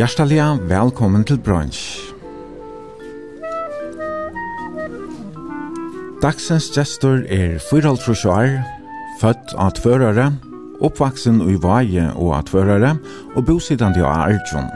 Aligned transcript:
Hjertelig 0.00 0.40
velkommen 0.64 1.26
til 1.28 1.36
brunch. 1.44 1.98
Dagsens 6.22 6.70
gestor 6.72 7.26
er 7.28 7.58
4,5 7.60 8.22
år, 8.32 8.54
født 9.20 9.52
av 9.60 9.74
tvørere, 9.76 10.30
oppvaksen 10.80 11.42
i 11.44 11.58
vaje 11.60 12.06
og 12.14 12.32
av 12.38 12.46
tvørere, 12.48 12.94
og 13.36 13.44
bosittende 13.44 14.00
av 14.00 14.30
Arjun. 14.30 14.72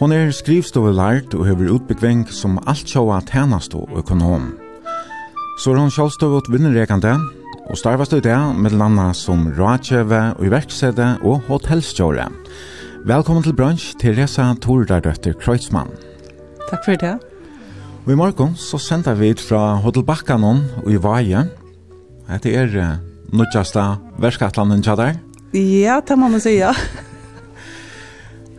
Hon 0.00 0.16
er 0.16 0.32
skrivstovelært 0.32 1.36
og 1.36 1.44
hever 1.50 1.74
utbyggving 1.76 2.24
som 2.32 2.56
alt 2.64 2.88
sjåa 2.88 3.20
tænast 3.28 3.76
og 3.76 3.92
økonom. 3.92 4.54
Så 5.60 5.74
er 5.74 5.82
hon 5.84 5.92
sjålstovet 5.92 6.48
vinnerekende, 6.48 7.18
og 7.68 7.76
starvast 7.76 8.16
i 8.16 8.24
det 8.24 8.40
med 8.56 8.72
landa 8.72 9.12
som 9.12 9.50
rådkjøve 9.52 10.26
og 10.38 10.48
iverksede 10.48 11.18
og 11.20 11.42
hotellstjåre. 11.52 12.30
Velkommen 13.08 13.40
til 13.40 13.54
brunch, 13.56 13.94
Teresa 13.96 14.50
Tordardøtter 14.60 15.32
Kreutzmann. 15.40 15.88
Takk 16.68 16.82
for 16.84 16.98
det. 17.00 17.14
Og 18.04 18.10
i 18.12 18.16
morgen 18.18 18.52
så 18.60 18.76
sender 18.76 19.16
vi 19.16 19.30
ut 19.32 19.40
fra 19.40 19.78
Hotel 19.80 20.04
Bakkanon 20.04 20.60
og 20.82 20.90
i 20.92 20.98
Vaje. 21.00 21.46
Hette 22.28 22.52
er 22.52 22.76
uh, 22.76 22.90
nødgjasta 23.32 23.86
verskattlanden 24.20 24.84
tjadar. 24.84 25.16
Ja, 25.56 25.96
det 26.04 26.18
må 26.20 26.28
man 26.28 26.44
si, 26.44 26.58
ja. 26.58 26.74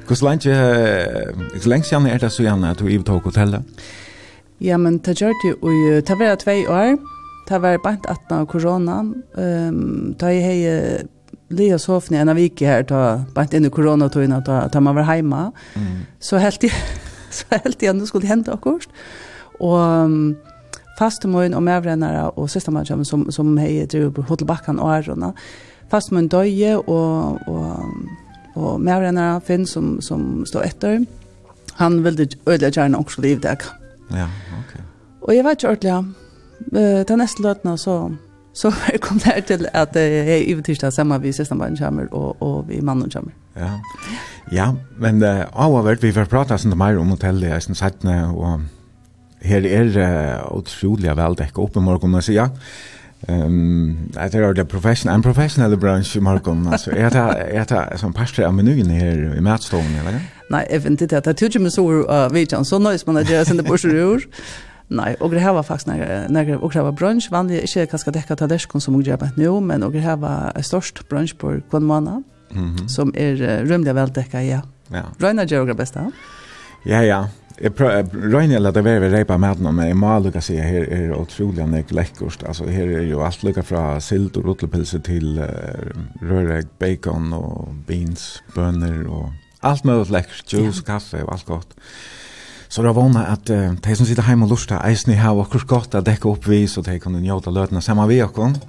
Hvordan 0.10 0.42
lenge, 0.42 0.58
uh, 0.58 1.62
lenge 1.70 1.92
siden 1.92 2.10
er 2.10 2.18
det 2.18 2.34
så 2.34 2.42
gjerne 2.42 2.74
at 2.74 2.82
du 2.82 2.90
i 2.90 2.98
tog 2.98 3.22
hotellet? 3.22 3.86
Ja, 4.58 4.82
men 4.82 4.98
det 5.06 5.20
gjør 5.22 5.38
det 5.44 5.54
jo, 5.54 6.02
det 6.02 6.18
var 6.18 6.42
tvei 6.42 6.66
år. 6.66 6.98
Det 7.46 7.62
var 7.62 7.78
bare 7.84 8.10
at 8.10 8.34
av 8.34 8.50
korona. 8.50 9.04
Um, 9.38 10.16
da 10.18 10.34
jeg 10.34 10.46
har 10.50 11.10
Lea 11.52 11.78
sovne 11.82 12.22
en 12.22 12.32
av 12.32 12.40
vike 12.40 12.68
her, 12.68 12.86
ta, 12.88 13.02
bare 13.36 13.58
inn 13.58 13.68
i 13.68 13.74
koronatøyene, 13.74 14.42
ta, 14.46 14.64
ta 14.72 14.82
man 14.84 14.98
var 14.98 15.10
hjemme, 15.10 15.50
mm. 15.76 15.98
så 16.24 16.40
helt 16.42 16.64
jeg, 16.64 16.76
så 17.34 17.50
helt 17.66 17.84
igjen, 17.84 18.00
det 18.02 18.10
skulle 18.10 18.30
hente 18.30 18.54
akkurat. 18.54 18.88
Og 19.62 19.78
um, 19.78 20.16
fastemøyen 21.00 21.56
og 21.58 21.64
medvrennere 21.66 22.30
og 22.30 22.50
søstermannskjøven 22.50 23.08
som, 23.08 23.28
som 23.34 23.54
jeg 23.60 23.90
driver 23.92 24.16
på 24.16 24.26
Hotelbakken 24.30 24.80
og 24.82 24.96
Arona, 24.96 25.32
fastemøyen 25.92 26.32
døye 26.32 26.78
og, 26.80 27.40
og, 27.48 28.56
og 28.56 28.82
medvrennere 28.82 29.42
Finn 29.46 29.68
som, 29.68 29.98
som 30.02 30.46
står 30.48 30.70
etter, 30.72 31.02
han 31.80 32.02
ville 32.04 32.28
ødelig 32.46 32.74
gjerne 32.76 33.00
også 33.00 33.22
liv 33.24 33.40
deg. 33.42 33.64
Ja, 34.12 34.28
ok. 34.60 34.74
Og 35.22 35.36
jeg 35.36 35.46
vet 35.46 35.62
ikke 35.64 35.72
ordentlig, 35.72 36.16
uh, 36.76 37.02
til 37.08 37.22
neste 37.22 37.46
løtene 37.46 37.78
så 37.80 37.96
Så 38.54 38.72
kom 39.06 39.20
det 39.20 39.34
her 39.34 39.42
til 39.48 39.68
at 39.74 39.96
jeg 39.96 40.44
i 40.48 40.56
tirsdag 40.62 40.94
sammen 40.94 41.22
vi 41.24 41.32
søsterbarn 41.32 41.78
kommer, 41.78 42.08
og, 42.12 42.42
og 42.42 42.70
vi 42.70 42.82
mannen 42.82 43.12
kommer. 43.12 43.32
Ja, 43.56 43.74
ja 44.52 44.72
men 45.00 45.24
uh, 45.24 45.48
av 45.52 45.72
avhåvert, 45.72 46.04
vi 46.04 46.14
får 46.16 46.30
prate 46.32 46.58
sånn 46.60 46.78
mer 46.78 47.00
om 47.00 47.14
hotellet 47.16 47.58
i 47.72 47.76
Setsene, 47.76 48.22
og 48.32 48.64
her 49.42 49.66
er 49.68 49.92
uh, 49.98 50.58
utrolig 50.58 51.16
vel 51.18 51.38
dekket 51.40 51.64
opp 51.64 51.78
i 51.78 51.86
morgen, 51.86 52.16
og 52.16 52.26
så 52.26 52.36
ja, 52.38 52.50
Um, 53.30 54.10
det 54.14 54.36
er 54.36 54.54
det 54.54 54.68
professional 54.68 55.16
en 55.16 55.22
professionell 55.22 55.78
bransje 55.78 56.18
i 56.18 56.22
morgen, 56.22 56.68
altså. 56.72 56.92
Er 56.92 57.10
det 57.10 57.36
er 57.54 57.64
det 57.64 58.00
som 58.00 58.14
pastor 58.14 58.44
av 58.44 58.54
menyen 58.54 58.90
her 58.90 59.36
i 59.38 59.42
matstolen 59.42 59.94
eller? 60.00 60.18
Nei, 60.50 60.64
jeg 60.72 60.84
vet 60.84 61.02
ikke, 61.02 61.16
det. 61.16 61.28
er 61.28 61.34
tydelig 61.34 61.62
med 61.62 61.72
sår 61.72 62.02
så 62.02 62.34
vet 62.34 62.52
jag 62.52 62.66
så 62.66 62.80
nøys 62.80 63.08
man 63.08 63.16
där 63.16 63.44
sen 63.44 63.58
det 63.58 63.66
bursar 63.66 63.90
ur. 63.90 64.22
Nej, 64.94 65.16
och 65.20 65.32
det 65.32 65.40
här 65.40 65.54
var 65.54 65.64
faktiskt 65.64 65.88
när 65.88 66.28
när 66.30 66.64
och 66.64 66.72
det 66.74 66.82
var 66.82 66.92
brunch 66.92 67.32
vanlig 67.32 67.62
inte 67.62 67.86
kanske 67.86 68.12
täcka 68.12 68.36
ta 68.36 68.48
det 68.48 68.60
som 68.60 69.04
jag 69.04 69.20
bara 69.20 69.30
nu 69.36 69.62
men 69.62 69.84
och 69.84 69.92
det 69.92 70.00
här 70.00 70.18
var 70.18 70.62
störst 70.62 71.10
brunch 71.10 71.38
på 71.38 71.62
kvann 71.70 71.84
måned, 71.84 72.24
mm 72.52 72.76
-hmm. 72.76 72.88
Som 72.88 73.14
är 73.16 73.66
rymliga 73.66 73.94
väl 73.94 74.10
täcka 74.10 74.44
ja. 74.44 74.62
Ja. 74.88 75.04
Røyna 75.20 75.44
gjør 75.44 75.66
det 75.66 75.74
bästa. 75.74 76.12
Ja 76.84 77.04
ja. 77.04 77.28
Jag 77.62 77.80
röna 78.14 78.56
eller 78.56 78.72
det 78.72 78.82
var 78.82 79.10
reipa 79.10 79.38
med 79.38 79.60
någon 79.60 79.76
men 79.76 80.00
jag 80.00 80.24
lucka 80.24 80.42
se 80.42 80.62
här 80.62 80.94
är 80.94 81.22
utrolig 81.22 81.68
nek 81.68 81.92
lekkost, 81.92 82.44
Alltså 82.44 82.66
här 82.66 82.88
är 82.88 83.02
ju 83.02 83.22
allt 83.22 83.44
lukka 83.44 83.64
från 83.64 84.02
silt 84.02 84.38
och 84.38 84.46
rotlepilse 84.46 85.00
till 85.00 85.40
uh, 85.40 85.46
rörägg, 86.22 86.68
bacon 86.80 87.34
och 87.34 87.68
beans, 87.88 88.44
bönor 88.56 89.08
och 89.08 89.30
allt 89.60 89.84
mulig 89.84 90.12
läckert, 90.12 90.54
juice, 90.54 90.82
kaffe 90.82 91.24
och 91.24 91.34
allt 91.34 91.46
gott. 91.46 91.76
Så 92.72 92.80
det 92.80 92.88
er 92.88 92.96
vana 92.96 93.26
at 93.34 93.50
uh, 93.52 93.74
de 93.76 93.96
som 94.00 94.08
sitter 94.08 94.24
hjemme 94.24 94.48
og 94.48 94.54
lusta, 94.54 94.78
eisen 94.88 95.12
i 95.12 95.20
her 95.20 95.36
og 95.36 95.44
akkurat 95.46 95.68
godt 95.68 95.96
at 96.00 96.06
dekka 96.08 96.30
opp 96.32 96.48
vi, 96.48 96.64
så 96.72 96.80
de 96.86 96.96
kan 97.04 97.18
njóta 97.20 97.52
løtene 97.52 97.82
saman 97.84 98.08
vi 98.08 98.22
akkurat. 98.24 98.62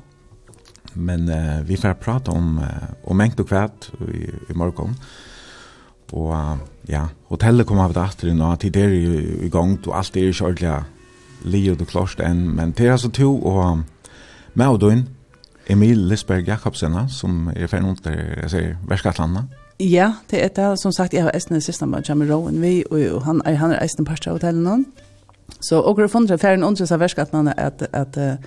Men 0.95 1.29
uh, 1.31 1.61
vi 1.69 1.79
får 1.79 2.01
prata 2.03 2.35
om, 2.35 2.57
uh, 2.59 2.89
om 3.07 3.17
mengt 3.17 3.39
og 3.39 3.47
kvært 3.47 3.93
i, 4.11 4.27
i 4.51 4.59
morgon. 4.59 4.97
Og 6.13 6.35
uh, 6.35 6.59
ja, 6.91 7.07
hotellet 7.31 7.69
kommer 7.69 7.87
av 7.87 7.95
det 7.95 8.27
inn, 8.33 8.43
og 8.43 8.59
tid 8.61 8.77
er 8.77 8.91
i, 8.91 9.07
i 9.47 9.53
gang, 9.53 9.79
og 9.87 9.95
alt 10.01 10.19
er 10.19 10.33
ikke 10.33 10.51
ordentlig 10.51 10.75
livet 11.55 11.87
og 11.87 11.95
klart 11.95 12.27
enn. 12.27 12.49
Men 12.59 12.75
det 12.75 12.89
er 12.89 12.97
altså 12.99 13.15
to, 13.15 13.37
og 13.39 13.85
med 14.59 14.67
og 14.67 14.83
døgn, 14.83 15.07
Emil 15.71 16.09
Lisberg 16.11 16.51
Jakobsen, 16.51 16.99
som 17.09 17.53
er 17.55 17.71
ferdig 17.71 17.95
under, 17.95 18.23
jeg 18.43 18.51
sier, 18.51 18.79
verskatlandene. 18.91 19.62
Ja, 19.83 20.13
det 20.31 20.45
er 20.45 20.49
det. 20.49 20.79
Som 20.79 20.93
sagt, 20.93 21.15
jeg 21.15 21.23
har 21.23 21.31
eisen 21.35 21.57
i 21.57 21.61
siste 21.61 21.87
med 21.87 22.09
Jamie 22.09 22.35
Rowan, 22.35 22.63
vi, 22.63 22.85
og 22.91 23.23
han 23.25 23.43
er, 23.45 23.55
han 23.55 23.73
er 23.73 23.83
eisen 23.83 24.07
parst 24.07 24.29
av 24.31 24.39
hotellet 24.39 24.63
nå. 24.63 24.77
Så 25.61 25.81
og 25.81 25.99
det 25.99 26.11
fundre 26.11 26.39
ferien 26.39 26.65
undres 26.65 26.93
av 26.93 27.01
verskatene 27.03 27.55
at, 27.59 27.83
at, 27.93 28.17
at, 28.17 28.39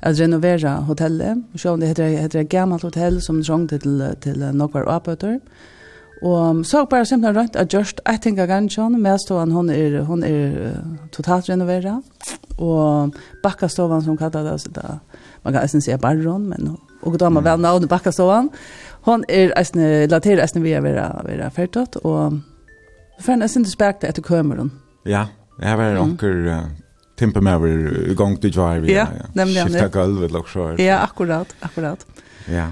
at 0.00 0.20
renovera 0.20 0.76
hotellet. 0.86 1.42
Og 1.52 1.60
så 1.60 1.76
det 1.76 1.88
heter, 1.88 2.14
heter 2.22 2.40
et 2.40 2.48
gammelt 2.48 2.82
hotell 2.82 3.20
som 3.22 3.42
trongte 3.42 3.78
til, 3.78 4.04
til 4.22 4.46
noen 4.54 4.86
avbøter. 4.86 5.40
Og 6.22 6.62
så 6.66 6.84
bare 6.86 7.06
simpelthen 7.06 7.40
rønt 7.40 7.56
at 7.56 7.74
I 7.74 7.82
jeg 8.12 8.20
tenker 8.22 8.46
gansjon, 8.46 9.00
medstående 9.02 9.54
hun 9.54 9.70
er, 9.70 10.00
hun 10.02 10.22
er 10.22 10.80
totalt 11.12 11.50
renovera. 11.50 12.00
Og 12.58 13.14
bakkastovan 13.42 14.02
som 14.02 14.16
kallar 14.16 14.56
det, 14.56 14.98
man 15.42 15.52
kan 15.52 15.62
eisen 15.62 15.80
si 15.80 15.96
barron, 15.96 16.48
men 16.48 16.76
og 17.02 17.20
da 17.20 17.28
man 17.28 17.44
vel 17.44 17.60
navnet 17.60 17.88
bakkastovan. 17.88 18.44
Mm 18.44 18.83
hon 19.04 19.24
er 19.28 19.52
eisne, 19.58 20.06
later 20.10 20.42
eisne 20.42 20.62
vi 20.64 20.74
er 20.76 20.84
vera, 20.84 21.08
vera 21.26 21.50
ferdot, 21.52 22.00
og 22.04 22.40
fern 23.22 23.44
er 23.44 23.52
sindu 23.52 23.70
spekta 23.72 24.10
kommer 24.12 24.28
kømeren. 24.28 24.72
Ja, 25.04 25.26
jeg 25.60 25.68
har 25.68 25.78
vært 25.78 26.00
onker 26.02 26.40
uh, 26.48 26.62
timpe 27.20 27.42
med 27.44 27.54
over 27.54 27.68
i 28.10 28.16
gang 28.18 28.38
til 28.40 28.54
dvar 28.54 28.80
vi, 28.82 28.94
ja, 28.94 29.06
ja. 29.12 29.28
nemlig 29.36 29.66
skifta 29.68 29.90
gulvet 29.92 30.34
og 30.34 30.48
så. 30.48 30.70
Ja, 30.82 31.02
akkurat, 31.04 31.54
akkurat. 31.62 32.06
Ja. 32.48 32.70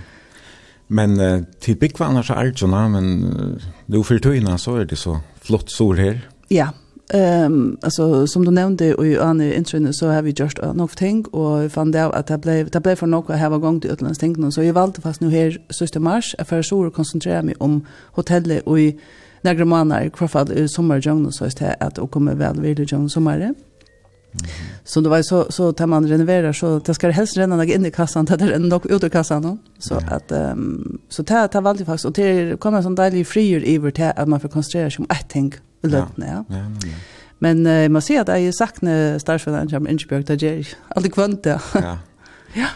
Men 0.88 1.20
uh, 1.20 1.44
til 1.60 1.76
byggva 1.80 2.08
annars 2.10 2.32
er 2.32 2.50
det 2.50 2.60
sånn, 2.60 2.76
men 2.92 3.12
uh, 3.28 3.72
nu 3.92 4.02
for 4.06 4.22
tøyna 4.22 4.58
så 4.60 4.80
er 4.82 4.88
det 4.88 4.98
så 5.00 5.20
flott 5.44 5.72
sol 5.72 6.00
her. 6.00 6.24
Ja, 6.52 6.72
Ehm 7.14 7.76
alltså 7.82 8.26
som 8.26 8.44
du 8.44 8.50
nämnde 8.50 8.94
och 8.94 9.06
ju 9.06 9.20
an 9.20 9.40
i 9.40 9.64
så 9.92 10.08
har 10.08 10.22
vi 10.22 10.30
just 10.30 10.58
uh, 10.58 10.74
något 10.74 10.96
ting 10.96 11.24
och 11.24 11.72
fann 11.72 11.90
det 11.90 12.04
att 12.04 12.26
det 12.26 12.38
blev 12.38 12.70
det 12.70 12.80
blev 12.80 12.96
för 12.96 13.06
något 13.06 13.30
att 13.30 13.40
ha 13.40 13.58
gång 13.58 13.80
till 13.80 13.90
utlands 13.90 14.54
så 14.54 14.62
jag 14.62 14.74
valde 14.74 15.00
fast 15.00 15.20
nu 15.20 15.30
här 15.30 15.58
sista 15.70 16.00
mars 16.00 16.34
att 16.38 16.48
för 16.48 16.62
så 16.62 16.86
att 16.86 16.94
koncentrera 16.94 17.42
mig 17.42 17.54
om 17.58 17.86
hotellet 18.12 18.62
och 18.66 18.80
i 18.80 19.00
några 19.42 19.64
månader 19.64 20.08
kvar 20.08 20.52
i 20.52 20.68
sommarjungeln 20.68 21.32
så 21.32 21.44
att 21.44 21.62
att 21.80 21.98
och 21.98 22.10
kommer 22.10 22.34
väl 22.34 22.60
vid 22.60 22.80
i 22.80 23.08
sommaren. 23.08 23.42
Mm. 23.42 24.46
Så 24.84 25.00
det 25.00 25.08
var 25.08 25.22
så 25.22 25.46
så 25.50 25.72
tar 25.72 25.86
man 25.86 26.08
renoverar 26.08 26.52
så 26.52 26.78
det 26.78 26.94
ska 26.94 27.06
det 27.10 27.12
helst 27.12 27.36
renna 27.36 27.64
in 27.64 27.86
i 27.86 27.90
kassan 27.90 28.24
där 28.24 28.36
det 28.36 28.54
är 28.54 28.58
nog 28.58 28.90
ut 28.90 29.04
ur 29.04 29.08
kassan 29.08 29.42
då. 29.42 29.58
så 29.78 29.94
mm. 29.94 30.08
att 30.12 30.32
um, 30.32 31.00
så 31.08 31.24
tar 31.24 31.48
tar 31.48 31.60
valde 31.60 31.84
fast 31.84 32.04
och 32.04 32.12
det 32.12 32.60
kommer 32.60 32.78
en 32.78 32.84
sån 32.84 32.94
deilig 32.94 33.26
frier 33.26 33.64
i 33.64 33.78
vart 33.78 33.98
att 33.98 34.28
man 34.28 34.40
får 34.40 34.48
koncentrera 34.48 34.90
sig 34.90 34.98
om 34.98 35.06
ett 35.10 35.28
ting. 35.28 35.54
Mm 35.54 35.71
løpende, 35.90 36.26
ja. 36.26 36.42
ja. 36.50 36.62
ja, 36.86 36.94
Men 37.40 37.66
uh, 37.66 37.72
jeg 37.72 37.90
må 37.90 38.00
si 38.00 38.16
at 38.16 38.28
jeg 38.28 38.54
sakner 38.54 39.18
startfølgene 39.18 39.70
som 39.70 39.86
Innsbjørg, 39.90 40.26
det 40.28 40.38
gjør 40.42 40.58
jeg 40.60 40.74
aldri 40.96 41.10
kvant, 41.10 41.46
ja. 41.46 41.58
ja. 41.74 41.96
ja. 42.62 42.72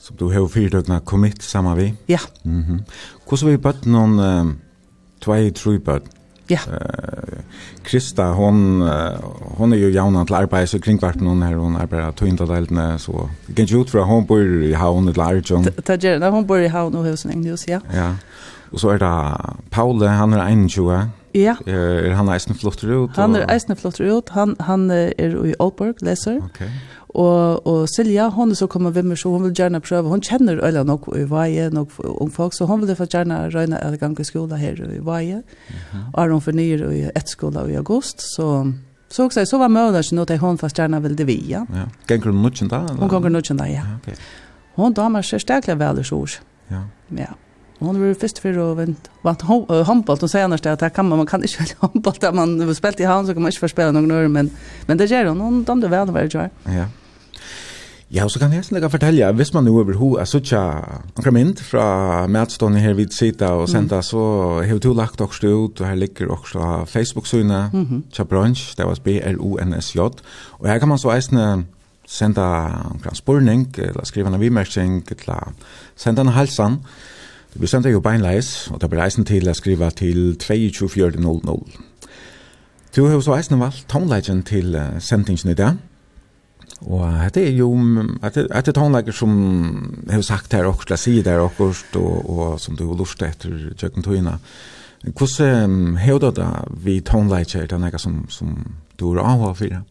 Som 0.00 0.16
du 0.16 0.28
har 0.30 0.46
fyrt 0.48 0.72
døgnet 0.72 1.04
kommet 1.04 1.42
sammen 1.42 1.76
vi? 1.76 1.94
Ja. 2.08 2.18
Mm 2.44 2.62
-hmm. 2.62 2.80
Hvordan 3.28 3.50
vi 3.50 3.56
bøtt 3.56 3.86
noen 3.86 4.18
uh, 4.18 4.54
tvei 5.20 5.50
trubøtt? 5.50 6.02
Ja. 6.50 6.58
Uh, 6.68 7.42
Krista, 7.84 8.22
hon, 8.32 8.82
uh, 8.82 9.18
hon 9.56 9.72
är 9.72 9.76
ju 9.76 9.90
jauna 9.90 10.24
till 10.24 10.34
arbete 10.34 10.66
så 10.66 10.78
kring 10.78 10.98
kringvarpen 10.98 11.26
hon 11.26 11.42
her, 11.42 11.54
hon 11.54 11.76
arbeider 11.76 12.10
tøynda 12.10 12.46
deltene, 12.46 12.98
så 12.98 13.28
kan 13.56 13.66
ju 13.66 13.80
ut 13.80 13.90
för 13.90 13.98
hon 13.98 14.26
bor 14.26 14.62
i 14.62 14.72
havn 14.72 15.12
til 15.12 15.20
Arjun. 15.20 15.64
Det 15.86 16.04
gjør 16.04 16.18
när 16.18 16.30
hon 16.30 16.46
bor 16.46 16.58
i 16.58 16.68
havn 16.68 16.94
och 16.94 17.04
husen 17.04 17.30
i 17.30 17.48
en 17.48 17.56
ja. 17.66 17.80
Ja, 17.92 18.14
Och 18.70 18.80
så 18.80 18.90
är 18.90 18.98
det 18.98 19.36
Paul, 19.70 20.06
han 20.06 20.32
er 20.32 20.68
21. 20.68 21.08
Ja. 21.36 21.56
Er, 21.66 22.14
han 22.16 22.28
eisen 22.32 22.56
flotter 22.56 22.88
ut? 22.88 23.16
Han 23.20 23.36
er 23.36 23.46
eisen 23.52 23.76
flotter 23.76 24.08
ut. 24.08 24.30
Han, 24.36 24.54
han 24.64 24.90
er 24.90 25.12
i 25.18 25.52
Aalborg, 25.60 26.00
leser. 26.06 26.40
Okay. 26.48 26.70
Og, 27.16 27.66
og 27.66 27.86
Silja, 27.88 28.28
hon 28.32 28.50
er 28.52 28.58
så 28.58 28.66
kommer 28.68 28.92
ved 28.92 29.06
meg, 29.08 29.18
så 29.20 29.30
hon 29.32 29.46
vil 29.46 29.54
gjerne 29.56 29.80
prøve. 29.84 30.10
Hon 30.12 30.24
kjenner 30.24 30.60
øyla 30.64 30.82
nok 30.84 31.08
i 31.16 31.24
Vaje, 31.28 31.70
nok 31.72 31.94
ung 32.04 32.32
folk, 32.32 32.56
så 32.56 32.68
hon 32.68 32.82
vil 32.82 32.96
få 32.96 33.06
gjerne 33.08 33.46
røyne 33.54 33.80
alle 33.80 34.00
gang 34.00 34.18
i 34.20 34.26
skola 34.26 34.58
her 34.60 34.80
i 34.84 35.00
Vaje. 35.04 35.36
Mm 35.36 35.76
-hmm. 35.92 36.10
Og 36.12 36.24
er 36.24 36.32
hon 36.32 36.40
fornyer 36.40 36.90
i 36.90 37.02
et 37.16 37.28
skola 37.28 37.66
i 37.68 37.76
august, 37.76 38.20
så... 38.36 38.72
Så 39.08 39.24
också 39.24 39.46
så 39.46 39.58
var 39.58 39.68
mödan 39.68 40.02
så 40.02 40.14
nåt 40.14 40.30
hon 40.40 40.58
fast 40.58 40.78
gärna 40.78 41.00
ville 41.00 41.16
det 41.16 41.24
via. 41.24 41.66
Ja. 41.74 41.88
Gänger 42.08 42.32
nutchen 42.32 42.68
där. 42.68 42.78
Hon 42.98 43.08
gänger 43.08 43.30
nutchen 43.30 43.56
där, 43.56 43.66
ja. 43.66 43.82
Okej. 44.02 44.14
Hon 44.74 44.92
damer 44.92 45.22
så 45.22 45.38
starkt 45.38 45.68
väl 45.68 45.98
i 45.98 46.02
Ja. 46.68 46.82
Ja. 47.08 47.26
Og 47.80 47.86
han 47.90 48.00
var 48.00 48.14
først 48.16 48.40
for 48.40 48.60
å 48.62 48.66
vant 48.76 49.42
håndbolt, 49.48 50.22
og 50.24 50.30
sier 50.32 50.46
annars 50.46 50.64
det 50.64 50.72
at 50.72 50.84
kan 50.96 51.08
man, 51.08 51.20
man 51.20 51.28
kan 51.28 51.44
ikke 51.44 51.64
velge 51.64 51.80
håndbolt, 51.82 52.22
da 52.22 52.30
man 52.32 52.56
har 52.60 52.76
spilt 52.76 53.02
i 53.02 53.08
hand, 53.08 53.28
så 53.28 53.36
kan 53.36 53.44
man 53.44 53.52
ikke 53.52 53.66
få 53.66 53.74
spille 53.74 53.92
noen 53.92 54.14
år, 54.16 54.30
men, 54.32 54.52
men 54.88 55.00
det 55.00 55.10
gjør 55.10 55.32
han, 55.32 55.42
han 55.44 55.66
dømte 55.68 55.92
vel 55.92 56.14
hva 56.14 56.24
det 56.24 56.32
gjør. 56.38 56.54
Ja. 56.72 56.86
Ja, 58.06 58.22
og 58.22 58.30
så 58.30 58.38
kan 58.38 58.52
jeg 58.54 58.62
nesten 58.62 58.76
ikke 58.78 58.92
fortelle, 58.92 59.32
hvis 59.34 59.50
man 59.50 59.66
jo 59.66 59.80
over 59.80 59.96
ho, 59.98 60.12
er 60.14 60.28
så 60.30 60.38
ikke 60.38 60.60
noen 61.18 61.34
mynd 61.34 61.62
fra 61.66 61.86
medstående 62.30 62.78
her 62.78 62.94
vid 62.94 63.10
sida 63.10 63.48
og 63.58 63.66
senda, 63.68 63.98
så 63.98 64.20
har 64.62 64.78
du 64.78 64.92
lagt 64.94 65.20
også 65.20 65.50
ut, 65.50 65.80
og 65.82 65.88
her 65.88 65.98
ligger 65.98 66.30
også 66.30 66.84
Facebook-synet, 66.86 67.72
mm 67.74 67.82
-hmm. 67.82 68.24
Brunch, 68.24 68.76
det 68.76 68.86
var 68.86 68.98
B-R-O-N-S-J, 69.04 69.98
og 70.58 70.68
her 70.68 70.78
kan 70.78 70.88
man 70.88 70.98
så 70.98 71.10
eisne 71.10 71.64
senda 72.06 72.42
en 73.10 73.14
spurning, 73.14 73.74
eller 73.78 74.04
skriva 74.04 74.28
en 74.28 74.40
vimerking, 74.40 75.02
eller 75.10 75.52
senda 75.96 76.22
en 76.22 76.28
halsan, 76.28 76.78
Vi 77.58 77.66
sender 77.66 77.90
jo 77.90 78.00
beinleis, 78.04 78.68
og 78.70 78.80
det 78.80 78.90
blir 78.90 79.02
eisen 79.04 79.24
til 79.24 79.48
å 79.48 79.54
skrive 79.56 79.88
til 79.96 80.36
22400. 80.40 81.56
Du 82.96 83.04
har 83.06 83.20
så 83.20 83.36
eisen 83.36 83.60
valgt 83.60 83.86
tonelagen 83.88 84.42
til 84.46 84.76
sendingen 85.00 85.52
i 85.52 85.56
dag. 85.56 85.76
Og 86.80 87.34
det 87.34 87.46
er 87.48 87.56
jo, 87.56 87.70
det 88.22 88.46
er 88.52 88.72
tonelager 88.72 89.16
som 89.16 89.32
har 90.10 90.24
sagt 90.26 90.52
her 90.52 90.68
og 90.68 90.82
skal 90.84 91.00
si 91.00 91.22
der 91.24 91.44
akkurat, 91.44 91.96
og, 91.96 92.30
og 92.30 92.60
som 92.60 92.76
du 92.76 92.86
har 92.90 93.00
lyst 93.00 93.22
etter 93.24 93.72
kjøkkentøyene. 93.76 94.36
Hvordan 95.06 95.96
har 96.02 96.18
du 96.18 96.30
det 96.36 96.52
vi 96.84 97.00
tonelager, 97.00 97.68
det 97.68 97.76
er 97.76 97.84
noe 97.84 98.00
som, 98.00 98.24
som 98.28 98.56
du 99.00 99.08
har 99.14 99.24
avhått 99.24 99.60
for 99.62 99.72
det? 99.72 99.84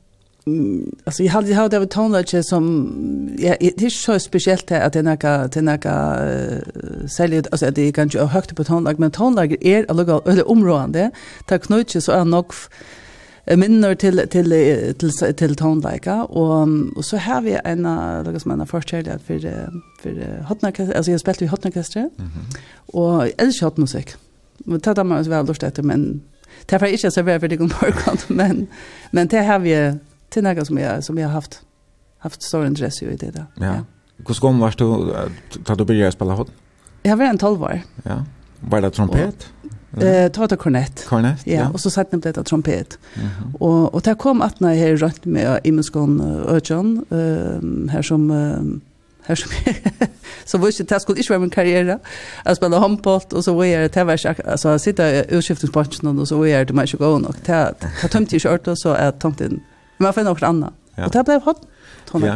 Mm, 0.48 0.96
alltså 1.04 1.24
jag 1.24 1.32
hade 1.32 1.54
hade 1.54 1.80
det 1.80 1.88
tonlage 1.88 2.46
som 2.46 3.36
ja 3.38 3.56
det 3.60 3.86
är 3.86 3.90
så 3.90 4.20
speciellt 4.20 4.72
att 4.72 4.94
den 4.94 5.08
här 5.08 5.48
den 5.48 5.68
här 5.68 7.08
säljer 7.08 7.44
alltså 7.52 7.72
det 7.72 7.82
är 7.82 7.92
kanske 7.92 8.20
högt 8.20 8.56
på 8.56 8.64
tonlage 8.64 9.00
men 9.00 9.12
tonlage 9.12 9.58
är 9.62 9.86
alltså 9.90 10.30
eller 10.30 10.50
område 10.50 11.12
där 11.48 11.58
knutsche 11.58 12.02
så 12.02 12.12
är 12.12 12.26
nog 12.26 12.54
minner 13.46 13.96
till 13.96 14.28
till 14.30 14.50
till 14.98 15.12
till 15.36 15.56
tonlike 15.56 16.12
och 16.12 16.68
och 16.96 17.06
så 17.06 17.18
har 17.18 17.42
vi 17.42 17.58
en 17.64 17.82
något 17.82 18.42
som 18.42 18.52
en 18.52 18.62
att 18.62 19.22
för 19.22 19.40
för 20.02 20.46
Hotna 20.48 20.72
alltså 20.96 21.12
jag 21.12 21.20
spelar 21.20 21.42
ju 21.42 21.48
hotnarkester 21.48 22.00
mm 22.00 22.12
-hmm. 22.18 22.58
och 22.86 23.30
älskar 23.38 23.68
hotmusik. 23.68 24.16
Men 24.58 24.80
tar 24.80 25.04
man 25.04 25.24
så 25.24 25.30
väl 25.30 25.46
då 25.46 25.82
men 25.82 26.22
det 26.66 26.76
är 26.76 26.86
inte 26.86 27.12
så 27.12 27.22
väl 27.22 27.40
för 27.40 27.48
det 27.48 27.56
går 27.56 27.72
men 28.34 28.68
men 29.12 29.28
det 29.28 29.44
har 29.44 29.60
vi 29.60 29.98
det 30.36 30.50
är 30.50 30.56
något 30.56 30.68
som 30.68 30.78
jag, 30.78 31.04
som 31.04 31.18
jag 31.18 31.28
har 31.28 31.34
haft, 31.34 31.62
haft 32.18 32.42
stor 32.42 32.66
intresse 32.66 33.06
i 33.06 33.16
det 33.16 33.32
där. 33.32 33.46
Ja. 33.56 33.66
ja. 33.66 33.76
Hur 34.18 34.36
kom 34.36 34.60
var 34.60 34.74
du, 34.78 35.14
tar 35.64 35.76
du 35.76 35.86
började 35.86 36.12
spela 36.12 36.34
hod? 36.34 36.50
Jag 37.04 37.18
var 37.18 37.26
en 37.26 37.38
tolv 37.38 37.64
år. 37.64 37.82
Ja. 38.04 38.26
Var 38.60 38.82
det 38.82 38.90
trompet? 38.90 39.48
Eh, 40.02 40.32
ta 40.32 40.48
ta 40.48 40.56
kornett. 40.56 41.06
Kornett, 41.08 41.48
ja. 41.48 41.54
ja. 41.54 41.70
Och 41.70 41.80
så 41.80 41.90
satt 41.90 42.12
ni 42.12 42.22
på 42.22 42.28
detta 42.28 42.44
trompet. 42.44 43.00
Mm 43.14 43.28
-hmm. 43.28 43.58
Och, 43.60 43.94
och 43.94 44.02
det 44.02 44.16
kom 44.16 44.42
att 44.42 44.60
när 44.60 44.74
jag 44.74 44.90
är 44.90 44.98
rönt 44.98 45.26
med 45.26 45.60
Imenskån 45.64 46.22
Ötjan, 46.48 47.06
ehm 47.10 47.90
här 47.90 48.02
som... 48.02 48.32
Här 49.28 49.36
som 49.36 49.52
så 50.46 50.58
var 50.58 50.66
det 50.66 51.00
skulle 51.00 51.18
inte 51.18 51.32
vara 51.32 51.40
min 51.40 51.50
karriär 51.50 52.00
att 52.44 52.58
spela 52.58 52.80
handboll 52.80 53.22
och 53.32 53.44
så 53.44 53.54
var 53.54 53.66
det 53.66 53.98
att 53.98 54.08
var 54.08 54.50
alltså 54.52 54.80
sitta 54.80 55.24
urskiftningsplatsen 55.24 56.20
och 56.20 56.28
så 56.28 56.38
var 56.38 56.66
det 56.66 56.74
man 56.74 56.88
skulle 56.88 57.06
gå 57.06 57.28
och 57.28 57.36
ta 57.46 57.72
ta 58.02 58.08
tömt 58.08 58.34
i 58.34 58.40
skjorta 58.40 58.76
så 58.76 58.90
att 58.90 59.20
tomten 59.20 59.60
Men 59.98 60.10
jeg 60.10 60.18
finner 60.18 60.36
noe 60.36 60.50
annet. 60.50 60.82
Ja. 60.98 61.08
Og 61.08 61.14
det 61.14 61.24
ble 61.28 61.40
hot. 61.46 61.64
Ja. 62.24 62.36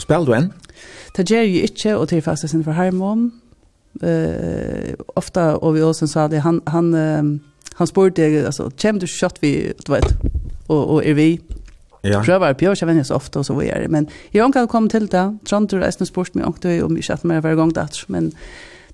Spel 0.00 0.26
du 0.26 0.34
en? 0.36 0.50
Det 1.16 1.26
gjør 1.28 1.44
jeg 1.44 1.70
ikke, 1.70 1.96
og 1.96 2.08
til 2.08 2.22
fast 2.24 2.48
sin 2.48 2.64
for 2.64 2.76
Hermon. 2.76 3.30
Uh, 4.02 4.94
ofta 5.20 5.52
vi 5.74 5.82
også 5.84 6.06
sa 6.08 6.24
det, 6.32 6.40
han, 6.46 6.62
han, 6.72 6.94
uh, 6.96 7.74
han 7.76 7.86
spurte, 7.90 8.24
altså, 8.24 8.70
kjem 8.80 9.02
du 9.02 9.06
kjøtt 9.06 9.42
vi, 9.42 9.52
du 9.86 9.92
vet, 9.92 10.14
og, 10.68 10.78
og 10.80 11.02
er 11.04 11.18
vi? 11.18 11.28
Ja. 12.02 12.22
Prøver, 12.24 12.56
jeg 12.58 12.78
kjenner 12.80 12.96
ikke 12.96 13.10
så 13.12 13.18
ofte, 13.20 13.38
og 13.38 13.46
så 13.46 13.54
var 13.54 13.68
jeg 13.68 13.90
Men 13.90 14.08
jeg 14.32 14.42
har 14.42 14.48
ikke 14.48 14.66
kommet 14.66 14.90
til 14.90 15.04
det. 15.06 15.26
Trond, 15.46 15.68
du 15.68 15.78
har 15.78 15.92
spurt 15.92 16.34
meg, 16.34 16.46
og 16.46 16.58
jeg 16.64 16.80
har 16.80 16.96
ikke 16.96 17.12
hatt 17.12 17.24
meg 17.28 17.44
hver 17.44 17.54
gang 17.54 17.74
det, 17.76 18.04
men 18.08 18.32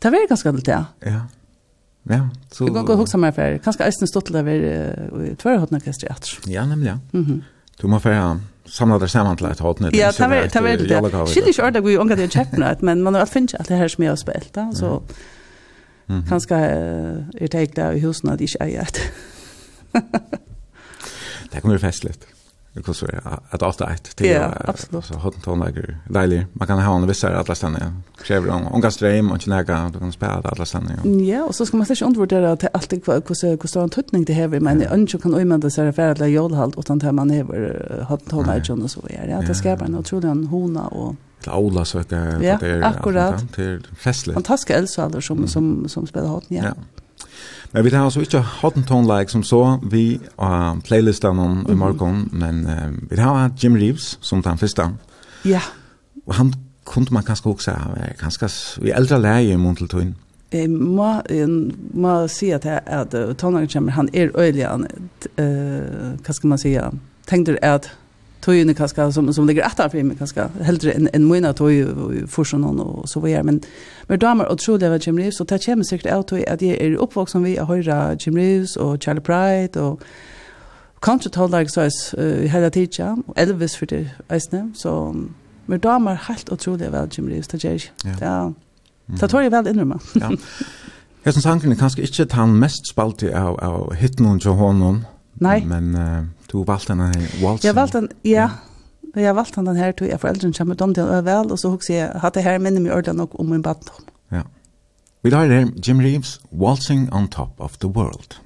det 0.02 0.12
var 0.12 0.28
ganske 0.28 0.52
til 0.52 0.64
det. 0.66 0.84
Ja. 1.06 1.20
Ja, 2.08 2.20
så... 2.52 2.64
Jeg 2.64 2.74
kan 2.74 2.86
gå 2.86 2.92
og 2.92 3.02
huske 3.02 3.18
meg 3.20 3.34
for, 3.36 3.58
kanskje 3.60 3.84
jeg 3.84 3.92
har 4.00 4.08
stått 4.08 4.26
til 4.30 4.36
det 4.38 4.44
ved 4.46 4.62
uh, 5.12 5.36
Tvørhåten 5.36 5.76
orkestret. 5.76 6.30
Ja, 6.48 6.64
nemlig, 6.66 6.88
ja. 6.88 6.98
Mhm. 7.12 7.38
Mm 7.38 7.42
Du 7.80 7.86
må 7.86 7.98
få 7.98 8.12
samla 8.66 8.98
det 8.98 9.10
samman 9.10 9.36
til 9.36 9.46
et 9.46 9.60
hårt 9.60 9.80
nytt. 9.80 9.96
Ja, 9.96 10.10
det 10.10 10.28
var 10.28 10.76
det. 10.76 11.10
det. 11.12 11.28
Shit, 11.28 11.46
ich 11.48 11.60
ordet 11.62 11.84
vi 11.84 11.96
unga 11.96 12.16
det 12.16 12.32
chapnat, 12.32 12.82
men 12.82 13.02
man 13.02 13.14
har 13.14 13.26
finns 13.26 13.54
allt 13.54 13.68
det 13.68 13.76
här 13.76 13.88
som 13.88 14.04
jag 14.04 14.18
spelat 14.18 14.52
där 14.52 14.72
så 14.72 15.02
kanske 16.28 16.54
är 16.54 17.48
det 17.50 17.74
där 17.74 17.92
i 17.92 17.98
husen 17.98 18.30
att 18.30 18.40
ich 18.40 18.56
äger. 18.60 18.88
Det 21.52 21.60
kommer 21.60 21.78
festligt 21.78 22.26
hur 22.86 22.92
så 22.92 23.06
att 23.50 23.62
åtta 23.62 23.90
ett 23.90 24.16
till 24.16 24.30
ja, 24.30 24.52
absolut. 24.64 25.04
så 25.04 25.14
har 25.14 25.30
den 25.30 25.40
tonlager 25.40 25.98
deilig. 26.08 26.46
Man 26.52 26.66
kan 26.66 26.78
ha 26.78 26.96
en 26.96 27.06
viss 27.06 27.22
här 27.22 27.32
alla 27.32 27.54
stanna 27.54 27.78
kräver 28.22 28.50
om 28.50 28.66
om 28.66 28.80
gastrem 28.80 29.32
och 29.32 29.40
knäga 29.40 29.90
du 29.92 29.98
kan 29.98 30.12
spela 30.12 30.40
alla 30.44 30.66
stanna 30.66 30.90
ja. 31.04 31.44
Och 31.44 31.54
så 31.54 31.66
ska 31.66 31.76
man 31.76 31.86
inte 31.90 32.04
undervurdera 32.04 32.52
att 32.52 32.64
allt 32.72 32.92
hur 32.92 33.22
hur 33.60 33.68
stor 33.68 33.82
en 33.82 33.90
tutning 33.90 34.24
det 34.24 34.32
här 34.32 34.48
men 34.48 34.82
önskar 34.82 35.18
kan 35.18 35.34
ömma 35.34 35.70
så 35.70 35.82
här 35.82 35.92
för 35.92 36.02
att 36.02 36.18
jag 36.18 36.30
jolhalt 36.30 36.76
och 36.76 36.90
att 36.90 37.14
man 37.14 37.30
har 37.30 38.02
har 38.02 38.16
tonlager 38.16 38.82
och 38.82 38.90
så 38.90 39.00
är 39.08 39.26
det 39.46 39.54
ska 39.54 39.76
det 39.76 39.84
en 39.84 39.94
otrolig 39.94 40.28
hona 40.46 40.86
och 40.86 41.14
till 41.42 41.52
Ola 41.52 41.84
så 41.84 41.98
att 41.98 42.08
det 42.08 42.16
är 42.16 42.82
akkurat. 42.82 43.52
till 43.52 43.86
festligt 43.98 44.34
fantastiska 44.34 44.74
elsalder 44.74 45.20
som 45.20 45.48
som 45.48 45.88
som 45.88 46.06
spelar 46.06 46.28
hatten 46.28 46.56
ja. 46.56 46.74
Men 47.72 47.84
vi 47.84 47.90
tar 47.90 48.04
altså 48.04 48.20
ikke 48.24 48.40
Hot 48.40 48.76
and 48.76 48.86
Tone 48.88 49.08
Like 49.08 49.30
som 49.30 49.42
så 49.42 49.78
vi 49.82 50.20
har 50.38 50.72
uh, 50.74 50.80
playlistene 50.84 51.42
om 51.42 51.66
i 51.68 51.74
morgen, 51.74 52.28
men 52.32 52.64
uh, 52.66 53.10
vi 53.10 53.16
tar 53.16 53.50
Jim 53.62 53.76
Reeves 53.76 54.18
som 54.20 54.42
den 54.42 54.58
første. 54.58 54.88
Ja. 55.44 55.60
Og 56.26 56.34
han 56.34 56.54
kunde 56.84 57.12
man 57.14 57.22
kanskje 57.22 57.50
også 57.50 57.70
ha, 57.70 58.08
kanskje 58.20 58.48
i 58.86 58.94
eldre 58.96 59.20
leie 59.20 59.52
i 59.52 59.56
måned 59.56 59.76
til 59.76 59.88
tøyen. 59.88 60.16
Jeg 60.52 60.70
må, 60.70 61.20
må 61.92 62.12
si 62.32 62.50
at, 62.56 62.64
jeg, 62.64 62.80
at 62.86 63.14
uh, 63.14 63.34
tonlagen 63.36 63.68
kommer, 63.68 63.92
han 63.92 64.08
er 64.14 64.32
øyelig, 64.38 64.64
uh, 64.64 66.16
hva 66.24 66.32
skal 66.32 66.48
man 66.48 66.58
si, 66.58 66.72
tenkte 67.28 67.58
at 67.64 67.90
tøyene 68.48 68.74
kanskje, 68.74 69.10
som, 69.12 69.28
som 69.32 69.46
ligger 69.48 69.66
etter 69.68 69.90
for 69.92 70.08
meg 70.08 70.20
kanskje, 70.20 70.48
heldre 70.64 70.94
enn 70.96 71.10
en 71.14 71.28
mine 71.28 71.52
tøy 71.56 72.24
for 72.32 72.48
sånn 72.48 72.64
og 72.64 73.04
så 73.10 73.20
videre. 73.24 73.44
Men, 73.44 73.60
men 74.08 74.22
damer 74.22 74.48
og 74.48 74.60
det 74.80 74.90
var 74.90 75.04
Jim 75.04 75.20
Reeves, 75.20 75.40
og 75.40 75.50
det 75.50 75.60
kommer 75.66 75.84
sikkert 75.84 76.12
av 76.14 76.24
tøy 76.30 76.42
at 76.46 76.64
jeg 76.64 76.80
er 76.80 76.96
oppvoksen 76.98 77.44
vi 77.44 77.56
har 77.58 77.68
høre 77.68 78.16
Jim 78.16 78.40
Reeves 78.40 78.76
og 78.76 78.98
Charlie 79.04 79.24
Pride 79.24 79.80
og 79.80 80.02
country 81.04 81.30
tolerance 81.30 81.78
så 81.78 82.16
uh, 82.18 82.48
hela 82.50 82.68
tiden, 82.68 83.24
Elvis 83.36 83.76
for 83.78 83.86
det 83.86 84.08
eisne, 84.30 84.70
så 84.74 85.14
men 85.68 85.80
damer 85.84 86.16
helt 86.28 86.48
utrolig 86.52 86.88
vel 86.92 87.10
Jim 87.12 87.26
Reeves, 87.28 87.48
det 87.48 87.60
gjør 87.60 87.70
jeg. 87.76 87.90
Ja. 88.20 88.50
Så 89.20 89.26
tror 89.26 89.44
jeg 89.44 89.52
vel 89.52 89.68
innrømme. 89.68 89.98
ja. 90.16 90.30
Jeg 91.24 91.32
synes 91.32 91.42
sangen 91.44 91.72
er 91.72 91.76
kanskje 91.76 92.02
ikke 92.02 92.24
den 92.24 92.54
mest 92.56 92.88
spalte 92.88 93.34
av, 93.36 93.58
av 93.60 93.94
hitten 94.00 94.38
til 94.40 94.54
hånden, 94.56 95.02
Nej. 95.40 95.64
Men 95.64 95.94
uh, 95.94 96.24
du 96.52 96.64
valgte 96.64 96.92
den 96.92 97.00
her 97.00 97.44
Waltz. 97.44 97.64
Jeg 97.64 97.74
valgte 97.74 97.98
den, 97.98 98.08
ja. 98.24 98.30
ja. 98.30 99.20
Jeg 99.20 99.36
valgte 99.36 99.60
den 99.60 99.76
här 99.76 99.92
till 99.92 100.06
jag 100.06 100.20
kommer 100.20 100.74
som 100.78 100.94
til 100.94 101.02
det 101.02 101.24
vel, 101.24 101.52
og 101.52 101.58
så 101.58 101.72
också 101.72 101.92
jag 101.92 102.08
hade 102.20 102.40
her 102.40 102.58
minne 102.58 102.80
mig 102.80 102.92
ordan 102.92 103.16
nok 103.16 103.30
om 103.40 103.46
min 103.46 103.62
bad. 103.62 103.90
Ja. 104.30 104.42
Vi 105.22 105.30
tar 105.30 105.46
her 105.46 105.66
Jim 105.86 106.00
Reeves 106.00 106.40
Waltzing 106.50 107.12
on 107.12 107.28
Top 107.28 107.50
of 107.58 107.76
the 107.78 107.88
World. 107.88 108.40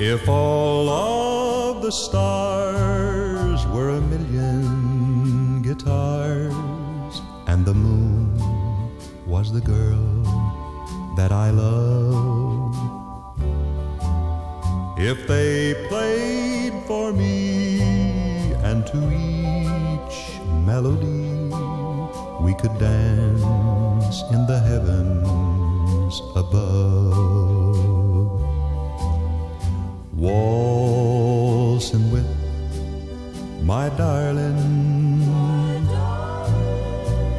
If 0.00 0.28
all 0.28 0.88
of 0.88 1.82
the 1.82 1.92
stars 1.92 3.66
were 3.66 3.90
a 3.90 4.00
million 4.00 5.62
guitars 5.62 6.49
was 9.40 9.52
the 9.52 9.60
girl 9.76 10.06
that 11.16 11.32
I 11.32 11.48
love. 11.48 12.76
If 14.98 15.26
they 15.26 15.74
played 15.88 16.74
for 16.86 17.10
me 17.10 17.80
and 18.68 18.86
to 18.92 19.00
each 19.32 20.18
melody 20.70 21.48
we 22.44 22.52
could 22.60 22.76
dance 22.78 24.16
in 24.34 24.42
the 24.52 24.60
heavens 24.70 26.14
above. 26.42 27.48
Waltzing 30.22 32.06
with 32.14 32.30
my 33.62 33.88
darling 34.00 34.60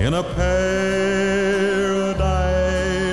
in 0.06 0.14
a 0.16 0.24
pair 0.36 1.21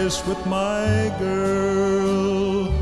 kiss 0.08 0.26
with 0.26 0.42
my 0.46 1.14
girl. 1.18 2.72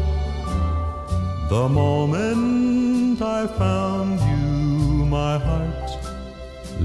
The 1.55 1.69
moment 1.69 3.21
I 3.21 3.49
found 3.63 4.21
you 4.31 5.07
my 5.19 5.35
heart 5.47 5.89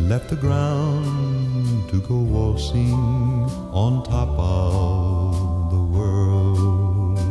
left 0.09 0.29
the 0.29 0.39
ground 0.45 1.89
to 1.91 1.97
go 2.09 2.17
waltzing 2.35 3.45
on 3.83 3.91
top 4.15 4.33
of 4.39 5.69
the 5.73 5.83
world. 5.95 7.21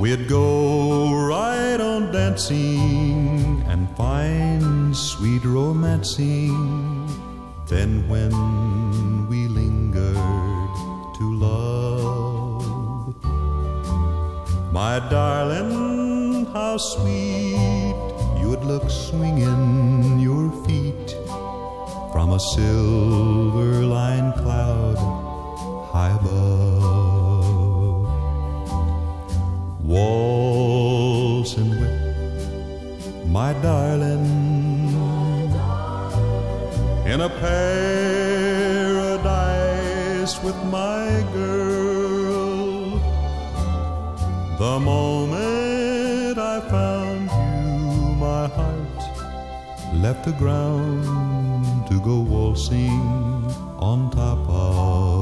We'd 0.00 0.28
go 0.28 0.46
right 1.32 1.80
on 1.80 2.12
dancing 2.12 3.15
and 3.76 3.96
find 3.96 4.96
sweet 4.96 5.44
romancing. 5.44 6.56
Then 7.68 8.08
when 8.08 8.32
we 9.28 9.48
lingered 9.48 10.74
to 11.18 11.24
love 11.46 12.64
my 14.72 14.94
darling 15.10 16.46
how 16.54 16.76
sweet 16.78 17.96
you 18.38 18.46
would 18.50 18.64
look 18.64 18.88
swinging 18.88 20.20
your 20.20 20.46
feet 20.64 21.08
from 22.12 22.32
a 22.32 22.40
silver 22.54 23.72
lined 23.96 24.34
cloud 24.34 24.98
high 25.92 26.14
above. 26.20 26.86
Whoa 29.90 30.55
my 33.36 33.52
darling. 33.66 34.26
In 37.12 37.18
a 37.28 37.30
paradise 37.46 38.34
with 40.46 40.58
my 40.78 41.08
girl. 41.34 42.98
The 44.62 44.76
moment 44.92 46.38
i 46.54 46.56
found 46.74 47.24
you 47.40 47.54
my 48.26 48.44
heart 48.56 49.02
left 50.04 50.22
the 50.28 50.34
ground 50.42 51.76
to 51.90 51.96
go 52.08 52.16
waltzing 52.32 53.04
on 53.90 53.98
top 54.22 54.42
of 54.48 55.15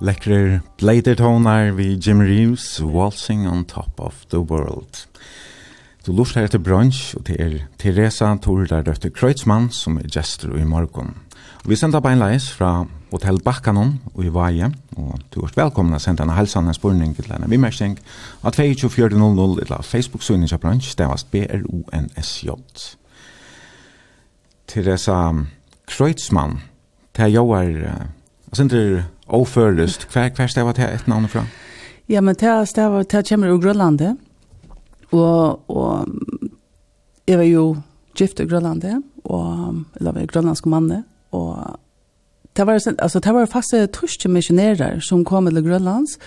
lekkere 0.00 0.60
blader 0.78 1.16
tonar 1.16 1.72
vi 1.76 1.96
Jim 1.96 2.20
Reeves, 2.20 2.80
Waltzing 2.82 3.46
on 3.48 3.64
Top 3.64 4.00
of 4.00 4.26
the 4.30 4.38
World. 4.38 5.06
Du 6.06 6.12
lort 6.12 6.34
her 6.34 6.46
til 6.46 6.60
brunch, 6.60 7.16
og 7.16 7.24
til 7.26 7.40
er 7.40 7.58
Teresa 7.78 8.36
Tordar 8.36 8.84
Røtte 8.86 9.10
Kreutzmann, 9.10 9.70
som 9.70 9.96
er 9.96 10.08
gestor 10.12 10.56
i 10.56 10.64
morgon. 10.64 11.16
Og 11.64 11.70
vi 11.70 11.76
sender 11.76 12.00
bein 12.00 12.20
leis 12.20 12.50
fra 12.52 12.84
Hotel 13.10 13.40
Bakkanon 13.42 13.96
og 14.14 14.24
i 14.24 14.30
Vaje, 14.30 14.70
og 14.96 15.18
du 15.34 15.40
er 15.40 15.56
velkommen 15.56 15.96
å 15.96 16.02
sende 16.02 16.22
en 16.22 16.34
halsan 16.36 16.70
spurning 16.74 17.16
til 17.16 17.26
denne 17.30 17.48
vimmersing, 17.50 17.98
av 18.42 18.52
at 18.52 18.60
2400 18.60 19.64
eller 19.64 19.82
Facebook-søgning 19.82 20.52
av 20.52 20.62
brunch, 20.62 20.92
det 20.98 21.08
var 21.08 21.24
B-R-O-N-S-J. 21.32 22.54
Teresa 24.66 25.18
Kreutzmann, 25.86 26.60
det 27.16 27.24
er 27.24 27.34
jo 27.34 27.50
er, 27.56 28.08
jeg 28.56 29.04
Oførlust, 29.26 30.06
hver, 30.12 30.30
hver 30.36 30.46
stavar 30.46 30.76
det 30.76 30.86
et 30.86 31.08
navn 31.08 31.28
fra? 31.28 31.42
Ja, 32.08 32.20
men 32.20 32.34
det 32.38 32.68
stavar, 32.70 33.02
det 33.02 33.26
kommer 33.28 33.50
ur 33.50 33.60
Grønlandet, 33.60 34.16
og, 35.10 35.60
og 35.70 36.06
jeg 37.26 37.38
var 37.38 37.48
jo 37.48 37.64
gift 38.16 38.40
i 38.40 38.46
Grønlandet, 38.46 39.02
og, 39.24 39.82
eller 39.98 40.12
var 40.12 40.28
grønlandsk 40.30 40.66
manne, 40.70 41.02
og 41.34 41.80
det 42.56 42.66
var, 42.66 42.78
altså, 42.98 43.20
det 43.20 43.34
var 43.34 43.48
faste 43.50 43.86
torske 43.92 44.28
missionærer 44.28 45.00
som 45.00 45.24
kom 45.24 45.50
til 45.50 45.64
Grønlands, 45.64 46.18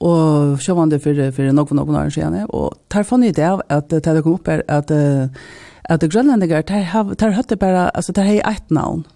og 0.00 0.58
det 0.90 1.02
for, 1.02 1.30
for 1.32 1.52
noen 1.52 1.76
noen 1.76 1.96
år 1.96 2.10
siden, 2.12 2.46
og 2.48 2.72
der 2.92 3.02
fann 3.02 3.24
jeg 3.24 3.36
det 3.36 3.44
av 3.48 3.62
at 3.68 3.90
det 3.90 4.22
kom 4.22 4.34
opp 4.36 4.48
er 4.48 4.62
at, 4.68 4.90
at 5.84 6.00
grønlandinger, 6.12 6.62
der, 6.62 7.14
der 7.14 7.36
høtte 7.36 7.56
bare, 7.56 7.90
altså, 7.96 8.12
der 8.12 8.22
har 8.22 8.52
et 8.54 8.70
navn, 8.70 9.06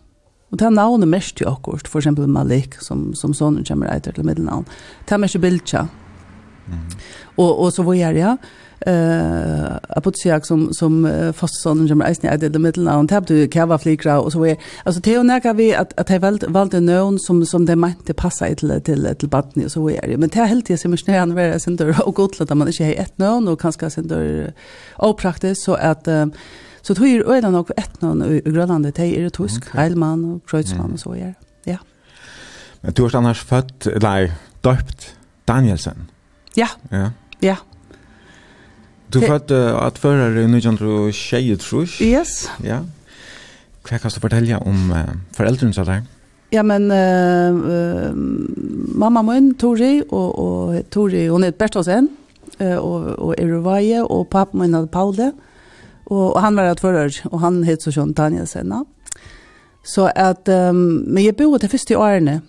Og 0.51 0.59
ta 0.59 0.71
navnet 0.71 1.09
mest 1.09 1.37
til 1.37 1.47
akkurat, 1.47 1.89
for 1.89 2.03
eksempel 2.03 2.27
Malik, 2.27 2.75
som, 2.83 3.11
som 3.15 3.35
sonen 3.35 3.65
kommer 3.65 3.91
etter 3.93 4.13
til 4.13 4.27
middelnavn. 4.27 4.67
Ta 5.07 5.17
mest 5.17 5.39
til 5.39 5.45
Bilcha. 5.45 5.87
Mm. 6.67 6.99
Og, 7.37 7.61
og 7.61 7.73
så 7.73 7.83
var 7.87 7.95
jeg, 7.95 8.17
ja, 8.17 8.37
eh 8.87 9.77
apotsiak 9.97 10.47
som 10.47 10.73
som 10.73 11.05
fastsonen 11.33 11.89
som 11.89 12.01
reisen 12.01 12.31
i 12.33 12.37
det 12.37 12.61
middelnavn 12.61 13.09
tabte 13.09 13.35
du 13.35 13.49
kava 13.49 13.79
flikra 13.79 14.21
och 14.21 14.33
så 14.33 14.45
är 14.45 14.57
alltså 14.85 15.01
jo 15.05 15.23
näka 15.23 15.53
vi 15.53 15.75
att 15.75 15.93
att 16.01 16.11
jeg 16.11 16.23
valt 16.23 16.45
valgte 16.49 16.81
noen 16.81 17.19
som 17.19 17.45
som 17.45 17.67
det 17.67 17.77
mente 17.77 18.15
passa 18.15 18.55
till 18.55 18.81
till 18.85 19.15
til 19.19 19.29
barnet 19.29 19.65
och 19.65 19.73
så 19.73 19.89
är 19.91 20.07
det 20.07 20.17
men 20.17 20.29
det 20.29 20.47
helt 20.47 20.71
jag 20.71 20.79
som 20.79 20.97
snä 20.97 21.19
han 21.19 21.37
være 21.37 21.59
sen 21.59 21.77
då 21.77 21.95
och 22.07 22.15
gott 22.15 22.41
att 22.41 22.57
man 22.57 22.69
ikke 22.69 22.85
har 22.85 22.93
ett 22.93 23.19
noen, 23.19 23.49
och 23.49 23.61
kanske 23.61 23.91
sen 23.91 24.09
då 24.09 24.47
opraktiskt 24.99 25.63
så 25.65 25.75
att 25.75 26.09
Så 26.83 26.95
tog 26.95 27.09
er 27.09 27.27
øyne 27.29 27.51
nok 27.53 27.73
etnån 27.77 28.23
i 28.25 28.41
Grønlandet, 28.51 28.97
det 28.97 29.09
er 29.19 29.29
tysk, 29.29 29.67
okay. 29.67 29.79
Heilmann 29.79 30.25
og 30.25 30.41
Kreutzmann 30.49 30.87
mm. 30.89 30.93
og 30.93 30.99
så 30.99 31.15
gjør. 31.15 31.33
Ja. 31.67 31.77
Men 32.83 32.93
du 32.93 33.03
har 33.03 33.17
annars 33.19 33.41
født, 33.41 33.87
eller 33.87 34.31
døpt 34.65 35.17
Danielsen? 35.49 36.09
Ja. 36.57 36.69
Ja. 36.93 37.11
ja. 37.43 37.57
Du 39.13 39.21
er 39.21 39.27
født 39.27 39.51
uh, 39.51 39.87
at 39.87 39.99
fører 39.99 40.39
i 40.39 40.47
1920, 40.47 41.57
tror 41.57 41.85
jeg. 41.85 42.21
Yes. 42.21 42.49
Ja. 42.65 42.81
Hva 43.89 43.99
kan 43.99 44.13
du 44.15 44.23
fortelle 44.23 44.59
om 44.59 44.91
uh, 44.95 45.05
foreldrene 45.37 45.75
så 45.75 45.85
der? 45.85 46.07
Ja, 46.53 46.63
men 46.63 46.89
uh, 46.91 47.55
uh, 47.55 48.11
mamma 48.99 49.23
min, 49.23 49.55
Tori, 49.55 50.01
og, 50.09 50.39
og 50.39 50.91
Tori, 50.91 51.27
hun 51.29 51.45
er 51.45 51.55
Bertelsen, 51.55 52.09
uh, 52.61 52.79
og, 52.79 53.19
og 53.19 53.35
Eruvaje, 53.39 54.03
og 54.03 54.29
pappa 54.31 54.59
min, 54.59 54.89
Paule, 54.89 55.33
og 55.33 55.50
Og, 56.11 56.35
og 56.35 56.41
han 56.43 56.57
var 56.59 56.71
et 56.71 56.83
fører, 56.83 57.15
og 57.31 57.41
han 57.41 57.63
het 57.65 57.85
så 57.87 57.93
sånn 57.95 58.15
Daniel 58.19 58.49
Senna. 58.51 58.83
Så 59.87 60.11
at, 60.19 60.49
um, 60.49 61.07
men 61.07 61.25
jeg 61.25 61.37
bodde 61.39 61.63
til 61.63 61.73
første 61.73 61.99
årene, 61.99 62.41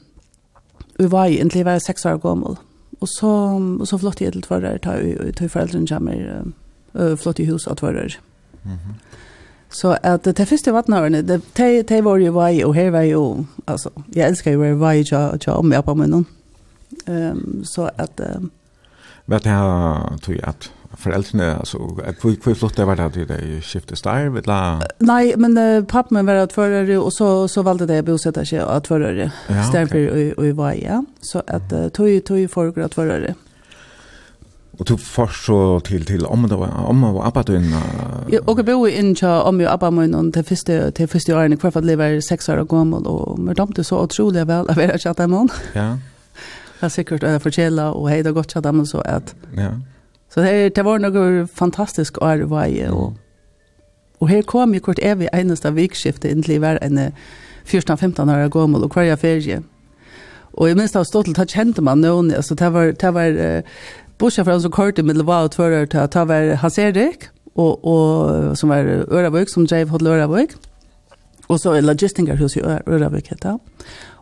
og 1.00 1.12
var 1.12 1.30
i, 1.30 1.38
inntil 1.39 1.62
jeg 1.62 1.70
var 1.70 1.84
seks 1.84 2.06
år 2.06 2.18
gammel. 2.22 2.58
Og 3.01 3.10
så, 3.10 3.30
og 3.80 3.88
så 3.88 3.98
flott 4.01 4.22
jeg 4.22 4.34
til 4.34 4.44
tvarer, 4.46 4.82
ta, 4.82 4.98
ta 5.38 5.48
foreldrene 5.50 5.88
kommer, 5.89 6.51
uh, 6.98 7.13
flott 7.18 7.39
i 7.39 7.48
hus 7.50 7.68
og 7.68 7.77
tvarer. 7.77 8.18
Mm 8.63 8.72
-hmm. 8.72 9.00
Så 9.70 9.98
at 10.03 10.25
det 10.25 10.48
første 10.48 10.74
vattnårene, 10.74 11.22
det, 11.22 11.41
det, 11.58 11.89
det 11.89 12.03
var 12.03 12.18
jo 12.18 12.32
vei, 12.32 12.63
og 12.63 12.75
her 12.75 12.89
var 12.89 13.01
jo, 13.01 13.46
altså, 13.68 13.89
jeg 14.15 14.27
elsker 14.27 14.51
jo 14.51 14.75
vei, 14.75 15.03
til 15.03 15.18
å 15.18 15.56
om 15.56 15.65
med 15.65 15.84
på 15.84 15.94
munnen. 15.94 16.27
Um, 17.08 17.63
så 17.63 17.89
at... 17.98 18.22
Um, 18.36 18.51
Vet 19.27 19.46
jeg, 19.46 19.56
tror 20.22 20.34
jeg 20.34 20.44
at 20.44 20.72
föräldrarna 21.01 21.55
alltså 21.55 21.77
hur 21.77 22.46
hur 22.46 22.55
flott 22.55 22.75
det 22.75 22.86
var 22.86 22.96
det 22.96 23.05
att 23.05 23.13
det 23.13 23.62
skiftet 23.62 24.03
der, 24.03 24.29
vet 24.29 24.48
la. 24.48 24.81
Nej, 25.00 25.34
men 25.38 25.58
uh, 25.58 25.84
pappa 25.84 26.13
men 26.13 26.25
var 26.25 26.36
atførere, 26.36 26.98
och 26.98 27.13
så, 27.13 27.48
så 27.48 27.62
valde 27.62 27.86
det 27.86 28.00
å 28.01 28.03
bosette 28.03 28.46
seg 28.46 28.62
atførere, 28.62 29.31
ja, 29.50 29.84
okay. 29.84 30.31
och 30.38 30.46
i 30.46 30.51
var 30.51 30.74
ja. 30.74 31.03
så 31.22 31.43
att 31.48 31.74
uh, 31.74 31.89
tog, 31.89 32.24
tog 32.25 32.50
folk 32.51 32.75
det 32.75 33.36
och 34.81 34.86
du 34.88 34.98
først 34.98 35.46
så 35.46 35.79
till 35.79 36.05
till 36.05 36.25
om 36.25 36.50
det 36.50 36.55
var 36.55 36.86
om 36.89 37.03
og 37.03 37.27
abba 37.27 37.43
du 37.43 37.55
inn? 37.55 37.74
Ja, 38.31 38.39
og 38.48 38.60
in 38.60 38.65
bor 38.65 38.88
inn 38.88 39.15
til 39.15 39.27
om 39.27 39.60
og 39.60 39.74
abba 39.74 39.89
min 39.89 40.31
til 40.31 40.43
første, 40.43 40.91
til 40.91 41.08
første 41.08 41.36
årene, 41.36 41.58
för 41.58 41.70
fall 41.70 41.86
lever 41.86 42.20
sex 42.20 42.50
år 42.50 42.63
gammal 42.63 43.08
och 43.08 43.39
men 43.39 43.55
de 43.55 43.84
så 43.84 44.00
otroligt 44.00 44.48
väl 44.48 44.70
att 44.70 44.77
vara 44.77 44.98
chatta 44.98 45.27
kjatt 45.27 45.51
Ja. 45.75 45.98
Det 46.81 46.88
er 46.88 46.89
sikkert 46.89 47.24
å 47.24 47.39
fortjelle, 47.39 47.84
og 47.93 48.10
hei 48.10 48.24
det 48.24 48.34
godt 48.34 48.53
kjatt 48.53 48.63
dem, 48.63 48.86
så 48.86 49.01
at... 49.05 49.36
Ja. 49.58 49.70
Så 50.31 50.41
det, 50.45 50.75
det 50.75 50.85
var 50.88 51.01
noe 51.03 51.45
fantastisk 51.47 52.21
å 52.21 52.31
var 52.47 52.69
jeg, 52.71 52.91
og, 52.91 53.17
og 54.21 54.29
her 54.31 54.45
kom 54.47 54.73
jeg 54.73 54.85
kort 54.85 55.01
evig 55.03 55.27
eneste 55.33 55.73
vikskiftet 55.75 56.31
egentlig 56.31 56.61
var 56.63 56.79
en 56.81 57.11
14-15 57.67 58.31
år 58.31 58.47
gammel, 58.53 58.85
og 58.85 58.95
hver 58.95 59.09
jeg 59.09 59.19
ferie. 59.19 59.59
Og 60.53 60.67
jeg 60.67 60.77
minns 60.77 60.93
det 60.93 61.01
var 61.01 61.09
stått 61.09 61.27
til, 61.29 61.35
da 61.35 61.47
kjente 61.47 61.83
man 61.83 62.03
noen, 62.03 62.31
altså 62.35 62.55
det 62.55 62.71
var, 62.73 62.93
det 62.95 63.11
var, 63.15 63.35
uh, 63.35 63.83
bortsett 64.19 64.45
fra 64.45 64.55
han 64.55 64.63
som 64.63 64.73
kørte 64.73 65.03
med 65.03 65.19
Lva 65.19 65.43
og 65.45 65.53
Tvører, 65.55 65.88
det 65.91 66.25
var 66.27 66.55
Hans 66.63 66.79
Erik, 66.79 67.27
og, 67.55 67.83
og, 67.83 68.55
som 68.57 68.71
var 68.71 68.88
Øravøk, 68.88 69.50
som 69.51 69.67
drev 69.67 69.91
Hotel 69.91 70.13
Øravøk, 70.13 70.55
og 71.50 71.59
så 71.59 71.75
er 71.75 71.83
Logistinger 71.83 72.39
hos 72.39 72.55
Øravøk, 72.57 73.27
heter 73.33 73.57
han. 73.57 73.59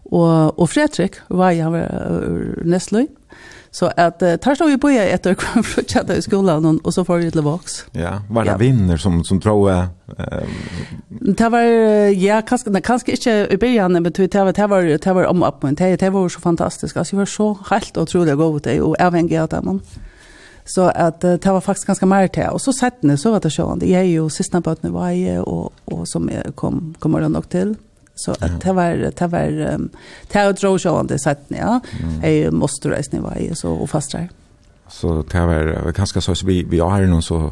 Og, 0.10 0.60
og 0.60 0.70
Fredrik 0.70 1.20
var 1.30 1.54
jeg, 1.54 1.64
han 1.64 1.74
var 1.74 2.66
Nestløy, 2.66 3.06
Så 3.72 3.92
att 3.98 4.22
uh, 4.22 4.36
tar 4.36 4.56
stod 4.56 4.68
vi 4.68 4.78
på 4.78 4.90
ett 4.90 5.26
år 5.26 5.34
kvar 5.34 5.64
för 5.64 5.82
att 5.82 5.92
chatta 5.92 6.16
i 6.16 6.22
skolan 6.22 6.80
och 6.84 6.94
så 6.94 7.06
får 7.06 7.18
vi 7.18 7.32
till 7.32 7.42
Vox. 7.42 7.86
Ja, 7.92 8.22
var 8.30 8.44
det 8.44 8.52
ja. 8.52 8.58
vinner 8.58 8.98
som 8.98 9.24
som 9.24 9.42
tror 9.42 9.72
jag 9.72 9.84
eh 10.18 10.44
det 11.10 11.50
var 11.50 11.62
ja 12.10 12.42
kanske 12.42 12.70
det 12.70 12.82
kanske 12.82 13.12
inte 13.12 13.54
i 13.54 13.58
början 13.58 13.92
men 13.92 14.04
det 14.04 14.20
var 14.34 14.54
det 14.54 14.68
var 14.68 14.82
det 14.82 15.14
var 15.14 15.26
om 15.26 15.44
upp 15.44 15.64
men 15.64 15.76
det 15.76 15.96
det 15.96 16.10
var 16.10 16.30
så 16.30 16.40
fantastiskt. 16.40 16.98
Alltså 16.98 17.16
det 17.16 17.20
var 17.20 17.26
så 17.26 17.58
helt 17.70 17.98
otroligt 17.98 18.40
ut 18.40 18.64
det 18.64 18.82
och 18.82 18.96
även 19.00 19.28
gott 19.28 19.50
där 19.50 19.62
man. 19.62 19.82
Så 20.66 20.82
att 20.82 21.22
det 21.22 21.46
var 21.46 21.62
faktiskt 21.62 21.88
ganska 21.88 22.06
mer 22.06 22.28
till. 22.28 22.48
Och 22.52 22.62
så 22.62 22.74
sett 22.74 23.04
ni 23.04 23.18
så 23.18 23.32
var 23.32 23.40
det 23.40 23.50
sjön. 23.50 23.82
Jag 23.84 24.02
är 24.02 24.04
ju 24.04 24.30
sista 24.30 24.62
på 24.62 24.70
att 24.70 24.84
var 24.84 25.10
jag 25.10 25.48
och 25.48 25.74
och 25.86 26.08
som 26.08 26.30
jag 26.30 26.56
kom 26.56 26.96
kommer 27.00 27.22
det 27.22 27.28
nog 27.28 27.50
till. 27.50 27.76
Så 28.20 28.32
att 28.32 28.62
det 28.62 28.74
var 28.74 29.12
det 29.18 29.28
var 29.28 29.48
det 30.32 30.46
var 30.46 30.54
drog 30.54 30.82
show 30.82 31.00
under 31.00 31.18
sätt 31.18 31.40
ja. 31.48 31.80
Jag 32.24 32.54
måste 32.54 32.90
resa 32.90 33.04
snäva 33.04 33.38
i 33.38 33.56
så 33.56 33.72
och 33.72 33.90
fastar. 33.90 34.30
Så 34.88 35.24
det 35.32 35.46
var 35.46 35.92
ganska 35.92 36.22
så 36.22 36.34
vi 36.46 36.64
vi 36.64 36.80
har 36.80 37.02
någon 37.02 37.22
så 37.22 37.52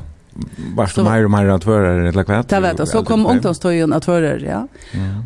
vart 0.75 0.95
du 0.95 1.03
mer 1.03 1.23
och 1.25 1.31
mer 1.31 1.47
att 1.47 1.65
vara 1.65 2.07
eller 2.07 2.23
kvart? 2.23 2.49
Det 2.49 2.59
vet 2.59 2.89
så 2.89 3.03
kom 3.03 3.25
ungdomstöjen 3.25 3.93
att 3.93 4.07
vara 4.07 4.39
ja. 4.39 4.67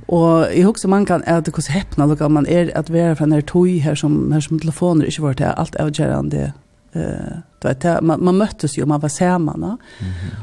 Och 0.06 0.48
jag 0.56 0.70
också 0.70 0.88
man 0.88 1.06
kan 1.06 1.24
är 1.24 1.42
det 1.42 1.52
kus 1.52 1.68
häpna 1.68 2.08
då 2.08 2.30
man 2.30 2.48
är 2.48 2.78
att 2.78 2.90
vara 2.90 3.16
från 3.16 3.30
när 3.30 3.42
toj 3.42 3.78
här 3.78 3.96
som 3.96 4.32
här 4.32 4.40
som 4.40 4.60
telefoner 4.60 5.06
inte 5.06 5.22
vart 5.22 5.42
allt 5.42 5.76
avgörande 5.76 6.54
eh 6.94 7.38
det 7.62 8.00
man, 8.02 8.24
man 8.24 8.38
möttes 8.38 8.78
ju 8.78 8.86
man 8.86 9.00
var 9.00 9.10
samman. 9.10 9.64
Mm. 9.64 9.78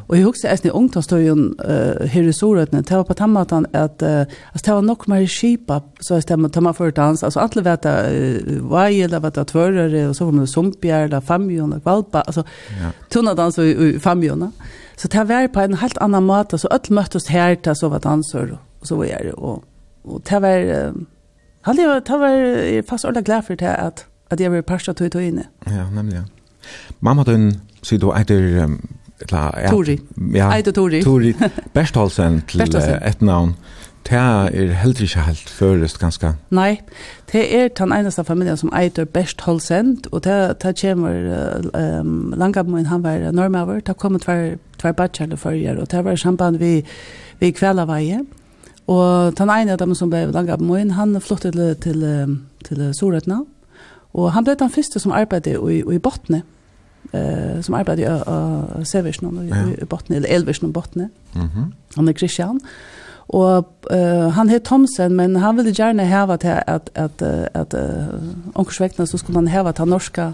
Och 0.07 0.17
jag 0.17 0.29
också 0.29 0.47
är 0.47 0.59
ni 0.63 0.71
ungdomstorgen 0.71 1.59
eh 1.65 1.71
uh, 1.71 2.07
här 2.07 2.23
i 2.23 2.33
Sorötten 2.33 2.83
det 2.83 2.97
var 2.97 3.05
på 3.05 3.15
tammatan 3.15 3.67
att 3.73 4.03
uh, 4.03 4.23
att 4.53 4.65
ta 4.65 4.81
nog 4.81 5.09
mer 5.09 5.27
skipa 5.27 5.83
så 6.01 6.15
att 6.15 6.39
man 6.39 6.51
tar 6.51 6.61
man 6.61 6.75
för 6.75 6.91
dans 6.91 7.23
alltså 7.23 7.41
alla 7.41 7.63
vet 7.63 7.87
att 7.87 8.13
uh, 8.13 8.61
vad 8.61 8.91
eller 8.91 9.21
vad 9.21 9.35
det 9.35 9.45
tvörare 9.45 10.09
och 10.09 10.17
så 10.17 10.25
var 10.25 10.41
det 10.41 10.47
sumpjär 10.47 11.05
eller 11.05 11.21
famjon 11.21 11.73
och 11.73 11.85
valpa 11.85 12.21
alltså 12.21 12.45
ja. 12.81 12.91
tunna 13.09 13.35
dans 13.35 13.59
och, 13.59 13.65
och 13.65 14.03
famjon. 14.03 14.53
Så 14.97 15.09
det 15.09 15.25
var 15.25 15.49
på 15.49 15.61
en 15.61 15.75
helt 15.75 15.99
annan 15.99 16.25
mat 16.25 16.61
så 16.61 16.69
öll 16.69 16.81
möttes 16.89 17.29
här 17.29 17.59
där 17.63 17.75
så 17.75 17.89
vad 17.89 18.03
dansar 18.03 18.59
och 18.81 18.87
så 18.87 18.97
var 18.97 19.05
det 19.05 19.33
och 19.33 19.65
och 20.03 20.23
det 20.29 20.41
var 20.41 20.59
uh, 20.59 20.93
hade 21.61 21.83
jag 21.83 22.05
det 22.05 22.19
var 22.19 22.83
fast 22.83 23.05
ordentligt 23.05 23.27
glad 23.27 23.45
för 23.45 23.57
det 23.57 23.77
att 23.77 24.05
att 24.31 24.41
jag 24.41 24.51
var 24.51 24.63
pasta 24.63 24.95
till 24.95 25.11
tog 25.11 25.23
inne. 25.23 25.47
Ja, 25.65 25.91
nämligen. 25.91 26.25
Mamma 27.01 27.27
den 27.29 27.51
sier 27.83 28.01
du, 28.03 28.13
eitir... 28.13 28.69
Ja, 29.33 29.49
Tori. 29.67 29.97
Ja, 30.31 30.53
eitir 30.55 30.73
Tori. 30.73 31.01
Tori 31.03 31.33
Berstholsen 31.75 32.43
til 32.47 32.63
et 32.63 33.23
navn. 33.23 33.57
Det 34.09 34.17
er 34.17 34.73
heller 34.73 35.03
ikke 35.03 35.21
helt 35.21 35.51
først, 35.51 35.99
ganske. 36.01 36.31
Nei, 36.51 36.81
det 37.33 37.43
er 37.55 37.69
den 37.69 37.93
eneste 37.93 38.25
familien 38.25 38.57
som 38.57 38.71
eitir 38.73 39.05
Berstholsen, 39.05 39.99
og 40.13 40.25
det, 40.25 40.63
det 40.63 40.73
kommer 40.81 41.19
um, 42.01 42.33
Langamoen, 42.37 42.87
han 42.87 43.03
var 43.05 43.31
normaver, 43.33 43.81
det 43.81 43.97
kommer 43.97 44.19
tver, 44.19 44.57
tver 44.81 44.93
badkjærle 44.93 45.37
førjer, 45.37 45.81
og 45.81 45.91
det 45.91 46.05
var 46.05 46.17
samband 46.17 46.57
vi, 46.57 46.85
vi 47.41 47.51
kveldaveie. 47.51 48.23
Og 48.87 49.37
den 49.39 49.51
ene 49.53 49.73
av 49.73 49.79
dem 49.79 49.95
som 49.95 50.09
ble 50.11 50.25
Langamoen, 50.33 50.95
han 50.97 51.21
flyttet 51.21 51.53
til, 51.53 51.77
til, 51.83 52.39
til, 52.65 52.95
Soretna, 52.95 53.43
og 54.15 54.33
han 54.33 54.45
ble 54.45 54.55
den 54.57 54.73
første 54.73 55.01
som 55.03 55.13
arbeidet 55.13 55.59
i, 55.59 55.83
i 55.85 55.99
Botne, 55.99 56.43
eh 57.13 57.63
som 57.63 57.75
arbeidde 57.75 58.03
i 58.03 58.07
uh, 58.07 58.85
Seversen 58.85 59.49
i, 59.49 59.83
i 59.83 59.85
Botne, 59.85 60.17
eller 60.17 60.29
Elversen 60.29 60.69
i 60.69 60.73
Botne. 60.73 61.11
Mm. 61.35 61.73
Han 61.97 62.09
er 62.09 62.13
Christian. 62.13 62.61
Og 63.29 63.67
uh, 63.91 64.33
han 64.33 64.49
heter 64.49 64.65
Thomsen, 64.65 65.17
men 65.17 65.37
han 65.37 65.57
ville 65.57 65.73
gjerne 65.73 66.07
heva 66.07 66.33
att 66.33 66.45
at, 66.45 66.91
at, 66.95 67.23
at 67.55 67.75
uh, 67.75 69.07
så 69.07 69.19
skulle 69.19 69.37
han 69.39 69.49
ha 69.49 69.73
til 69.73 69.85
norska 69.89 70.33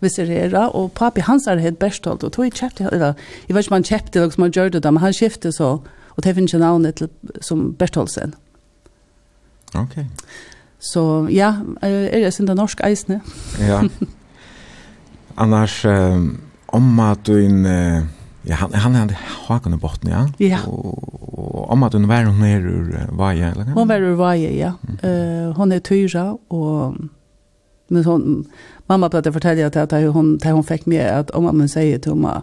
visserera 0.00 0.68
og 0.68 0.92
papi 0.92 1.20
hans 1.20 1.46
är 1.46 1.56
het 1.56 1.78
bäst 1.78 2.06
og 2.06 2.32
tog 2.32 2.46
i 2.46 2.50
kjepte, 2.50 2.88
eller, 2.92 3.12
i 3.48 3.52
vet 3.52 3.70
man 3.70 3.84
chatte 3.84 4.20
han 4.20 4.38
man 4.38 4.50
gjorde 4.50 4.72
som 4.72 4.80
det 4.80 4.92
men 4.92 5.00
han 5.00 5.12
skifte 5.12 5.52
så, 5.52 5.78
og 6.16 6.24
det 6.24 6.34
finns 6.34 6.54
ju 6.54 6.58
namn 6.58 6.92
til, 6.92 7.08
som 7.40 7.74
Bertolsen. 7.74 8.34
Okej. 9.74 9.82
Okay. 9.82 10.04
Så 10.80 11.28
ja, 11.30 11.54
er 11.82 12.24
det 12.24 12.34
sin 12.34 12.44
norsk 12.44 12.80
eisne. 12.84 13.20
Ja. 13.60 13.82
Annars 15.34 15.84
um, 15.84 16.40
omma 16.66 17.16
duin 17.24 17.66
uh, 17.66 18.02
ja 18.42 18.54
han 18.54 18.74
han 18.74 18.94
hade 18.94 19.16
hakan 19.46 19.74
i 19.74 19.76
botten 19.76 20.10
ja. 20.10 20.28
ja. 20.38 20.58
Och, 20.66 21.70
och 21.70 21.86
att 21.86 21.92
duin 21.92 22.08
var 22.08 22.24
hon 22.24 22.42
är 22.42 22.60
ur 22.60 22.94
uh, 22.94 23.16
Vaje 23.18 23.50
eller? 23.50 23.64
Hon 23.64 23.88
var 23.88 23.96
ur 23.96 24.14
Vaje 24.14 24.58
ja. 24.58 24.72
Mm. 24.88 25.46
Uh, 25.46 25.52
hon 25.56 25.72
är 25.72 25.80
tyra 25.80 26.38
och 26.48 26.94
men 27.88 28.04
hon 28.04 28.44
mamma 28.86 29.08
pratade 29.08 29.32
fortälja 29.32 29.66
att 29.66 29.76
att 29.76 29.92
hon 29.92 30.36
att 30.36 30.52
hon 30.52 30.64
fick 30.64 30.86
med 30.86 31.18
att 31.18 31.30
om 31.30 31.44
man 31.44 31.68
säger 31.68 31.98
till 31.98 32.10
mamma 32.10 32.42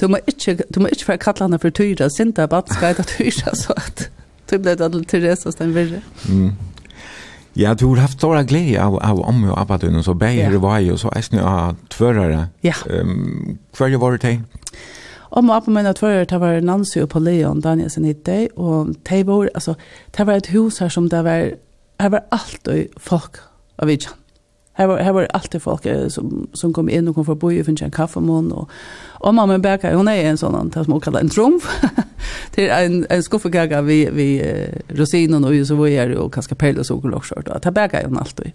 Du 0.00 0.08
må 0.08 0.18
ikke, 0.26 0.56
du 0.74 0.80
må 0.82 0.90
ikke 0.90 1.08
være 1.08 1.22
kattlanda 1.22 1.58
for 1.62 1.70
tyra, 1.70 2.08
sinta, 2.10 2.48
batska, 2.50 2.90
etter 2.90 3.06
tyra, 3.06 3.54
så 3.62 3.76
at 3.78 4.08
du 4.50 4.56
ble 4.58 4.74
det 4.78 4.90
til 4.92 5.04
Teresa 5.10 5.52
Stenvirre. 5.54 6.02
Mm. 6.28 6.50
Ja, 7.56 7.74
du 7.74 7.86
har 7.86 7.96
haft 7.96 8.18
stora 8.18 8.42
glädje 8.42 8.84
av, 8.84 8.96
av 8.96 9.20
om 9.20 9.50
och 9.50 9.60
abba 9.60 9.78
du, 9.78 10.02
så 10.02 10.14
bäger 10.14 10.50
det 10.50 10.58
var 10.58 10.78
ju, 10.78 10.96
så 10.96 11.08
är 11.08 11.24
det 11.30 11.44
av 11.44 11.76
tvörare. 11.88 12.46
Ja. 12.60 12.74
Um, 12.86 13.58
Kvar 13.76 13.96
var 13.96 14.18
det 14.18 14.42
Om 15.18 15.50
och 15.50 15.56
abba 15.56 15.70
mina 15.70 15.92
tvörare, 15.94 16.24
det 16.24 16.38
var 16.38 16.60
Nancy 16.60 17.02
och 17.02 17.20
Leon, 17.20 17.60
Danielsen 17.60 18.04
hittade, 18.04 18.46
och 18.46 18.86
det 19.02 19.24
var, 19.24 19.50
alltså, 19.54 19.74
det 20.16 20.24
var 20.24 20.34
ett 20.34 20.54
hus 20.54 20.80
här 20.80 20.88
som 20.88 21.08
det 21.08 21.22
var, 21.22 21.54
det 21.96 22.08
var 22.08 22.24
allt 22.28 22.66
och 22.66 22.74
folk 22.96 23.36
av 23.76 23.86
vidjan. 23.86 24.12
Här 24.76 24.86
var 24.86 24.98
här 24.98 25.12
var 25.12 25.28
alltid 25.30 25.62
folk 25.62 25.86
som 26.08 26.48
som 26.52 26.72
kom 26.72 26.88
in 26.88 27.08
och 27.08 27.14
kom 27.14 27.24
för 27.24 27.34
boje 27.34 27.64
för 27.64 27.82
en 27.82 27.90
kaffemån 27.90 28.52
och 28.52 28.70
och 29.20 29.34
mamma 29.34 29.58
Berka 29.58 29.96
hon 29.96 30.08
är 30.08 30.24
en 30.24 30.38
sån 30.38 30.70
där 30.70 30.84
som 30.84 31.00
kallar 31.00 31.20
en 31.20 31.28
trumf. 31.28 31.80
till 32.50 32.70
en 32.70 33.06
en 33.10 33.22
skuffgaga 33.22 33.82
vi 33.82 34.08
vi 34.12 34.56
rosinen 34.88 35.44
och 35.44 35.66
så 35.66 35.74
var 35.74 35.88
är 35.88 36.08
det 36.08 36.18
och 36.18 36.34
kanske 36.34 36.54
pelle 36.54 36.84
så 36.84 36.96
och 36.96 37.24
skört 37.24 37.48
att 37.48 37.64
här 37.64 37.72
hon 38.04 38.18
alltid. 38.18 38.52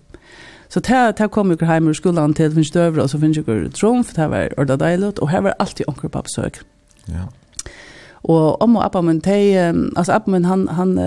Så 0.67 0.79
där 0.79 1.13
där 1.13 1.27
kom 1.27 1.51
ju 1.51 1.65
hem 1.65 1.87
ur 1.87 1.93
skolan 1.93 2.33
till 2.33 2.53
finns 2.53 2.71
dövra 2.71 3.03
och 3.03 3.09
så 3.09 3.19
finns 3.19 3.37
ju 3.37 3.69
trumf 3.69 4.15
det 4.15 4.27
var 4.27 4.59
och 4.59 4.65
där 4.65 4.77
dejligt 4.77 5.19
och 5.19 5.29
här 5.29 5.41
var 5.41 5.53
alltid 5.59 5.87
onkel 5.87 6.09
på 6.09 6.21
besök. 6.21 6.59
Ja. 7.05 7.29
Och 8.23 8.61
om 8.61 8.75
og 8.75 8.85
appa 8.85 9.01
men 9.01 9.21
te 9.21 9.57
alltså 9.95 10.11
appa 10.11 10.31
min, 10.31 10.45
han 10.45 10.67
han 10.67 10.97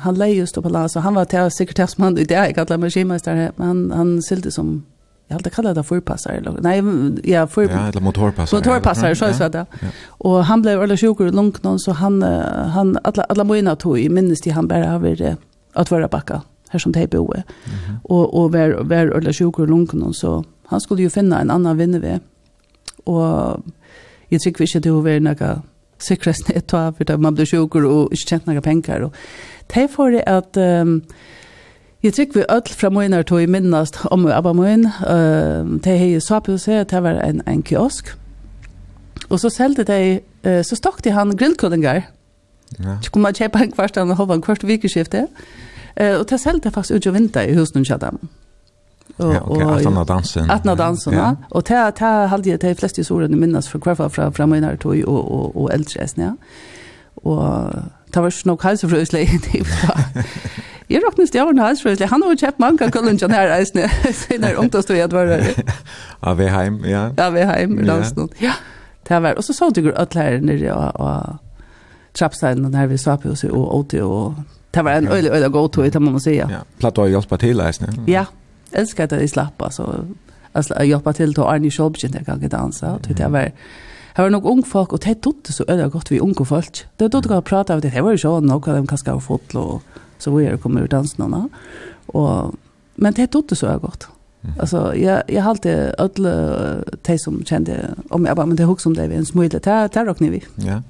han 0.00 0.14
leie 0.14 0.34
just 0.34 0.54
på 0.54 0.88
så 0.88 1.00
han 1.00 1.14
var 1.14 1.24
til 1.24 1.50
sekretærsmann, 1.50 2.18
i 2.18 2.24
det 2.24 2.34
jag 2.34 2.54
kallar 2.54 2.76
mig 2.76 2.90
skimästare 2.90 3.50
men 3.56 3.66
han 3.66 3.90
han 3.90 4.22
silte 4.22 4.50
som 4.50 4.84
jag 5.28 5.36
hade 5.36 5.50
kallat 5.50 5.74
det 5.74 5.82
förpassare 5.82 6.36
eller 6.36 6.60
nej 6.60 6.82
ja 7.24 7.46
for, 7.46 7.62
ja 7.62 7.88
eller 7.88 8.00
motorpassare 8.00 8.58
motorpassare 8.58 9.14
så 9.14 9.32
så 9.32 9.50
ja. 9.52 9.64
och 10.08 10.44
han 10.44 10.62
blev 10.62 10.82
eller 10.82 10.96
sjukur 10.96 11.26
och 11.26 11.34
långt 11.34 11.62
någon 11.62 11.78
så 11.78 11.92
han 11.92 12.22
han 12.72 12.98
alla 13.04 13.22
alla 13.22 13.44
moina 13.44 13.76
tog 13.76 13.98
i 13.98 14.08
minnes 14.08 14.40
till 14.40 14.52
han 14.52 14.68
bara 14.68 14.94
över 14.94 15.36
att 15.72 15.90
vara 15.90 16.08
backa 16.08 16.42
här 16.68 16.78
som 16.78 16.92
te 16.92 17.06
boe 17.06 17.42
och 18.02 18.34
och 18.34 18.52
var 18.52 18.84
var 18.84 19.18
eller 19.18 19.32
sjuk 19.32 19.58
och 19.58 19.68
långt 19.68 19.92
någon 19.92 20.14
så 20.14 20.44
han 20.66 20.80
skulle 20.80 21.02
ju 21.02 21.10
finna 21.10 21.40
en 21.40 21.50
annan 21.50 21.76
vinner 21.76 22.00
vi 22.00 22.20
och 23.04 23.60
jag 24.28 24.40
tycker 24.40 24.58
vi 24.58 24.66
ska 24.66 24.80
det 24.80 24.88
över 24.88 25.20
några 25.20 25.62
sikkerhetsnett 26.02 26.74
av, 26.76 26.96
for 26.98 27.16
man 27.22 27.36
blir 27.36 27.48
sjukker 27.48 27.86
og 27.88 28.14
ikke 28.14 28.28
tjent 28.32 28.46
noen 28.48 28.64
penger. 28.64 29.08
Og 29.08 29.16
det 29.72 29.86
er 29.86 29.90
for 29.92 30.14
det 30.14 30.24
at 30.30 30.58
um, 30.60 31.00
jeg 32.02 32.14
tror 32.14 32.34
vi 32.34 32.44
ødel 32.44 32.78
fra 32.78 32.90
Møyner 32.90 33.22
tog 33.22 33.42
i 33.42 33.50
minnast 33.50 33.98
om 34.14 34.26
Abba 34.30 34.52
Møyn, 34.52 34.86
uh, 34.86 35.66
det 35.84 35.96
er 35.96 36.20
Saphuset, 36.20 36.90
det 36.90 37.02
var 37.02 37.20
en, 37.24 37.42
en 37.48 37.62
kiosk. 37.62 38.14
Og 39.28 39.40
så 39.40 39.50
selgte 39.50 39.86
de, 39.88 40.20
uh, 40.46 40.62
så 40.62 40.76
stakk 40.76 41.04
de 41.04 41.16
han 41.16 41.36
grillkullinger. 41.36 42.02
Ja. 42.82 42.98
Så 43.02 43.10
kunne 43.10 43.28
man 43.28 43.34
kjøpe 43.34 43.62
en 43.62 43.72
kvart, 43.72 43.96
han 43.96 44.10
holdt 44.10 44.34
en 44.34 44.42
kvart 44.42 44.66
vikeskifte. 44.66 45.26
Uh, 45.96 46.20
og 46.20 46.26
det 46.30 46.40
selgte 46.40 46.70
faktisk 46.70 46.96
ut 46.96 47.06
og 47.06 47.14
vinter 47.14 47.48
i 47.48 47.56
husen 47.56 47.80
og 47.80 47.88
kjøttet. 47.88 48.28
Og, 49.18 49.32
ja, 49.32 49.40
okay, 49.40 49.64
han 49.64 49.86
Atna 49.86 50.04
dansen. 50.04 50.50
Atna 50.50 50.74
dansen, 50.74 51.14
ja. 51.14 51.18
ja. 51.18 51.50
Og 51.50 51.68
det 51.68 51.76
er 51.76 52.26
halde 52.28 52.50
jeg, 52.50 52.60
det 52.60 52.70
er 52.70 52.74
flest 52.74 52.98
i 52.98 53.04
sorene 53.04 53.36
minnes 53.36 53.68
fra 53.68 53.78
hverfall 53.80 54.10
fra, 54.12 54.46
min 54.46 54.60
mine 54.60 54.76
tog 54.76 54.96
og, 55.06 55.30
og, 55.32 55.56
og 55.56 55.70
eldre 55.72 56.02
eisen, 56.02 56.22
ja. 56.22 56.32
Og 57.24 57.72
det 58.14 58.22
var 58.22 58.42
nok 58.46 58.62
halse 58.62 58.88
fra 58.88 59.00
Øsle, 59.00 59.18
det 59.18 59.62
var... 59.64 60.10
Jeg 60.90 61.02
råknes 61.02 61.32
det 61.34 61.40
av 61.42 61.48
en. 61.50 61.58
Han 61.58 62.22
har 62.22 62.30
jo 62.30 62.36
kjøpt 62.38 62.60
mange 62.62 62.86
kollunger 62.94 63.32
her 63.32 63.56
eisene, 63.56 63.88
siden 64.20 64.44
er 64.44 64.58
ungdomstod 64.62 64.96
jeg 64.96 65.10
var 65.10 65.32
her. 65.32 65.72
Av 66.22 66.38
Veheim, 66.38 66.78
ja. 66.84 67.08
Ja, 67.08 67.10
vi 67.10 67.22
Av 67.24 67.34
Veheim, 67.34 67.80
dansen. 67.86 68.28
Ja, 68.40 68.52
det 69.08 69.22
var. 69.22 69.34
Og 69.34 69.44
så 69.44 69.56
så 69.56 69.70
du 69.74 69.82
går 69.82 69.96
alle 69.98 70.22
her 70.22 70.40
nere 70.40 70.76
og 70.94 71.40
trappsteinen 72.14 72.68
og 72.68 72.78
her 72.78 72.86
vi 72.86 72.96
sa 72.96 73.16
på 73.16 73.34
oss 73.34 73.44
og 73.44 73.74
åte 73.80 74.04
og... 74.04 74.34
Det 74.76 74.84
var 74.84 74.98
en 75.00 75.08
øyelig, 75.08 75.30
øyelig 75.32 75.52
god 75.52 75.68
tog, 75.72 75.92
det 75.92 76.02
må 76.02 76.10
man 76.10 76.20
si, 76.20 76.36
ja. 76.36 76.60
Platt 76.78 76.98
å 76.98 77.06
hjelpe 77.08 77.38
til 77.40 77.60
eisene. 77.64 77.94
Ja 78.06 78.26
älskar 78.72 79.04
att 79.04 79.10
det 79.10 79.28
slappa 79.28 79.70
så 79.70 79.94
alltså 80.52 80.74
jag 80.74 80.86
hjälpa 80.86 81.12
till 81.12 81.30
att 81.30 81.38
Arne 81.38 81.70
Scholbchen 81.70 82.10
där 82.10 82.24
kan 82.24 82.48
dansa 82.48 82.94
och 82.94 83.00
det 83.00 83.28
var 83.28 83.52
Här 84.14 84.24
var 84.24 84.30
nog 84.30 84.46
ung 84.46 84.62
folk 84.62 84.92
och 84.92 84.98
det 84.98 85.14
tog 85.14 85.36
så 85.48 85.64
öde 85.68 85.88
gott 85.88 86.10
vi 86.10 86.18
unga 86.18 86.44
folk. 86.44 86.84
Det 86.96 87.08
tog 87.08 87.32
att 87.32 87.44
prata 87.44 87.74
om 87.74 87.80
det. 87.80 87.90
Det 87.90 88.00
var 88.00 88.10
ju 88.10 88.18
så 88.18 88.40
nog 88.40 88.68
att 88.68 88.76
de 88.76 88.86
kanske 88.86 89.10
har 89.10 89.20
fått 89.20 89.54
och 89.54 89.82
så 90.18 90.30
var 90.30 90.40
det 90.40 90.58
kommer 90.58 90.80
ur 90.80 90.88
dansarna. 90.88 91.48
Och 92.06 92.54
men 92.94 93.12
det 93.12 93.26
tog 93.26 93.56
så 93.56 93.66
öde 93.66 93.78
gott. 93.78 94.08
Alltså 94.60 94.96
jag 94.96 95.22
jag 95.28 95.46
alltid 95.46 95.92
alla 95.98 96.74
de 97.02 97.18
som 97.18 97.44
kände 97.44 97.94
om 98.10 98.24
jag 98.24 98.36
bara 98.36 98.46
men 98.46 98.56
det 98.56 98.64
hooks 98.64 98.86
om 98.86 98.94
det 98.94 99.02
är 99.02 99.10
en 99.10 99.26
smule 99.26 99.58
där 99.58 99.88
där 99.88 100.08
och 100.08 100.20
ni 100.20 100.28
vi. 100.30 100.44
Ja. 100.54 100.82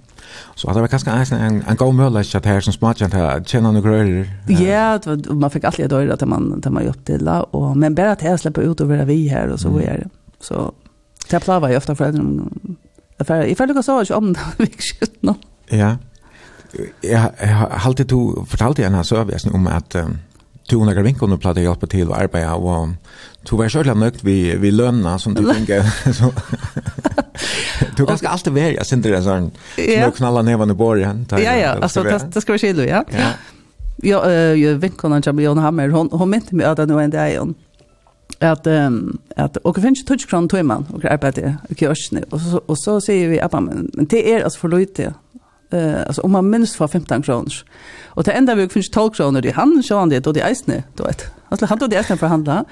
Så 0.54 0.72
det 0.72 0.82
var 0.84 0.90
kanskje 0.92 1.12
en, 1.12 1.42
en, 1.42 1.58
en 1.68 1.76
god 1.76 1.94
mulighet 1.94 2.34
at 2.38 2.46
her 2.46 2.64
som 2.64 2.74
smakjent 2.74 3.14
her, 3.14 3.42
kjenner 3.46 3.74
noen 3.74 3.84
grøyre. 3.84 4.24
Ja, 4.52 4.96
yeah, 4.96 5.34
man 5.34 5.52
fikk 5.52 5.68
alltid 5.68 5.90
døyre 5.92 6.16
at 6.16 6.24
man, 6.28 6.52
at 6.56 6.70
man 6.72 6.86
jobb 6.86 7.02
til, 7.06 7.28
og, 7.28 7.76
men 7.76 7.94
bare 7.94 8.16
at 8.16 8.24
jeg 8.24 8.42
slipper 8.42 8.66
ut 8.66 8.80
og 8.80 8.88
være 8.90 9.06
vi 9.06 9.26
her, 9.28 9.52
og 9.52 9.60
så 9.62 9.72
var 9.74 9.86
jeg 9.86 10.04
det. 10.04 10.10
Så 10.40 10.70
det 11.30 11.42
plavar 11.42 11.68
jeg 11.68 11.76
ofta 11.76 11.94
för 11.94 12.04
att 12.04 12.14
jeg 13.18 13.56
føler 13.56 13.70
ikke 13.70 13.82
så 13.82 14.00
att 14.00 14.10
om 14.10 14.32
det, 14.34 14.40
virkelig 14.58 15.08
nå. 15.20 15.34
Ja, 15.72 15.96
jeg, 17.02 17.32
har 17.40 17.80
alltid 17.84 18.08
to 18.08 18.44
fortalte 18.44 18.82
jeg 18.82 18.88
en 18.88 18.94
her 18.94 19.02
service 19.02 19.46
om 19.54 19.66
at 19.66 19.94
um, 19.94 20.18
200 20.68 21.02
vinkene 21.02 21.38
pleide 21.38 21.62
å 21.62 21.68
hjelpe 21.70 21.86
til 21.86 22.10
å 22.10 22.16
arbeide, 22.18 22.52
og 22.54 22.96
Du 23.50 23.56
var 23.56 23.68
själv 23.68 23.96
nöjd 23.96 24.18
vi 24.22 24.56
vi 24.56 24.70
lønna 24.70 25.18
som 25.18 25.35
du 25.35 25.54
tenker 25.54 25.82
så. 26.12 26.32
Du 27.96 28.06
kan 28.06 28.18
ska 28.18 28.28
alltid 28.28 28.52
vara 28.52 28.70
jag 28.70 28.87
synd 28.87 29.02
det 29.02 29.22
sån. 29.22 29.50
Nu 29.76 30.11
knalla 30.16 30.42
ner 30.42 30.56
vann 30.56 30.70
i 30.70 30.74
borgen. 30.74 31.26
Ja 31.30 31.38
ja, 31.38 31.68
alltså 31.68 32.02
det 32.02 32.26
det 32.32 32.40
ska 32.40 32.52
vi 32.52 32.59
skilja, 32.59 32.87
ja. 32.87 33.04
Ja. 33.09 33.30
Ja, 34.02 34.30
jag 34.32 34.74
vet 34.74 34.96
kan 34.96 35.22
jag 35.24 35.35
bli 35.35 35.46
hon 35.46 35.59
hammer. 35.59 35.88
Hon 35.88 36.09
hon 36.12 36.30
mente 36.30 36.54
mig 36.54 36.66
att 36.66 36.76
det 36.76 36.87
nu 36.87 37.02
ändå 37.02 37.18
är 37.18 37.38
hon. 37.38 37.54
Att 38.38 38.66
ehm 38.66 39.18
att 39.37 39.56
och 39.56 39.76
finns 39.76 40.04
touch 40.04 40.28
crown 40.28 40.48
till 40.48 40.62
man 40.62 40.87
och 40.92 41.04
arbete 41.04 41.56
i 41.68 41.74
kursen 41.74 42.24
och 42.30 42.40
så 42.40 42.61
och 42.66 42.78
så 42.78 43.00
säger 43.00 43.28
vi 43.28 43.40
att 43.40 43.52
men 43.52 44.06
det 44.09 44.32
är 44.32 44.44
alltså 44.44 44.59
för 44.59 44.68
lite 44.68 45.14
eh 45.70 46.06
alltså 46.06 46.22
om 46.22 46.32
man 46.32 46.50
minst 46.50 46.76
får 46.76 46.88
15 46.88 47.22
kronor. 47.22 47.52
Och 48.06 48.24
det 48.24 48.32
enda 48.32 48.54
vi 48.54 48.68
finns 48.68 48.90
12 48.90 49.11
kronor 49.11 49.40
det 49.40 49.50
han 49.50 49.82
så 49.82 49.98
han 49.98 50.09
det 50.09 50.20
då 50.20 50.32
det 50.32 50.40
är 50.40 50.54
snä 50.54 50.82
då 50.96 51.04
ett. 51.04 51.22
Alltså 51.48 51.66
han 51.66 51.78
då 51.78 51.87
det 51.87 51.96
är 51.96 52.02
snä 52.02 52.16
förhandla. 52.16 52.64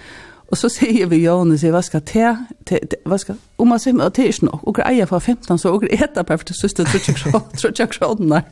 Og 0.53 0.59
så 0.61 0.69
sier 0.69 1.09
vi 1.09 1.23
Jonas, 1.25 1.65
hva 1.65 1.81
skal 1.83 2.03
te, 2.07 2.27
te, 2.69 2.79
te 2.91 2.99
hva 3.09 3.17
skal, 3.19 3.39
om 3.59 3.73
man 3.73 3.81
sier, 3.81 3.97
det 3.97 4.27
er 4.27 4.33
ikke 4.33 4.51
nok, 4.51 4.67
og 4.69 4.83
eier 4.85 5.09
for 5.11 5.19
15, 5.19 5.59
så 5.59 5.73
og 5.73 5.87
etter 5.89 6.23
per 6.23 6.37
første 6.37 6.55
søster, 6.55 6.85
tror 6.85 7.73
ikke 7.73 7.87
kroner. 7.97 8.45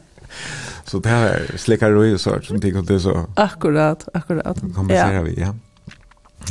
Så 0.88 0.98
det 1.04 1.12
her 1.12 1.58
slikker 1.60 1.92
du 1.92 2.02
i 2.06 2.16
sort, 2.18 2.46
som 2.48 2.60
ting 2.60 2.76
og 2.80 2.88
det 2.88 3.02
så. 3.04 3.26
Akkurat, 3.36 4.06
akkurat. 4.14 4.58
Kompenserer 4.74 5.20
ja. 5.20 5.22
vi, 5.22 5.34
ja. 5.40 5.52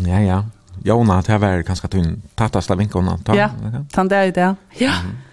Ja, 0.06 0.22
ja. 0.24 0.40
Jona, 0.86 1.18
det 1.22 1.34
her 1.34 1.42
var 1.42 1.66
ganske 1.66 1.90
tunn, 1.92 2.22
tattast 2.38 2.72
av 2.72 2.80
vinkene. 2.80 3.18
Ja, 3.36 3.50
tann 3.94 4.10
det 4.10 4.18
er 4.18 4.32
det, 4.32 4.56
ja. 4.80 4.94
Mm 5.02 5.10
-hmm. 5.10 5.31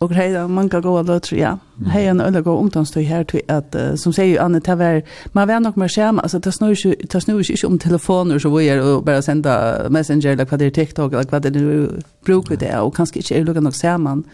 Och 0.00 0.14
hei, 0.14 0.32
det 0.32 0.48
man 0.48 0.68
kan 0.68 0.82
gå 0.82 0.98
alla 0.98 1.20
ja. 1.32 1.58
Hej 1.86 2.06
en 2.06 2.20
øyne 2.20 2.42
god 2.42 2.58
ungdomstøy 2.58 3.02
her, 3.02 3.16
här 3.16 3.24
till 3.24 3.40
att 3.48 4.00
som 4.00 4.12
säger 4.12 4.40
Anne 4.40 4.60
det 4.60 4.74
väl 4.74 5.02
man 5.32 5.48
vär 5.48 5.60
nog 5.60 5.76
mer 5.76 5.88
skärm 5.88 6.18
alltså 6.18 6.38
det 6.38 6.52
snur 6.52 6.74
ju 6.74 6.94
det 7.12 7.20
snur 7.20 7.42
ju 7.42 7.66
om 7.66 7.78
telefoner 7.78 8.38
så 8.38 8.56
vi 8.56 8.64
gör 8.64 8.80
og 8.80 9.04
bara 9.04 9.22
sända 9.22 9.88
Messenger 9.90 10.32
eller 10.32 10.44
hva 10.44 10.56
det 10.56 10.66
er 10.66 10.70
TikTok 10.70 11.12
eller 11.12 11.30
vad 11.30 11.42
det 11.42 11.50
nu 11.50 12.00
brukar 12.24 12.56
det 12.56 12.80
och 12.80 12.96
kanske 12.96 13.18
inte 13.18 13.34
er 13.34 13.44
lugna 13.44 13.60
nok 13.60 13.74
samman. 13.74 14.24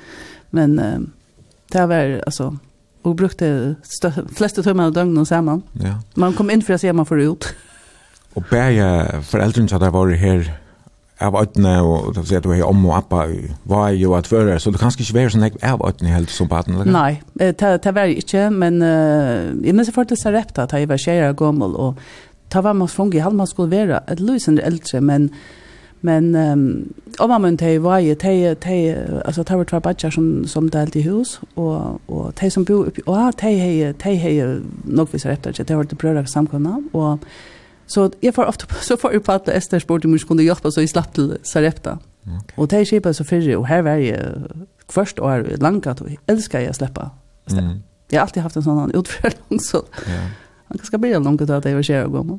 Men 0.50 0.76
det 1.72 1.86
var 1.86 2.22
alltså 2.26 2.56
och 3.02 3.16
brukte 3.16 3.74
flesta 4.36 4.62
timmar 4.62 4.86
av 4.86 4.92
dygnet 4.92 5.28
samman. 5.28 5.62
Ja. 5.72 6.00
Man 6.14 6.32
kom 6.32 6.50
in 6.50 6.62
för 6.62 6.74
att 6.74 6.80
se 6.80 6.92
man 6.92 7.06
får 7.06 7.20
ut. 7.20 7.54
Och 8.34 8.44
bäja 8.50 9.22
föräldrarna 9.22 9.68
som 9.68 9.82
har 9.82 9.90
vært 9.90 10.18
her, 10.18 10.38
här 10.38 10.65
av 11.20 11.36
ötne 11.36 11.82
og 11.82 12.14
det 12.14 12.26
säger 12.26 12.38
att 12.38 12.44
du 12.44 12.52
er 12.52 12.64
om 12.64 12.86
og 12.86 12.96
appa 12.96 13.26
var 13.64 13.88
jo 13.88 14.14
at 14.14 14.26
føre, 14.26 14.58
så 14.60 14.70
du 14.70 14.78
kan 14.78 14.92
ikke 14.98 15.14
være 15.14 15.30
sånn 15.30 15.40
näck 15.40 15.56
av 15.62 15.80
ötne 15.80 16.12
helt 16.12 16.30
som 16.30 16.48
baden, 16.48 16.74
eller? 16.74 16.92
Nei, 16.92 17.20
det 17.38 17.94
var 17.94 18.04
jeg 18.04 18.16
ikke, 18.16 18.50
men 18.50 18.82
jeg 19.64 19.74
minns 19.74 19.88
jeg 19.88 20.08
det 20.08 20.18
så 20.18 20.30
rätt 20.30 20.58
att 20.58 20.72
jeg 20.72 20.88
var 20.88 20.96
kjære 20.96 21.28
og 21.28 21.36
gommel, 21.36 21.76
og 21.76 21.94
ta 22.50 22.60
var 22.60 22.72
man 22.72 22.88
fungi 22.88 23.18
halv 23.18 23.34
man 23.34 23.46
skulle 23.46 23.70
være 23.70 24.00
et 24.12 24.20
lusande 24.20 24.62
eldre, 24.62 25.00
men 25.00 25.30
men 26.00 26.36
om 27.18 27.28
man 27.28 27.42
men 27.42 27.56
tej 27.56 27.78
var 27.78 27.98
ju 27.98 28.14
tej 28.14 28.54
tej 28.54 28.94
alltså 29.24 29.42
ta 29.42 29.56
vart 29.56 29.82
badjar 29.82 30.10
som 30.10 30.46
som 30.46 30.68
delt 30.68 30.96
i 30.96 31.02
hus 31.02 31.40
og, 31.56 32.00
og 32.08 32.34
tej 32.34 32.50
som 32.50 32.64
bor 32.64 32.90
og 33.06 33.26
och 33.28 33.36
tej 33.36 33.92
tej 33.98 34.18
tej 34.18 34.60
nog 34.84 35.08
visar 35.12 35.30
rätt 35.30 35.46
att 35.46 35.68
det 35.68 35.76
var 35.76 35.82
det 35.82 35.98
brødre 35.98 36.26
samkomna 36.26 36.76
og 36.92 37.18
Så 37.86 38.10
jeg 38.22 38.34
får 38.34 38.44
ofte, 38.44 38.66
så 38.88 38.96
får 38.96 39.12
jeg 39.12 39.22
på 39.22 39.32
at 39.32 39.50
Esther 39.54 39.78
spurte 39.78 40.06
om 40.06 40.14
jag 40.14 40.26
kunne 40.28 40.42
hjelpe, 40.42 40.70
så 40.70 40.80
jeg 40.80 40.92
slapp 40.94 41.14
til 41.14 41.36
Sarepta. 41.42 41.98
Okay. 42.26 42.56
Og 42.56 42.70
det 42.70 42.80
er 42.80 42.88
kjipet 42.90 43.16
så 43.16 43.24
fyrre 43.24 43.58
og 43.58 43.68
her 43.68 43.84
var 43.86 44.00
jeg 44.02 44.18
først 44.90 45.20
år 45.22 45.46
langt, 45.62 45.86
og 45.86 46.08
jeg 46.10 46.18
elsker 46.28 46.64
jeg 46.64 46.74
å 46.74 46.78
slippe. 46.80 47.06
Mm. 47.52 47.78
Jeg 48.10 48.18
har 48.18 48.26
alltid 48.26 48.42
haft 48.42 48.56
en 48.58 48.66
sånn 48.66 48.94
utförlång 48.94 49.62
så. 49.62 49.82
Ja. 50.06 50.26
Han 50.68 50.78
kanske 50.78 50.98
blir 50.98 51.20
långt 51.20 51.40
att 51.40 51.62
det 51.62 51.74
var 51.74 52.08
gå 52.08 52.22
med. 52.22 52.38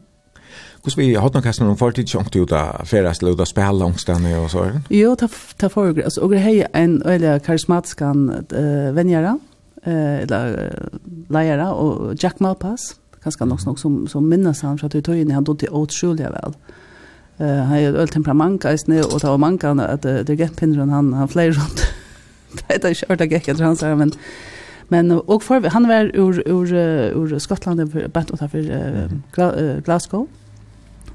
Hvordan 0.84 0.98
vi 0.98 1.16
har 1.16 1.32
noen 1.34 1.44
kastene 1.44 1.70
om 1.70 1.78
fortid, 1.78 2.06
fartid 2.06 2.10
chunkt 2.10 2.36
ut 2.36 2.50
där 2.50 2.86
färast 2.86 3.22
luta 3.22 3.46
spel 3.46 3.80
långstanne 3.80 4.38
og 4.40 4.52
så. 4.52 4.66
Jo, 4.90 5.16
ta 5.16 5.28
ta 5.58 5.70
för 5.70 6.22
Og 6.22 6.32
det 6.32 6.40
er 6.40 6.68
en 6.74 7.02
øyelig 7.06 7.42
karismatisk 7.44 8.02
uh, 8.02 8.96
venngjere, 8.96 9.40
uh, 9.88 10.22
eller 10.22 10.54
uh, 10.54 11.00
leiere, 11.30 11.74
og 11.74 12.16
Jack 12.24 12.40
Malpass 12.40 12.96
ganska 13.24 13.46
nog 13.46 13.66
nog 13.66 13.80
som 13.80 14.08
som 14.08 14.30
minnas 14.30 14.62
han 14.62 14.78
för 14.78 14.86
att 14.86 14.92
det 14.92 15.02
tog 15.02 15.16
in 15.16 15.32
han 15.32 15.44
då 15.44 15.56
till 15.56 15.70
åtsjuliga 15.70 16.32
väl. 16.32 16.54
Eh 17.38 17.64
han 17.64 17.78
är 17.78 17.94
öl 17.94 18.08
temperament 18.08 18.62
guys 18.62 18.88
nu 18.88 19.04
och 19.04 19.20
då 19.20 19.38
man 19.38 19.58
kan 19.58 19.80
att 19.80 20.02
det 20.02 20.30
gick 20.30 20.56
pinnen 20.56 20.90
han 20.90 21.14
han 21.14 21.28
flyr 21.28 21.52
runt. 21.52 21.82
Det 22.68 22.84
är 22.84 22.94
kört 22.94 23.22
att 23.22 23.32
gick 23.32 23.60
han 23.60 23.76
så 23.76 23.96
men 23.96 24.12
men 24.88 25.12
och 25.12 25.44
för 25.44 25.70
han 25.70 25.88
var 25.88 26.12
ur 26.14 26.44
ur 26.48 26.74
ur 26.74 27.40
Skottland 27.40 27.92
för 27.92 28.08
bättre 28.08 28.34
och 28.34 28.52
för 28.52 29.82
Glasgow. 29.82 30.28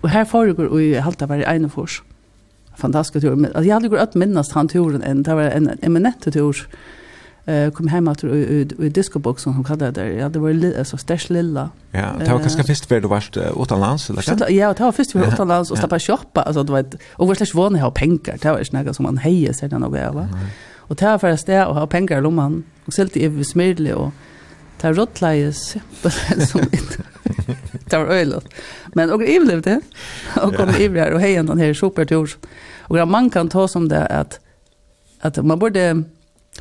Och 0.01 0.09
här 0.09 0.25
föregår 0.25 0.65
och 0.65 0.83
i 0.83 0.95
halta 0.95 1.27
var 1.27 1.37
i 1.37 1.45
Einefors. 1.45 2.03
Fantastisk 2.77 3.27
tur. 3.27 3.63
Jag 3.63 3.75
hade 3.75 3.89
gått 3.89 4.01
att 4.01 4.15
minnas 4.15 4.53
han 4.53 4.69
turen 4.69 5.03
en 5.03 5.23
det 5.23 5.35
var 5.35 5.43
en 5.43 5.71
eminent 5.83 6.33
tur 6.33 6.67
eh 7.45 7.71
kom 7.71 7.89
hem 7.89 8.09
att 8.09 8.25
i 8.25 8.91
discoboxen 8.95 9.53
hon 9.53 9.65
kallade 9.65 9.91
det 9.91 10.13
ja 10.13 10.29
det 10.29 10.39
var 10.39 10.53
lite 10.53 10.85
så 10.85 10.97
stäsch 10.97 11.31
lilla. 11.31 11.71
Ja 11.91 12.07
det 12.19 12.33
var 12.33 12.39
kanske 12.39 12.63
först 12.63 12.87
för 12.87 13.01
du 13.01 13.09
varst 13.09 13.37
utomlands 13.37 14.11
eller 14.11 14.23
så 14.23 14.37
ja 14.49 14.75
det 14.75 14.85
var 14.85 14.93
först 14.93 15.13
för 15.13 15.29
utomlands 15.29 15.71
och 15.71 15.79
stappa 15.79 15.99
shoppa 15.99 16.43
alltså 16.43 16.63
det 16.63 16.73
var 16.73 16.85
och 17.13 17.29
var 17.29 17.35
slash 17.35 17.55
vånne 17.55 17.81
ha 17.81 17.91
pengar. 17.91 18.39
Det 18.43 18.53
var 18.53 18.65
snäga 18.65 18.95
som 18.95 19.03
man 19.03 19.19
hejer 19.19 19.53
sig 19.53 19.69
den 19.69 19.83
och 19.83 19.93
va 19.93 20.29
och 20.77 20.97
där 20.97 21.19
för 21.19 21.47
det 21.47 21.67
och 21.67 21.75
ha 21.75 21.87
pengar 21.87 22.19
i 22.19 22.21
lomman 22.21 22.65
och 22.85 22.93
sålt 22.93 23.17
i 23.17 23.45
smedle 23.45 23.95
och 23.95 24.13
ta 24.81 24.93
rottlejes 24.93 25.77
som 26.49 26.61
det 27.91 27.99
var 27.99 28.07
öjligt 28.07 28.49
men 28.95 29.11
och 29.11 29.21
det. 29.63 29.81
och 30.43 30.55
kom 30.55 30.69
över 30.69 31.13
och 31.13 31.21
hejen 31.21 31.47
den 31.47 31.59
här 31.59 31.75
supertur 31.75 32.31
och 32.81 33.09
man 33.09 33.31
kan 33.31 33.49
ta 33.49 33.69
som 33.69 33.89
det 33.89 34.07
att 34.07 34.41
att 35.21 35.45
man 35.45 35.59
borde 35.59 36.05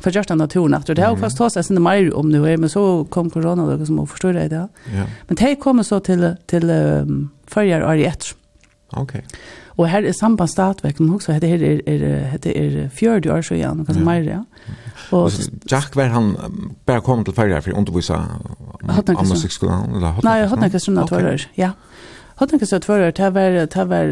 för 0.00 0.10
just 0.10 0.28
den 0.28 0.38
naturen 0.38 0.74
efter 0.74 0.94
det 0.94 1.02
har 1.02 1.16
fast 1.16 1.36
tas 1.36 1.52
sen 1.52 1.74
det 1.74 1.80
mer 1.80 2.14
om 2.14 2.28
nu 2.28 2.56
men 2.56 2.70
så 2.70 3.04
kom 3.04 3.30
corona 3.30 3.76
då 3.76 3.86
som 3.86 4.06
förstår 4.06 4.32
det 4.32 4.48
där. 4.48 4.68
Ja. 4.94 5.04
Men 5.26 5.36
det 5.36 5.56
kommer 5.56 5.82
så 5.82 6.00
till 6.00 6.36
till 6.46 6.70
um, 6.70 7.30
förjar 7.46 7.80
är 7.80 7.96
ett. 7.96 8.24
Okej. 8.90 9.24
Och 9.66 9.88
här 9.88 10.02
är 10.02 10.12
samband 10.12 10.50
statverk 10.50 10.98
men 10.98 11.14
också 11.14 11.32
det 11.32 11.46
är 11.46 11.88
är 11.88 12.38
det 12.42 12.58
är 12.58 12.88
fjärde 12.88 13.32
år 13.32 13.42
så 13.42 13.54
igen 13.54 13.84
kanske 13.86 14.04
mer 14.04 14.22
ja. 14.22 14.44
Och 15.10 15.30
Jack 15.64 15.94
var 15.94 16.04
han 16.04 16.36
bara 16.84 17.00
kom 17.00 17.24
till 17.24 17.34
förjar 17.34 17.60
för 17.60 17.70
undervisa 17.70 18.26
om 19.16 19.28
musikskolan 19.28 19.94
eller 19.94 20.06
hade 20.06 20.28
Nej, 20.28 20.46
hade 20.46 20.62
några 20.62 20.80
såna 20.80 21.06
tårar. 21.06 21.46
Ja. 21.54 21.70
Hade 22.34 22.52
inte 22.54 22.66
så 22.66 22.76
att 22.76 22.84
förra 22.84 23.12
det 23.12 23.30
var 23.30 23.50
det 23.50 23.84
var 23.84 24.04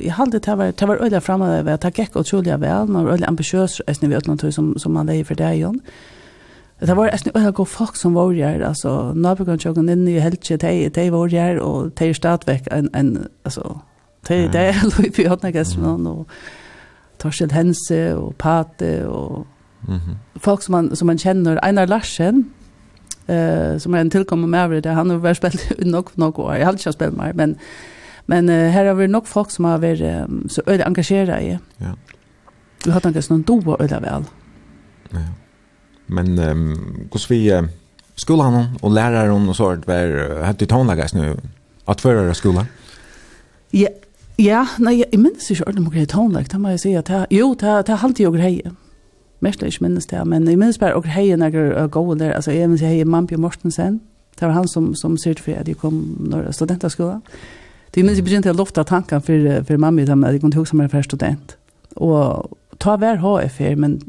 i 0.00 0.08
halde 0.08 0.38
det 0.38 0.54
var 0.54 0.72
det 0.78 0.86
var 0.86 0.96
öliga 0.96 1.20
framme 1.20 1.62
där 1.62 1.74
att 1.74 1.80
ta 1.80 1.88
gick 1.88 2.16
otroliga 2.16 2.56
väl. 2.56 2.88
Man 2.88 3.04
var 3.04 3.12
öliga 3.12 3.28
ambitiös 3.28 3.80
är 3.86 3.96
ni 4.00 4.08
vi 4.08 4.14
något 4.26 4.54
som 4.54 4.78
som 4.78 4.92
man 4.92 5.06
det 5.06 5.24
för 5.24 5.34
det 5.34 5.54
Jon. 5.54 5.80
Det 6.78 6.94
var 6.94 7.06
nästan 7.06 7.32
öliga 7.34 7.50
god 7.50 7.68
folk 7.68 7.96
som 7.96 8.14
var 8.14 8.32
där 8.32 8.60
alltså 8.60 9.12
Nabogon 9.14 9.58
joggade 9.60 9.92
in 9.92 10.08
i 10.08 10.18
helt 10.18 10.44
shit 10.44 10.62
hej 10.62 11.10
var 11.10 11.28
där 11.28 11.58
och 11.58 11.90
det 11.90 12.14
start 12.14 12.48
väck 12.48 12.68
en 12.70 12.90
en 12.92 13.28
alltså 13.42 13.80
det 14.28 14.48
det 14.48 14.82
lov 14.82 15.06
vi 15.16 15.28
hade 15.28 15.52
med 15.52 15.66
sån 15.66 16.06
och 16.06 16.28
Torsten 17.18 17.50
Hense 17.50 18.14
och 18.14 18.38
Pate 18.38 19.06
och 19.06 19.46
Mhm. 19.80 20.18
Folk 20.34 20.62
som 20.62 20.72
man 20.72 20.96
som 20.96 21.06
man 21.06 21.18
känner. 21.18 21.64
Einar 21.64 21.86
Larsen 21.86 22.50
eh 23.28 23.78
som 23.78 23.94
är 23.94 24.00
en 24.00 24.10
tillkommen 24.10 24.50
med 24.50 24.82
det 24.82 24.90
han 24.90 25.10
har 25.10 25.16
varit 25.16 25.36
spelat 25.36 25.72
nog 25.78 26.08
nog 26.14 26.38
år. 26.38 26.56
Jag 26.56 26.66
har 26.66 26.72
inte 26.72 26.92
spelat 26.92 27.14
mer 27.14 27.32
men 27.32 27.56
men 28.26 28.48
här 28.48 28.84
har 28.84 28.94
vi 28.94 29.08
nog 29.08 29.28
folk 29.28 29.50
som 29.50 29.64
har 29.64 29.78
varit 29.78 30.52
så 30.52 30.62
öde 30.66 30.84
engagerade 30.84 31.42
i. 31.42 31.58
Ja. 31.76 31.96
Du 32.84 32.90
har 32.90 33.00
tänkt 33.00 33.30
någon 33.30 33.42
då 33.42 33.76
öde 33.80 34.00
väl. 34.00 34.24
Ja. 35.10 35.18
Men 36.06 36.38
ehm 36.38 37.08
hur 37.10 37.28
vi 37.28 37.68
skolan 38.14 38.78
och 38.80 38.90
läraren 38.90 39.48
och 39.48 39.56
så 39.56 39.64
vart 39.68 39.86
var 39.86 40.44
hade 40.44 40.66
tonlagas 40.66 41.14
nu 41.14 41.36
att 41.84 42.00
förra 42.00 42.34
skolan. 42.34 42.66
Ja, 43.70 43.88
ja, 44.36 44.66
nej, 44.78 45.04
jag 45.10 45.20
minns 45.20 45.50
ju 45.50 45.54
inte 45.54 45.78
om 45.78 45.90
det 45.90 46.06
tonlag. 46.06 46.46
Det 46.50 46.58
måste 46.58 46.70
jag 46.70 46.80
säga 46.80 46.98
att 47.20 47.26
jo, 47.30 47.56
det 47.60 47.82
det 47.82 47.92
har 47.92 48.08
alltid 48.08 48.26
jag 48.26 48.36
grejer 48.36 48.72
mest 49.40 49.62
ikke 49.62 49.84
minnes 49.84 50.06
det, 50.10 50.26
men 50.26 50.48
jeg 50.48 50.58
minnes 50.58 50.78
bare 50.78 50.96
og 50.98 51.06
hei 51.06 51.30
når 51.36 51.86
gode 51.94 52.18
der, 52.18 52.32
altså 52.32 52.52
jeg 52.54 52.68
minnes 52.68 52.82
hei 52.82 53.04
Mampi 53.04 53.36
Mortensen, 53.36 54.00
det 54.38 54.46
var 54.46 54.54
han 54.54 54.68
som, 54.68 54.94
som 54.94 55.16
sørte 55.16 55.42
for 55.42 55.58
at 55.58 55.68
jeg 55.68 55.78
kom 55.78 56.16
når 56.30 56.52
studenterskolen. 56.52 57.22
Det 57.94 58.04
minnes 58.04 58.18
jeg 58.18 58.26
begynte 58.26 58.52
å 58.52 58.58
lufte 58.58 58.84
tanken 58.86 59.22
for, 59.22 59.48
for 59.66 59.80
Mampi, 59.82 60.06
at 60.06 60.10
jeg 60.14 60.40
kunne 60.40 60.60
huske 60.60 60.76
meg 60.76 60.90
for 60.90 61.02
student. 61.02 61.56
Og 61.96 62.58
ta 62.78 62.96
hver 62.96 63.18
HF 63.22 63.58
her, 63.58 63.76
men 63.76 64.00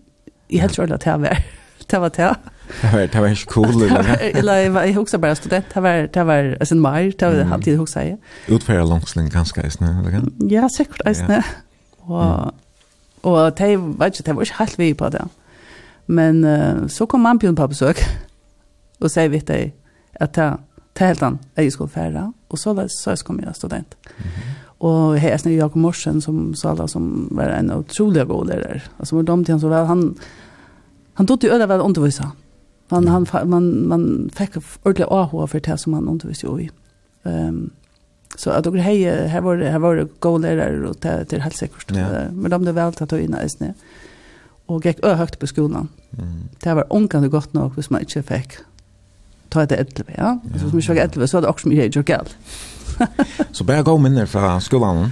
jeg 0.49 0.61
helt 0.61 0.77
kjørte 0.77 0.99
at 0.99 1.05
jeg 1.07 1.21
var 1.21 1.41
det 1.89 2.01
var 2.01 2.09
det. 2.09 2.33
Det 2.81 2.89
var 2.93 3.07
det 3.07 3.21
var 3.21 3.27
ikke 3.33 3.45
cool 3.49 3.83
eller. 3.83 4.11
Eller 4.21 4.53
jeg 4.53 4.73
var 4.73 4.91
husker 4.93 5.17
bare 5.17 5.35
student. 5.35 5.65
Det 5.73 5.83
var 5.83 6.05
det 6.05 6.25
var 6.27 6.53
altså 6.59 6.75
en 6.75 6.81
maj, 6.81 7.11
det 7.19 7.27
var 7.27 7.53
alltid 7.53 7.77
husker 7.77 8.01
jeg. 8.01 8.17
Utfører 8.49 8.85
langsling 8.85 9.31
ganske 9.33 9.61
isne 9.67 9.95
eller 9.99 10.11
kan? 10.11 10.29
Ja, 10.51 10.67
sikkert 10.77 11.01
isne. 11.09 11.43
Och 12.09 12.53
Og 13.23 13.57
de, 13.57 13.75
vet 13.99 14.15
ikke, 14.15 14.25
de 14.29 14.35
var 14.35 14.47
ikke 14.47 14.59
helt 14.59 14.79
vi 14.79 14.93
på 14.93 15.09
det. 15.09 15.25
Men 16.07 16.43
uh, 16.43 16.87
så 16.89 17.05
kom 17.05 17.19
mampion 17.19 17.55
på 17.55 17.67
besøk, 17.67 18.01
og 18.99 19.11
sier 19.11 19.29
vi 19.29 19.39
til 19.39 19.71
at 20.15 20.35
det 20.35 20.45
er 20.45 21.05
helt 21.05 21.23
annet 21.23 21.39
jeg 21.57 21.71
skulle 21.71 21.91
fære, 21.91 22.31
og 22.49 22.57
så, 22.59 22.73
så 22.89 23.15
kom 23.25 23.39
jeg 23.39 23.55
student. 23.55 23.95
Mm 24.07 24.25
-hmm. 24.25 24.59
Og 24.79 25.19
her 25.19 25.35
er 25.35 25.49
Jakob 25.49 25.75
Morsen, 25.75 26.21
som 26.21 26.53
sa 26.55 26.73
da, 26.75 26.87
som 26.87 27.27
var 27.35 27.51
en 27.57 27.71
utrolig 27.71 28.27
god 28.27 28.45
lærer. 28.47 28.85
Altså, 28.99 29.15
var 29.15 29.23
dom 29.27 29.43
til 29.43 29.53
han 29.53 29.59
så 29.59 29.69
vel, 29.69 29.85
han, 29.85 30.15
han 31.13 31.27
tog 31.27 31.39
til 31.39 31.51
øde 31.51 31.67
vel 31.69 31.81
undervisa. 31.81 32.23
Han, 32.89 33.07
han, 33.07 33.27
man, 33.45 33.87
man 33.87 34.29
fikk 34.33 34.57
ordentlig 34.85 35.07
avhå 35.11 35.45
for 35.45 35.59
det 35.59 35.79
som 35.79 35.93
han 35.93 36.07
underviste 36.07 36.47
jo 36.47 36.57
i. 36.57 36.69
Um, 37.25 37.71
Så 38.35 38.49
att 38.49 38.63
det 38.63 38.81
här 38.81 39.27
här 39.27 39.41
var 39.41 39.57
här 39.57 39.79
var 39.79 40.07
goalärare 40.19 40.87
och 40.87 40.99
till 40.99 41.25
till 41.27 41.41
helt 41.41 41.55
säkert. 41.55 41.91
Ja. 41.91 42.07
Men 42.31 42.51
de 42.51 42.65
det 42.65 42.71
väl 42.71 42.87
att 42.87 43.09
ta 43.09 43.19
in 43.19 43.33
i 43.33 43.47
nu. 43.59 43.73
Och 44.65 44.85
gick 44.85 45.05
ö 45.05 45.13
högt 45.13 45.39
på 45.39 45.47
skolan. 45.47 45.87
Mm. 46.17 46.49
Det 46.59 46.73
var 46.73 46.85
onkan 46.89 47.21
det 47.21 47.29
gott 47.29 47.53
nog, 47.53 47.75
hvis 47.75 47.89
man 47.89 48.01
inte 48.01 48.23
fick 48.23 48.57
ta 49.49 49.65
det 49.65 49.75
ett 49.75 50.01
ja. 50.17 50.39
ja. 50.53 50.59
Så 50.59 50.81
som 50.81 50.95
jag 50.95 51.05
ett 51.05 51.29
så 51.29 51.37
hade 51.37 51.47
också 51.47 51.67
mycket 51.67 51.95
jag 51.95 52.09
gäll. 52.09 52.27
Så 53.51 53.63
bara 53.63 53.81
gå 53.81 53.97
minner 53.97 54.25
från 54.25 54.61
skolan. 54.61 55.11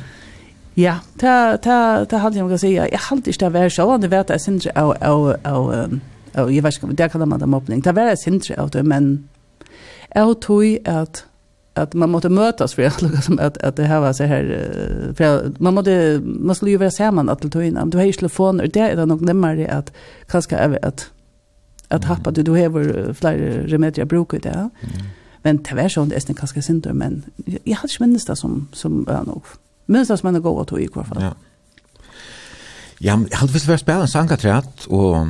Ja, 0.73 0.95
ta 1.19 1.57
ta 1.57 2.05
ta 2.05 2.17
hade 2.17 2.37
jag 2.37 2.49
kan 2.49 2.59
säga, 2.59 2.87
jag 2.91 2.99
hade 2.99 3.29
inte 3.29 3.49
där 3.49 3.69
så 3.69 3.97
det 3.97 4.07
vet 4.07 4.27
det 4.27 4.39
synd 4.39 4.67
au 4.75 4.93
au 5.01 5.35
au 5.43 5.71
au 6.33 6.49
jag 6.51 6.63
vet 6.63 6.83
inte, 6.83 7.03
det 7.03 7.09
kan 7.09 7.29
man 7.29 7.39
det 7.39 7.45
mobbning. 7.45 7.81
Det 7.81 7.91
var 7.91 8.03
det 8.03 8.17
synd 8.17 8.43
av 8.57 8.69
det 8.69 8.83
men 8.83 9.29
Jeg 10.15 10.35
tror 10.41 10.77
at 10.85 11.26
att 11.77 11.93
man 11.93 12.09
måste 12.09 12.29
mötas 12.29 12.73
för 12.73 12.83
att 12.83 13.01
liksom 13.01 13.39
att 13.39 13.57
att 13.57 13.75
det 13.75 13.83
här 13.83 13.99
var 13.99 14.13
så 14.13 14.23
här 14.23 14.43
för 15.17 15.51
man 15.59 15.73
måste 15.73 16.21
man 16.23 16.55
skulle 16.55 16.71
ju 16.71 16.77
vara 16.77 16.91
samman 16.91 17.29
att 17.29 17.51
ta 17.51 17.63
in 17.63 17.79
du 17.85 17.97
har 17.97 18.05
ju 18.05 18.13
telefoner 18.13 18.67
det 18.67 18.79
är 18.79 18.95
det 18.95 19.05
nog 19.05 19.21
närmare 19.21 19.67
att 19.71 19.91
kanske 20.27 20.57
att 20.57 20.85
att, 20.85 21.11
att 21.87 22.05
happa 22.05 22.31
du 22.31 22.43
du 22.43 22.51
har 22.51 23.13
fler 23.13 23.37
remedier 23.67 24.05
brukar 24.05 24.39
det. 24.39 24.49
Mm. 24.49 24.71
men 25.41 25.63
tyvärr 25.63 25.89
så 25.89 26.05
det 26.05 26.15
är 26.15 26.19
inte 26.19 26.33
kanske 26.33 26.61
synd 26.61 26.87
men 26.93 27.23
jag 27.63 27.75
hade 27.75 27.93
minns 27.99 28.25
det 28.25 28.35
som 28.35 28.67
som 28.73 29.07
är 29.07 29.23
nog 29.23 29.43
minns 29.85 30.07
det 30.07 30.17
som 30.17 30.33
man 30.33 30.41
går 30.41 30.61
att 30.61 30.67
ta 30.67 30.79
i 30.79 30.87
kvar 30.87 31.03
fall. 31.03 31.21
Ja. 31.21 31.33
Ja, 32.99 33.13
jeg 33.29 33.37
hadde 33.37 33.53
visst 33.53 33.67
vært 33.69 33.83
spela 33.83 34.05
en 34.07 34.09
sangatræt, 34.09 34.87
og 34.89 35.27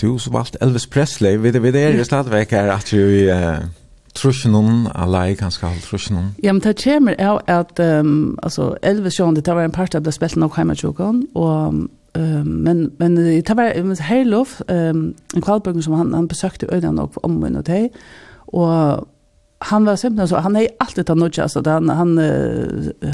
du 0.00 0.18
så 0.20 0.30
valgt 0.30 0.58
Elvis 0.60 0.86
Presley, 0.86 1.36
vi 1.36 1.50
det 1.50 1.74
er 1.74 1.96
jo 1.96 2.04
stadigvæk 2.04 2.50
her 2.50 2.72
at 2.72 2.90
du... 2.90 3.00
Uh, 3.32 3.79
Trusjen 4.14 4.52
noen, 4.52 4.88
alai 4.94 5.36
kanskje 5.38 5.68
halv 5.68 5.86
trusjen 5.86 6.16
noen? 6.16 6.34
Ja, 6.42 6.52
men 6.52 6.62
det 6.64 6.76
kommer 6.82 7.14
av 7.22 7.40
at 7.46 7.78
um, 7.78 8.38
altså, 8.42 8.74
Elvis 8.82 9.20
John, 9.20 9.36
det 9.36 9.46
var 9.46 9.64
en 9.64 9.74
part 9.74 9.94
av 9.94 10.02
det 10.02 10.14
spilte 10.14 10.40
nok 10.40 10.58
hjemme 10.58 10.76
tjokken, 10.76 11.24
og 11.34 11.88
Um, 12.18 12.46
men 12.46 12.90
men 12.98 13.16
det 13.16 13.56
var 13.56 14.02
Herlof, 14.02 14.60
um, 14.66 15.14
en 15.36 15.42
kvalbøkken 15.42 15.82
som 15.82 15.94
han, 15.94 16.14
han 16.14 16.26
besøkte 16.28 16.66
øynene 16.66 16.96
nok 16.96 17.20
om 17.22 17.36
min 17.38 17.56
og 17.56 17.64
teg, 17.64 17.94
og 18.46 19.06
han 19.60 19.86
var 19.86 19.96
simpelthen 19.96 20.28
så, 20.28 20.40
han 20.40 20.54
har 20.54 20.66
alltid 20.80 21.04
tagit 21.04 21.20
nudja, 21.20 21.48
så 21.48 21.62
han, 21.66 21.88
han, 21.88 22.18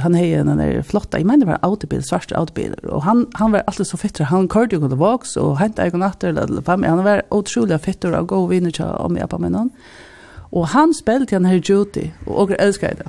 han 0.01 0.15
har 0.15 0.25
en 0.25 0.47
den 0.47 0.59
där 0.59 0.83
flotta, 0.83 1.19
jag 1.19 1.27
menar 1.27 1.41
det 1.41 1.47
var 1.47 1.59
autobil, 1.63 2.03
svarta 2.03 2.37
autobil, 2.37 2.75
och 2.75 3.03
han, 3.03 3.27
han 3.33 3.53
var 3.53 3.63
alltid 3.67 3.87
så 3.87 3.97
fittra, 3.97 4.25
han 4.25 4.49
körde 4.49 4.77
ju 4.77 4.81
kunde 4.81 4.97
vaks, 4.97 5.37
och 5.37 5.59
hänt 5.59 5.79
egen 5.79 6.01
natter, 6.01 6.29
eller 6.29 6.63
fem, 6.63 6.83
han 6.83 7.05
var 7.05 7.23
otroliga 7.29 7.79
fittor 7.79 8.11
gå 8.11 8.23
god 8.23 8.51
vinner 8.51 8.83
om 8.83 9.17
jag 9.17 9.31
på 9.31 9.39
mig 9.39 9.51
någon. 9.51 9.71
Och 10.57 10.69
han 10.69 10.95
spelade 10.95 11.37
han 11.37 11.45
här 11.45 11.61
Judy 11.65 12.11
och 12.25 12.43
och 12.43 12.51
älskar 12.51 12.95
det. 12.99 13.09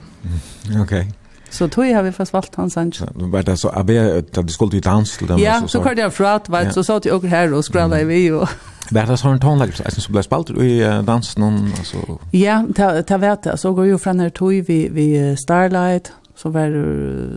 Okej. 0.67 0.81
Okay. 0.81 1.05
Så 1.49 1.67
tog 1.67 1.85
jag 1.85 2.03
vi 2.03 2.11
fast 2.11 2.33
valt 2.33 2.55
hans 2.55 2.73
Sanchez. 2.73 2.99
Ja, 2.99 3.07
var 3.15 3.43
det 3.43 3.57
så 3.57 3.69
abe 3.69 4.17
att 4.17 4.33
det 4.33 4.51
skulle 4.51 4.71
till 4.71 4.81
dans 4.81 5.17
till 5.17 5.27
dem 5.27 5.39
Ja, 5.39 5.67
så 5.67 5.83
körde 5.83 6.01
jag 6.01 6.13
frat 6.13 6.49
vad 6.49 6.73
så 6.73 6.83
sa 6.83 6.99
till 6.99 7.11
och 7.11 7.23
här 7.23 7.53
och 7.53 7.65
skrälla 7.65 8.01
i 8.01 8.03
vi 8.03 8.31
och 8.31 8.49
Var 8.91 9.05
det 9.05 9.17
sån 9.17 9.39
tonläge 9.39 9.71
så 9.75 10.01
som 10.01 10.13
ble 10.13 10.23
spalt 10.23 10.49
i 10.49 11.01
dans 11.03 11.37
någon 11.37 11.73
altså... 11.77 12.19
Ja, 12.31 12.65
ta 12.75 13.01
ta 13.01 13.17
vet 13.17 13.45
jeg, 13.45 13.59
så 13.59 13.73
går 13.73 13.85
ju 13.85 13.97
fra 13.97 14.13
når 14.13 14.29
tog 14.29 14.51
vi 14.67 14.89
vi 14.91 15.35
Starlight 15.35 16.11
som 16.35 16.53
var 16.53 16.71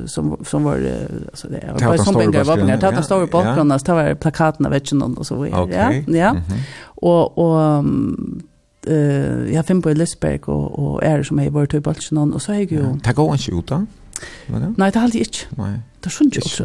som 0.07 0.37
som 0.45 0.65
var 0.65 0.79
alltså 1.33 1.49
det 1.49 1.87
var 1.87 1.97
som 1.97 2.15
pengar 2.15 2.45
var 2.45 2.57
pengar 2.57 2.81
tata 2.81 3.03
stora 3.03 3.27
bakgrundarna 3.27 3.79
så 3.79 3.95
var 3.95 4.15
plakaten 4.15 4.67
av 4.67 4.73
vetchen 4.73 5.03
och 5.03 5.27
så 5.27 5.43
vidare. 5.43 6.05
Ja. 6.07 6.17
Ja. 6.17 6.37
Och 6.85 7.39
och 7.39 7.85
eh 8.87 9.55
jag 9.55 9.67
fem 9.67 9.83
på 9.83 9.91
Lisberg 9.91 10.39
och 10.45 10.79
och 10.79 11.05
är 11.05 11.23
som 11.23 11.39
är 11.39 11.51
vart 11.51 11.71
typ 11.71 11.87
alltså 11.87 12.15
någon 12.15 12.33
och 12.33 12.43
så 12.43 12.53
är 12.53 12.59
ju 12.59 12.99
ta 13.03 13.13
gå 13.13 13.33
inte 13.33 13.51
ut 13.51 13.67
då. 13.67 13.87
Nej, 14.77 14.93
det 14.93 14.99
har 14.99 15.17
inte. 15.17 15.39
Nej. 15.51 15.81
Det 16.01 16.11
syns 16.11 16.37
ju 16.37 16.41
också. 16.41 16.65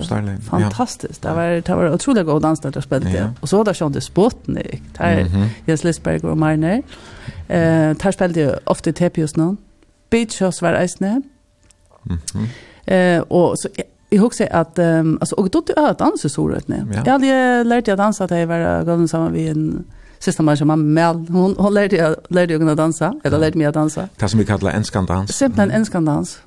Fantastiskt. 0.50 1.22
Det 1.22 1.34
var 1.34 1.62
det 1.62 1.76
var 1.76 1.94
otroligt 1.94 2.26
god 2.26 2.42
dans 2.42 2.60
där 2.60 2.72
det 2.72 2.82
spelade. 2.82 3.34
Och 3.40 3.50
så 3.50 3.64
där 3.64 3.74
sjönde 3.74 4.02
Sputnik. 4.02 4.82
Där 4.98 5.28
Jens 5.66 5.84
Lisberg 5.84 6.20
och 6.20 6.38
Marner. 6.38 6.84
Eh, 7.48 7.94
där 7.94 8.12
spelade 8.12 8.40
ju 8.40 8.52
ofta 8.64 8.94
Tepius 8.94 9.36
någon. 9.36 9.58
Beach 10.10 10.42
House 10.42 10.66
var 10.66 10.84
isne. 10.84 11.22
Mhm. 12.04 12.48
Eh 12.86 13.20
och 13.22 13.60
så 13.60 13.70
jag 14.10 14.22
husker 14.22 14.56
att 14.56 14.80
um, 14.80 15.18
alltså 15.22 15.36
och 15.36 15.50
då 15.50 15.64
du 15.66 15.74
har 15.82 15.94
dansat 15.94 16.32
så 16.32 16.48
rätt 16.48 16.68
nu. 16.68 16.88
Jag 17.06 17.12
hade 17.12 17.64
lärt 17.64 17.88
jag 17.88 17.98
dansa 17.98 18.24
att 18.24 18.32
jag 18.32 18.48
var 18.48 18.84
gång 18.84 19.08
samman 19.08 19.34
vid 19.34 19.52
en 19.52 19.86
sista 20.26 20.44
man 20.44 20.58
som 20.58 20.68
mamma, 20.68 21.14
hon, 21.14 21.56
hon 21.58 21.74
lärde 21.74 21.96
jag, 21.96 22.16
lärde 22.30 22.54
jag 22.54 22.70
att 22.70 22.78
dansa, 22.78 23.14
eller 23.24 23.38
lärde 23.40 23.58
mig 23.58 23.68
att 23.68 23.74
dansa. 23.74 24.10
Det 24.18 24.30
som 24.30 24.40
vi 24.40 24.46
kallar 24.46 24.72
enskan 24.72 25.06
dans. 25.06 25.32
Simpelt 25.38 25.60
en 25.60 25.72
enskan 25.72 26.06
dans. 26.06 26.40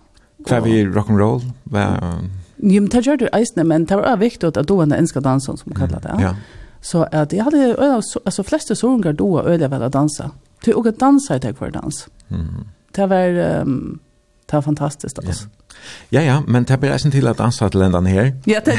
Kvar 0.46 0.60
vi 0.60 0.84
rock 0.84 1.10
and 1.10 1.18
roll 1.18 1.42
var 1.64 2.20
Jo, 2.60 2.82
men 2.82 2.88
det 2.90 3.04
gjør 3.06 3.16
det 3.16 3.28
eisene, 3.32 3.64
men 3.64 3.84
det 3.86 3.96
var 3.96 4.02
også 4.02 4.18
viktig 4.18 4.48
at 4.48 4.68
du 4.68 4.78
er 4.78 4.88
en 4.88 4.92
enskan 4.92 5.22
dansen, 5.22 5.56
som 5.56 5.74
kallar 5.74 6.00
det. 6.02 6.16
Ja. 6.18 6.34
Så 6.82 7.04
at 7.12 7.32
jeg 7.32 7.44
hadde, 7.44 7.76
altså 7.78 8.42
fleste 8.42 8.74
sorger 8.74 9.12
då 9.12 9.42
øyne 9.46 9.70
vel 9.70 9.82
å 9.82 9.88
dansa. 9.88 10.30
Du 10.66 10.72
og 10.72 10.86
å 10.86 10.90
dansa 10.90 11.36
i 11.36 11.38
det 11.38 11.56
for 11.56 11.70
dans. 11.70 12.08
Det 12.96 13.08
var... 13.10 13.60
Um, 13.62 14.00
det 14.50 14.56
var 14.56 14.62
fantastiskt 14.62 15.18
alltså. 15.18 15.44
Ja. 16.10 16.20
ja, 16.20 16.26
ja, 16.26 16.42
men 16.46 16.64
det 16.64 16.80
blir 16.80 16.92
eisen 16.92 17.10
til 17.10 17.26
at 17.28 17.40
ansatt 17.40 17.74
lendan 17.74 18.06
her. 18.06 18.32
Ja, 18.46 18.60
det 18.64 18.78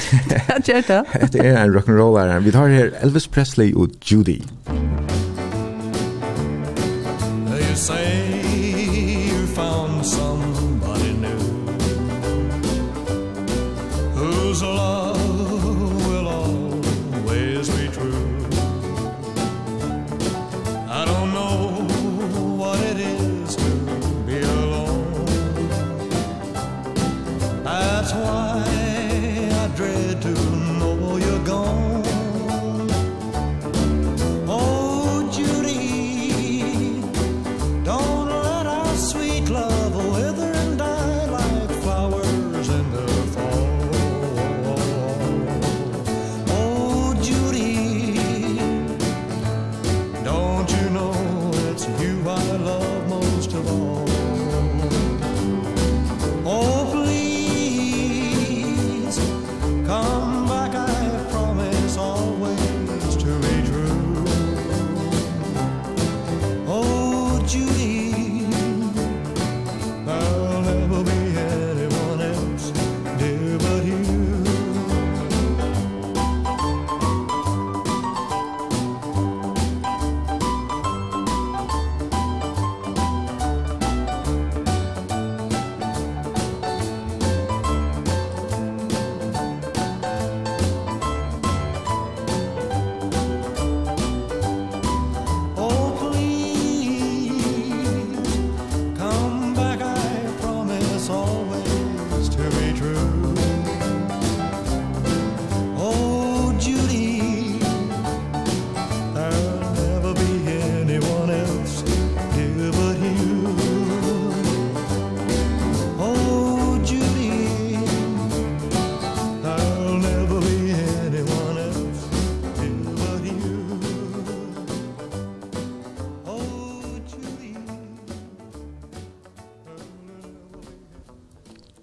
gjør 0.65 0.81
det. 0.87 1.03
Det 1.33 1.45
er 1.45 1.57
en 1.63 1.75
rock'n'roller. 1.75 2.39
Vi 2.39 2.51
tar 2.51 2.67
her 2.67 2.89
Elvis 3.01 3.27
Presley 3.27 3.73
og 3.75 3.89
Judy. 4.11 4.41
You 7.49 7.75
say 7.75 8.48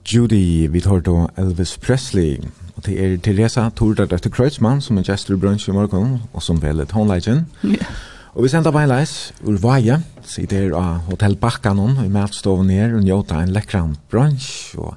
Judy, 0.06 0.68
vi 0.68 0.80
tar 0.80 1.00
då 1.00 1.28
Elvis 1.36 1.76
Presley. 1.76 2.38
Og 2.76 2.84
det 2.86 2.94
er 3.00 3.16
Teresa 3.18 3.64
Tordardøtter 3.74 4.30
Kreutzmann 4.30 4.78
som 4.84 5.00
er 5.00 5.06
gestor 5.08 5.34
i 5.34 5.40
brunch 5.42 5.64
i 5.66 5.72
morgen, 5.74 6.20
og 6.30 6.42
som 6.46 6.60
vel 6.62 6.78
et 6.84 6.92
håndleggen. 6.94 7.46
Ja. 7.66 7.88
Og 8.36 8.44
vi 8.44 8.50
sender 8.52 8.70
beileis 8.70 9.32
ur 9.42 9.56
Vaje, 9.58 9.96
sitter 10.22 10.76
av 10.78 11.08
Hotel 11.08 11.34
Bakkanon, 11.40 11.96
i 12.04 12.12
matstoven 12.12 12.70
her, 12.70 12.94
og 12.94 13.02
njóta 13.02 13.40
en 13.42 13.50
lekkran 13.56 13.96
brunch, 14.12 14.76
og 14.78 14.94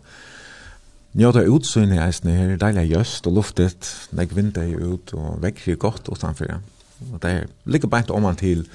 njóta 1.18 1.42
utsyn 1.50 1.96
i 1.96 2.02
eisen 2.04 2.30
her, 2.30 2.54
deilig 2.62 2.92
jøst 2.92 3.30
og 3.32 3.40
luftet, 3.40 3.90
legg 4.14 4.36
vinter 4.38 4.76
ut, 4.78 5.16
og 5.18 5.40
vekker 5.42 5.80
godt 5.82 6.12
utanfor. 6.12 6.60
Og 7.10 7.18
det 7.24 7.32
er 7.32 7.48
ligger 7.66 7.90
bare 7.90 8.14
om 8.14 8.28
man 8.28 8.38
til, 8.38 8.68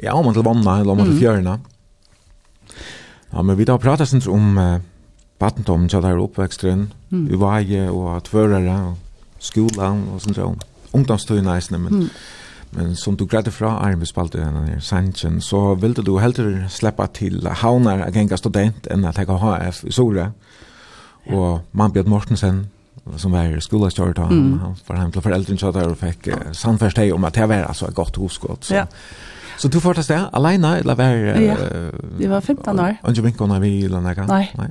ja, 0.00 0.14
om 0.14 0.24
man 0.24 0.38
til 0.38 0.46
vanna, 0.46 0.78
eller 0.80 0.94
om 0.94 1.02
man 1.02 1.12
til 1.12 1.20
fjørna. 1.20 1.58
Ja, 3.34 3.42
men 3.42 3.58
vi 3.60 3.68
da 3.68 3.76
prater 3.76 4.08
sånn 4.08 4.24
om... 4.30 4.56
Uh, 4.56 4.78
Battentommen 5.40 5.88
til 5.88 6.02
der 6.04 6.20
oppvekstren, 6.20 6.90
mm. 7.10 7.26
i 7.32 7.38
Vaje 7.40 7.86
og 7.90 8.24
tvørere 8.28 8.76
og 8.90 8.98
skolan 9.40 10.04
og 10.12 10.20
sånt 10.20 10.36
sånn. 10.36 10.58
Ungdomstøy 10.96 11.40
næsne, 11.44 11.78
men, 11.80 12.02
mm. 12.02 12.10
men 12.76 12.96
som 12.98 13.16
du 13.16 13.24
gredde 13.30 13.52
fra 13.54 13.76
arbeidsspalt 13.86 14.36
i 14.36 14.42
denne 14.42 14.66
her 14.66 14.82
sanchen, 14.84 15.40
så 15.40 15.74
ville 15.80 16.04
du 16.04 16.18
heller 16.20 16.66
slippe 16.68 17.06
til 17.16 17.46
havner 17.62 18.04
og 18.06 18.12
genga 18.16 18.36
student 18.36 18.90
enn 18.90 19.06
at 19.08 19.20
jeg 19.22 19.30
HF 19.30 19.84
i 19.88 19.94
Sore. 19.94 20.28
Ja. 21.24 21.36
Og 21.36 21.64
Mannbjørn 21.72 22.10
Mortensen, 22.10 22.60
som 23.16 23.32
var 23.32 23.56
skolastjøret 23.64 24.20
av 24.20 24.32
mm. 24.32 24.52
han 24.60 24.76
var 24.88 25.02
hjem 25.02 25.12
til 25.14 25.24
foreldren 25.24 25.60
kjøtt 25.60 25.76
der 25.78 25.88
og 25.88 25.98
fikk 26.00 26.30
uh, 26.34 26.50
sannførsteg 26.56 27.14
om 27.14 27.24
at 27.24 27.38
det 27.38 27.48
var 27.48 27.64
altså 27.70 27.88
et 27.88 27.96
godt 27.96 28.20
hoskott. 28.20 28.68
Så. 28.68 28.82
Ja. 28.82 28.86
Så 29.60 29.68
du 29.68 29.80
fortast 29.80 30.12
det, 30.12 30.20
alene, 30.36 30.76
eller 30.80 30.96
var... 31.00 31.16
Uh, 31.16 31.42
ja, 31.44 31.56
det 32.18 32.30
var 32.30 32.40
15 32.40 32.78
år. 32.78 33.00
Og 33.02 33.12
ikke 33.12 33.26
minket 33.30 33.52
når 33.54 33.64
vi 33.64 33.74
gillet 33.78 34.26
Nei. 34.28 34.44
Nei. 34.60 34.70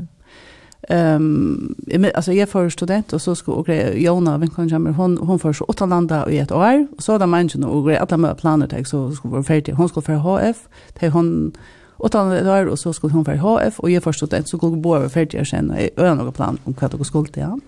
Ehm 0.92 1.76
um, 1.94 2.06
alltså 2.16 2.34
jag 2.34 2.50
för 2.50 2.70
student 2.70 3.14
och 3.14 3.22
så 3.22 3.36
ska 3.36 3.52
och 3.52 3.66
grej 3.66 4.04
Jona 4.04 4.38
vinkan 4.38 4.70
kommer 4.70 4.92
hon 4.92 5.18
hon 5.18 5.40
för 5.40 5.54
så 5.54 5.66
åtta 5.66 5.86
landa 5.86 6.30
i 6.30 6.38
ett 6.38 6.52
år 6.52 6.88
och 6.98 7.04
så 7.04 7.18
där 7.18 7.28
människan 7.28 7.64
och 7.64 7.86
grej 7.86 7.98
alla 7.98 8.18
med 8.18 8.38
planer 8.38 8.68
tag 8.68 8.88
så 8.88 9.12
ska 9.12 9.30
vara 9.30 9.44
färdig 9.44 9.74
hon 9.74 9.90
ska 9.90 10.02
för 10.02 10.14
HF 10.16 10.68
till 11.00 11.12
hon 11.12 11.52
åtta 11.98 12.24
landa 12.24 12.72
och 12.72 12.80
så 12.80 12.94
ska 12.94 13.08
hon 13.08 13.26
för 13.26 13.36
HF 13.36 13.80
och 13.80 13.90
jag 13.90 14.04
för 14.04 14.12
student 14.12 14.48
så 14.48 14.58
går 14.58 14.76
bo 14.78 14.96
över 14.96 15.10
färdig 15.10 15.48
sen 15.48 15.72
och 15.72 16.04
jag 16.04 16.18
några 16.18 16.32
plan 16.32 16.58
om 16.64 16.76
vad 16.82 16.92
det 16.92 17.06
ska 17.06 17.26
till 17.26 17.42
ja. 17.42 17.60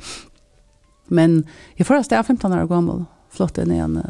Men 1.07 1.43
jag 1.75 1.87
förra 1.87 2.03
stad 2.03 2.25
15 2.25 2.53
år 2.53 2.67
gammal 2.67 3.05
flott 3.29 3.55
den 3.55 3.71
en 3.71 4.01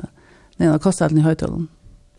den 0.58 0.80
kostade 0.80 1.15
i 1.15 1.19
höjden 1.19 1.67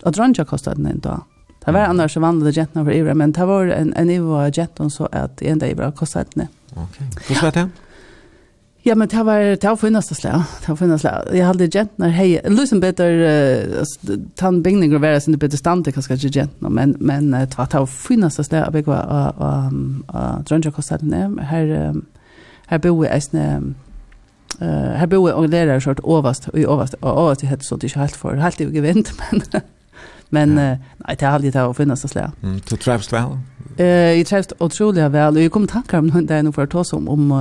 och 0.02 0.12
drunja 0.12 0.44
kostade 0.44 0.82
den 0.82 1.00
då 1.00 1.20
Det 1.64 1.72
var 1.72 1.80
annars 1.80 2.14
så 2.14 2.20
vandrade 2.20 2.50
jenten 2.50 2.80
över 2.80 2.92
Ivra, 2.92 3.14
men 3.14 3.32
det 3.32 3.44
var 3.44 3.66
en, 3.66 3.94
en 3.96 4.10
Ivra 4.10 4.48
jenten 4.48 4.90
så 4.90 5.08
att 5.12 5.42
en 5.42 5.58
dag 5.58 5.70
Ivra 5.70 5.92
kostade 5.92 6.26
den. 6.34 6.48
Okej, 6.70 6.82
okay. 6.84 7.06
hur 7.28 7.34
slät 7.34 7.54
det? 7.54 7.68
Ja, 8.84 8.94
men 8.94 9.08
det 9.08 9.22
var 9.22 9.40
det 9.56 9.64
var 9.64 9.76
funnast 9.76 10.08
det 10.08 10.14
slä. 10.14 10.44
Det 10.60 10.68
var 10.68 10.76
funnast 10.76 11.00
slä. 11.00 11.22
Jag 11.32 11.46
hade 11.46 11.64
jenten 11.64 12.10
hej, 12.10 12.40
lusen 12.44 12.80
bättre 12.80 13.84
tant 14.34 14.62
bingning 14.64 14.94
och 14.94 15.00
vara 15.00 15.20
sin 15.20 15.38
bättre 15.38 15.56
stande 15.56 15.92
kanske 15.92 16.14
inte 16.14 16.26
jenten, 16.26 16.72
men 16.72 16.96
men 17.00 17.30
det 17.30 17.58
var 17.58 17.68
det 17.70 17.78
var 17.78 17.86
funnast 17.86 18.44
slag 18.44 18.62
av 18.62 18.76
jag 18.76 18.86
var 18.86 19.34
och 20.06 20.44
drönja 20.44 20.70
kostade 20.70 21.16
henne. 21.16 21.42
Här 21.42 21.94
här 22.66 22.78
bor 22.78 23.06
jag 23.06 23.22
snä 23.22 23.62
Eh 24.60 24.94
här 24.98 25.06
bor 25.06 25.30
jag 25.30 25.38
och 25.38 25.48
lärar 25.48 25.80
sort 25.80 26.00
överst 26.08 26.48
i 26.54 26.64
överst 26.64 26.94
och 26.94 27.22
överst 27.22 27.40
heter 27.40 27.64
så 27.64 27.76
det 27.76 27.94
helt 27.94 28.16
för 28.16 28.34
helt 28.34 28.60
i 28.60 28.80
vind 28.80 29.08
men 29.30 29.40
Men 30.32 30.56
ja. 30.56 30.76
nej, 30.96 31.16
det 31.18 31.26
har 31.26 31.32
aldrig 31.32 31.52
det 31.52 31.62
att 31.64 31.76
finnas 31.76 32.04
att 32.04 32.10
slä. 32.10 32.32
Mm, 32.42 32.60
du 32.68 32.76
trivs 32.76 33.12
väl? 33.12 33.38
Eh, 33.76 33.86
jag 33.86 34.26
trivs 34.26 34.48
otroligt 34.58 35.04
väl. 35.04 35.36
Jag 35.36 35.52
kom 35.52 35.66
tankar 35.66 35.98
om 35.98 36.26
det 36.26 36.34
är 36.34 36.42
nog 36.42 36.54
för 36.54 36.62
att 36.62 36.70
ta 36.70 36.84
som 36.84 37.08
om 37.08 37.32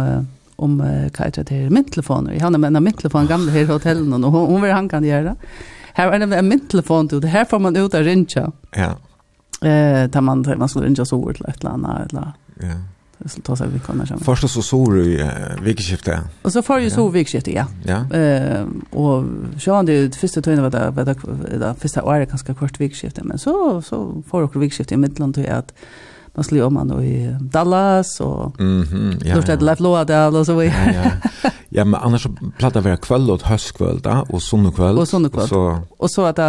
om 0.62 0.82
uh, 0.82 1.10
vad 1.18 1.26
heter 1.26 1.44
till 1.44 1.70
myntelefoner. 1.70 2.34
Jag 2.34 2.42
har 2.42 2.50
nämligen 2.50 2.76
en 2.76 2.84
myntelefon 2.84 3.28
gamla 3.28 3.52
här 3.52 3.60
i 3.60 3.66
hotellen 3.66 4.24
och 4.24 4.32
hon 4.32 4.62
vill 4.62 4.72
han 4.72 4.90
kan 4.90 5.04
göra. 5.04 5.36
Här 5.94 6.12
är 6.12 6.28
det 6.28 6.36
en 6.36 6.48
myntelefon 6.48 7.08
till 7.08 7.22
det 7.22 7.28
här 7.28 7.46
får 7.46 7.60
man 7.60 7.76
ut 7.76 7.94
att 7.94 8.06
rinja. 8.06 8.52
Ja. 8.72 8.98
Eh, 9.68 10.10
tar 10.10 10.22
man, 10.22 10.46
man 10.58 10.70
ska 10.70 10.80
rinja 10.80 11.06
så 11.06 11.18
ord 11.18 11.36
eller 11.40 11.50
ett 11.50 11.60
eller 11.60 11.72
annat. 11.72 12.12
Ja 12.12 12.34
så 13.26 13.42
tar 13.42 13.56
sig 13.56 13.68
vi 13.74 13.80
kommer 13.80 14.06
kanske. 14.06 14.26
Först 14.26 14.50
så 14.50 14.62
såg 14.62 14.94
du 14.94 15.20
uh, 15.20 15.28
vikskiftet. 15.62 16.20
Och 16.42 16.52
så 16.52 16.62
får 16.62 16.80
ju 16.80 16.90
så 16.90 17.10
vikskiftet, 17.10 17.54
ja. 17.54 17.66
Ja. 17.86 18.18
Eh 18.18 18.66
och 18.90 19.24
så 19.60 19.74
han 19.74 19.86
det 19.86 20.16
första 20.16 20.42
tiden 20.42 20.64
var 20.64 20.70
det 20.70 20.92
var 20.92 21.06
det 21.06 21.58
det 21.58 21.76
första 21.80 22.04
året 22.04 22.30
ganska 22.30 22.54
kort 22.54 22.80
vikskifte, 22.80 23.24
men 23.24 23.38
så 23.38 23.82
så 23.82 24.24
får 24.28 24.42
också 24.42 24.60
vikskifte 24.60 24.94
i 24.94 24.98
Midland 24.98 25.36
till 25.36 25.50
att 25.50 25.74
man 26.34 26.44
skulle 26.44 26.64
om 26.64 26.74
man 26.74 27.04
i 27.04 27.38
Dallas 27.42 28.20
och 28.20 28.60
mhm 28.60 28.84
mm 28.94 29.18
ja. 29.24 29.36
Då 29.36 29.42
stod 29.42 29.62
Life 29.62 29.84
Loa 29.84 30.06
där 30.06 30.36
och 30.36 30.46
så 30.46 30.56
vi. 30.56 30.68
ja, 30.68 30.94
ja. 30.94 31.50
ja, 31.70 31.86
men 31.86 32.02
annars 32.02 32.24
så 32.24 32.30
plattar 32.58 32.82
vi 32.82 32.98
kväll 32.98 33.32
och 33.32 33.42
höstkväll 33.42 34.00
där 34.00 34.32
och 34.34 34.42
sonnekväll. 34.42 34.98
Och 34.98 35.08
sonnekväll. 35.08 35.48
Så 35.48 35.80
och 35.98 36.12
så 36.12 36.26
att 36.26 36.40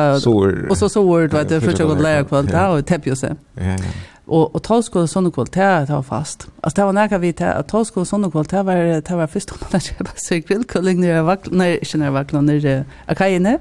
och 0.70 0.78
så 0.78 0.88
så 0.88 1.02
ord 1.02 1.32
vad 1.32 1.48
det 1.48 1.60
för 1.60 1.92
att 1.92 2.02
lära 2.02 2.24
kväll 2.24 2.46
där 2.46 2.68
och 2.68 2.86
täppjose. 2.86 3.36
Ja, 3.54 3.62
ja 3.64 3.76
och 4.24 4.54
och 4.54 4.62
tolskola 4.62 5.06
sån 5.06 5.26
och 5.26 5.34
kvalitet 5.34 5.86
ta 5.86 6.02
fast. 6.02 6.46
Alltså 6.60 6.80
det 6.80 6.84
var 6.84 6.92
när 6.92 7.18
vi 7.18 7.32
ta 7.32 7.46
att 7.46 7.68
tal 7.68 7.86
skulle 7.86 8.06
såna 8.06 8.26
och 8.26 8.32
kvalitet 8.32 8.62
var 8.62 8.74
det 8.74 9.10
var 9.10 9.26
först 9.26 9.50
om 9.50 9.58
att 9.70 9.88
jag 9.88 9.98
bara 9.98 10.12
så 10.16 10.42
kväll 10.42 10.64
kulling 10.64 11.00
när 11.00 11.08
jag 11.08 11.52
när 11.52 11.66
jag 11.66 11.86
känner 11.86 12.10
vakna 12.10 12.40
när 12.40 12.60
det 12.60 12.84
akajne. 13.06 13.58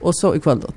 Och 0.00 0.16
så 0.16 0.34
i 0.34 0.40
kväll 0.40 0.60
då. 0.60 0.68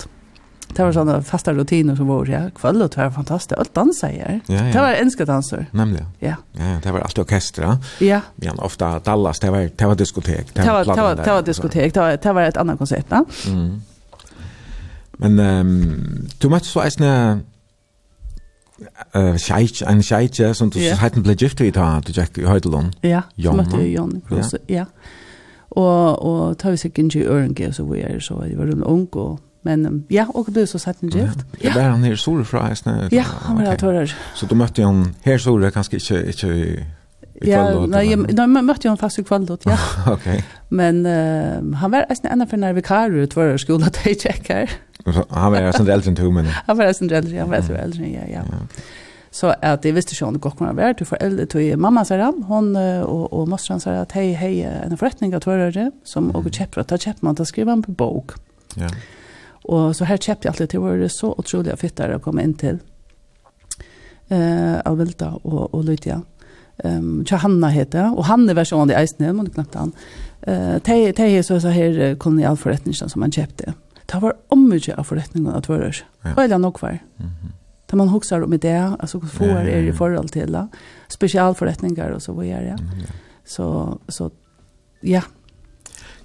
Det 0.75 0.83
var 0.83 0.91
såna 0.91 1.23
fasta 1.23 1.53
rutiner 1.53 1.95
som 1.95 2.07
var 2.07 2.25
ja, 2.25 2.49
kväll 2.55 2.81
och 2.81 2.89
det 2.89 3.03
var 3.03 3.11
fantastiskt 3.11 3.59
allt 3.59 3.73
dansa 3.73 4.07
här. 4.07 4.41
Ja, 4.45 4.53
ja. 4.55 4.61
Det 4.63 4.79
var 4.79 4.93
enska 4.93 5.25
danser. 5.25 5.65
Nämligen. 5.71 6.05
Ja. 6.19 6.35
Ja, 6.51 6.79
det 6.83 6.91
var 6.91 6.99
alltid 6.99 7.19
orkester. 7.19 7.77
Ja. 7.99 8.21
Men 8.35 8.59
ofta 8.59 8.99
Dallas 8.99 9.39
det 9.39 9.51
var 9.51 9.69
det 9.75 9.85
var 9.85 9.95
diskotek. 9.95 10.53
Det 10.53 10.71
var 10.71 10.85
det 10.85 11.01
var, 11.01 11.15
det 11.15 11.31
var 11.31 11.41
diskotek. 11.41 11.93
Det 11.93 11.99
var, 11.99 12.17
det 12.23 12.33
var 12.33 12.41
ett 12.41 12.57
annat 12.57 12.77
koncept, 12.77 13.11
va? 13.11 13.25
Mm. 13.47 13.81
Men 15.11 15.39
ehm 15.39 16.29
du 16.37 16.49
måste 16.49 16.67
så 16.67 16.79
är 16.79 17.39
eh 19.13 19.37
scheich 19.37 19.87
ein 19.87 20.03
scheich 20.03 20.61
und 20.61 20.75
das 20.75 21.01
hat 21.01 21.15
ein 21.15 21.23
Blejifte 21.23 21.71
da 21.71 22.01
du 22.01 22.11
Jack 22.11 22.37
Heidelon. 22.37 22.91
Ja. 23.01 23.23
Ja, 23.35 23.51
Jon. 23.51 24.21
Ja. 24.67 24.85
Og 25.69 26.23
og 26.23 26.57
tar 26.57 26.71
vi 26.71 26.77
seg 26.77 26.99
inn 26.99 27.11
i 27.15 27.25
Ørenge 27.25 27.73
så 27.73 27.83
vi 27.83 28.01
er 28.01 28.19
så 28.19 28.43
det 28.43 28.57
var 28.57 28.65
en 28.65 28.83
ung 28.83 29.07
og 29.15 29.39
men 29.65 30.05
ja 30.09 30.25
och 30.33 30.47
du 30.53 30.65
så 30.65 30.77
satt 30.77 31.01
en 31.01 31.09
gift. 31.09 31.39
Ja, 31.61 31.73
där 31.73 31.89
han 31.89 32.03
är 32.03 32.15
sol 32.15 32.45
fra 32.45 32.67
hästen. 32.67 33.07
Ja, 33.11 33.23
han 33.23 33.55
var 33.55 33.93
där. 33.93 34.15
Så 34.35 34.45
du 34.45 34.55
mötte 34.55 34.81
jag 34.81 34.87
han 34.87 35.15
här 35.23 35.37
så 35.37 35.57
det 35.57 35.71
kanske 35.71 35.95
inte 35.95 36.27
inte 36.27 36.85
Ja, 37.41 37.85
nej, 37.85 38.15
nej, 38.15 38.47
man 38.47 38.65
mötte 38.65 38.87
honom 38.87 38.97
fast 38.97 39.19
i 39.19 39.23
kvälldot, 39.23 39.65
ja. 39.65 39.77
Okej. 40.13 40.43
Men 40.69 41.05
uh, 41.05 41.75
han 41.75 41.91
var 41.91 42.05
nästan 42.09 42.31
en 42.31 42.41
av 42.41 42.57
när 42.57 42.73
vi 42.73 42.81
kar 42.81 43.09
ut 43.09 43.35
var 43.35 43.57
skolan 43.57 43.87
att 43.87 43.99
jag 44.05 44.21
checkar. 44.21 44.69
Han 45.29 45.51
var 45.51 45.71
sånt 45.71 45.89
äldre 45.89 46.11
än 46.11 46.33
men... 46.33 46.45
Han 46.45 46.77
var 46.77 46.93
sånt 46.93 47.11
äldre, 47.11 47.39
han 47.39 47.49
var 47.49 47.61
så 47.61 47.73
äldre, 47.73 48.09
ja, 48.09 48.21
ja. 48.33 48.41
Så 49.33 49.53
att 49.61 49.81
det 49.81 49.91
visste 49.91 50.15
jag 50.19 50.29
inte 50.29 50.39
gott 50.39 50.57
kunna 50.57 50.73
vara 50.73 50.93
till 50.93 51.05
föräldrar 51.05 51.45
till 51.45 51.77
mamma 51.77 52.05
så 52.05 52.13
där 52.13 52.33
hon 52.47 52.75
och 53.03 53.33
och 53.33 53.47
mostran 53.47 53.79
sa 53.79 53.91
att 53.91 54.11
hej 54.11 54.33
hej 54.33 54.63
en 54.63 54.97
förrättning 54.97 55.33
att 55.33 55.43
höra 55.43 55.71
det 55.71 55.91
som 56.03 56.23
mm. 56.23 56.35
och 56.35 56.53
köpte 56.53 56.81
att 56.81 56.87
ta 56.87 56.97
köpte 56.97 57.25
man 57.25 57.35
att 57.39 57.47
skriva 57.47 57.71
en 57.71 57.83
på 57.83 57.91
bok. 57.91 58.31
Ja. 58.75 58.89
Och 59.63 59.95
så 59.95 60.05
här 60.05 60.17
köpte 60.17 60.47
jag 60.47 60.51
alltid 60.51 60.69
till 60.69 60.79
var 60.79 60.97
det 60.97 61.09
så 61.09 61.31
otroligt 61.37 61.79
fett 61.79 61.95
där 61.95 62.09
att 62.09 62.21
komma 62.21 62.41
in 62.41 62.53
till. 62.53 62.77
Eh 64.27 64.79
av 64.85 64.97
Vilta 64.97 65.29
och 65.29 65.73
och 65.73 65.83
Lydia. 65.83 66.21
Ehm 66.77 66.97
um, 66.97 67.25
Johanna 67.27 67.69
heter 67.69 68.17
och 68.17 68.25
han 68.25 68.49
är 68.49 68.53
version 68.53 68.91
i 68.91 68.93
Eisner 68.93 69.33
men 69.33 69.49
knappt 69.49 69.75
han. 69.75 69.91
Eh 70.41 70.77
te 70.77 71.13
te 71.13 71.43
så 71.43 71.59
så 71.59 71.67
här 71.67 72.15
kolonialförrättningen 72.15 73.09
som 73.09 73.19
man 73.19 73.31
köpte 73.31 73.73
det 74.11 74.21
var 74.21 74.35
omvidje 74.49 74.95
av 74.97 75.07
forretningen 75.07 75.53
at 75.55 75.69
våre. 75.69 75.91
Ja. 76.23 76.33
Eller 76.37 76.57
nok 76.57 76.81
var. 76.81 76.99
Da 77.89 77.97
man 77.97 78.09
huksar 78.09 78.43
om 78.43 78.51
det, 78.57 78.73
altså 78.99 79.19
hva 79.21 79.29
får 79.29 79.69
er 79.69 79.87
i 79.87 79.93
forhold 79.93 80.29
til 80.33 80.51
det. 80.51 80.65
Spesialforretninger 81.13 82.15
og 82.15 82.21
så 82.21 82.33
videre. 82.33 82.73
Ja. 82.73 82.75
Mm. 82.75 83.05
Så, 83.45 83.97
så, 84.09 84.29
ja. 85.03 85.21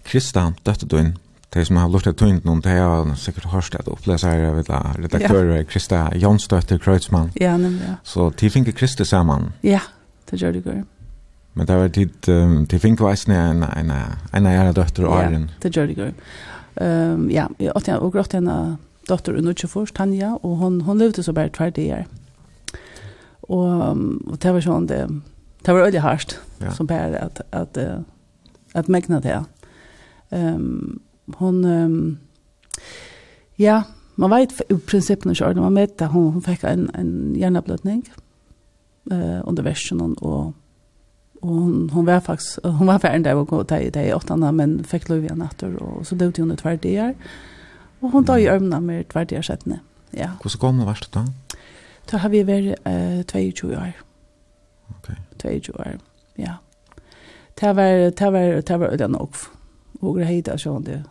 Krista, 0.05 0.53
døtte 0.64 0.87
du 0.87 0.99
inn. 0.99 1.16
De 1.55 1.64
som 1.64 1.76
har 1.81 1.89
lortet 1.89 2.16
tungt 2.20 2.45
noen, 2.45 2.61
de 2.61 2.74
har 2.76 3.14
sikkert 3.16 3.49
hørt 3.53 3.74
at 3.74 3.89
oppleser 3.89 4.31
her, 4.31 4.55
vet 4.57 4.68
du, 4.68 4.74
redaktører. 5.03 5.62
Krista 5.68 6.07
Jonsdøtter 6.14 6.79
Kreutzmann. 6.79 7.33
Ja, 7.41 7.57
nemlig, 7.57 7.85
ja. 7.85 7.95
Så 8.05 8.31
de 8.31 8.51
finner 8.51 8.72
Krista 8.72 9.05
sammen. 9.05 9.53
Ja, 9.62 9.81
det 10.31 10.41
gjør 10.43 10.53
det 10.53 10.64
godt. 10.64 10.85
Men 11.55 11.66
det 11.66 11.76
var 11.76 11.89
tid, 11.89 12.29
um, 12.29 12.66
de 12.66 12.79
finner 12.79 13.09
veisene 13.09 13.39
en, 13.51 13.62
en, 13.64 13.91
en, 13.91 13.91
en, 13.91 14.47
en, 14.47 14.57
en, 14.57 14.68
en, 14.68 14.79
Ja, 14.99 15.22
en, 15.24 15.35
en, 15.35 15.49
en, 15.64 16.05
en, 16.07 16.14
Ehm 16.81 17.31
ja, 17.31 17.51
jag 17.59 17.76
åt 17.76 17.87
jag 17.87 18.03
och 18.03 18.35
en 18.35 18.76
dotter 19.09 19.33
under 19.33 19.55
24 19.55 19.87
Tanja 19.87 20.39
och 20.43 20.57
hon 20.57 20.81
hon 20.81 20.99
levde 20.99 21.22
så 21.22 21.33
bara 21.33 21.49
två 21.49 21.64
dagar. 21.64 22.07
Och 23.41 23.91
och 24.31 24.39
det 24.39 24.53
var 24.53 24.61
sån 24.61 24.87
det 24.87 25.09
det 25.62 25.72
var 25.72 25.81
väldigt 25.81 26.03
hårt 26.03 26.39
ja. 26.59 26.70
som 26.70 26.87
bara 26.87 27.18
att 27.18 27.41
att 27.51 27.76
att, 27.76 28.05
att 28.72 28.89
mäkna 28.89 29.20
det. 29.20 29.45
Ehm 30.31 30.55
um, 30.55 31.01
hon 31.37 31.64
um, 31.64 32.18
ja, 33.55 33.83
man 34.14 34.31
vet 34.31 34.61
i 34.70 34.79
princip 34.79 35.24
när 35.24 35.37
jag 35.41 35.57
man 35.57 35.74
mätte 35.74 36.05
hon 36.05 36.33
hon 36.33 36.43
fick 36.43 36.64
en 36.64 36.91
en 36.95 37.35
hjärnblödning 37.35 38.12
eh 39.11 39.41
under 39.45 39.62
väskan 39.62 40.14
och 40.14 40.53
Och 41.41 41.49
hon, 41.49 41.91
hon 41.91 42.05
var 42.05 42.20
faktiskt 42.20 42.59
hon 42.62 42.86
var 42.86 42.99
färdig 42.99 43.24
där 43.24 43.34
och 43.34 43.68
ta 43.68 43.78
i 43.78 43.91
det 43.91 44.14
åtta 44.14 44.36
men 44.36 44.84
fick 44.84 45.09
lov 45.09 45.24
igen 45.24 45.43
efter 45.43 45.76
och 45.82 46.07
så 46.07 46.14
dog 46.14 46.39
hon 46.39 46.57
två 46.57 46.68
dagar. 46.68 47.14
Och 48.01 48.11
hon 48.11 48.24
tar 48.24 48.39
i 48.39 48.49
ömna 48.49 48.80
med 48.80 49.09
två 49.09 49.18
dagar 49.18 49.43
sedan. 49.43 49.78
Ja. 50.11 50.30
Hur 50.43 50.51
så 50.51 50.59
gammal 50.59 50.86
var 50.86 50.99
du 51.01 51.20
då? 51.20 51.24
Då 52.11 52.16
har 52.16 52.28
vi 52.28 52.43
varit 52.43 53.34
eh 53.34 53.53
22 53.53 53.68
år. 53.68 53.93
Okej. 54.89 55.61
22 55.61 55.78
år. 55.78 55.99
Ja. 56.34 56.55
Det 57.55 57.72
var 57.72 58.11
det 58.11 58.30
var 58.30 58.62
det 58.62 58.76
var 58.76 58.97
den 58.97 59.14
och 59.14 59.36
och 60.01 60.18
det 60.18 60.24
heter 60.24 60.57
så 60.57 60.78
det. 60.78 61.05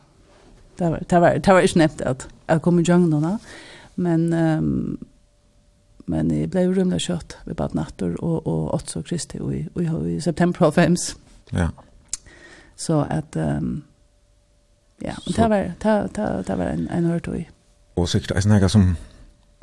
Det 0.77 0.89
var 0.89 1.03
det 1.07 1.19
var 1.19 1.35
det 1.35 1.53
var 1.53 1.61
inte 1.61 1.79
nämnt 1.79 2.01
att 2.01 2.27
jag 2.47 2.61
kommer 2.61 2.83
jungle 2.83 3.19
då 3.19 3.37
men 3.95 4.33
ehm 4.33 4.57
um, 4.57 4.97
men 6.07 6.31
jeg 6.31 6.51
ble 6.53 6.65
rymla 6.71 6.99
kjøtt 7.01 7.37
ved 7.45 7.57
bad 7.59 7.75
natter 7.75 8.15
og, 8.23 8.47
og 8.47 8.73
åtts 8.77 8.95
og 8.99 9.05
kristi 9.09 9.41
og, 9.43 9.53
i, 9.55 9.65
og 9.87 10.07
i 10.09 10.19
september 10.23 10.69
av 10.69 10.77
fems. 10.77 11.11
Ja. 11.53 11.69
Så 12.77 13.01
at, 13.09 13.35
um, 13.35 13.83
ja, 15.01 15.15
men 15.25 15.35
det 15.35 15.49
var, 15.49 15.69
det, 15.83 15.97
det, 16.15 16.31
det 16.47 16.57
var 16.57 16.71
en, 16.71 16.87
en 16.93 17.11
hørt 17.11 17.27
og. 17.27 17.37
Og 17.97 18.09
sikkert, 18.09 18.37
er 18.37 18.45
det 18.45 18.51
noe 18.53 18.69
som 18.69 18.91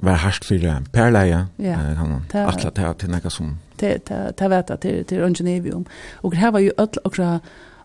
var 0.03 0.19
hardt 0.25 0.45
for 0.45 0.81
perleie, 0.93 1.47
ja, 1.59 1.77
eh, 1.79 1.95
kan 1.97 2.09
man 2.11 2.23
det 2.29 2.99
til 2.99 3.11
nekka 3.11 3.31
som... 3.31 3.55
Det, 3.81 4.09
det, 4.09 4.39
det 4.39 4.51
vet 4.51 4.71
jeg 4.71 4.81
til, 4.81 5.05
til 5.05 5.23
Røngenevium. 5.23 5.87
Og 6.23 6.35
her 6.37 6.51
var 6.51 6.59
jo 6.61 6.73
öll 6.79 6.99
okra, 7.05 7.39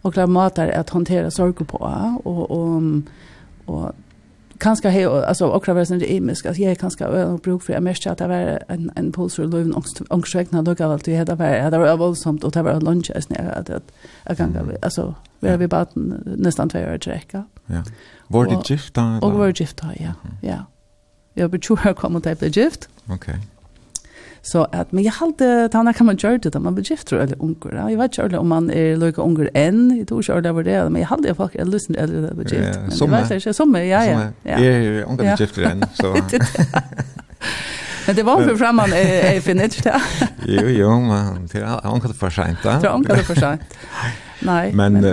okra 0.03 0.25
matar 0.25 0.71
at 0.73 0.89
håndtera 0.89 1.29
sorg 1.29 1.55
på, 1.67 1.77
og, 1.77 2.51
og, 2.51 3.03
og 3.67 3.95
kanske 4.59 4.89
he 4.89 5.07
alltså 5.07 5.47
och 5.47 5.63
kvar 5.63 5.85
sen 5.85 5.99
det 5.99 6.13
är 6.13 6.29
alltså 6.29 6.61
jag 6.61 6.77
kanske 6.77 7.05
har 7.05 7.37
bruk 7.37 7.63
för 7.63 7.73
jag 7.73 7.83
mest 7.83 8.07
att 8.07 8.17
det 8.17 8.27
var 8.27 8.63
en 8.67 8.91
en 8.95 9.11
pulsur 9.11 9.43
löven 9.47 9.73
ångstsväckna 10.09 10.61
då 10.61 10.73
gav 10.73 10.91
allt 10.91 11.05
det 11.05 11.17
hade 11.17 11.35
var 11.35 11.71
det 11.71 11.77
var 11.77 11.97
våldsamt 11.97 12.43
och 12.43 12.51
det 12.51 12.61
var 12.61 12.81
lunch 12.81 13.11
as 13.15 13.29
när 13.29 13.59
att 13.59 13.69
att 13.69 13.91
jag 14.25 14.37
kan 14.37 14.77
alltså 14.81 15.15
vi 15.39 15.57
vi 15.57 15.67
bara 15.67 15.87
nästan 16.25 16.69
två 16.69 16.79
år 16.79 16.97
träcka. 16.97 17.45
Ja. 17.65 17.83
Var 18.27 18.45
det 18.45 18.69
gifta? 18.69 19.19
Och 19.21 19.31
var 19.31 19.53
gifta 19.55 19.87
ja. 19.99 20.13
Ja. 20.41 20.65
Jag 21.33 21.51
betror 21.51 21.93
kommer 21.93 22.19
till 22.19 22.57
gift. 22.57 22.89
Okej. 23.07 23.39
Så 24.41 24.63
att 24.63 24.91
men 24.91 25.03
jag 25.03 25.11
hade 25.11 25.65
att 25.65 25.95
kan 25.97 26.05
man 26.05 26.15
göra 26.15 26.37
det 26.37 26.59
man 26.59 26.75
blir 26.75 26.91
gift 26.91 27.11
eller 27.11 27.43
onkel. 27.43 27.71
Jag 27.75 27.97
vet 27.97 28.17
inte 28.17 28.37
om 28.37 28.47
man 28.47 28.71
är 28.71 28.95
lika 28.95 29.21
onkel 29.21 29.49
än. 29.53 29.97
Jag 29.97 30.07
tror 30.07 30.19
inte 30.19 30.41
det 30.41 30.51
var 30.51 30.63
det 30.63 30.89
men 30.89 31.01
jag 31.01 31.09
hade 31.09 31.35
folk 31.35 31.55
jag 31.55 31.67
lyssnade 31.67 31.99
eller 31.99 32.33
var 32.33 32.43
gift. 32.43 32.79
Men 32.99 33.11
det 33.11 33.29
vet 33.29 33.45
jag 33.45 33.55
som 33.55 33.75
ja 33.75 33.81
ja. 33.83 34.21
Ja, 34.43 34.59
jag 34.59 35.09
onkel 35.09 35.39
gift 35.39 35.57
än 35.57 35.85
så. 35.93 36.15
Men 38.07 38.15
det 38.15 38.23
var 38.23 38.41
för 38.41 38.55
framman 38.55 38.93
är 38.93 39.35
är 39.35 39.41
finit 39.41 39.83
där. 39.83 40.01
Jo 40.45 40.61
jo 40.67 40.99
men 40.99 41.47
det 41.51 41.59
är 41.59 41.93
onkel 41.93 42.13
för 42.13 42.29
sent 42.29 42.57
där. 42.63 42.81
Det 42.81 42.87
är 42.87 42.95
onkel 42.95 43.17
för 43.17 43.35
sent. 43.35 43.61
Nej. 44.39 44.73
Men 44.79 45.05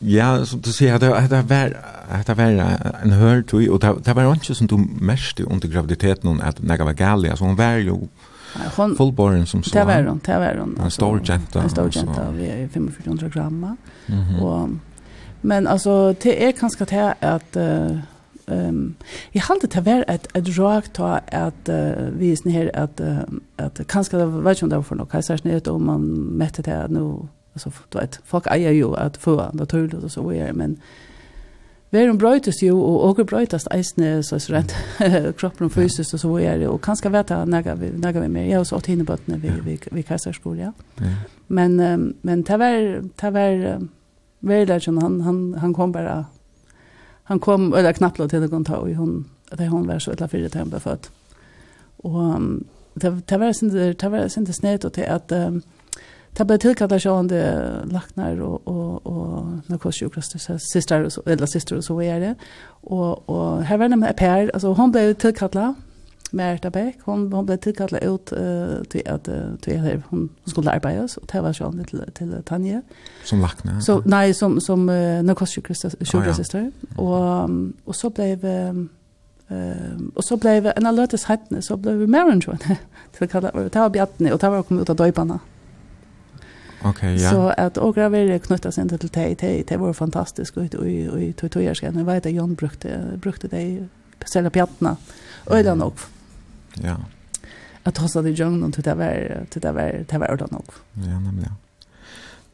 Ja, 0.00 0.46
som 0.46 0.60
du 0.60 0.72
säger, 0.72 0.98
det 0.98 1.06
har 1.06 1.14
varit 1.14 2.26
det 2.26 2.34
var 2.34 2.44
en 3.02 3.12
hörtui, 3.12 3.68
og 3.68 3.80
det 3.80 4.16
var 4.16 4.34
ikke 4.34 4.54
som 4.54 4.66
du 4.66 4.76
mest 5.00 5.40
under 5.40 5.68
graviditeten 5.68 6.40
at 6.40 6.56
det 6.56 6.84
var 6.84 6.92
galia, 6.92 7.30
altså 7.30 7.44
hun 7.44 7.58
var 7.58 7.72
ju 7.72 8.08
hon 8.76 8.96
fullborn 8.96 9.46
som 9.46 9.62
så. 9.62 9.78
Det 9.78 9.84
var 9.84 10.02
hon, 10.02 10.20
det 10.24 10.38
var 10.38 10.56
hon. 10.60 10.80
En 10.84 10.90
stor 10.90 11.20
jenta. 11.24 11.62
En 11.62 11.70
stor 11.70 11.90
jenta, 11.96 12.30
vi 12.30 12.46
är 12.46 12.68
4500 12.68 13.28
gram. 13.28 13.76
Mm. 14.06 14.42
Och 14.42 14.68
men 15.40 15.66
alltså 15.66 16.14
det 16.22 16.44
är 16.44 16.52
kanske 16.52 16.84
det 16.84 17.14
att 17.20 17.56
ehm 17.56 18.02
uh, 18.46 18.68
um, 18.68 18.94
jag 19.32 19.42
hade 19.42 19.66
det 19.66 19.80
var 19.80 20.04
ett 20.08 20.36
ett 20.36 20.58
rakt 20.58 20.92
ta 20.92 21.20
att 21.32 21.68
uh, 21.68 22.08
vi 22.18 22.32
är 22.32 22.50
här 22.50 22.76
att 22.76 23.00
uh, 23.00 23.18
att 23.56 23.80
kanske 23.86 24.16
det 24.16 24.26
var 24.26 24.54
ju 24.54 24.66
inte 24.66 24.82
för 24.82 24.96
något 24.96 25.10
kajsar 25.10 25.36
snett 25.36 25.66
om 25.66 25.86
man 25.86 26.00
mätte 26.38 26.62
det 26.62 26.86
nu 26.88 27.28
alltså 27.52 27.72
du 27.88 27.98
vet 27.98 28.20
folk 28.24 28.46
är 28.46 28.56
ju 28.70 28.96
att 28.96 29.16
få 29.16 29.50
naturligt 29.52 30.04
och 30.04 30.12
så 30.12 30.28
vidare 30.28 30.52
men 30.52 30.76
Verum 31.90 32.18
brøytast 32.20 32.62
jo, 32.62 32.76
og 32.76 33.04
åker 33.08 33.24
brøytast 33.24 33.68
eisne, 33.72 34.18
så 34.22 34.36
er 34.36 34.46
rent, 34.52 34.74
kroppen 35.40 35.70
og 35.70 35.72
fysisk 35.72 36.14
og 36.14 36.20
så 36.20 36.32
er 36.44 36.58
det, 36.60 36.68
og 36.68 36.80
kanskje 36.84 37.12
vet 37.12 37.30
jeg 37.32 37.48
nega 37.48 37.74
vi, 37.80 37.88
nega 37.96 38.20
vi 38.20 38.28
mer, 38.28 38.44
jeg 38.44 38.58
har 38.58 38.64
også 38.64 38.76
åtte 38.76 38.92
hinnebøttene 38.92 39.38
vi, 39.40 39.52
vi, 39.64 39.78
vi 39.96 40.04
kajserskole, 40.04 40.68
ja. 40.68 40.72
ja. 41.00 41.12
Men, 41.48 41.78
men 42.22 42.42
det 42.44 42.58
var, 42.60 42.76
det 43.22 43.32
var, 43.32 43.64
han, 45.00 45.20
han, 45.24 45.40
han 45.58 45.72
kom 45.74 45.92
bare, 45.92 46.24
han 47.32 47.40
kom, 47.40 47.72
eller 47.72 47.96
knappt 47.96 48.18
lov 48.18 48.28
til 48.28 48.48
ta, 48.64 48.82
og 48.82 48.94
hun, 48.94 49.24
hun 49.70 49.88
var 49.88 49.98
så 49.98 50.14
til 50.14 50.70
ble 50.70 50.80
født. 50.80 51.10
Og 52.04 52.60
det, 53.00 53.22
det 53.28 53.40
var 53.40 53.52
sin, 53.52 53.72
det 53.72 53.80
var 53.80 53.92
det 53.92 54.12
var 54.12 54.28
det 54.28 54.28
var 54.28 54.28
det 54.28 54.28
var 54.28 54.28
det 54.28 54.30
var 54.30 54.32
sin, 54.32 54.44
det 54.44 54.60
var 54.60 54.76
det 54.76 54.76
var 54.76 54.78
sen 54.78 54.78
det 54.84 54.88
det 54.88 55.08
var 55.08 55.18
det 55.18 55.30
det 55.30 55.62
det 55.62 55.77
Det 56.38 56.46
ble 56.46 56.58
tilkalt 56.62 56.92
av 56.94 57.02
sjående 57.02 57.38
laknar 57.90 58.38
og, 58.46 58.68
og, 58.70 59.06
og 59.10 59.72
narkossjukrast, 59.72 60.36
systrar 60.62 61.08
og 61.08 61.12
så, 61.12 61.24
eller 61.26 61.50
systrar 61.50 61.80
og 61.80 61.84
så 61.84 61.98
er 62.06 62.22
det. 62.22 62.32
Og, 62.82 63.24
og 63.26 63.64
her 63.66 63.80
var 63.80 63.90
det 63.90 63.98
med 63.98 64.14
Per, 64.16 64.52
altså 64.54 64.72
hun 64.78 64.94
ble 64.94 65.12
tilkalt 65.18 65.58
Merta 66.30 66.70
Bäck, 66.70 66.98
hon, 67.04 67.32
hon 67.32 67.46
blev 67.46 67.58
tillkallad 67.58 68.02
ut 68.02 68.32
uh, 68.32 68.82
till 68.84 69.08
att 69.08 69.28
uh, 69.28 69.56
till 69.60 69.96
att 69.96 70.02
hon 70.08 70.28
skulle 70.44 70.70
arbeta 70.70 71.04
oss 71.04 71.16
och 71.16 71.26
det 71.32 71.40
var 71.40 71.52
så 71.52 71.72
till, 71.88 72.02
till 72.14 72.42
Tanja. 72.44 72.82
Som 73.24 73.40
lackna? 73.40 73.80
Så, 73.80 74.02
nej, 74.04 74.34
som, 74.34 74.60
som 74.60 74.88
uh, 74.88 75.22
narkossjukhussyster. 75.22 76.58
Ah, 76.58 76.96
ja. 76.96 77.02
och, 77.02 77.50
och 77.84 77.96
så 77.96 78.10
blev 78.10 78.44
Um, 79.50 80.12
och 80.14 80.24
så 80.24 80.36
blev 80.36 80.66
en 80.76 80.86
alötes 80.86 81.24
hettne, 81.24 81.62
så 81.62 81.76
blev 81.76 82.08
Maren, 82.08 82.40
tror 82.40 82.58
jag, 82.60 82.76
tillkallad. 83.18 83.70
Det 83.72 83.78
var 83.78 83.88
Bjartne 83.88 84.32
och 84.32 84.38
det 84.38 84.48
var 84.48 84.62
kommit 84.62 84.82
ut 84.82 84.90
av 84.90 84.96
döjparna. 84.96 85.38
Okej, 86.82 87.22
ja. 87.22 87.30
Så 87.30 87.48
att 87.48 87.76
och 87.76 87.94
gravera 87.94 88.38
knytas 88.38 88.78
inte 88.78 88.98
till 88.98 89.08
te 89.08 89.34
te 89.34 89.64
det 89.68 89.76
var 89.76 89.92
fantastiskt 89.92 90.56
och 90.56 90.62
och 90.62 91.14
och 91.14 91.36
tog 91.36 91.50
tog 91.50 91.62
jag 91.62 91.76
ska 91.76 91.90
nu 91.90 92.04
vet 92.04 92.24
jag 92.24 92.34
Jon 92.34 92.54
brukte 92.54 93.00
brukte 93.16 93.48
det 93.48 93.88
sälja 94.26 94.50
pjattna 94.50 94.96
ödan 95.46 95.82
och 95.82 96.00
ja. 96.74 96.96
Att 97.82 97.98
hossa 97.98 98.22
det 98.22 98.30
jungeln 98.30 98.72
till 98.72 98.82
det 98.82 98.94
var 98.94 99.46
till 99.50 99.60
det 99.60 99.72
var 99.72 100.04
det 100.08 100.18
var 100.18 100.26
ödan 100.26 100.48
och 100.48 100.74
ja 100.92 101.20
nämligen 101.20 101.52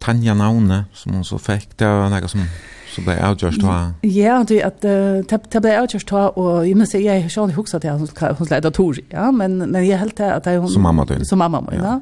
Tanja 0.04 0.34
Naune 0.34 0.84
som 0.92 1.14
hon 1.16 1.24
så 1.24 1.38
fikk, 1.40 1.78
det 1.80 1.88
var 1.88 2.12
noe 2.12 2.28
som 2.28 2.44
så 2.94 3.02
ble 3.02 3.14
avgjørst 3.26 3.62
då. 3.62 3.72
Ja, 4.06 4.44
det 4.48 4.60
att 4.62 4.82
det 4.82 5.60
blev 5.60 5.80
avgjort 5.80 6.06
då 6.10 6.18
och 6.18 6.66
jag 6.68 6.76
måste 6.76 6.98
jag 6.98 7.22
har 7.22 7.28
själv 7.28 7.52
huxat 7.56 7.82
det 7.82 7.90
hon 7.90 8.08
hon 8.38 8.46
leder 8.50 8.70
tur. 8.70 9.00
Ja, 9.10 9.30
men 9.32 9.58
men 9.58 9.86
jag 9.86 9.98
helt 9.98 10.20
att 10.20 10.46
hon 10.46 10.68
som 10.68 10.82
mamma 10.82 11.04
då. 11.04 11.24
Som 11.24 11.38
mamma, 11.38 11.72
ja. 11.72 12.00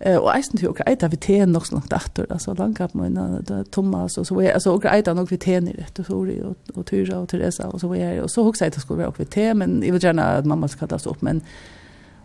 Eh 0.00 0.16
och 0.16 0.36
eisen 0.36 0.58
till 0.58 0.68
och 0.68 0.80
äta 0.80 1.08
vi 1.08 1.16
te 1.16 1.46
nog 1.46 1.66
så 1.66 1.74
långt 1.74 1.92
efter 1.92 2.26
alltså 2.32 2.54
långt 2.54 2.80
upp 2.80 2.94
med 2.94 3.64
Thomas 3.70 4.18
och 4.18 4.26
så 4.26 4.40
är 4.40 4.54
alltså 4.54 4.70
och 4.70 4.84
äta 4.84 5.14
nog 5.14 5.30
vi 5.30 5.38
te 5.38 5.60
det 5.60 5.98
och 5.98 6.06
så 6.06 6.16
och 6.16 6.78
och 6.78 6.86
Tyra 6.86 7.18
och 7.18 7.28
Teresa 7.28 7.68
och 7.68 7.80
så 7.80 7.94
är 7.94 8.20
och 8.20 8.30
så 8.30 8.44
huxat 8.44 8.74
det 8.74 8.80
skulle 8.80 8.98
vara 8.98 9.08
och 9.08 9.20
vi 9.20 9.24
te 9.24 9.54
men 9.54 9.82
jag 9.86 9.92
vill 9.92 10.04
gärna 10.04 10.24
att 10.24 10.46
mamma 10.46 10.68
ska 10.68 10.86
tas 10.86 11.06
upp 11.06 11.22
men 11.22 11.40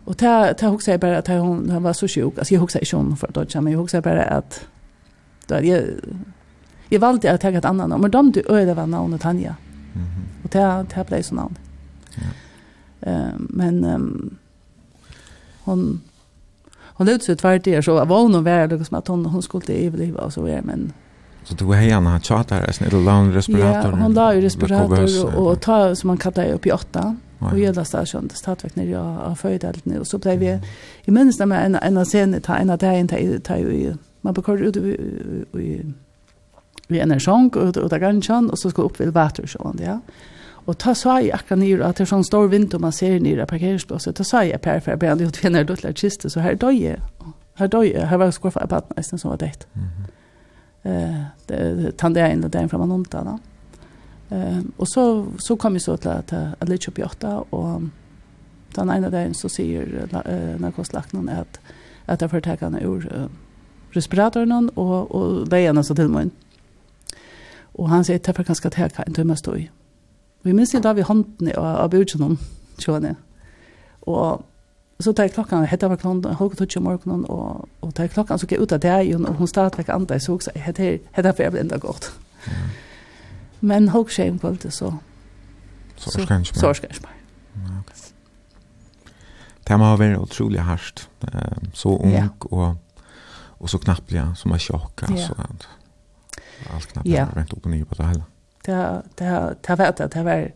Och 0.05 0.17
ta 0.17 0.53
ta 0.53 0.67
huxar 0.67 0.97
bara 0.97 1.17
att 1.17 1.27
hon 1.27 1.83
var 1.83 1.93
så 1.93 2.07
sjuk. 2.07 2.37
Alltså 2.37 2.53
jag 2.53 2.61
huxar 2.61 2.79
inte 2.79 2.95
hon 2.95 3.17
för 3.17 3.27
att 3.27 3.33
dodge 3.33 3.61
men 3.61 3.73
jag 3.73 3.79
huxar 3.79 4.01
bara 4.01 4.23
att 4.23 4.65
då 5.49 5.65
jag 5.65 5.83
jag 6.89 6.99
valde 6.99 7.33
att 7.33 7.41
ta 7.41 7.49
ett 7.49 7.65
annat 7.65 7.89
namn 7.89 8.01
men 8.01 8.11
de 8.11 8.31
du 8.31 8.43
öde 8.49 8.73
var 8.73 8.87
namnet 8.87 9.21
Tanja. 9.21 9.55
Mhm. 9.93 10.23
Och 10.43 10.49
det 10.49 10.85
det 10.95 11.07
blev 11.07 11.21
så 11.21 11.35
namn. 11.35 11.57
Ja. 12.15 12.29
Eh 13.11 13.33
men 13.37 13.83
ehm 13.83 14.37
hon 15.63 16.01
hon 16.81 17.07
lät 17.07 17.23
så 17.23 17.35
tvärt 17.35 17.63
det 17.63 17.83
så 17.83 18.05
var 18.05 18.21
hon 18.21 18.43
värd 18.43 18.71
liksom 18.71 18.97
att 18.97 19.07
hon 19.07 19.25
hon 19.25 19.41
skulle 19.41 19.73
överleva 19.73 20.21
och 20.21 20.33
så 20.33 20.41
vidare 20.41 20.61
men 20.61 20.93
Så 21.43 21.53
du 21.55 21.65
har 21.65 21.81
gärna 21.81 22.09
haft 22.09 22.25
tjata 22.25 22.55
här, 22.55 22.71
sån 22.71 22.87
eller 22.87 23.01
lång 23.01 23.33
respirator. 23.33 23.91
Ja, 23.91 24.03
hon 24.03 24.13
la 24.13 24.35
ju 24.35 24.41
respirator 24.41 25.35
och 25.37 25.61
ta 25.61 25.95
som 25.95 26.07
man 26.07 26.17
kallar 26.17 26.51
upp 26.51 26.65
i 26.65 26.71
åtta. 26.71 27.15
Och 27.39 27.59
jag 27.59 27.87
station, 27.87 28.21
det 28.23 28.29
till 28.29 28.37
stadväg 28.37 28.71
när 28.73 28.85
jag 28.85 29.03
har 29.03 29.35
följt 29.35 29.63
allt 29.63 29.85
nu. 29.85 29.99
Och 29.99 30.07
så 30.07 30.17
blev 30.17 30.39
vi, 30.39 30.59
i 31.05 31.11
minst 31.11 31.45
med 31.45 31.65
en, 31.65 31.75
en 31.75 32.05
scen, 32.05 32.41
ta 32.41 32.55
en 32.55 32.69
av 32.69 32.77
dagen, 32.77 33.07
ta 33.43 33.57
ju 33.57 33.93
man 34.21 34.33
bakar 34.33 34.63
ut 34.63 34.77
i 34.77 35.85
vi 36.89 36.99
en 36.99 37.19
sång 37.19 37.51
ut 37.55 37.77
ut 37.77 37.93
av 37.93 37.99
ganchen 37.99 38.49
och 38.49 38.59
så 38.59 38.69
ska 38.69 38.81
upp 38.81 38.99
vid 38.99 39.13
vatten 39.13 39.47
så 39.47 39.75
ja. 39.79 39.99
Och 40.69 40.77
ta 40.77 40.95
så 40.95 41.19
i 41.19 41.31
akkurat 41.31 41.59
ner 41.59 41.79
att 41.79 41.95
det 41.95 42.03
är 42.03 42.05
sån 42.05 42.23
stor 42.23 42.47
vind 42.47 42.73
och 42.73 42.81
man 42.81 42.91
ser 42.91 43.19
ner 43.19 43.45
parkeringsplatsen. 43.45 44.13
Ta 44.13 44.23
så 44.23 44.43
i 44.43 44.57
per 44.57 44.79
för 44.79 44.95
ben 44.95 45.21
ut 45.21 45.45
vinner 45.45 45.63
då 45.63 45.75
till 45.75 45.93
kiste 45.93 46.29
så 46.29 46.39
här 46.39 46.55
döje. 46.55 47.01
Här 47.53 47.67
döje 47.67 48.05
här 48.05 48.17
var 48.17 48.31
skuffa 48.31 48.67
på 48.67 48.75
att 48.75 48.97
nästan 48.97 49.19
som 49.19 49.29
var 49.29 49.37
det. 49.37 49.67
Eh 50.83 51.23
det 51.45 51.97
tande 51.97 52.31
in 52.31 52.41
där 52.41 52.67
fram 52.67 52.89
någon 52.89 53.05
då. 53.11 53.39
Eh 54.35 54.59
och 54.77 54.89
så 54.89 55.25
så 55.37 55.57
kom 55.57 55.73
ju 55.73 55.79
så 55.79 55.97
till 55.97 56.09
att 56.09 56.33
att 56.33 56.69
lite 56.69 56.91
upp 56.91 56.99
i 56.99 57.03
åtta 57.03 57.39
och 57.39 57.81
den 58.75 58.89
ena 58.89 59.09
dagen 59.09 59.33
så 59.33 59.49
säger 59.49 60.07
narkoslakten 60.59 61.29
att 61.29 61.59
att 62.05 62.19
det 62.19 62.57
kan 62.57 62.75
ur 62.75 63.29
respiratoren 63.95 64.69
og, 64.75 65.15
og 65.15 65.47
leierne 65.51 65.83
så 65.83 65.95
til 65.97 66.09
meg. 66.09 66.29
Og 67.79 67.89
han 67.89 68.03
sier, 68.03 68.17
derfor 68.17 68.43
kan 68.43 68.55
jeg 68.63 68.71
teka 68.71 69.03
en 69.07 69.15
tømme 69.15 69.37
i. 69.57 69.69
Vi 70.43 70.53
minns 70.53 70.71
det 70.71 70.83
da 70.83 70.93
vi 70.93 71.01
hånden 71.01 71.51
av, 71.57 71.65
av 71.85 71.89
budgenen, 71.89 72.39
sjående. 72.79 73.15
Og 74.01 74.45
så 74.99 75.13
tar 75.13 75.23
jeg 75.23 75.33
klokkan, 75.33 75.65
hette 75.67 75.89
var 75.89 75.95
klokkan, 75.95 76.35
holdt 76.35 76.53
og 76.53 76.57
tøtje 76.57 76.79
om 76.79 76.83
morgenen, 76.83 77.25
og, 77.29 77.69
og 77.81 77.93
tar 77.95 78.07
jeg 78.07 78.15
klokkan, 78.15 78.39
så 78.39 78.47
gikk 78.47 78.57
jeg 78.57 78.63
ut 78.63 78.75
av 78.75 78.81
det, 78.83 79.15
og 79.15 79.35
hun 79.39 79.47
startet 79.47 79.79
vekk 79.79 79.93
andre, 79.95 80.19
så 80.19 80.35
også, 80.35 80.51
hette 80.55 80.83
her, 80.83 80.97
hette 81.15 81.33
for 81.35 81.43
jeg 81.43 81.55
ble 81.55 81.63
enda 81.63 81.79
godt. 81.79 82.11
Mm. 82.45 82.73
Men 83.61 83.87
holdt 83.95 84.11
skje 84.15 84.29
om 84.31 84.39
kvalitet, 84.39 84.75
så... 84.75 84.91
Så 85.99 86.09
orsker 86.09 86.35
jeg 86.35 86.45
ikke 86.45 86.55
mer. 86.55 86.59
Så 86.59 86.67
orsker 86.67 86.87
jeg 86.87 86.97
ikke 86.97 87.07
mer. 87.07 87.15
Det 89.69 89.77
må 89.77 89.85
ha 89.91 89.97
vært 89.99 90.17
utrolig 90.17 90.63
hardt, 90.65 91.03
så 91.77 91.91
ung, 91.93 92.13
ja. 92.15 92.27
og 92.49 92.79
och 93.59 93.69
så 93.69 93.79
knappliga 93.79 94.35
som 94.35 94.51
är 94.51 94.57
chocka 94.57 95.07
yeah. 95.09 95.27
så 95.27 95.33
att 95.33 95.67
allt 96.73 96.85
knappt 96.85 97.07
yeah. 97.07 97.35
rent 97.35 97.53
upp 97.53 97.65
och 97.65 97.71
ner 97.71 97.85
på 97.85 97.95
det 97.95 98.07
hela. 98.07 98.23
Det 98.65 99.01
det 99.15 99.55
det 99.61 99.75
var 99.75 99.93
det 99.97 100.07
det 100.13 100.23
var 100.23 100.51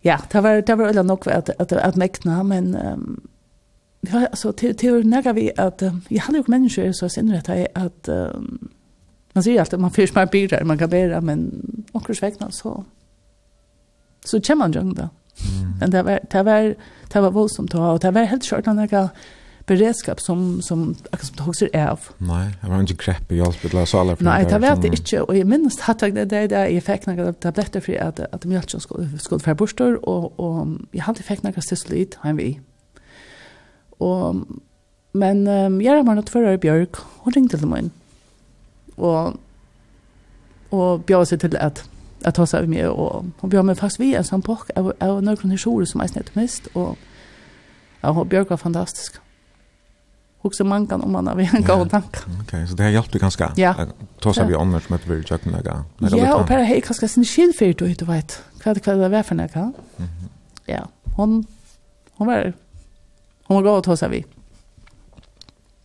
Ja, 0.00 0.20
det 0.30 0.40
var 0.40 0.62
det 0.62 0.74
var 0.74 0.88
eller 0.88 1.02
nog 1.02 1.28
att 1.28 1.50
att 1.60 1.72
att 1.72 1.96
mäkna 1.96 2.42
men 2.42 2.76
um, 2.76 3.28
ja 4.00 4.26
alltså 4.26 4.52
till 4.52 4.76
till 4.76 5.06
när 5.06 5.32
vi 5.32 5.52
att 5.56 5.82
jag 6.08 6.20
hade 6.20 6.38
ju 6.38 6.44
människor 6.46 6.92
så 6.92 7.08
sen 7.08 7.32
rätt 7.32 7.48
att 7.48 7.84
att 7.84 8.08
um, 8.08 8.68
man 9.32 9.44
ser 9.44 9.50
ju 9.50 9.58
alltid 9.58 9.78
man 9.78 9.90
fyrs 9.90 10.14
man 10.14 10.28
bidrar 10.32 10.64
man 10.64 10.78
kan 10.78 10.90
bära 10.90 11.20
men 11.20 11.62
och 11.92 12.16
sväckna 12.16 12.50
så 12.50 12.84
så 14.24 14.40
känner 14.40 14.58
man 14.58 14.72
ju 14.72 14.80
då. 14.80 14.82
Mm. 14.82 15.78
Men 15.80 15.90
det 15.90 16.02
var 16.02 16.20
det 16.30 16.42
var 16.42 16.74
det 17.12 17.20
var 17.20 17.30
voldsomt 17.30 17.74
och 17.74 17.98
det 17.98 18.10
var 18.10 18.22
helt 18.22 18.44
skört 18.44 18.66
när 18.66 18.88
jag 18.90 19.08
beredskap 19.68 20.20
som 20.20 20.62
som 20.62 20.94
akkurat 21.10 21.36
som 21.36 21.54
sig 21.54 21.86
av. 21.86 22.00
Nej, 22.18 22.50
jag 22.62 22.68
var 22.68 22.80
inte 22.80 22.94
krepp 22.94 23.32
i 23.32 23.40
allt 23.40 23.62
det 23.62 23.86
så 23.86 24.00
alla 24.00 24.16
för. 24.16 24.24
Nej, 24.24 24.44
det 24.44 24.58
vet 24.58 24.84
jag 24.84 24.94
inte 24.94 25.20
och 25.20 25.36
jag 25.36 25.46
minns 25.46 25.88
att 25.88 26.02
jag 26.02 26.14
det 26.14 26.24
där 26.24 26.66
jag 26.66 26.82
fick 26.82 27.06
några 27.06 27.32
tabletter 27.32 27.80
för 27.80 27.96
att 27.96 28.20
att 28.20 28.44
mjölken 28.44 28.80
skulle 28.80 29.18
skulle 29.18 29.40
för 29.40 29.54
borstor 29.54 30.08
och 30.08 30.40
och 30.40 30.66
jag 30.90 31.04
hade 31.04 31.22
fick 31.22 31.42
några 31.42 31.60
sysslit 31.60 32.18
hem 32.22 32.36
vi. 32.36 32.60
Och 33.98 34.36
men 35.12 35.48
um, 35.48 35.82
jag 35.82 36.04
var 36.04 36.14
något 36.14 36.30
förra 36.30 36.58
Björk 36.58 36.96
och 37.18 37.32
ringde 37.32 37.58
till 37.58 37.66
mig. 37.66 37.90
Och 38.94 39.32
och 40.70 41.00
bjöd 41.00 41.28
sig 41.28 41.38
till 41.38 41.56
att 41.56 41.90
att 42.22 42.34
ta 42.34 42.46
sig 42.46 42.66
med 42.66 42.88
och 42.88 43.24
hon 43.38 43.50
bjöd 43.50 43.64
mig 43.64 43.74
fast 43.74 44.00
vi 44.00 44.14
en 44.14 44.24
sån 44.24 44.42
påk 44.42 44.70
av, 44.76 44.92
av 45.00 45.22
några 45.22 45.48
historier 45.48 45.86
som 45.86 46.00
jag 46.00 46.10
snett 46.10 46.34
mest 46.34 46.66
och 46.66 46.98
ja, 48.00 48.24
Björk 48.24 48.50
var 48.50 48.56
fantastisk 48.56 49.20
hugsa 50.38 50.64
mankan 50.64 51.00
om 51.02 51.12
man 51.12 51.26
har 51.26 51.40
en 51.40 51.62
god 51.62 51.90
tanke. 51.90 52.18
Okej, 52.42 52.66
så 52.68 52.74
det 52.74 52.82
har 52.82 52.90
hjälpt 52.90 53.12
dig 53.12 53.20
ganska. 53.20 53.52
Ja. 53.56 53.74
Då 54.22 54.32
så 54.32 54.44
vi 54.44 54.54
annars 54.54 54.88
med 54.88 55.00
vill 55.06 55.24
jag 55.28 55.42
kunna 55.42 55.60
gå. 55.60 55.84
Ja, 55.98 56.34
och 56.34 56.46
per 56.46 56.62
hej 56.62 56.80
kanske 56.80 57.08
sin 57.08 57.24
skill 57.24 57.52
för 57.58 57.72
du 57.72 57.86
hit 57.86 58.02
vet. 58.02 58.42
Kvad 58.60 58.82
kvad 58.82 58.98
det 58.98 59.08
var 59.08 59.22
för 59.22 59.34
några. 59.34 59.60
Mhm. 59.96 60.08
Ja, 60.66 60.88
hon 61.16 61.46
hon 62.16 62.26
var 62.26 62.52
hon 63.44 63.54
var 63.54 63.70
god 63.70 63.78
att 63.78 63.84
ta 63.84 63.96
sig 63.96 64.08
vi. 64.08 64.24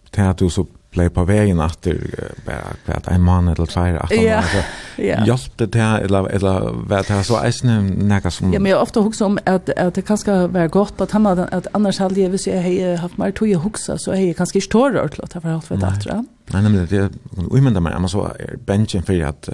Det 0.10 0.22
här 0.22 0.34
du 0.34 0.49
så 0.49 0.68
blei 0.93 1.09
på 1.09 1.25
vägen 1.25 1.59
efter 1.59 1.97
bara 2.45 2.73
kvart 2.85 3.07
en 3.07 3.21
månad 3.21 3.59
eller 3.59 3.65
tvær 3.65 3.97
att 4.03 4.11
ja 4.11 4.41
ja 4.97 5.25
hjälpte 5.25 5.65
det 5.65 5.81
här 5.81 5.99
eller 5.99 6.27
eller 6.29 6.59
vad 6.73 7.07
det 7.07 7.13
här 7.13 7.23
så 7.23 7.45
isen 7.45 7.87
näka 7.87 8.31
som 8.31 8.53
Ja 8.53 8.59
men 8.59 8.71
jag 8.71 8.81
ofte 8.81 8.99
hugsa 8.99 9.25
om 9.25 9.39
at 9.45 9.69
at 9.69 9.95
det 9.95 10.01
kan 10.01 10.17
skal 10.17 10.47
var 10.47 10.67
godt 10.67 11.01
att 11.01 11.11
han 11.11 11.27
at 11.27 11.67
annars 11.73 11.99
hadde 11.99 12.21
jeg 12.21 12.29
hvis 12.29 12.47
jeg 12.47 12.63
hej 12.63 12.95
haft 12.95 13.17
mer 13.17 13.31
tog 13.31 13.47
jag 13.47 13.59
huxa 13.59 13.97
så 13.97 14.13
hej 14.13 14.33
kanske 14.33 14.57
inte 14.57 14.69
tårar 14.69 15.07
till 15.07 15.23
att 15.23 15.33
ha 15.33 15.49
haft 15.49 15.67
för 15.67 15.75
det 15.75 15.81
där. 16.05 16.23
Nej 16.53 16.61
men 16.61 16.73
det 16.73 16.91
er 16.91 17.03
är 17.03 17.09
meg, 17.53 17.63
men 17.63 17.73
det 17.73 17.81
man 17.81 18.09
så 18.09 18.31
benchen 18.65 19.03
at 19.07 19.23
att 19.27 19.49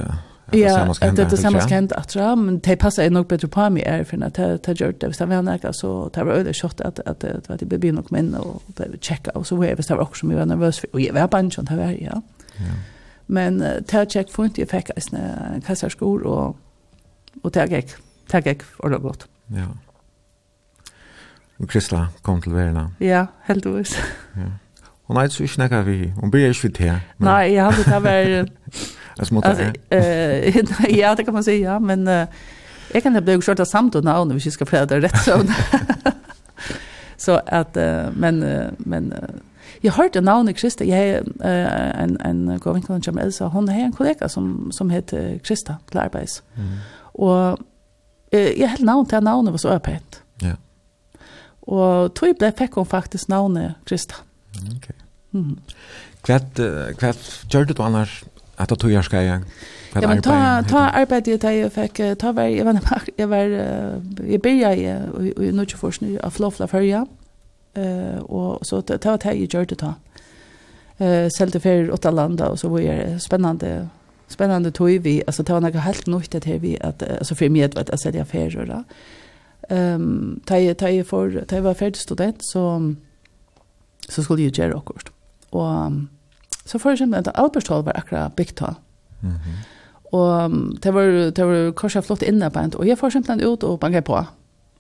Ja, 0.54 1.12
det 1.12 1.20
är 1.20 1.36
samma 1.36 1.60
skämt 1.62 1.92
att 1.92 2.10
dra, 2.10 2.36
men 2.36 2.60
det 2.60 2.80
passer 2.80 3.04
jeg 3.04 3.12
nok 3.12 3.28
bedre 3.28 3.48
på 3.48 3.70
meg 3.70 3.84
er, 3.86 4.04
för 4.04 4.24
att 4.24 4.64
det 4.66 4.82
gör 4.82 4.92
det. 4.92 5.08
Visst 5.08 5.22
var 5.22 5.42
näka 5.42 5.74
så 5.74 6.10
det 6.16 6.24
var 6.24 6.34
öde 6.34 6.54
shot 6.54 6.82
att 6.82 7.00
att 7.00 7.20
det 7.20 7.50
var 7.50 7.58
det 7.58 7.80
blir 7.80 7.92
nok 7.92 8.12
män 8.12 8.36
och 8.36 8.62
det 8.78 9.04
checka 9.04 9.32
og 9.36 9.46
så 9.46 9.56
var 9.56 9.66
det 9.66 9.90
var 9.90 9.98
också 9.98 10.28
var 10.28 10.46
nervøs, 10.46 10.80
for, 10.80 10.88
och 10.94 11.02
jeg 11.02 11.14
var 11.14 11.28
bare 11.28 11.52
och 11.58 11.66
det 11.66 11.78
var 11.78 11.96
ja. 12.02 12.22
Men 13.28 13.60
det 13.60 14.12
check 14.12 14.32
får 14.32 14.46
inte 14.46 14.62
jeg 14.62 14.74
är 14.74 15.54
en 15.56 15.62
kassarskor, 15.62 16.24
och 16.24 16.56
och 17.44 17.52
det 17.52 17.70
gikk, 17.70 17.96
det 18.32 18.46
gikk 18.46 18.64
for 18.64 18.90
det 18.90 19.02
godt. 19.02 19.28
Ja. 19.48 19.66
Och 21.60 21.70
Kristla 21.70 22.08
kom 22.22 22.42
til 22.42 22.54
verden. 22.54 22.96
Ja, 23.00 23.26
helt 23.44 23.66
visst. 23.66 23.98
Ja. 24.36 24.52
Och 25.10 25.16
nej, 25.16 25.30
så 25.30 25.44
ikke 25.44 25.68
det 25.68 25.86
vi. 25.86 26.14
hun 26.22 26.32
blir 26.32 26.50
ikke 26.50 26.68
inte 26.68 26.84
här. 26.84 27.00
Nej, 27.18 27.54
jag 27.54 27.64
hade 27.64 27.84
det 27.84 27.90
här 27.90 28.46
Jag 29.20 29.28
småttar. 29.28 29.50
Alltså, 29.50 29.64
eh, 29.90 30.58
ja, 31.00 31.16
det 31.16 31.24
kan 31.24 31.34
man 31.34 31.44
säga, 31.44 31.72
ja, 31.74 31.80
men 31.80 32.08
eh, 32.08 32.28
jag 32.94 33.04
kan 33.04 33.24
bli 33.24 33.42
skörta 33.42 33.66
samtal 33.66 34.04
nu 34.04 34.12
när 34.12 34.34
vi 34.34 34.52
ska 34.52 34.66
prata 34.66 35.00
rätt 35.00 35.18
så. 35.18 35.42
så 37.18 37.42
att 37.46 37.76
men 38.16 38.40
men 38.78 39.14
jag 39.82 39.94
hörde 39.94 40.22
navnet 40.22 40.58
Krista. 40.58 40.84
Jag 40.84 41.10
eh, 41.10 42.02
en 42.02 42.22
en 42.22 42.60
god 42.60 42.88
vän 42.88 43.04
som 43.04 43.18
Elsa, 43.18 43.48
hon 43.48 43.70
har 43.70 43.76
en 43.76 43.92
kollega 43.92 44.30
som 44.30 44.72
som 44.72 44.90
heter 44.90 45.38
Krista 45.38 45.76
Klarbais. 45.90 46.44
Mm. 46.56 46.78
Och 47.00 47.60
eh, 48.32 48.62
jag 48.62 48.68
hade 48.68 48.84
namnet 48.84 49.10
till 49.10 49.20
navnet 49.20 49.52
var 49.52 49.58
så 49.58 49.70
öppet. 49.70 50.22
Ja. 50.42 50.56
Och 51.60 52.14
tog 52.14 52.38
blev 52.38 52.52
fick 52.52 52.72
hon 52.72 52.86
faktiskt 52.86 53.28
navnet 53.28 53.74
Krista. 53.86 54.16
Ok. 54.78 54.90
Mm. 55.34 55.60
Kvart 56.22 56.60
kvart 56.98 57.52
körde 57.52 57.74
du 57.74 57.84
annars 57.84 58.24
Att 58.60 58.72
att 58.72 58.92
jag 58.92 59.06
skal 59.06 59.24
jag. 59.24 59.42
Ja 59.94 60.08
men 60.08 60.22
ta 60.22 60.64
ta 60.70 60.80
arbete 60.80 61.38
det 61.38 61.54
jag 61.54 61.74
fick 61.74 62.02
ta 62.20 62.32
var 62.32 62.44
jag 62.44 62.66
var 62.66 62.80
jag 63.16 63.28
var 63.28 63.38
jag 64.28 64.42
började 64.42 64.76
i 65.38 65.52
något 65.52 65.72
forskning 65.72 66.20
av 66.20 66.30
flofla 66.30 66.68
förja. 66.68 67.08
Eh 67.74 68.20
och 68.20 68.68
så 68.68 68.82
ta 68.82 69.18
ta 69.18 69.34
jag 69.34 69.54
gjorde 69.54 69.76
ta. 69.76 69.94
Eh 70.98 71.28
sålde 71.30 71.60
för 71.60 71.92
åtta 71.92 72.12
landa 72.12 72.50
och 72.50 72.60
så 72.60 72.70
var 72.70 72.82
det 72.82 73.20
spännande 73.20 73.88
spännande 74.28 74.72
tog 74.72 74.90
vi 74.90 75.24
alltså 75.28 75.44
var 75.44 75.60
några 75.60 75.80
helt 75.80 76.08
nytt 76.08 76.32
det 76.32 76.46
här 76.46 76.60
vi 76.60 76.80
att 76.82 77.04
alltså 77.04 77.36
för 77.36 77.50
mig 77.50 77.64
att 77.64 78.00
sälja 78.02 78.22
affärer 78.22 78.66
då. 78.66 78.84
Ehm 79.76 80.40
ta 80.46 80.74
ta 80.74 81.04
för 81.04 81.46
ta 81.48 81.62
var 81.62 81.74
färdig 81.74 81.98
student 81.98 82.38
så 82.40 82.96
så 84.10 84.24
skulle 84.24 84.44
jag 84.44 84.58
göra 84.58 84.76
också. 84.76 85.08
Och 85.50 85.92
Så 86.66 86.78
for 86.78 86.92
eksempel 86.92 87.20
at 87.20 87.32
Albertshall 87.36 87.86
var 87.86 87.92
akkurat 87.96 88.34
bygd 88.34 88.56
ta. 88.56 88.74
Mm 89.22 89.30
-hmm. 89.30 89.66
Og 90.12 90.52
det 90.84 90.94
var, 90.94 91.04
det 91.30 91.46
var 91.46 91.72
kanskje 91.72 92.02
flott 92.02 92.22
inne 92.22 92.50
på 92.50 92.60
en, 92.60 92.74
og 92.80 92.88
jeg 92.88 92.98
for 92.98 93.08
eksempel 93.08 93.48
ut 93.48 93.64
og 93.64 93.80
banket 93.80 94.04
på. 94.04 94.14
Og 94.14 94.26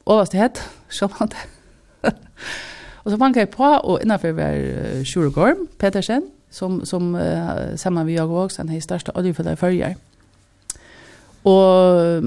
hva 0.05 0.13
Overst 0.13 0.33
het, 0.33 0.69
sånn 0.89 1.29
det. 1.29 2.13
Og 3.03 3.11
så 3.11 3.17
banket 3.17 3.39
jeg 3.39 3.49
på, 3.49 3.63
og 3.63 3.99
innenfor 4.01 4.31
var 4.31 4.55
Sjure 5.03 5.31
Gorm, 5.31 5.67
Petersen, 5.79 6.21
som, 6.51 6.85
som 6.85 7.15
uh, 7.15 7.21
sammen 7.75 8.05
med 8.05 8.13
jeg 8.13 8.23
også, 8.23 8.61
han 8.61 8.75
er 8.75 8.79
største 8.79 9.11
oljefellet 9.15 9.51
i 9.51 9.55
følger. 9.55 9.93
Og 11.43 12.23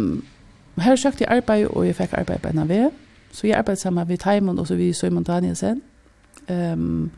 her 0.78 0.96
søkte 0.96 1.24
jeg 1.24 1.36
arbeid, 1.36 1.66
og 1.66 1.86
jeg 1.86 1.96
fikk 1.96 2.12
arbeid 2.12 2.38
på 2.38 2.52
NAV. 2.52 2.90
Så 3.32 3.46
jeg 3.46 3.56
arbeidde 3.56 3.80
sammen 3.80 4.08
med 4.08 4.18
Taimond 4.18 4.58
og 4.58 4.66
så 4.66 4.74
vi 4.74 4.92
Søymond 4.92 5.24
Danielsen. 5.24 5.82
Um, 6.50 7.10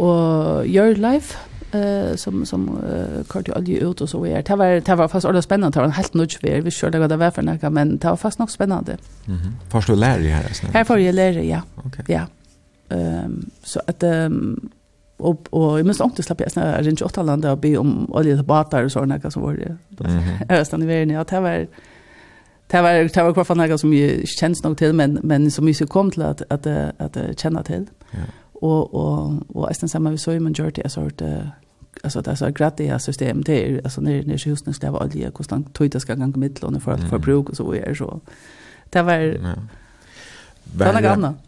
og 0.00 0.66
Your 0.66 0.94
Life 0.96 1.36
eh 1.72 2.16
som 2.16 2.44
som 2.44 2.68
uh, 2.68 3.24
kort 3.24 3.48
alle 3.48 3.78
ut 3.78 4.00
och 4.00 4.08
så 4.08 4.26
är 4.26 4.42
Det 4.42 4.56
var 4.56 4.80
det 4.80 4.94
var 4.98 5.08
fast 5.08 5.24
ordentlig 5.24 5.44
spännande 5.44 5.78
Det 5.78 5.86
var 5.86 5.90
helt 5.90 6.14
nødt 6.14 6.42
vi 6.42 6.60
vi 6.60 6.70
kjørte 6.70 7.08
det 7.08 7.18
var 7.18 7.30
för 7.30 7.42
noe, 7.42 7.70
men 7.70 7.96
det 7.96 8.04
var 8.04 8.16
fast 8.16 8.38
nog 8.38 8.50
spännande. 8.50 8.96
Mhm. 9.26 9.34
Mm 9.36 9.54
Først 9.68 9.88
du 9.88 9.94
lærer 9.94 10.18
her 10.18 10.42
altså. 10.42 10.66
Här 10.66 10.84
får 10.84 10.98
jag 10.98 11.14
lära 11.14 11.32
dig 11.32 11.48
ja. 11.48 11.60
Okay. 11.76 12.04
Ja. 12.08 12.26
Ehm 12.90 13.24
um, 13.24 13.50
så 13.62 13.80
att 13.86 14.02
ehm 14.02 14.32
um, 14.32 14.70
och 15.18 15.48
og 15.52 15.76
jeg 15.76 15.84
minst 15.84 16.00
ikke 16.00 16.22
slapp 16.22 16.40
jeg 16.40 16.50
snart 16.50 16.86
rundt 16.86 17.02
åtta 17.02 17.22
land 17.22 17.44
och 17.44 17.58
be 17.58 17.76
om 17.78 18.14
olje 18.14 18.36
til 18.36 18.44
batar 18.44 18.88
såna 18.88 19.18
sånne 19.18 19.30
som 19.30 19.42
var 19.42 19.52
det. 19.52 19.76
Jeg 20.48 20.66
stann 20.66 20.82
i 20.82 20.86
världen 20.86 21.10
ja 21.10 21.22
det 21.22 21.42
var 21.42 21.66
det 22.72 22.82
var 22.82 22.92
det 22.92 23.24
var 23.24 23.32
kvar 23.32 23.44
for 23.44 23.54
noe 23.54 23.78
som 23.78 23.92
ju 23.92 24.26
känns 24.40 24.64
nog 24.64 24.76
till 24.76 24.92
men 24.92 25.18
men 25.22 25.50
som 25.50 25.68
jeg 25.68 25.88
kom 25.88 26.10
till 26.10 26.22
att 26.22 26.42
att 26.50 26.66
att, 26.66 27.16
att 27.16 27.40
känna 27.40 27.62
till 27.62 27.86
Ja 28.12 28.18
och 28.60 28.94
och 28.94 29.32
og 29.54 29.70
ästen 29.70 29.88
samma 29.88 30.10
vi 30.10 30.18
så 30.18 30.32
ju 30.32 30.40
man 30.40 30.52
gör 30.52 30.70
det 30.70 30.90
så 30.90 31.00
att 31.00 31.22
alltså 32.04 32.20
det 32.20 32.30
är 32.30 32.34
så 32.34 32.50
gratis 32.50 33.02
system 33.02 33.42
det 33.42 33.52
är 33.52 33.80
alltså 33.84 34.00
när 34.00 34.22
när 34.24 34.44
husen 34.44 34.74
ska 34.74 34.90
vara 34.90 35.04
olja 35.04 35.30
hur 35.38 35.50
långt 35.50 35.74
tog 35.74 36.00
ska 36.00 36.14
gå 36.14 36.38
med 36.38 36.62
lån 36.62 36.80
för 36.80 36.96
forbruk 36.96 37.48
og 37.48 37.56
så 37.56 37.74
är 37.74 37.94
så 37.94 38.20
det 38.90 39.02
var 39.02 39.12
ja. 39.12 39.54
Vad 40.72 40.94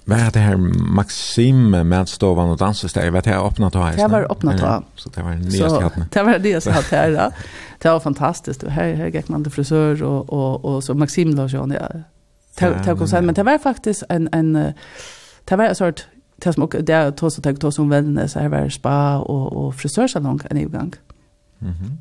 var 0.04 0.30
det 0.32 0.38
här 0.38 0.56
Maxim 0.96 1.70
med 1.70 2.08
stovan 2.08 2.50
och 2.50 2.56
dansesteg? 2.56 3.12
Vad 3.12 3.24
det 3.24 3.30
här 3.30 3.46
öppnat 3.46 3.74
här? 3.74 3.96
Det 3.96 4.08
var 4.08 4.32
öppnat 4.32 4.60
här. 4.60 4.82
Så 4.96 5.08
det 5.08 5.22
var 5.22 5.30
det 5.30 5.36
nyaste 5.36 5.84
hatten. 5.84 6.04
Det 6.12 6.22
var 6.22 6.32
det 6.32 6.38
nyaste 6.38 6.72
sa 6.72 6.96
här. 6.96 7.10
Ja. 7.10 7.30
Det 7.78 7.88
var 7.88 8.00
fantastiskt. 8.00 8.62
Här, 8.62 8.94
här 8.94 9.06
gick 9.06 9.28
man 9.28 9.44
till 9.44 9.52
frisör 9.52 10.02
och, 10.02 10.32
och, 10.32 10.64
och 10.64 10.84
så 10.84 10.94
Maxim 10.94 11.30
la 11.34 11.48
sig 11.48 11.58
an. 11.58 11.70
Ja. 11.70 11.88
Det, 12.58 12.94
det, 13.10 13.22
men 13.22 13.34
det 13.34 13.42
var 13.42 13.58
faktiskt 13.58 14.02
en, 14.08 14.28
en 14.32 14.72
det 15.44 15.56
var 15.56 15.64
en 15.64 15.74
sort 15.74 16.06
det 16.44 16.52
som 16.52 16.68
det 16.80 16.92
är 16.92 17.10
tos 17.10 17.38
och 17.38 17.60
tos 17.60 17.78
om 17.78 17.88
wellness 17.88 18.34
här 18.34 18.48
var 18.48 18.68
spa 18.68 19.18
och 19.18 19.52
och 19.52 19.74
frisörsalong 19.74 20.40
en 20.50 20.56
igång. 20.56 20.92
Mhm. 21.58 21.98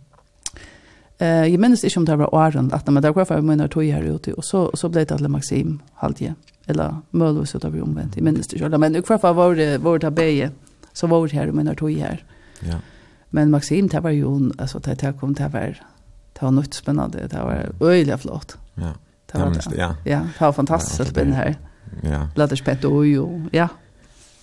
Eh 1.17 1.45
jag 1.45 1.59
minns 1.59 1.83
inte 1.83 1.99
om 1.99 2.05
det 2.05 2.15
var 2.15 2.35
åren 2.35 2.73
att 2.73 2.87
men 2.87 3.03
det 3.03 3.11
var 3.11 3.25
för 3.25 3.41
mina 3.41 3.67
tog 3.67 3.85
här 3.85 4.03
ute 4.03 4.33
och 4.33 4.45
så 4.45 4.71
så 4.73 4.89
blev 4.89 5.05
det 5.05 5.15
att 5.15 5.31
Maxim 5.31 5.79
halvje 5.93 6.35
eller 6.65 6.95
Mölvis 7.09 7.51
där 7.51 7.69
vi 7.69 7.81
omvänt. 7.81 8.15
Jag 8.15 8.23
minns 8.23 8.53
inte 8.53 8.77
men 8.77 8.95
i 8.95 9.01
alla 9.07 9.19
fall 9.19 9.35
var 9.35 9.55
det 9.55 9.77
var 9.77 9.99
det 9.99 10.11
bäge 10.11 10.51
så 10.93 11.07
var 11.07 11.27
det 11.27 11.35
här 11.35 11.51
mina 11.51 11.75
tog 11.75 11.91
här. 11.91 12.23
Ja. 12.59 12.77
Men 13.29 13.51
Maxim 13.51 13.87
det 13.87 13.99
var 13.99 14.09
ju 14.09 14.51
alltså 14.57 14.79
det 14.79 15.01
här 15.01 15.13
kom 15.13 15.33
det 15.33 15.47
var 15.47 15.79
det 16.33 16.41
var 16.45 16.51
något 16.51 16.73
spännande 16.73 17.27
det 17.27 17.43
var 17.43 17.87
öjligt 17.87 18.21
flott. 18.21 18.57
Ja. 18.73 18.93
Det 19.31 19.37
var 19.37 19.49
det. 19.49 19.77
Ja. 19.77 19.95
Ja, 20.05 20.19
det 20.39 20.45
var 20.45 20.51
fantastiskt 20.51 21.09
spännande 21.09 21.35
här. 21.35 21.55
Ja. 22.03 22.27
Bladerspett 22.35 22.83
och 22.83 23.07
jo. 23.07 23.47
Ja. 23.51 23.67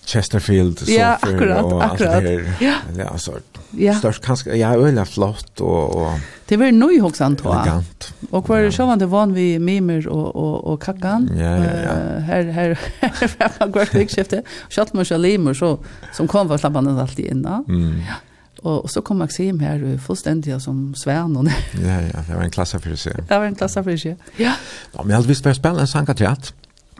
Chesterfield 0.09 0.79
så 0.79 0.91
ja, 0.91 1.17
för 1.21 1.35
akkurat, 1.35 1.63
och 1.63 1.83
akkurat. 1.83 2.13
allt 2.15 2.23
det 2.23 2.31
här. 2.31 2.53
Ja, 2.59 2.73
ja 2.97 3.07
alltså. 3.07 3.31
Ja. 3.71 3.95
Störst 3.95 4.25
kanske 4.25 4.55
ja 4.55 4.73
öliga 4.73 5.05
flott 5.05 5.61
och 5.61 5.95
och 5.95 6.11
Det 6.45 6.57
var 6.57 6.71
nog 6.71 7.03
också 7.03 7.23
antå. 7.23 7.53
Elegant. 7.53 8.13
Och 8.29 8.49
var 8.49 8.61
det 8.61 8.71
så 8.71 8.85
vant 8.85 8.99
det 8.99 9.05
van 9.05 9.33
vi 9.33 9.59
mimer 9.59 10.07
och 10.07 10.35
och 10.35 10.73
och 10.73 10.81
kackan. 10.81 11.29
Ja, 11.37 11.43
ja, 11.43 11.63
ja. 11.63 12.19
Här 12.19 12.43
här 12.43 12.79
var 13.59 13.67
går 13.67 14.07
skifte. 14.07 14.43
Schalt 14.69 14.93
man 14.93 15.05
limer 15.21 15.53
så 15.53 15.79
som 16.13 16.27
kom 16.27 16.47
var 16.47 16.57
slappan 16.57 16.99
alltid 16.99 17.25
innan. 17.25 17.65
Mm. 17.67 17.99
Ja. 18.07 18.13
Och, 18.61 18.83
och 18.83 18.91
så 18.91 19.01
kom 19.01 19.17
Maxim 19.17 19.59
här 19.59 19.97
fullständigt 19.97 20.61
som 20.61 20.95
svärn 20.95 21.51
Ja 21.83 22.01
ja, 22.01 22.23
det 22.27 22.35
var 22.35 22.43
en 22.43 22.51
klass 22.51 22.71
för 22.71 22.95
sig. 22.95 23.13
Det 23.27 23.37
var 23.37 23.45
en 23.45 23.55
klass 23.55 23.73
för 23.73 23.97
sig. 23.97 24.17
Ja. 24.37 24.53
Ja, 24.93 25.03
men 25.03 25.15
alltså 25.15 25.29
vi 25.29 25.35
spelar 25.35 25.79
en 25.79 25.87
sankatriat. 25.87 26.53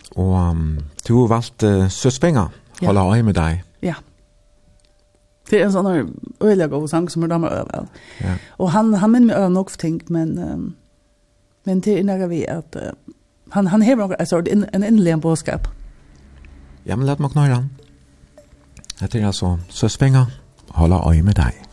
Och 0.09 0.33
um, 0.33 0.83
du 1.07 1.27
valde 1.27 1.67
uh, 1.67 1.89
Suspenga. 1.89 2.49
Hålla 2.87 3.01
øje 3.01 3.23
med 3.23 3.33
dig. 3.33 3.63
Ja. 3.81 3.93
Det 5.49 5.61
er 5.61 5.65
en 5.65 5.73
sånn 5.73 5.87
øyelig 6.41 6.69
god 6.69 6.87
sang 6.87 7.11
som 7.11 7.23
er 7.23 7.31
damer 7.31 7.53
øver. 7.61 7.87
Ja. 8.21 8.35
Og 8.57 8.71
han, 8.71 8.93
han 8.93 9.11
minner 9.11 9.33
meg 9.33 9.37
øver 9.37 9.49
nok 9.49 9.69
for 9.69 9.81
ting, 9.81 10.01
men, 10.09 10.37
um, 10.37 10.75
men 11.65 11.81
det 11.81 11.99
er 11.99 12.03
nærmere 12.03 12.29
vi 12.29 12.43
at 12.45 12.75
uh, 12.75 12.91
han, 13.51 13.67
han 13.67 13.81
hever 13.81 14.07
noe, 14.07 14.19
altså, 14.19 14.43
en, 14.45 14.65
en 14.73 14.83
innelig 14.83 15.11
en 15.11 15.21
bådskap. 15.21 15.67
Ja, 16.85 16.95
men 16.95 17.07
lad 17.07 17.19
meg 17.19 17.33
knøyre 17.33 17.55
han. 17.55 17.71
Det 18.99 19.15
er 19.15 19.25
altså 19.25 19.57
søspenger, 19.69 20.25
hålla 20.75 21.01
øye 21.09 21.23
med 21.23 21.33
dig. 21.33 21.68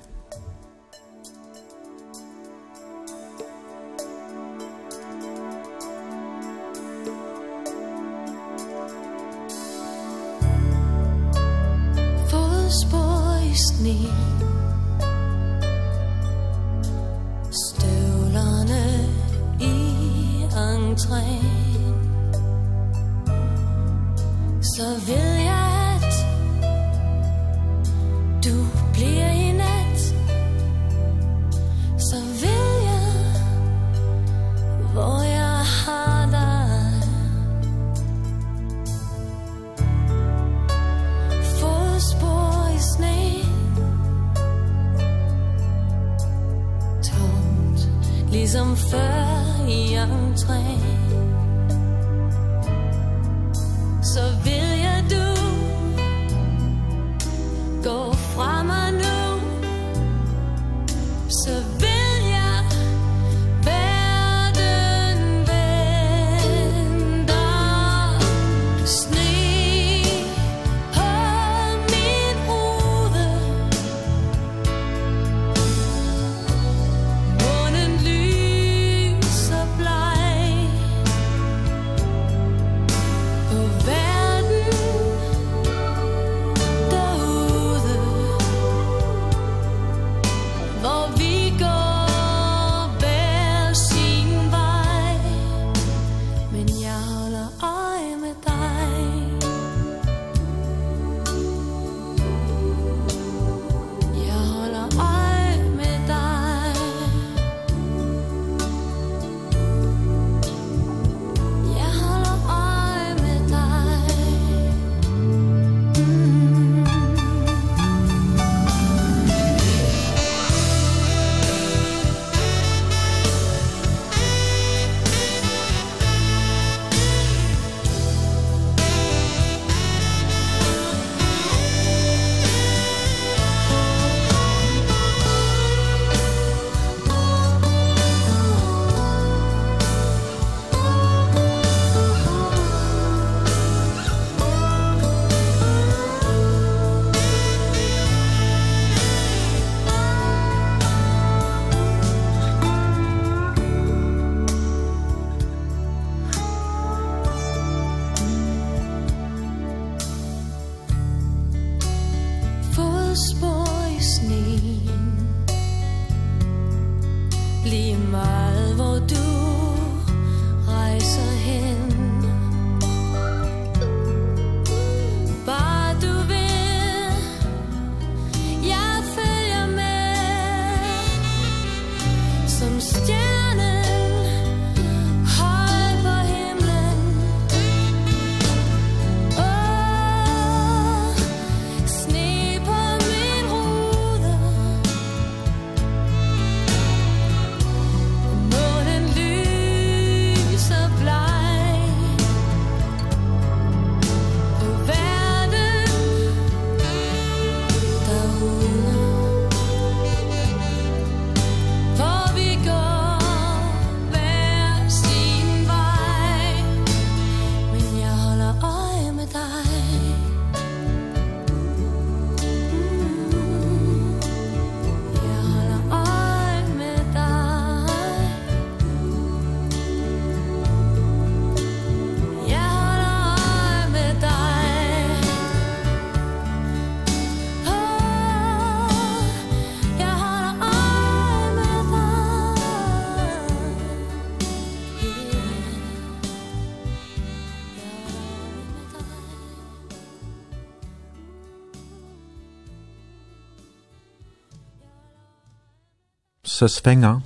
Moses 256.57 256.81
fenga, 256.81 257.19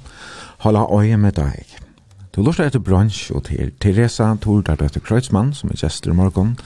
hålla 0.58 0.80
øye 0.90 1.16
med 1.16 1.36
deg. 1.36 1.66
Du 2.34 2.42
lurer 2.42 2.66
etter 2.66 2.82
brunch, 2.82 3.30
og 3.30 3.44
til 3.46 3.70
Teresa 3.78 4.32
Tordar 4.42 4.82
etter 4.82 4.98
Kreutzmann, 5.00 5.52
som 5.54 5.70
er 5.70 5.78
gjester 5.78 6.10
i 6.10 6.16
morgen, 6.18 6.56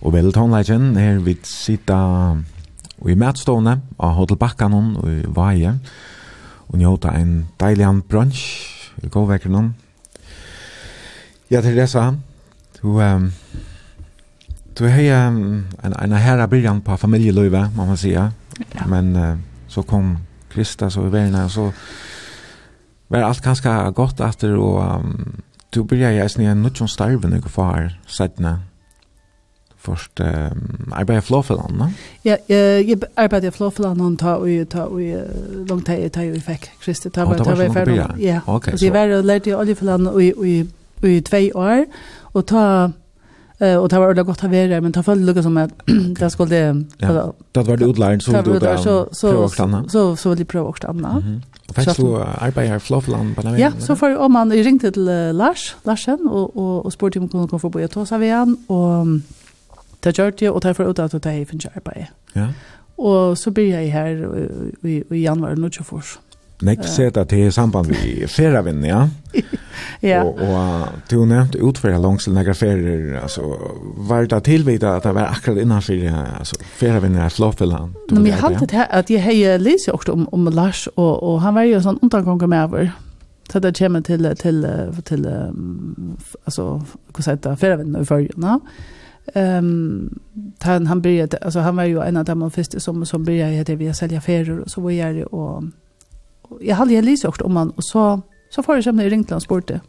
og 0.00 0.12
vel 0.14 0.30
tonleggen 0.30 0.94
er 0.94 1.18
vi 1.18 1.34
sida 1.42 1.98
i 3.02 3.18
matstående 3.18 3.80
av 3.98 4.14
Hotel 4.14 4.38
Bakkanon 4.38 4.94
og 5.02 5.10
i 5.10 5.26
Vaje, 5.26 5.74
og 6.68 6.78
njóta 6.78 7.16
ein 7.18 7.48
deilig 7.58 7.90
brunch 8.06 8.44
i 9.02 9.10
gåvekkerne. 9.10 9.72
Ja, 11.50 11.66
Teresa, 11.66 12.12
du... 12.78 13.00
Um, 13.02 13.32
Du 14.72 14.86
har 14.88 15.28
um, 15.28 15.66
en, 15.84 15.92
en 15.92 16.12
herra 16.12 16.46
byrjan 16.46 16.80
på 16.80 16.96
familjeløyve, 16.96 17.70
må 17.76 17.84
man 17.84 17.96
säga. 17.96 18.32
Ja. 18.74 18.86
Men 18.86 19.16
uh, 19.16 19.36
så 19.68 19.82
kom 19.82 20.16
Kristus 20.54 20.94
så 20.94 21.06
i 21.06 21.12
verden, 21.12 21.48
så 21.50 21.70
var 23.08 23.26
alt 23.28 23.42
ganske 23.42 23.70
godt 23.94 24.20
etter, 24.20 24.56
og 24.56 25.00
um, 25.00 25.42
du 25.74 25.82
började 25.84 26.14
jag 26.14 26.30
snälla 26.30 26.54
nåt 26.54 26.76
som 26.76 26.88
starven 26.88 27.30
några 27.30 27.48
far 27.48 28.00
sättna 28.06 28.60
först 29.78 30.20
um, 30.20 30.92
arbeta 30.92 31.18
i 31.18 31.20
Flåfeland, 31.20 31.78
va? 31.78 31.92
Ja, 32.22 32.36
jag 32.46 33.04
arbetade 33.14 33.46
i 33.46 33.50
Flåfeland 33.50 34.02
och 34.02 34.18
ta 34.18 34.36
och 34.36 34.68
ta 34.70 34.84
och 34.84 35.00
långt 35.68 35.86
tid 35.86 36.12
ta 36.12 36.22
ju 36.22 36.40
fick 36.40 36.70
Kristi 36.80 37.10
ta 37.10 37.26
bara 37.26 37.44
ta 37.44 37.54
var 37.54 38.16
Ja. 38.18 38.40
Okay, 38.46 38.76
så 38.76 38.86
jag 38.86 38.92
var 38.92 39.22
lärde 39.22 39.50
i 39.50 39.54
Oljefeland 39.54 40.08
och 40.08 40.22
i 40.22 40.28
i 40.28 40.66
i 41.02 41.22
2 41.22 41.36
år 41.54 41.86
och 42.20 42.46
ta 42.46 42.92
och 43.62 43.88
det 43.88 43.98
var 43.98 44.08
ordentligt 44.08 44.26
gott 44.26 44.44
att 44.44 44.50
vara 44.50 44.80
men 44.80 44.92
det 44.92 45.02
föll 45.02 45.20
lukka 45.20 45.42
som 45.42 45.56
att 45.56 45.70
det 46.18 46.30
skulle 46.30 46.84
ja. 46.98 47.32
det 47.52 47.62
var 47.62 47.76
det 47.76 47.84
utlären 47.84 48.20
så 48.20 48.42
då 48.42 48.58
där 48.58 48.76
så 48.76 49.08
så 49.12 49.48
så 49.88 50.16
så 50.16 50.34
vill 50.34 50.46
prova 50.46 50.68
också 50.68 50.80
stanna. 50.80 51.12
Mhm. 51.12 51.42
Och 51.68 51.74
faktiskt 51.74 51.96
du 51.96 52.16
arbetar 52.16 52.76
i 52.76 52.80
Flofland 52.80 53.36
på 53.36 53.42
Ja, 53.58 53.72
så 53.78 53.96
för 53.96 54.16
om 54.16 54.32
man 54.32 54.52
ringte 54.52 54.92
till 54.92 55.04
Lars 55.32 55.76
Larsen 55.82 56.28
och 56.28 56.56
och 56.56 56.86
och 56.86 56.92
spurte 56.92 57.18
om 57.18 57.28
kunde 57.28 57.48
komma 57.48 57.60
förbi 57.60 57.84
och 57.84 57.90
ta 57.90 58.22
igen 58.22 58.56
och 58.66 59.06
ta 60.00 60.10
gjort 60.10 60.42
och 60.42 60.62
ta 60.62 60.74
för 60.74 60.90
ut 60.90 60.98
att 60.98 61.22
ta 61.22 61.32
i 61.32 61.46
finns 61.46 61.66
arbete. 61.66 62.06
Ja. 62.32 62.48
Och 62.96 63.38
så 63.38 63.50
blir 63.50 63.70
jag 63.74 63.82
här 63.88 64.38
i, 64.82 64.88
i, 64.88 65.04
i 65.10 65.24
januari 65.24 65.56
nu 65.56 65.70
24. 65.70 66.02
Nekk 66.62 66.84
seta 66.86 67.24
til 67.26 67.50
samband 67.52 67.90
vi 67.90 68.26
ferravinn, 68.30 68.84
ja. 68.86 69.00
ja. 70.12 70.22
Og, 70.22 70.38
og 70.38 71.00
du 71.10 71.24
nevnte 71.26 71.62
utføra 71.64 71.98
langs 71.98 72.28
til 72.28 72.36
nekka 72.36 72.54
ferier, 72.54 73.18
altså, 73.22 73.46
var 74.08 74.28
det 74.30 74.42
tilvita 74.46 74.96
at 74.96 75.08
det 75.08 75.14
var 75.16 75.34
akkurat 75.34 75.62
innanfyr, 75.62 76.06
altså, 76.38 76.58
ferravinn 76.78 77.18
er 77.18 77.34
flåpilla? 77.34 77.82
Nå, 78.10 78.18
men 78.20 78.30
jeg 78.30 78.40
halte 78.44 78.70
det 78.70 78.86
at 78.88 79.10
jeg 79.10 79.24
hei 79.24 79.56
lise 79.58 79.92
også 79.94 80.14
om, 80.14 80.28
om 80.32 80.50
Lars, 80.54 80.86
og, 80.94 81.22
og 81.22 81.40
han 81.42 81.58
var 81.58 81.66
jo 81.66 81.82
sånn 81.82 82.00
undangonger 82.02 82.50
med 82.50 82.64
over, 82.68 82.96
så 83.50 83.60
det 83.60 83.74
kommer 83.76 84.00
til, 84.06 84.30
til, 84.40 84.64
til, 85.04 85.26
um, 85.28 86.16
altså, 86.46 86.76
hva 87.12 87.26
sier 87.26 87.56
ferravinn 87.58 87.98
i 87.98 88.06
fyrjuna, 88.06 88.60
Ehm 89.34 89.64
um, 89.64 90.20
han 90.60 90.86
han 90.86 91.02
började 91.02 91.36
alltså 91.36 91.60
han 91.60 91.76
var 91.76 91.84
ju 91.84 92.02
en 92.02 92.16
av 92.16 92.24
de 92.24 92.50
första 92.50 92.80
som 92.80 93.06
som 93.06 93.24
började 93.24 93.62
det 93.62 93.76
vi 93.76 93.94
sälja 93.94 94.20
färger 94.20 94.60
och 94.60 94.70
så 94.70 94.80
var 94.80 94.90
jag 94.90 95.34
och 95.34 95.62
jeg 96.60 96.76
hadde 96.76 96.94
jeg 96.94 97.04
lyst 97.04 97.26
om 97.26 97.56
han, 97.56 97.72
og 97.76 97.82
så, 97.82 98.20
så 98.50 98.62
får 98.62 98.74
jeg 98.74 98.84
sammen 98.84 99.06
i 99.06 99.24
han 99.30 99.40
spurte. 99.40 99.80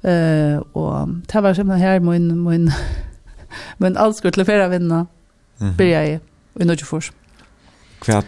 Uh, 0.00 0.60
og 0.74 1.08
det 1.32 1.42
var 1.42 1.52
sammen 1.52 1.78
her, 1.78 2.00
min, 2.00 2.40
min, 2.40 2.70
min 3.82 3.96
alskurt 3.96 4.32
til 4.32 4.44
flere 4.44 4.70
vinner, 4.70 5.04
mm 5.04 5.68
-hmm. 5.68 5.76
blir 5.76 5.86
jeg 5.86 6.20
i 6.60 6.64
Nødjefors. 6.64 7.12
Hva 8.04 8.22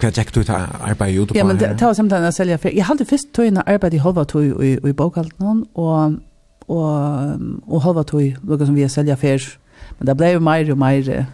Hva 0.00 0.10
gikk 0.10 0.34
du 0.34 0.42
til 0.42 0.52
arbeid 0.52 1.14
i 1.14 1.18
Udopa? 1.18 1.38
Ja, 1.38 1.44
men 1.44 1.56
det, 1.56 1.70
det 1.78 1.86
var 1.86 1.92
samtidig 1.92 2.28
å 2.28 2.30
selge 2.30 2.58
fer. 2.58 2.74
Jeg 2.76 2.84
hadde 2.84 3.04
først 3.04 3.32
tog 3.32 3.46
inn 3.46 3.56
arbeid 3.56 3.94
i 3.94 3.96
halva 3.96 4.24
tog 4.24 4.64
i, 4.64 4.74
i 4.76 4.92
bokhalten, 4.92 5.64
og, 5.74 6.18
og, 6.68 7.40
og 7.66 7.82
halva 7.82 8.02
tog, 8.02 8.36
noe 8.42 8.66
som 8.66 8.74
vi 8.74 8.84
har 8.84 8.92
selger 8.92 9.16
fer. 9.16 9.46
Men 9.98 10.10
det 10.10 10.16
ble 10.16 10.34
jo 10.34 10.42
mer 10.44 10.72
og 10.72 10.78
mer 10.78 11.26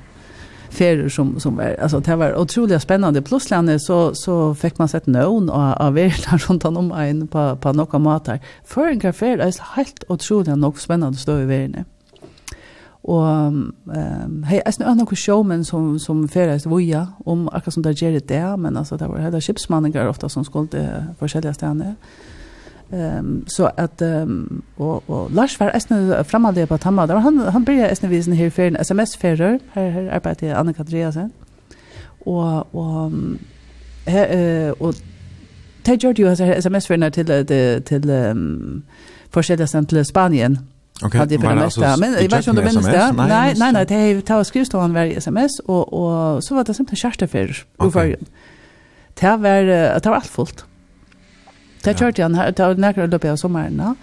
ferier 0.73 1.09
som 1.09 1.41
som 1.41 1.57
var 1.57 1.77
alltså 1.83 2.01
det 2.01 2.17
var 2.17 2.35
otroligt 2.39 2.83
spännande 2.83 3.23
plötsligt 3.23 3.83
så 3.83 4.15
så 4.15 4.55
fick 4.55 4.79
man 4.79 4.89
sett 4.89 5.07
noen 5.07 5.51
av 5.51 5.73
av 5.83 5.95
världen 5.95 6.39
runt 6.49 6.65
om 6.65 6.93
en 6.93 7.29
på 7.29 7.57
på 7.57 7.73
noen 7.73 8.03
måter. 8.03 8.41
för 8.65 8.87
en 8.87 9.01
kafé 9.01 9.27
är 9.27 9.77
helt 9.77 10.05
otroligt 10.09 10.59
nog 10.59 10.81
spännande 10.81 11.19
stå 11.19 11.39
i 11.39 11.45
verden. 11.45 11.85
og 13.05 13.27
ehm 13.95 14.45
hey 14.45 14.61
as 14.67 14.79
no 14.79 14.95
noen 14.95 15.17
showmen 15.17 15.65
som 15.65 15.99
som 15.99 16.29
färdas 16.29 16.67
voja 16.67 17.07
om 17.27 17.49
akkurat 17.49 17.75
som 17.75 17.83
där 17.83 17.93
ger 17.93 18.13
det 18.13 18.29
där 18.29 18.57
men 18.57 18.77
alltså 18.77 18.97
det 18.97 19.09
var 19.09 19.19
hela 19.19 19.41
skipsmanninger 19.41 20.09
ofta 20.09 20.29
som 20.29 20.45
skulle 20.45 21.07
på 21.19 21.29
skälliga 21.29 21.55
ställen 21.55 21.97
Ehm 22.93 23.45
så 23.47 23.71
att 23.77 24.03
ehm 24.03 24.63
och 24.77 25.11
och 25.11 25.31
Lars 25.31 25.61
var 25.61 25.71
äsna 25.71 26.25
framalde 26.25 26.67
på 26.67 26.79
tamma 26.79 27.07
där 27.07 27.15
han 27.15 27.39
han 27.39 27.65
började 27.65 27.89
äsna 27.89 28.09
visen 28.09 28.33
här 28.33 28.51
för 28.51 28.63
en 28.63 28.77
SMS 28.77 29.17
färder 29.17 29.61
här 29.73 29.91
här 29.91 30.37
det 30.41 30.53
Anna 30.53 30.73
Kadriasen 30.73 31.31
och 32.25 32.75
och 32.75 33.13
eh 34.07 34.71
och 34.71 34.95
Ted 35.83 36.03
Jordi 36.03 36.23
har 36.23 36.43
SMS 36.43 36.87
färder 36.87 37.11
till 37.11 37.47
till 37.47 37.83
till 37.83 38.11
ehm 38.11 38.83
forskjelliga 39.31 39.67
stand 39.67 39.89
till 39.89 40.05
Spanien 40.05 40.59
Okay, 41.05 41.19
hade 41.19 41.39
på 41.39 41.55
nästa 41.55 41.97
men 41.97 42.13
jag 42.13 42.21
vet 42.21 42.35
inte 42.35 42.51
om 42.51 42.57
det 42.57 42.63
minns 42.63 42.87
det. 42.87 43.13
Nej, 43.13 43.55
nej, 43.57 43.73
nej, 43.73 43.87
det 43.87 43.95
är 43.95 44.21
ta 44.21 44.45
skrivstolen 44.45 44.95
var 44.95 45.05
SMS 45.05 45.61
och 45.61 45.93
och 45.93 46.45
så 46.45 46.55
var 46.55 46.65
det 46.65 46.75
simpelt 46.75 46.99
kärste 46.99 47.29
för. 47.29 47.47
Det 49.15 49.37
var 49.37 49.63
det 50.01 50.07
var 50.07 50.17
allt 50.17 50.27
fullt. 50.27 50.65
Det 51.85 51.97
kjørte 51.99 52.23
han 52.23 52.39
her, 52.39 52.51
det 52.51 52.67
var 52.67 52.79
nærkere 52.79 53.11
løpet 53.11 53.35
av 53.35 53.41
sommeren, 53.41 53.81
ja. 53.83 53.95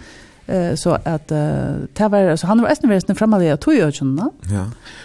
Eh, 0.50 0.76
så 0.76 0.96
at 1.04 1.30
uh, 1.30 1.86
det 1.98 2.06
var, 2.10 2.36
så 2.36 2.46
han 2.46 2.62
var 2.62 2.72
esten 2.72 2.90
versen 2.90 3.14
fremme 3.14 3.38
av 3.38 3.58
tog 3.62 3.76
jo 3.76 3.86
kjønne. 3.94 4.24
Ja, 4.50 4.64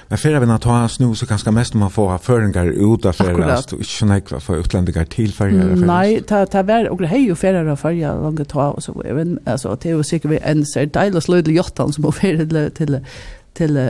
men 0.10 0.18
fyrir 0.18 0.42
vi 0.42 0.48
ta 0.64 0.78
hans 0.80 0.96
nu, 1.00 1.12
så 1.14 1.28
ganske 1.30 1.52
mest 1.54 1.76
om 1.76 1.84
man 1.86 1.92
får 1.94 2.18
føringar 2.26 2.72
ut 2.74 3.06
av 3.06 3.14
fyrir, 3.14 3.44
altså 3.44 3.78
ikke 3.78 3.92
sånn 3.92 4.10
nekva 4.10 4.40
for 4.42 4.64
utlendinger 4.64 5.06
til 5.14 5.34
ferie. 5.36 5.68
Nei, 5.78 6.22
det 6.26 6.64
var, 6.66 6.90
og 6.90 7.04
det 7.04 7.12
er 7.12 7.22
jo 7.28 7.38
fyrir 7.38 7.70
av 7.70 7.78
fyrir, 7.78 8.18
langt 8.24 8.42
ta, 8.50 8.72
og 8.74 8.82
så, 8.82 8.96
altså, 9.46 9.76
det 9.76 9.92
er 9.92 10.00
jo 10.00 10.08
sikkert 10.08 10.40
en 10.42 10.66
ser 10.66 10.90
deilig 10.90 11.22
sløyde 11.28 11.54
jottan 11.54 11.94
som 11.94 12.08
må 12.08 12.16
ferie 12.16 12.48
til, 12.50 12.72
til, 12.80 12.98
til, 13.54 13.82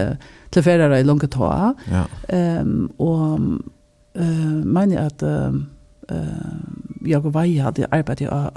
til 0.52 0.68
fyrir 0.68 0.98
i 0.98 1.08
langt 1.08 1.30
ta. 1.32 1.72
Ja. 1.88 2.04
Um, 2.36 2.90
og, 3.00 3.40
uh, 4.20 4.60
mener 4.66 4.98
jeg 4.98 5.14
at, 5.14 5.24
um, 5.24 5.64
jag 7.06 7.26
och 7.26 7.34
Vaja 7.34 7.64
hade 7.64 7.88
arbetat 7.92 8.30
av 8.30 8.50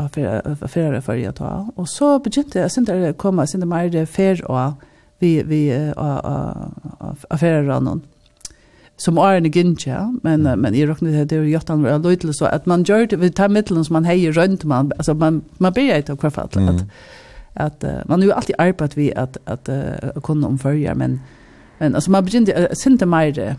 affärer 0.61 1.01
för 1.01 1.15
jag 1.15 1.35
ta 1.35 1.73
och 1.77 1.89
så 1.89 2.19
begynte 2.19 2.59
jag 2.59 2.73
sen 2.73 2.85
där 2.85 3.13
komma 3.13 3.47
sen 3.47 3.61
det 3.61 3.67
mer 3.67 4.07
fair 4.07 4.51
och 4.51 4.73
vi 5.19 5.43
vi 5.43 5.93
affärer 7.29 7.81
någon 7.81 8.03
som 8.97 9.19
är 9.19 9.35
en 9.35 9.51
ginja 9.51 10.15
men 10.23 10.43
men 10.43 10.75
i 10.75 10.87
rocknet 10.87 11.29
det 11.29 11.37
är 11.37 11.43
ju 11.43 11.57
att 11.57 11.69
han 11.69 11.83
var 11.83 12.11
lite 12.11 12.33
så 12.33 12.45
att 12.45 12.67
man 12.67 12.83
gör 12.83 13.07
det 13.07 13.17
vid 13.17 13.35
ta 13.35 13.49
mitteln 13.49 13.85
som 13.85 13.93
man 13.93 14.05
hejer 14.05 14.33
runt 14.33 14.65
man 14.65 14.93
alltså 14.97 15.15
man 15.15 15.43
man 15.59 15.73
blir 15.73 15.97
inte 15.97 16.17
kvar 16.17 16.31
för 16.31 16.43
att 16.43 16.57
att 17.55 17.85
man 18.05 18.21
har 18.21 18.27
ju 18.27 18.33
alltid 18.33 18.55
arbetat 18.59 18.97
vi 18.97 19.15
att 19.15 19.37
att 19.45 19.69
kunna 20.23 20.47
omfölja 20.47 20.95
men 20.95 21.21
men 21.79 21.95
alltså 21.95 22.11
man 22.11 22.25
begynte 22.25 22.69
sen 22.73 22.97
det 22.97 23.07
mer 23.07 23.57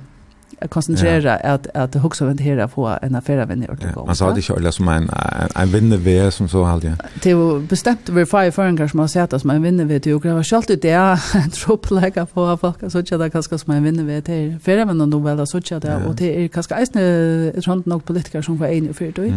koncentrera 0.69 1.39
ja. 1.43 1.49
att 1.49 1.67
att 1.73 1.95
huxa 1.95 2.25
runt 2.25 2.41
här 2.41 2.67
på 2.67 2.97
en 3.01 3.15
affär 3.15 3.45
vem 3.45 3.59
det 3.59 3.93
går. 3.95 4.05
Man 4.05 4.15
sa 4.15 4.31
det 4.31 4.49
ju 4.49 4.55
eller 4.55 4.71
som 4.71 4.87
en 4.87 5.09
en 5.55 5.67
vinner 5.71 5.97
vär 5.97 6.29
som 6.29 6.49
så 6.49 6.63
halt 6.63 6.83
ja. 6.83 6.91
Det 7.23 7.33
var 7.33 7.59
bestämt 7.59 8.09
över 8.09 8.25
fire 8.25 8.51
för 8.51 8.77
kanske 8.77 8.97
man 8.97 9.09
sett 9.09 9.33
att 9.33 9.43
man 9.43 9.61
vinner 9.61 9.85
vet 9.85 10.05
ju 10.05 10.19
jag 10.23 10.45
skalt 10.45 10.69
ut 10.69 10.81
det 10.81 10.91
en 11.33 11.49
trupp 11.49 11.91
lägga 11.91 12.25
på 12.25 12.57
folk 12.57 12.77
så 12.87 13.03
tjata 13.03 13.29
kanske 13.29 13.57
som 13.57 13.73
man 13.73 13.83
vinner 13.83 14.03
vet 14.03 14.27
här. 14.27 14.59
För 14.63 14.71
även 14.71 15.01
om 15.01 15.09
de 15.09 15.23
väl 15.23 15.47
så 15.47 15.61
tjata 15.61 15.97
och 16.07 16.15
det 16.15 16.43
är 16.43 16.47
kanske 16.47 16.75
är 16.75 17.57
ett 17.57 17.63
sånt 17.63 17.85
nog 17.85 18.05
politiker 18.05 18.41
som 18.41 18.57
var 18.57 18.67
en 18.67 18.93
för 18.93 19.11
då. 19.15 19.33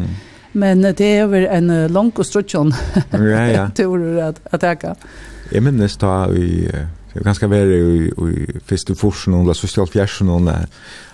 Men 0.52 0.82
det 0.82 1.00
är 1.00 1.22
över 1.22 1.42
en 1.42 1.92
lång 1.92 2.10
konstruktion. 2.10 2.72
strutjon. 2.72 3.30
Ja 3.30 3.48
ja. 3.48 3.70
Tur 3.74 4.18
att 4.18 4.54
attacka. 4.54 4.94
Jag 5.50 5.62
minns 5.62 5.96
ta 5.96 6.32
i 6.32 6.70
Det 7.12 7.24
kan 7.24 7.34
ska 7.34 7.46
vara 7.46 7.60
i 7.60 8.12
först 8.64 8.86
du 8.86 8.94
forsen 8.94 9.34
och 9.34 9.56
så 9.56 9.66
stjäl 9.66 9.86
fjärsen 9.86 10.28
och 10.28 10.40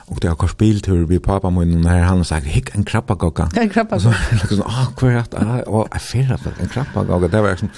Och 0.08 0.20
det 0.20 0.28
har 0.28 0.36
kort 0.36 0.58
biltur 0.58 1.06
vi 1.06 1.18
pappa 1.18 1.50
mun 1.50 1.80
när 1.80 2.02
han 2.02 2.24
sagt 2.24 2.46
hick 2.46 2.74
en 2.74 2.84
krabba 2.84 3.14
gogga. 3.14 3.48
En 3.56 3.70
krabba. 3.70 3.98
Så 4.00 4.14
liksom 4.30 4.62
ah 4.62 4.86
kvar 4.96 5.10
att 5.10 5.34
ah 5.34 5.62
och 5.66 5.88
jag 5.92 6.02
fel 6.02 6.32
att 6.32 6.60
en 6.60 6.68
krabba 6.68 7.04
gogga 7.04 7.28
det 7.28 7.40
var 7.40 7.50
liksom 7.50 7.68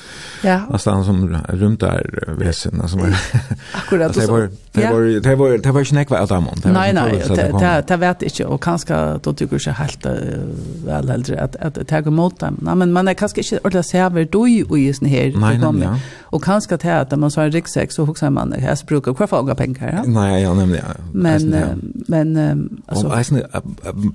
ja. 0.43 0.61
Nästan 0.71 1.05
som 1.05 1.37
runt 1.49 1.81
där 1.81 2.25
väsen 2.39 2.81
alltså 2.81 2.97
men 2.97 3.15
akkurat 3.75 4.15
så. 4.15 4.21
Det 4.21 4.27
var 4.27 4.51
det 4.73 4.91
var 4.93 5.21
det 5.21 5.35
var 5.35 5.59
det 5.59 5.73
var 5.73 5.85
snack 5.85 6.11
var 6.11 6.19
Nej 6.73 6.93
nej 6.93 7.23
det 7.29 7.83
det 7.89 7.97
vet 7.97 8.23
inte 8.23 8.45
och 8.45 8.63
kanske 8.63 9.19
då 9.23 9.33
tycker 9.33 9.63
jag 9.67 9.75
helt 9.75 10.07
väl 10.87 11.11
äldre 11.11 11.43
att 11.43 11.57
att 11.57 11.89
ta 11.89 11.99
emot 11.99 12.41
dem. 12.41 12.57
Nej 12.63 12.75
men 12.75 12.93
man 12.93 13.09
är 13.09 13.15
kanske 13.15 13.41
inte 13.41 13.59
ordla 13.65 13.83
server 13.83 14.29
då 14.33 14.49
i 14.49 14.65
just 14.87 15.03
här 15.03 15.33
då 15.33 15.67
kommer. 15.67 16.01
Och 16.21 16.45
kanske 16.45 16.75
att 16.75 16.83
att 16.85 17.19
man 17.19 17.31
så 17.31 17.41
en 17.41 17.53
ryggsäck 17.53 17.93
så 17.93 18.05
huxar 18.05 18.31
man 18.31 18.53
här 18.53 18.87
brukar 18.87 19.15
kvar 19.15 19.27
få 19.27 19.55
pengar. 19.55 20.03
Nej 20.07 20.43
ja 20.43 20.55
nämligen. 20.55 20.85
Men 21.13 21.55
men 22.09 22.20
men 22.25 22.51
um, 22.51 22.83
alltså 22.87 23.07
och 23.07 23.17
alltså 23.17 23.35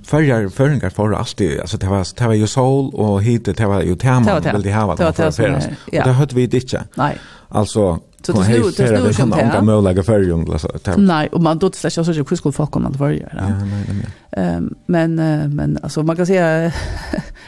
förra 0.04 0.50
förringar 0.50 0.90
för 0.90 1.12
alltid 1.12 1.60
alltså 1.60 1.78
det 1.78 1.88
var 1.88 2.20
det 2.20 2.28
var 2.28 2.34
ju 2.34 2.48
sol 2.48 2.94
och 2.94 3.24
hit 3.24 3.46
det 3.46 3.66
var 3.66 3.82
ju 3.82 3.96
tema 3.96 4.40
vill 4.40 4.62
det 4.62 4.74
ha 4.74 4.86
vad 4.88 4.98
för 4.98 5.32
för 5.32 5.58
oss. 5.58 5.66
Och 5.66 5.92
det 5.92 6.12
hade 6.12 6.36
vi 6.36 6.48
det 6.48 6.58
inte. 6.58 6.84
Nej. 6.96 7.18
Alltså 7.50 8.00
Så 8.26 8.32
det 8.32 8.44
snur 8.44 8.64
det 8.64 8.88
snur 8.88 9.12
som 9.12 9.30
det 9.30 9.42
är. 9.42 9.62
Man 9.62 9.84
lägger 9.84 10.04
för 10.04 10.20
jung 10.20 10.52
alltså. 10.52 10.70
Nej, 10.98 11.28
och 11.32 11.42
man 11.42 11.58
då 11.60 11.70
det 11.70 11.90
så 11.90 12.04
så 12.04 12.12
hur 12.12 12.36
skulle 12.36 12.54
folk 12.54 12.76
om 12.76 12.86
att 12.86 12.96
vara 12.96 13.14
Ja, 13.14 13.28
nej 13.32 14.06
Ehm 14.32 14.76
men 14.86 15.16
men 15.56 15.80
alltså 15.84 16.04
man 16.04 16.16
kan 16.16 16.26
säga 16.26 16.72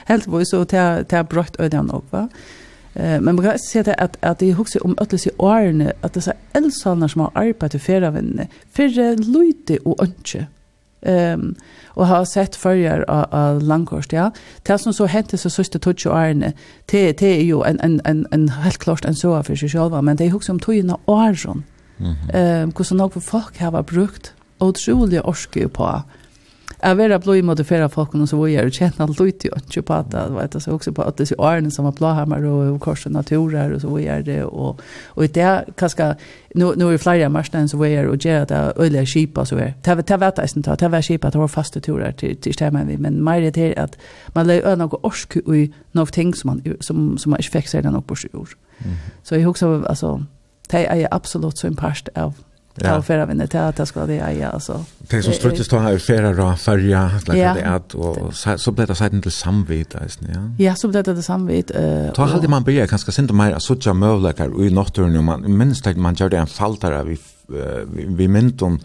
helt 0.05 0.28
vad 0.28 0.47
så 0.47 0.66
till 0.66 1.05
till 1.08 1.24
brött 1.30 1.55
ödan 1.60 1.89
och 1.89 2.05
va. 2.10 2.30
Eh 2.98 3.22
men 3.22 3.36
man 3.36 3.45
kan 3.45 3.60
se 3.60 3.84
det 3.84 3.93
att 3.93 4.18
att 4.20 4.39
det 4.39 4.56
också 4.60 4.80
om 4.80 4.98
öllis 5.02 5.28
i 5.28 5.32
åren 5.38 5.91
att 6.02 6.14
det 6.14 6.22
så 6.22 6.34
elsalnar 6.54 7.08
som 7.08 7.22
har 7.22 7.32
arbetat 7.34 7.72
för 7.72 7.80
förra 7.80 8.12
vänner 8.12 8.48
för 8.72 9.16
lite 9.18 9.78
och 9.78 10.04
önche. 10.04 10.45
Ehm 11.02 11.56
och 11.88 12.08
har 12.08 12.26
sett 12.26 12.56
förjar 12.56 13.06
av 13.32 13.62
Langkors 13.62 14.06
ja. 14.12 14.32
Det 14.64 14.78
som 14.78 14.93
så 14.93 15.06
hände 15.06 15.38
så 15.38 15.50
sista 15.50 15.80
touch 15.80 16.08
och 16.08 16.14
te 16.86 17.06
det 17.06 17.20
det 17.20 17.39
är 17.39 17.43
ju 17.43 17.64
en 17.64 17.80
en 17.80 18.02
en 18.06 18.28
en 18.32 18.50
helt 18.50 18.78
klart 18.78 19.06
en 19.06 19.16
så 19.16 19.43
för 19.43 19.56
sig 19.56 19.70
själva 19.70 20.02
men 20.02 20.18
det 20.18 20.30
huxar 20.30 20.54
om 20.54 20.60
tojna 20.60 20.98
åren. 21.06 21.64
Ehm 22.34 22.72
hur 22.78 22.84
så 22.84 22.95
nog 22.95 23.24
folk 23.24 23.60
har 23.60 23.84
brukt 23.84 24.34
otroliga 24.58 25.22
orske 25.22 25.68
på 25.68 26.02
Jag 26.82 26.95
vill 26.95 27.11
ha 27.11 27.19
blå 27.19 27.36
i 27.36 27.41
modifiera 27.41 27.89
folk 27.89 28.13
och 28.13 28.30
så 28.30 28.38
vad 28.38 28.49
gör 28.49 28.65
du 28.65 28.71
känna 28.71 28.93
allt 28.97 29.21
ut 29.21 29.45
ju 29.45 29.49
inte 29.55 29.82
på 29.82 29.93
att 29.93 30.11
det 30.11 30.30
vet 30.30 30.63
så 30.63 30.71
också 30.71 30.91
på 30.91 31.01
att 31.01 31.17
det 31.17 31.32
är 31.32 31.45
arnen 31.45 31.71
som 31.71 31.86
har 31.86 31.91
blåhammar 31.91 32.43
och 32.43 32.82
korsen 32.82 33.11
naturer 33.11 33.71
och 33.71 33.82
så 33.82 33.89
var 33.89 33.99
gör 33.99 34.21
det 34.21 34.43
och 34.43 34.82
och 35.05 35.23
det 35.28 35.41
är 35.41 35.65
kanske 35.75 36.15
nu 36.55 36.73
nu 36.75 36.93
är 36.93 36.97
flyga 36.97 37.30
marschen 37.30 37.69
så 37.69 37.78
var 37.78 37.86
gör 37.86 38.05
och 38.05 38.25
ger 38.25 38.45
det 38.45 38.73
öliga 38.75 39.05
skipa 39.05 39.45
så 39.45 39.55
är 39.55 39.73
det 39.84 40.07
det 40.07 40.17
vet 40.17 40.38
jag 40.38 40.47
inte 40.55 40.75
det 40.75 40.88
var 40.88 41.01
skipa 41.01 41.28
att 41.28 41.34
ha 41.34 41.47
fasta 41.47 41.80
turer 41.80 42.11
till 42.11 42.38
till 42.38 42.53
stämman 42.53 42.88
vi 42.88 42.97
men 42.97 43.23
mer 43.23 43.51
det 43.51 43.57
är 43.57 43.80
att 43.84 43.97
man 44.28 44.47
lägger 44.47 44.75
några 44.75 44.97
orsk 45.01 45.38
och 45.45 45.53
något 45.91 46.13
ting 46.13 46.34
som 46.34 46.47
man 46.47 46.78
som 46.80 47.17
som 47.17 47.30
man 47.30 47.39
inte 47.39 47.51
fixar 47.51 47.82
den 47.82 47.95
upp 47.95 48.07
på 48.07 48.15
sjur. 48.15 48.47
Så 49.23 49.36
jag 49.36 49.49
också 49.49 49.84
alltså 49.88 50.23
det 50.69 50.86
är 50.86 51.07
absolut 51.11 51.57
så 51.57 51.67
en 51.67 51.75
part 51.75 52.09
av 52.15 52.34
Ja. 52.82 52.97
Och 52.97 53.05
förra 53.05 53.25
vinner 53.25 53.47
till 53.47 53.59
att 53.59 53.80
jag 53.80 53.88
ska 53.88 54.05
det 54.05 54.15
ja 54.15 54.47
alltså. 54.47 54.86
Det 54.99 55.23
som 55.23 55.34
struttes 55.34 55.67
då 55.67 55.78
här 55.78 55.91
ju 55.91 56.34
då 56.34 56.55
färja, 56.55 57.11
like 57.28 57.53
det 57.53 57.65
att 57.65 57.93
och 57.93 58.34
så 58.57 58.71
blev 58.71 58.88
det 58.88 58.95
sedan 58.95 59.21
till 59.21 59.32
samvit 59.32 59.95
alltså 59.95 60.19
ja. 60.34 60.51
Ja, 60.57 60.75
så 60.75 60.88
blev 60.88 61.03
det 61.03 61.13
till 61.13 61.23
samvit 61.23 61.71
Uh, 61.71 62.11
Ta 62.13 62.25
halt 62.25 62.49
man 62.49 62.63
börja 62.63 62.88
kanske 62.88 63.11
sent 63.11 63.32
mer 63.32 63.51
att 63.51 63.63
söka 63.63 63.93
möjligheter 63.93 64.65
i 64.65 64.69
natten 64.69 65.25
man 65.25 65.57
minst 65.57 65.88
att 65.88 65.97
man 65.97 66.15
gör 66.15 66.30
det 66.30 66.38
en 66.38 66.47
faltare 66.47 67.03
vi 67.03 67.17
vi 68.07 68.28
mynton 68.28 68.80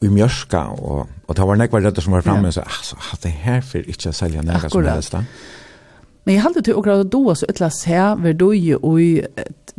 i 0.00 0.08
mjörska. 0.08 0.66
Och, 0.66 1.08
och 1.26 1.34
det 1.34 1.42
var 1.42 1.56
nekvar 1.56 1.80
redder 1.80 2.02
som 2.02 2.12
var 2.12 2.20
framme, 2.20 2.48
ja. 2.48 2.52
så 2.52 2.60
alltså, 2.60 2.96
att 3.12 3.20
det 3.20 3.28
här 3.28 3.60
för 3.60 3.88
inte 3.88 4.08
att 4.08 4.16
sälja 4.16 4.42
nekka 4.42 4.70
som 4.70 4.84
helst 4.84 5.12
da. 5.12 5.24
Men 6.26 6.34
jeg 6.34 6.42
halte 6.42 6.60
til 6.66 6.74
å 6.74 6.80
grad 6.82 7.06
då, 7.06 7.34
så 7.38 7.46
utlas 7.46 7.84
her, 7.86 8.16
ver 8.18 8.32
du 8.34 8.48
jo 8.50 8.96
i 8.98 9.22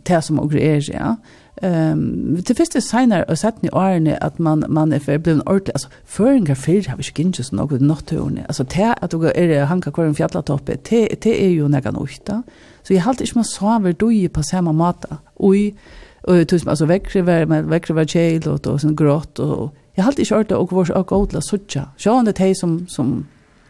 det 0.07 0.21
som 0.23 0.39
og 0.39 0.53
er, 0.55 0.79
ja. 0.93 1.17
Ehm 1.61 2.41
det 2.47 2.55
första 2.55 2.81
signar 2.81 3.29
och 3.29 3.39
satt 3.39 3.61
ni 3.61 3.69
årene 3.69 4.17
att 4.17 4.39
man 4.39 4.65
man 4.67 4.93
är 4.93 4.99
för 4.99 5.17
blev 5.17 5.39
ordentlig 5.39 5.73
alltså 5.73 5.89
föringar 6.05 6.55
för 6.55 6.89
har 6.89 6.97
vi 6.97 7.03
ju 7.03 7.23
inte 7.23 7.43
så 7.43 7.55
något 7.55 7.81
natthörne 7.81 8.45
alltså 8.47 8.63
det 8.63 8.95
att 9.01 9.11
du 9.11 9.29
är 9.29 9.47
det 9.47 9.65
hanka 9.65 9.91
kvar 9.91 10.05
en 10.05 10.15
fjällatoppe 10.15 10.77
det 10.89 11.21
det 11.21 11.45
är 11.45 11.49
ju 11.49 11.67
några 11.67 11.91
nojta 11.91 12.43
så 12.83 12.93
jag 12.93 13.01
halt 13.01 13.21
ich 13.21 13.35
man 13.35 13.45
så 13.45 13.75
över 13.75 13.93
du 13.93 14.13
ju 14.13 14.29
på 14.29 14.43
samma 14.43 14.71
mata 14.71 15.17
oj 15.35 15.75
och 16.21 16.47
tus 16.47 16.67
alltså 16.67 16.85
väckrever 16.85 17.45
med 17.45 17.65
väckrever 17.65 18.05
child 18.05 18.47
och 18.47 18.59
då 18.59 18.79
sån 18.79 18.95
grått 18.95 19.39
och 19.39 19.75
jag 19.93 20.03
halt 20.03 20.19
ich 20.19 20.31
orta 20.31 20.57
och 20.57 20.71
vars 20.71 20.89
och 20.89 21.11
odla 21.11 21.41
sucha 21.41 21.89
så 21.97 22.13
han 22.13 22.25
det 22.25 22.55
som 22.55 22.87
som 22.87 23.25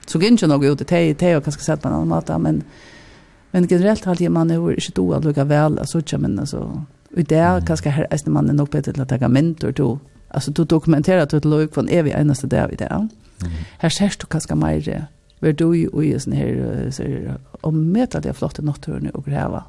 så 0.06 0.20
gänge 0.20 0.48
något 0.48 0.82
ut 0.82 0.88
det 0.88 1.14
det 1.20 1.38
och 1.38 1.44
kanske 1.44 1.64
sett 1.64 1.82
på 1.82 1.90
någon 1.90 2.08
mata 2.08 2.38
men 2.38 2.64
men 3.52 3.68
generellt 3.70 4.06
har 4.06 4.22
jag 4.22 4.32
man 4.32 4.52
är 4.52 4.72
inte 4.72 4.92
då 4.96 5.14
att 5.14 5.24
lugga 5.24 5.44
väl 5.44 5.80
alltså 5.80 6.18
men 6.18 6.40
alltså 6.40 6.86
Og 7.16 7.30
det 7.30 7.38
er 7.38 7.60
kanskje 7.66 7.92
her 7.92 8.08
eisne 8.12 8.34
man 8.34 8.50
er 8.50 8.54
nok 8.54 8.70
bedre 8.70 8.94
til 8.94 9.02
å 9.02 9.06
ta 9.06 9.28
mentor 9.28 9.72
to. 9.72 10.00
Altså 10.30 10.52
du 10.52 10.64
dokumenterer 10.64 11.22
at 11.22 11.32
du 11.32 11.50
lov 11.50 11.68
von 11.76 11.90
evig 11.90 12.14
eneste 12.14 12.48
dag 12.48 12.74
i 12.74 12.76
det. 12.76 12.90
Her 13.80 13.90
ser 13.90 14.16
du 14.22 14.26
kanskje 14.26 14.56
mer 14.56 15.08
hvor 15.40 15.52
du 15.52 15.68
og 15.94 16.06
i 16.06 16.16
sånne 16.18 16.36
her 16.36 16.92
ser 16.92 17.38
ommetelig 17.64 18.36
flotte 18.36 18.64
natturen 18.66 19.12
og 19.14 19.26
greva. 19.26 19.68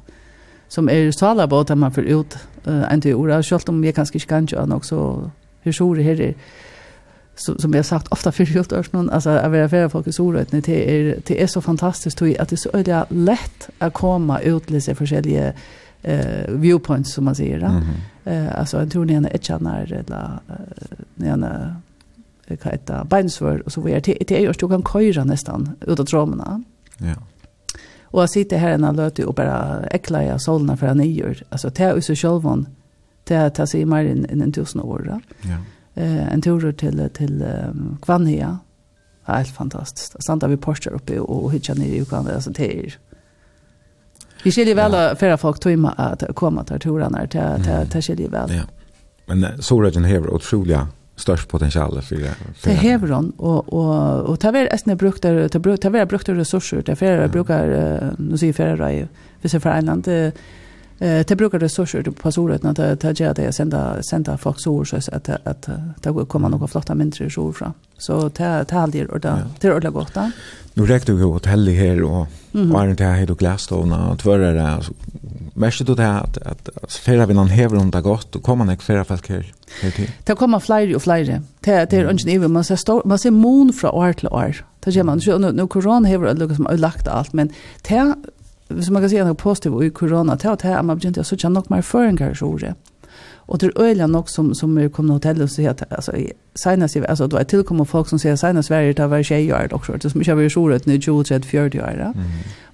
Som 0.69 0.89
er 0.89 1.11
sala 1.11 1.45
på 1.47 1.59
at 1.59 1.77
man 1.77 1.93
får 1.93 2.09
ut 2.09 2.37
uh, 2.67 2.93
en 2.93 3.01
til 3.01 3.15
ordet. 3.15 3.45
Selv 3.45 3.69
om 3.69 3.83
jeg 3.83 3.93
kanskje 3.93 4.17
ikke 4.17 4.27
kan 4.27 4.49
gjøre 4.49 4.67
nok 4.67 4.85
så 4.85 5.29
hur 5.63 5.71
så 5.71 5.93
det 5.93 6.03
her 6.03 6.21
er 6.21 6.33
som 7.39 7.73
jeg 7.73 7.79
har 7.79 7.83
sagt 7.83 8.07
ofta 8.11 8.31
för 8.31 8.43
gjort 8.43 8.71
örs 8.71 8.91
någon 8.91 9.09
alltså 9.09 9.29
att 9.29 9.51
vara 9.51 9.69
för 9.69 9.89
folk 9.89 10.07
i 10.07 10.11
rätt 10.11 10.51
det 10.51 10.67
är 10.69 11.21
det 11.25 11.43
är 11.43 11.47
så 11.47 11.61
fantastiskt 11.61 12.21
att 12.21 12.49
det 12.49 12.51
är 12.51 12.55
så 12.55 12.69
öliga 12.73 13.05
lätt 13.09 13.69
att 13.77 13.93
komma 13.93 14.39
ut 14.39 14.69
lite 14.69 14.95
olika 14.99 15.53
eh 16.01 16.49
viewpoints 16.49 17.13
som 17.13 17.25
man 17.25 17.35
säger. 17.35 17.57
Mm. 17.57 17.83
Eh 18.23 18.59
alltså 18.59 18.79
jag 18.79 18.91
tror 18.91 19.05
ni 19.05 19.13
är 19.13 19.35
ett 19.35 19.43
tjänar 19.43 19.93
eller 19.93 20.39
ni 21.15 21.27
är 21.27 21.75
kan 22.57 22.71
heta 22.71 23.03
beinsvör 23.03 23.61
och 23.65 23.71
så 23.71 23.81
vidare. 23.81 24.01
Det 24.27 24.31
är 24.31 24.39
ju 24.39 24.49
att 24.49 24.59
du 24.59 24.69
kan 24.69 24.83
köra 24.83 25.23
nästan 25.23 25.75
ut 25.87 25.99
av. 26.13 26.63
Ja. 26.97 27.15
Och 28.11 28.21
jag 28.21 28.29
sitter 28.29 28.57
här 28.57 28.69
en 28.69 28.95
löte 28.95 29.25
och 29.25 29.33
bara 29.33 29.83
äcklar 29.83 30.21
jag 30.21 30.41
solna 30.41 30.77
för 30.77 30.87
han 30.87 31.11
gör. 31.11 31.43
Alltså 31.49 31.69
det 31.69 31.83
är 31.83 31.95
ju 31.95 32.01
så 32.01 32.15
självan. 32.15 32.67
Det 33.23 33.35
är 33.35 33.49
det 33.49 33.67
sig 33.67 33.85
mer 33.85 34.05
än 34.05 34.41
en 34.41 34.51
tusen 34.51 34.81
år. 34.81 35.03
då. 35.05 35.19
Ja. 35.49 35.57
Eh, 36.01 36.33
en 36.33 36.41
tur 36.41 36.71
till, 36.71 37.09
till 37.13 37.45
um, 37.69 37.97
Kvanhia. 38.01 38.59
Är 39.25 39.37
helt 39.37 39.49
fantastiskt. 39.49 40.23
Santa 40.23 40.47
vi 40.47 40.57
postar 40.57 40.91
uppe 40.91 41.19
och 41.19 41.53
hitcha 41.53 41.73
ner 41.73 42.01
i 42.01 42.05
Kvanhia. 42.05 42.35
Alltså 42.35 42.49
det 42.49 42.79
är 42.79 42.97
Vi 44.43 44.51
skiljer 44.51 44.75
väl 44.75 44.93
ja. 44.93 45.15
för 45.15 45.37
folk 45.37 45.59
tumma 45.59 45.91
att 45.91 46.23
komma 46.35 46.63
till 46.63 46.79
turarna 46.79 47.27
till 47.27 47.41
till 47.63 47.91
till 47.91 48.01
skiljer 48.01 48.29
väl. 48.29 48.51
Ja. 48.53 48.61
Men 49.25 49.61
Sorgen 49.61 50.05
har 50.05 50.33
otroliga 50.33 50.87
störst 51.15 51.49
potential 51.49 52.01
för 52.01 52.15
det. 52.15 52.35
Det 52.63 52.75
har 52.75 53.07
hon 53.07 53.29
och 53.37 53.73
och 53.73 54.29
och 54.29 54.39
ta 54.39 54.51
väl 54.51 54.67
ästna 54.67 54.95
brukt 54.95 55.21
där 55.21 55.47
ta 55.47 55.59
brukt 55.59 55.83
tar 55.83 55.89
väl 55.89 56.07
brukt 56.07 56.29
resurser 56.29 56.81
där 56.81 56.95
för 56.95 57.27
brukar 57.27 58.13
nu 58.17 58.37
säger 58.37 58.53
för 58.53 58.77
det 58.77 59.07
för 59.41 59.49
sig 59.49 59.59
för 59.59 59.77
Island 59.77 60.07
eh 60.07 61.23
ta 61.23 61.35
brukar 61.35 61.59
resurser 61.59 62.01
på 62.03 62.31
Sorgen 62.31 62.65
att 62.65 62.99
ta 62.99 63.11
ge 63.11 63.33
det 63.33 63.53
sända 63.53 64.03
sända 64.03 64.37
folk 64.37 64.59
så 64.59 64.85
så 64.85 64.95
att 64.95 65.29
att 65.29 65.29
att 65.29 65.69
det 66.03 66.25
kommer 66.25 66.49
några 66.49 66.67
flotta 66.67 66.95
mindre 66.95 67.29
så 67.29 67.53
fra. 67.53 67.73
Så 67.97 68.29
ta 68.29 68.63
ta 68.63 68.79
aldrig 68.79 69.09
och 69.09 69.19
där 69.19 69.43
till 69.59 69.71
ordla 69.71 69.89
gott 69.89 70.17
nu 70.79 70.85
räckte 70.85 71.13
vi 71.13 71.23
hotellet 71.23 71.75
här 71.75 72.03
och 72.03 72.27
mm. 72.53 72.69
var 72.69 72.87
inte 72.87 73.03
här 73.03 73.25
då 73.25 73.33
och 73.33 73.39
glasstående 73.39 73.95
och 73.95 74.19
tvärre 74.19 74.53
där 74.53 74.85
mest 75.53 75.85
då 75.85 75.95
det 75.95 76.09
att 76.09 76.37
att 76.37 76.93
färra 76.93 77.25
vi 77.25 77.33
någon 77.33 77.47
hever 77.47 77.77
om 77.77 77.91
det 77.91 78.01
gott 78.01 78.35
och 78.35 78.43
kommer 78.43 78.65
näck 78.65 78.81
färra 78.81 79.03
folk 79.03 79.29
här 79.29 79.53
här 79.81 79.91
till. 79.91 80.11
Det 80.23 80.35
kommer 80.35 80.59
flyr 80.59 80.95
och 80.95 81.01
flyr. 81.01 81.41
Det 81.59 81.89
det 81.89 81.93
är 81.93 82.11
inte 82.11 82.31
even 82.31 82.51
man 82.51 82.63
ser 82.63 82.75
stor 82.75 83.01
man 83.05 83.19
ser 83.19 83.31
mån 83.31 83.73
från 83.73 83.91
år 83.91 84.13
till 84.13 84.27
år. 84.27 84.65
Det 84.79 84.91
gör 84.91 85.03
man 85.03 85.19
nu 85.25 85.51
nu 85.51 85.67
korona 85.67 86.07
häver 86.07 86.33
det 86.33 86.55
som 86.55 86.65
har 86.65 86.77
lagt 86.77 87.07
allt 87.07 87.33
men 87.33 87.49
det 87.81 88.15
som 88.83 88.93
man 88.93 89.03
kan 89.03 89.09
säga 89.09 89.25
något 89.25 89.37
positivt 89.37 89.83
i 89.83 89.89
korona 89.89 90.35
det 90.35 90.49
att 90.49 90.85
man 90.85 90.97
begynte 90.97 91.19
att 91.19 91.27
söka 91.27 91.49
något 91.49 91.69
mer 91.69 91.81
föringar 91.81 92.33
så 92.33 92.45
ordet. 92.45 92.75
Och 93.49 93.57
det 93.57 93.67
er 93.67 93.81
öligen 93.81 94.15
också 94.15 94.33
som, 94.33 94.55
som 94.55 94.77
är 94.77 94.89
kommande 94.89 95.13
hotell 95.13 95.41
och 95.41 95.49
säger 95.49 95.69
att 95.69 95.91
alltså, 95.91 96.11
senast, 96.55 96.97
alltså, 96.97 97.27
det 97.27 97.35
var 97.35 97.43
tilkommet 97.43 97.89
folk 97.89 98.07
som 98.07 98.19
säger 98.19 98.35
senest 98.35 98.67
Sverige 98.67 98.93
det 98.93 99.07
var 99.07 99.31
år, 99.53 99.73
också. 99.73 99.93
Det 99.93 100.09
som 100.09 100.21
ikke 100.21 100.33
har 100.33 100.41
ju 100.41 100.49
så 100.49 100.69
rätt 100.69 100.85
nu 100.85 101.01
20, 101.01 101.23
30, 101.23 101.47
40 101.47 101.79
år. 101.79 102.01
Mm. 102.01 102.13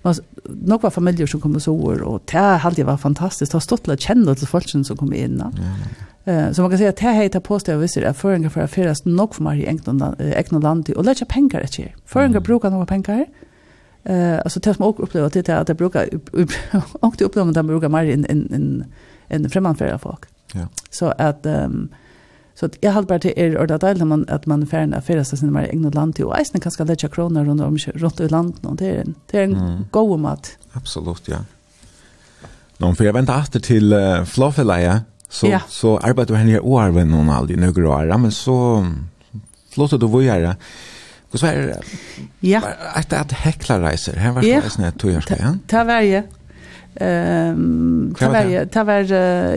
Men 0.02 0.16
nog 0.46 0.82
var 0.82 0.90
familjer 0.90 1.28
som 1.28 1.42
kom 1.42 1.60
så 1.60 1.74
år, 1.74 2.02
och 2.02 2.22
det 2.32 2.38
alltid 2.38 2.86
var 2.86 2.98
fantastiskt. 2.98 3.52
Det 3.52 3.56
har 3.56 3.62
stått 3.62 3.88
att 3.88 4.00
kjenne 4.00 4.36
til 4.36 4.48
folk 4.48 4.70
som 4.70 4.98
kom 4.98 5.14
in. 5.14 5.42
Mm. 5.42 5.52
Eh 6.26 6.52
så 6.52 6.62
man 6.62 6.72
kan 6.72 6.78
säga 6.78 6.90
att 6.90 6.98
det 6.98 7.06
här 7.06 7.24
heter 7.24 7.40
påstå 7.40 7.78
visst 7.78 7.98
att 7.98 8.18
föringar 8.18 8.50
för 8.50 8.62
att 8.62 8.72
färas 8.72 9.06
nog 9.06 9.36
för 9.36 9.44
mer 9.44 9.56
i 9.56 9.66
egna 10.36 10.60
land 10.60 10.90
och 10.90 11.06
lägga 11.06 11.26
pengar 11.26 11.62
ett 11.62 11.78
här. 11.78 11.96
Föringar 12.06 12.40
brukar 12.40 12.70
några 12.70 12.86
pengar. 12.86 13.26
Eh 14.04 14.40
alltså 14.40 14.60
det 14.60 14.74
som 14.74 14.86
också 14.86 15.04
upplever 15.04 15.30
det 15.34 15.50
är 15.50 15.56
att 15.56 15.68
det 15.68 15.74
brukar 15.74 16.10
också 17.00 17.26
upplever 17.26 17.50
att 17.50 17.56
de 17.56 17.68
brukar 17.68 17.90
mer 17.90 18.14
än 18.14 18.26
en 18.26 18.54
en 18.54 18.86
en 19.28 19.50
främmande 19.50 20.00
folk. 20.00 20.35
Ja. 20.54 20.68
Så 20.90 21.06
att 21.18 21.46
um, 21.46 21.90
så 22.56 22.66
att 22.66 22.78
jag 22.82 22.92
har 22.92 23.04
bara 23.04 23.20
till 23.20 23.34
er 23.36 23.58
och 23.58 23.68
det 23.68 23.78
där 23.78 24.06
man 24.06 24.26
att 24.30 24.46
man 24.46 24.68
färna 24.68 25.02
för 25.02 25.24
sin 25.24 25.54
mer 25.54 25.64
egna 25.64 25.90
land 25.90 26.16
till 26.16 26.26
och 26.26 26.40
isen 26.40 26.62
kanske 26.62 26.84
lägga 26.84 27.10
kronor 27.10 27.46
runt 27.46 27.62
om 27.62 27.78
runt 27.78 28.20
i 28.20 28.28
landet 28.28 28.66
och 28.66 28.76
det 28.76 28.86
är 28.86 29.02
en 29.02 29.16
det 29.32 29.38
är 29.38 29.44
en 29.44 29.56
mm. 29.56 29.86
god 29.92 30.20
mat. 30.20 30.58
Absolut, 30.72 31.28
ja. 31.28 31.38
Någon 32.78 32.96
för 32.96 33.06
jag 33.06 33.14
venter 33.14 33.40
efter 33.40 33.60
till 33.60 33.94
uh, 33.94 34.24
Floffelaya 34.24 35.02
så 35.30 35.48
ja. 35.48 35.62
så 35.70 35.98
arbeider 35.98 36.34
du 36.34 36.38
henne 36.38 36.52
i 36.52 36.60
år 36.60 36.90
noen 37.06 37.30
aldri, 37.30 37.66
aldrig 37.66 37.86
år 37.86 38.18
men 38.18 38.32
så 38.32 38.88
flottet 39.70 40.00
du 40.00 40.08
vara 40.08 40.56
Hur 41.32 41.40
så 41.40 41.46
är 41.46 41.58
det? 41.58 41.82
Ja. 42.40 42.62
Att 42.94 43.14
at 43.14 43.32
hekla 43.32 43.80
reiser. 43.82 44.16
her 44.16 44.32
var 44.32 44.42
det 44.42 44.70
snett 44.70 45.00
tog 45.00 45.12
jag 45.12 45.24
ja? 45.40 45.56
Ta 45.68 45.84
varje. 45.84 46.24
Ehm 46.96 47.54
um, 47.54 48.16
var 48.20 48.34
det? 48.34 48.84
var 48.84 49.02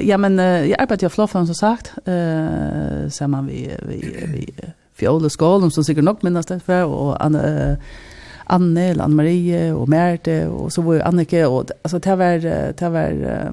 ja 0.00 0.18
men 0.18 0.38
jag 0.38 0.80
arbetade 0.80 1.06
ju 1.06 1.10
floffan 1.10 1.46
som 1.46 1.54
sagt. 1.54 1.92
Eh 2.04 3.08
samman 3.08 3.46
vi 3.46 3.70
vi 3.88 4.26
vi 4.26 4.54
fjolle 4.94 5.30
skolan 5.30 5.70
som 5.70 5.84
säkert 5.84 6.04
nog 6.04 6.24
minst 6.24 6.48
det 6.48 6.60
för 6.60 6.84
och 6.84 7.24
Anne 7.24 7.76
Anne, 8.44 9.02
Anne 9.02 9.14
Marie 9.14 9.72
och 9.72 9.88
Märte 9.88 10.46
och 10.46 10.72
så 10.72 10.82
var 10.82 10.94
ju 10.94 11.02
Annike 11.02 11.46
och 11.46 11.70
alltså 11.82 11.98
det 11.98 12.16
var 12.16 12.38
det 12.72 12.88
var 12.88 13.52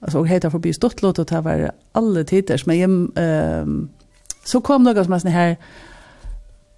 alltså 0.00 0.18
och 0.18 0.28
heter 0.28 0.50
förbi 0.50 0.72
Stottlot 0.72 1.18
och 1.18 1.26
det 1.26 1.40
var 1.40 1.70
alla 1.92 2.24
tider, 2.24 2.62
men 2.66 3.12
ehm 3.16 3.62
um, 3.62 3.88
så 4.44 4.60
kom 4.60 4.82
några 4.82 5.04
som 5.04 5.20
såna 5.20 5.34
här 5.34 5.56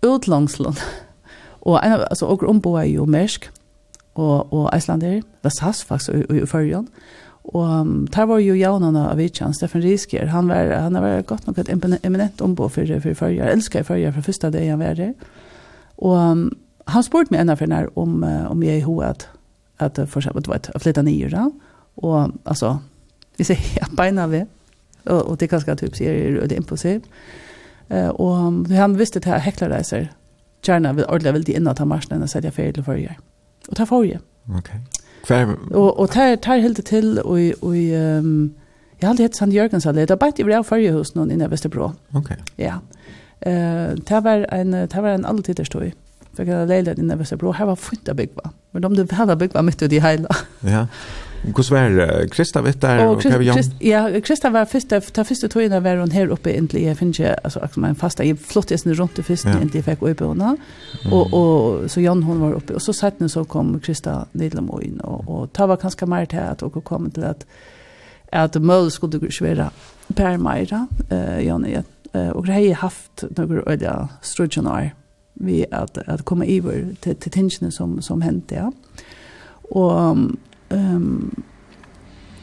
utlångslån. 0.03 0.74
Och 1.64 1.84
alltså 1.84 2.26
och 2.26 2.42
omboa 2.42 2.84
ju 2.84 3.07
mesk 3.07 3.50
og, 4.14 4.52
og 4.52 4.70
Islander, 4.76 5.20
det 5.44 5.52
SAS 5.52 5.84
faktisk 5.84 6.14
i, 6.14 6.24
i, 6.36 6.42
i 6.42 6.46
førjen. 6.46 6.88
Og 7.44 7.80
um, 7.80 8.06
der 8.06 8.26
var 8.30 8.38
jo 8.38 8.54
jaunen 8.54 8.96
av 8.96 9.10
Avicjan, 9.12 9.54
Steffen 9.54 9.82
Risker, 9.82 10.28
han 10.30 10.48
var, 10.48 10.70
han 10.84 10.94
var 10.94 11.24
godt 11.26 11.46
nok 11.46 11.58
et 11.58 11.70
eminent 11.72 12.40
ombo 12.40 12.68
for, 12.68 12.86
for 12.86 13.18
førjer, 13.18 13.40
jeg 13.42 13.56
elsker 13.56 13.82
førjer 13.82 14.14
fra 14.14 14.22
første 14.22 14.50
dag 14.54 14.68
han 14.70 14.78
var 14.78 14.94
der. 14.94 15.12
Og 15.98 16.14
um, 16.14 16.44
han 16.86 17.02
spurte 17.02 17.34
meg 17.34 17.42
enda 17.42 17.56
for 17.58 17.70
nær 17.70 17.90
om, 17.98 18.22
om 18.22 18.62
jeg 18.62 18.78
i 18.78 18.86
hovedet, 18.86 19.28
at 19.82 19.98
for 20.06 20.20
eksempel, 20.20 20.44
du 20.44 20.52
vet, 20.52 20.70
flytta 20.78 21.02
da. 21.02 21.48
og 21.96 22.32
altså, 22.44 22.76
vi 23.38 23.44
ser 23.44 23.58
ja, 23.76 23.86
beina 23.96 24.26
vi, 24.26 24.44
og, 25.06 25.30
og 25.30 25.40
det 25.40 25.46
er 25.46 25.56
ganske 25.56 25.74
typ, 25.74 25.94
sier, 25.96 26.40
det 26.46 26.52
er 26.52 26.62
impulsiv. 26.62 27.00
Uh, 27.90 28.10
og 28.14 28.70
han 28.70 28.98
visste 28.98 29.20
til 29.20 29.30
at 29.30 29.42
hekler 29.42 29.74
reiser, 29.74 30.06
gjerne 30.62 30.94
vil 30.94 31.06
ordentlig 31.08 31.34
veldig 31.34 31.56
innan 31.56 31.74
ta 31.74 31.84
marsjen 31.84 32.14
enn 32.16 32.22
å 32.22 32.30
sette 32.30 32.54
ferie 32.54 32.72
til 32.72 32.86
førjer. 32.86 33.18
Og 33.68 33.76
ta 33.78 33.86
får 33.88 34.04
jeg. 34.08 34.20
Kvar 35.22 35.54
Og, 35.70 36.00
og 36.00 36.08
det 36.14 36.40
er 36.46 36.64
helt 36.64 36.76
det 36.76 36.84
til, 36.90 37.18
og, 37.22 37.38
og 37.62 37.76
ehm 37.76 38.50
jeg 39.02 39.08
har 39.08 39.16
aldri 39.16 39.24
hett 39.26 39.34
Sand 39.34 39.50
Jørgens 39.50 39.86
allé, 39.90 40.04
det 40.06 40.14
er 40.14 40.18
bare 40.20 40.30
ikke 40.30 40.44
vi 40.46 40.54
av 40.54 40.62
førjehusen 40.62 41.18
og 41.18 41.30
inne 41.34 41.48
i 41.48 41.50
Vesterbro. 41.50 41.88
Ok. 42.14 42.28
Ja. 42.54 42.76
Eh, 43.42 43.96
det 43.98 44.20
var 44.22 44.44
en, 44.54 44.76
det 44.86 45.02
var 45.02 45.16
en 45.16 45.26
alltid 45.26 45.58
der 45.58 45.66
stod 45.66 45.88
i. 45.88 45.90
For 46.36 46.46
jeg 46.46 46.54
leide 46.54 46.68
leilet 46.70 47.00
inne 47.02 47.16
i 47.16 47.18
Vesterbro, 47.18 47.50
her 47.58 47.66
var 47.66 47.80
fint 47.82 48.06
å 48.08 48.14
bygge, 48.14 48.52
men 48.72 48.86
de 48.94 49.06
hadde 49.18 49.36
bygge 49.40 49.64
midt 49.66 49.82
ut 49.82 49.92
i 49.92 50.00
heila. 50.04 50.38
Ja. 50.62 50.84
Hur 51.45 51.62
svär 51.62 52.28
Krista 52.28 52.62
vet 52.62 52.80
där 52.80 53.09
och 53.09 53.22
kan 53.22 53.38
vi 53.38 53.53
Ja, 53.78 54.20
Krista 54.24 54.51
var 54.51 54.64
första 54.64 55.01
ta 55.01 55.24
första 55.24 55.49
tog 55.49 55.70
var 55.70 55.97
hon 55.97 56.11
här 56.11 56.26
uppe 56.26 56.51
egentligen. 56.51 56.88
Jag 56.88 56.99
finns 56.99 57.20
ju 57.20 57.34
alltså 57.45 57.61
också 57.61 57.80
min 57.80 57.95
fasta 57.95 58.24
i 58.24 58.36
flottisen 58.36 58.95
runt 58.95 59.16
det 59.16 59.22
första 59.22 59.51
egentligen 59.51 59.84
fick 59.84 60.03
uppe 60.03 60.24
hon 60.24 60.59
och 61.12 61.32
och 61.32 61.90
så 61.90 62.01
Jan 62.01 62.22
hon 62.22 62.40
var 62.40 62.53
uppe 62.53 62.74
och 62.74 62.82
så 62.82 62.93
satt 62.93 63.30
så 63.30 63.45
kom 63.45 63.80
Krista 63.80 64.26
Nidlam 64.32 64.70
och 64.70 64.82
in 64.82 65.01
och 65.01 65.43
och 65.43 65.53
ta 65.53 65.66
var 65.66 65.76
ganska 65.76 66.07
mer 66.07 66.26
till 66.26 66.38
att 66.38 66.62
och 66.62 66.84
kom 66.84 67.11
till 67.11 67.24
att 67.24 67.47
att 68.32 68.55
Möll 68.55 68.90
skulle 68.90 69.30
svära 69.30 69.70
Per 70.14 70.36
Maira 70.36 70.86
eh 71.11 71.47
Jan 71.47 71.66
och 72.32 72.47
det 72.47 72.53
har 72.53 72.74
haft 72.74 73.24
några 73.36 73.72
öliga 73.72 74.09
strudgenar 74.22 74.95
vi 75.34 75.66
att 75.70 75.99
att 75.99 76.22
komma 76.22 76.45
över 76.47 76.95
till 77.01 77.16
till 77.16 77.30
tingen 77.32 77.72
som 77.72 78.03
som 78.03 78.22
hände 78.22 78.55
ja. 78.55 78.72
Och 79.70 80.16
Um, 80.73 81.45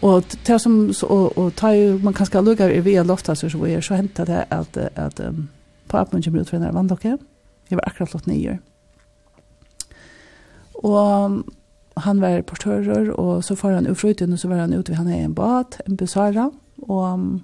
og 0.02 0.24
det 0.48 0.62
som 0.62 0.94
og, 1.04 1.38
og 1.38 1.56
ta 1.56 1.68
ju 1.68 2.00
man 2.04 2.14
kanske 2.14 2.42
lukar 2.42 2.70
i 2.70 2.80
via 2.80 3.04
lofta 3.04 3.36
så 3.36 3.50
så 3.50 3.66
er 3.66 3.82
så 3.82 3.96
hänt 3.96 4.18
det 4.18 4.46
at, 4.52 4.78
at 4.96 5.20
um, 5.20 5.50
på 5.88 5.98
appen 5.98 6.22
kommer 6.22 6.40
ut 6.40 6.50
från 6.50 6.62
där 6.62 6.72
vandocke. 6.72 7.18
Jeg 7.70 7.76
var 7.76 7.84
akkurat 7.88 8.14
låt 8.14 8.26
nio. 8.26 8.58
Och 10.74 11.32
han 11.96 12.22
var 12.22 12.42
portører, 12.42 13.12
og 13.12 13.44
så 13.44 13.56
får 13.56 13.72
han 13.72 13.88
ufruten 13.88 14.34
og 14.34 14.40
så 14.40 14.48
var 14.48 14.56
han 14.56 14.74
ute 14.74 14.92
vid 14.92 14.98
han 14.98 15.08
är 15.08 15.24
en 15.24 15.34
bad, 15.34 15.76
en 15.86 15.98
busara 15.98 16.52
og 16.82 17.14
um, 17.14 17.44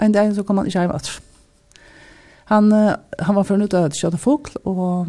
en 0.00 0.12
dag 0.12 0.34
så 0.34 0.42
kom 0.42 0.58
han 0.58 0.66
i 0.66 0.70
hem 0.70 0.90
Han 2.44 2.72
han 3.18 3.34
var 3.34 3.44
från 3.44 3.62
ute 3.62 3.78
og 3.78 3.84
att 3.84 3.96
köta 3.96 4.18
og, 4.26 4.46
og, 4.64 5.06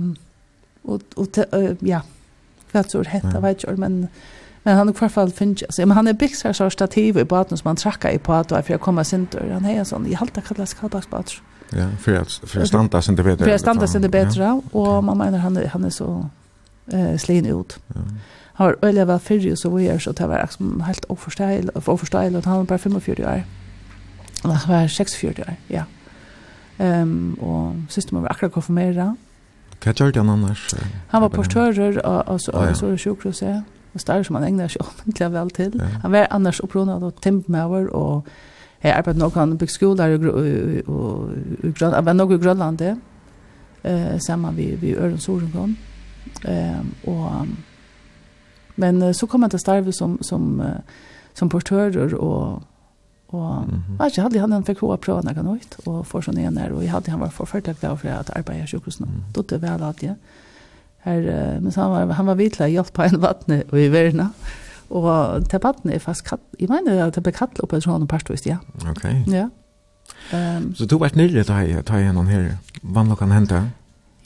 och 0.83 1.01
och 1.15 1.77
ja, 1.81 2.01
kvart 2.71 2.91
så 2.91 3.03
hetta 3.03 3.39
vet 3.39 3.63
ikke, 3.63 3.77
men 3.77 4.07
Men 4.63 4.75
han 4.75 4.87
har 4.87 4.93
i 4.93 4.97
hvert 4.99 5.11
fall 5.11 5.31
finnes, 5.31 5.63
altså, 5.63 5.85
men 5.85 5.97
han 5.97 6.07
er 6.07 6.13
bygd 6.13 6.35
seg 6.37 6.55
så 6.55 6.67
stativ 6.69 7.17
i 7.17 7.23
baden 7.25 7.57
som 7.57 7.71
han 7.71 7.79
trakka 7.81 8.11
i 8.13 8.19
på 8.21 8.33
at 8.33 8.51
for 8.53 8.77
å 8.77 8.81
komme 8.81 9.03
sin 9.07 9.25
dør. 9.33 9.55
Han 9.55 9.65
er 9.65 9.83
sånn, 9.89 10.05
i 10.05 10.17
halte 10.17 10.43
kallas 10.45 10.75
kallbaksbater. 10.77 11.41
Ja, 11.71 11.87
for 11.97 12.11
at 12.11 12.57
att 12.57 12.67
standa 12.67 13.01
sin 13.01 13.15
det 13.15 13.23
bedre. 13.23 13.45
For 13.45 13.57
standa 13.57 13.87
sin 13.87 14.01
det 14.01 14.11
bedre, 14.11 14.61
og 14.73 15.03
man 15.03 15.17
mener 15.17 15.39
han, 15.39 15.55
han 15.55 15.85
er 15.85 15.89
så 15.89 16.25
eh, 16.93 17.17
slin 17.17 17.45
ut. 17.45 17.79
Ja. 17.95 18.01
Han 18.53 18.67
var 18.67 18.75
øyelig 18.83 19.07
var 19.07 19.17
fyrre, 19.17 19.55
så 19.55 19.69
vi 19.69 19.87
er 19.87 19.97
så 19.97 20.11
det 20.11 20.29
var 20.29 20.41
liksom 20.41 20.81
helt 20.81 21.05
overforsteilig, 21.09 22.37
og 22.37 22.43
han 22.45 22.57
var 22.57 22.63
bare 22.63 22.79
45 22.79 23.25
år. 23.25 23.43
Eller 24.43 24.55
han 24.55 24.75
var 24.75 24.87
46 24.87 25.39
år, 25.39 25.55
ja. 25.69 25.83
Um, 26.79 27.37
og 27.41 27.75
siste 27.89 28.15
må 28.15 28.21
vi 28.21 28.27
akkurat 28.29 28.51
konfirmere. 28.51 29.15
Hva 29.83 29.93
gjør 29.93 30.17
han 30.17 30.29
annars? 30.29 30.73
Han 31.07 31.21
var 31.21 31.27
portører, 31.27 32.01
og, 32.01 32.17
og, 32.27 32.39
og, 32.53 32.53
og, 32.53 32.61
og, 32.83 33.07
og, 33.07 33.41
og, 33.41 33.45
og, 33.45 33.63
en 33.93 34.03
stær 34.03 34.23
som 34.23 34.35
han 34.35 34.47
egnar 34.47 34.71
seg 34.71 34.81
offentlig 34.87 35.31
vel 35.33 35.51
til. 35.55 35.75
Ja. 35.79 35.89
Han 36.05 36.15
var 36.15 36.31
annars 36.31 36.61
opprunet 36.63 37.03
av 37.03 37.13
Timpmauer, 37.21 37.89
og 37.95 38.27
jeg 38.83 38.95
arbeidde 38.95 39.19
nok 39.19 39.37
han 39.37 39.57
bygd 39.57 39.71
skoler 39.75 40.15
i 40.15 40.17
Grønland, 42.41 42.81
eh, 43.83 44.17
sammen 44.19 44.57
vi, 44.57 44.71
vi 44.81 44.95
Øren 44.95 45.19
Sorengrøn. 45.19 45.77
Eh, 46.47 46.81
og, 47.07 47.47
men 48.75 49.13
så 49.13 49.27
kom 49.27 49.41
han 49.41 49.51
til 49.51 49.59
starve 49.59 49.91
som, 49.93 50.17
som, 50.23 50.61
som 51.33 51.49
portører, 51.49 52.15
og 52.15 52.61
Og 53.31 53.65
mm 53.67 53.81
-hmm. 53.97 54.03
jeg 54.15 54.23
hadde 54.23 54.39
han 54.39 54.53
en 54.53 54.65
fikk 54.65 54.79
hva 54.79 54.95
prøve 54.95 55.21
noe 55.23 55.43
nøyt, 55.43 55.75
og 55.85 56.05
for 56.05 56.21
sånn 56.21 56.37
igjen 56.37 56.57
her, 56.57 56.73
og 56.73 56.81
jeg 56.83 56.91
hadde 56.91 57.11
han 57.11 57.19
var 57.19 57.29
forfølgelig 57.29 57.75
glad 57.79 57.97
for 57.97 58.07
at 58.07 58.29
arbeidet 58.35 58.63
i 58.63 58.67
sjukhusen. 58.67 59.05
Mm 59.05 59.23
-hmm. 59.35 59.41
Det 59.49 59.61
vel 59.61 59.83
at 59.83 60.03
jeg, 60.03 60.15
Her, 61.01 61.23
men 61.61 61.71
han 61.73 61.91
var, 61.91 62.11
han 62.13 62.27
var 62.29 62.37
vidtla 62.37 62.67
hjelp 62.69 62.91
på 62.93 63.07
en 63.07 63.21
vattne 63.23 63.63
og 63.71 63.79
i 63.79 63.87
verna. 63.89 64.27
Og 64.91 65.47
til 65.49 65.63
vattne 65.63 65.95
er 65.95 66.03
fast 66.03 66.25
katt, 66.27 66.43
jeg 66.59 66.69
mener 66.69 67.05
at 67.05 67.15
det 67.15 67.23
ble 67.25 67.33
katt 67.33 67.61
oppe 67.63 67.79
i 67.79 67.83
sånn 67.83 68.09
parstøyst, 68.11 68.45
ja. 68.49 68.59
Ok. 68.91 69.05
Ja. 69.31 69.47
Um, 70.31 70.71
så 70.75 70.85
du 70.85 70.97
var 70.99 71.15
nydelig 71.15 71.47
til 71.47 71.79
å 71.79 71.83
ta 71.87 71.99
igjennom 71.99 72.29
her, 72.29 72.51
kan 73.17 73.33
hente? 73.33 73.63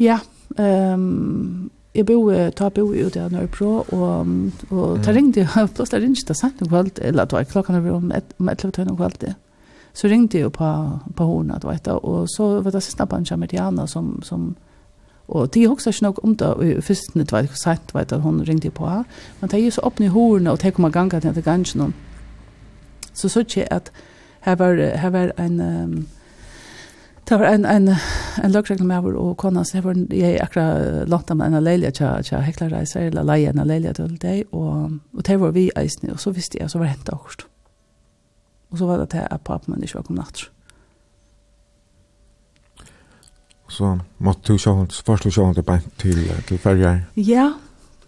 Ja, 0.01 0.19
um, 0.57 1.69
jeg 1.95 2.07
bo, 2.09 2.17
ta 2.57 2.69
bo 2.73 2.89
ute 2.91 3.23
av 3.23 3.31
Nørrebro, 3.31 3.85
og, 3.95 4.33
og 4.67 4.97
mm. 4.97 5.05
ta 5.05 5.15
ringte 5.15 5.45
jeg, 5.45 5.69
plåst 5.77 5.95
jeg 5.95 6.03
ringte 6.03 6.27
det 6.27 6.37
sent 6.39 6.61
om 6.65 6.71
kveld, 6.73 6.99
eller 6.99 7.29
det 7.29 7.37
var 7.37 7.49
klokken 7.53 7.79
over 7.79 7.99
om 8.01 8.11
et, 8.15 8.35
om 8.41 8.51
et 8.51 8.65
eller 8.65 8.95
annet 8.95 9.35
så 9.95 10.09
ringte 10.11 10.41
jeg 10.41 10.51
på, 10.51 10.69
på 11.15 11.25
hornet, 11.25 11.61
du 11.63 11.69
vet, 11.69 11.87
og 11.87 12.25
så 12.27 12.57
var 12.59 12.73
det 12.75 12.81
siste 12.83 13.05
på 13.07 13.15
en 13.15 13.27
kjamerianer 13.29 13.87
som, 13.87 14.17
som 14.27 14.49
Og 15.27 15.53
de 15.53 15.67
hoksa 15.67 15.89
ikke 15.89 16.03
nok 16.03 16.19
om 16.23 16.35
det, 16.37 16.47
og 16.47 16.83
først 16.83 17.15
nytt 17.15 17.31
var 17.31 17.41
det 17.41 17.57
sent, 17.57 17.95
vet 17.95 18.11
at 18.13 18.21
hun 18.21 18.43
ringte 18.45 18.69
på 18.71 18.87
her. 18.87 19.03
Men 19.41 19.49
de 19.49 19.65
er 19.65 19.71
så 19.71 19.81
åpne 19.81 20.05
i 20.05 20.13
horene, 20.13 20.51
og 20.51 20.61
de 20.61 20.71
kommer 20.71 20.89
ganga 20.89 21.19
til 21.19 21.33
at 21.33 21.43
gangen 21.43 21.79
noen. 21.79 21.95
Så 23.13 23.29
så 23.29 23.39
ikke 23.39 23.73
at 23.73 23.91
her 24.41 24.55
var, 24.55 24.75
her 24.75 25.09
var 25.09 25.31
en... 25.37 25.59
Um, 25.61 26.07
Det 27.29 27.39
var 27.39 27.45
en, 27.45 27.65
en, 27.65 27.89
en 28.43 28.51
løgregel 28.51 28.85
med 28.85 28.97
over, 28.97 29.15
og 29.17 29.37
kona, 29.37 29.63
så 29.63 29.77
jeg 29.77 29.83
var 29.83 29.95
jeg 30.13 30.41
akkurat 30.41 31.09
lånt 31.09 31.31
av 31.31 31.39
en 31.41 31.63
leilige 31.63 31.91
til, 31.91 32.23
til 32.23 32.43
heklerreiser, 32.45 33.07
eller 33.07 33.25
leie 33.25 33.49
en 33.49 33.67
leilige 33.67 33.93
til 33.93 34.17
deg, 34.21 34.43
og, 34.53 34.99
og 35.13 35.25
det 35.25 35.39
var 35.41 35.51
vi 35.51 35.71
eisne, 35.75 36.13
og 36.13 36.19
så 36.19 36.31
visste 36.31 36.59
jeg, 36.61 36.69
så 36.69 36.77
var 36.77 36.85
det 36.85 36.91
hentet 36.91 37.13
akkurat. 37.13 37.47
Og 38.69 38.77
så 38.77 38.85
var 38.85 39.01
det 39.01 39.09
til 39.09 39.25
at 39.25 39.41
papen 39.41 39.73
min 39.73 39.83
ikke 39.83 39.95
var 39.95 40.05
kommet 40.05 40.21
natt. 40.21 40.43
så 43.69 43.97
måtte 44.19 44.53
du 44.53 44.57
sjå, 44.61 44.75
først 45.05 45.23
du 45.23 45.31
sjå 45.31 45.53
det 45.53 45.65
bant 45.65 45.87
til, 46.01 46.19
til 46.47 46.59
ferger? 46.61 46.99
Ja, 47.17 47.51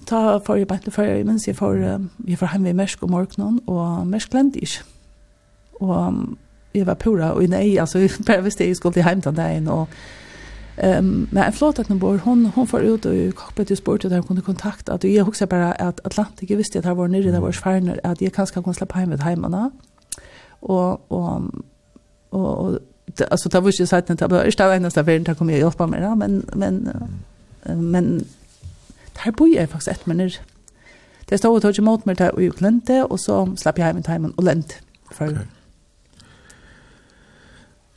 ta 0.08 0.38
for 0.46 0.56
jeg 0.56 0.68
bant 0.68 0.84
til 0.84 0.94
ferger, 0.94 1.24
mens 1.26 1.48
jeg 1.48 1.58
får, 1.58 1.82
jeg 2.28 2.38
får 2.38 2.54
hjemme 2.54 2.70
i 2.70 2.78
Mersk 2.78 3.04
om 3.04 3.12
morgenen, 3.16 3.60
og 3.68 4.08
Mersk 4.08 4.34
lente 4.34 4.60
ikke. 4.60 4.84
Og 5.82 6.38
jeg 6.74 6.86
var 6.88 6.94
pura, 6.94 7.34
og 7.34 7.50
nei, 7.50 7.78
altså, 7.78 8.00
jeg 8.04 8.10
bare 8.26 8.44
visste 8.44 8.68
jeg 8.68 8.78
skulle 8.78 8.94
til 8.94 9.04
hjem 9.08 9.22
til 9.22 9.38
dagen, 9.38 9.68
og 9.68 9.88
Um, 10.84 11.28
men 11.32 11.44
en 11.44 11.54
flott 11.54 11.80
att 11.80 11.88
bor, 11.88 12.18
hon, 12.18 12.46
hon 12.46 12.68
får 12.68 12.80
ut 12.80 13.06
og 13.06 13.36
kokpet 13.36 13.72
og 13.72 13.78
spurte 13.78 14.10
der 14.10 14.16
hun 14.16 14.28
kunne 14.28 14.42
kontakta. 14.42 14.94
at 14.94 15.04
jeg 15.04 15.24
husker 15.24 15.46
bare 15.46 15.82
at 15.82 16.02
Atlantik, 16.06 16.50
jeg 16.50 16.58
visste 16.58 16.80
at 16.80 16.86
här 16.86 16.94
var 16.94 17.08
nere, 17.08 17.32
där 17.32 17.40
var 17.40 17.52
svärner, 17.52 18.00
at 18.04 18.22
jeg 18.22 18.32
kanskje 18.32 18.62
kan 18.62 18.74
släppa 18.74 19.00
hem 19.00 19.10
vid 19.10 19.20
heimene 19.20 19.72
og, 20.62 21.02
og, 21.12 21.50
og, 22.32 22.58
og 22.60 22.80
alltså 23.30 23.50
det 23.50 23.60
var 23.60 23.72
ju 23.80 23.88
sagt 23.88 24.10
att 24.10 24.20
det 24.20 24.28
var 24.28 24.46
inte 24.46 24.64
en 24.64 24.82
nästa 24.82 25.04
värld 25.04 25.22
där 25.22 25.34
kommer 25.34 25.54
jag 25.54 25.60
hjälpa 25.60 25.88
mig 25.88 26.16
men 26.16 26.46
men 26.54 26.90
men 27.64 28.26
där 29.24 29.32
bor 29.32 29.50
jag 29.50 29.70
faktiskt 29.70 29.88
ett 29.88 30.06
minut. 30.06 30.40
Det 31.26 31.38
stod 31.38 31.56
och 31.56 31.62
tog 31.62 31.80
emot 31.80 32.06
mig 32.06 32.16
där 32.16 32.32
och 32.32 32.40
Klente 32.40 32.58
glömde 32.60 33.04
och 33.04 33.20
så 33.20 33.56
slapp 33.58 33.78
jag 33.78 33.86
hem 33.86 33.98
i 33.98 34.04
timmen 34.04 34.32
och 34.32 34.44
länt 34.44 34.74
för 35.12 35.26
okay. 35.26 35.46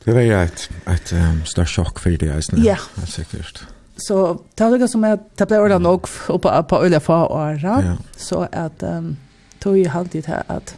Det 0.03 0.13
var 0.13 0.21
ju 0.21 0.43
ett, 0.43 0.69
ett 0.85 1.13
um, 1.13 1.45
större 1.45 1.65
chock 1.65 1.99
för 1.99 2.09
dig, 2.09 2.31
alltså. 2.31 2.55
Ja. 2.55 2.77
Det 2.95 3.01
är 3.01 3.05
säkert. 3.05 3.63
Så 3.97 4.41
det 4.55 4.63
var 4.63 4.87
som 4.87 5.03
att 5.03 5.37
det 5.37 5.45
blev 5.45 5.61
ordentligt 5.61 5.83
nog 5.83 6.41
på, 6.41 6.63
på 6.63 6.83
öliga 6.83 6.99
för 6.99 7.31
åra. 7.31 7.55
Ja. 7.61 7.97
Så 8.15 8.47
att 8.51 8.83
um, 8.83 9.17
tog 9.59 9.77
ju 9.77 9.87
alltid 9.87 10.25
här 10.25 10.43
att... 10.47 10.75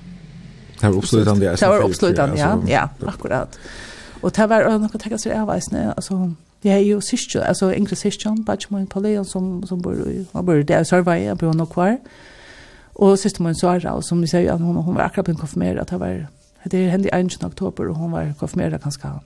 Det 0.80 0.90
var 0.90 0.98
uppslutande. 0.98 1.56
Det 1.60 1.68
var 1.68 1.82
uppslutande, 1.82 2.40
ja. 2.40 2.64
Ja, 2.68 2.90
akkurat. 3.06 3.60
Ja. 3.64 3.70
Og 4.24 4.32
det 4.36 4.50
var 4.50 4.78
något 4.78 4.96
att 4.96 5.02
ta 5.02 5.18
sig 5.18 5.40
av 5.40 5.50
alltså 5.50 5.76
alltså 5.76 6.32
jag 6.62 6.76
är 6.76 6.80
ju 6.80 7.02
syster 7.02 7.42
alltså 7.42 7.74
enkel 7.74 7.98
syster 7.98 8.44
batch 8.46 8.70
min 8.70 8.88
Paulian 8.88 9.26
som 9.26 9.64
som 9.68 9.82
bor 9.82 10.08
i 10.10 10.26
han 10.34 10.46
bor 10.46 10.64
där 10.64 10.84
så 10.84 11.02
var 11.02 11.16
jag 11.16 11.40
på 11.40 11.54
något 11.54 11.74
kvar. 11.74 11.98
Och 12.94 13.20
syster 13.20 13.44
min 13.44 13.56
Sara 13.56 13.94
och 13.94 14.06
som 14.06 14.22
vi 14.22 14.28
säger 14.28 14.52
att 14.52 14.62
hon 14.62 14.76
hon 14.76 14.96
var 14.96 15.02
akkurat 15.02 15.30
en 15.30 15.36
konfirmerad 15.36 15.80
att 15.80 15.88
det 15.88 15.98
var 15.98 16.28
det 16.64 16.90
hände 16.90 17.10
i 17.10 17.26
1 17.26 17.44
oktober 17.44 17.88
och 17.88 17.96
hon 17.96 18.12
var 18.12 18.34
konfirmerad 18.40 18.82
ganska 18.82 19.20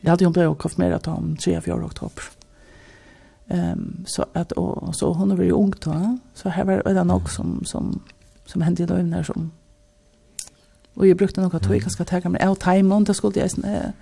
Jag 0.00 0.10
hade 0.10 0.24
ju 0.24 0.30
blivit 0.30 0.58
konfirmerad 0.58 1.08
om 1.08 1.36
3-4 1.40 1.84
oktober. 1.84 2.24
Ehm 3.48 3.72
um, 3.72 4.04
så 4.06 4.26
att 4.32 4.52
och 4.52 4.96
så 4.96 5.12
hon 5.12 5.36
var 5.36 5.44
ju 5.44 5.52
ung 5.52 5.72
då 5.84 6.18
så 6.34 6.48
här 6.48 6.64
var 6.64 6.94
det 6.94 7.04
nog 7.04 7.30
som 7.30 7.64
som 7.64 8.00
som 8.46 8.62
hände 8.62 8.86
då 8.86 8.94
när 8.94 9.22
som 9.22 9.50
Och 10.94 11.06
jag 11.06 11.16
brukte 11.16 11.40
nog 11.40 11.54
att 11.54 11.62
tog, 11.62 11.80
ganska 11.80 12.04
jeg 12.12 12.24
mig. 12.24 12.32
meg 12.32 12.48
av 12.48 12.54
timen, 12.54 13.04
det 13.04 13.14
skulle 13.14 13.40
jag 13.40 13.50
sånn, 13.50 13.92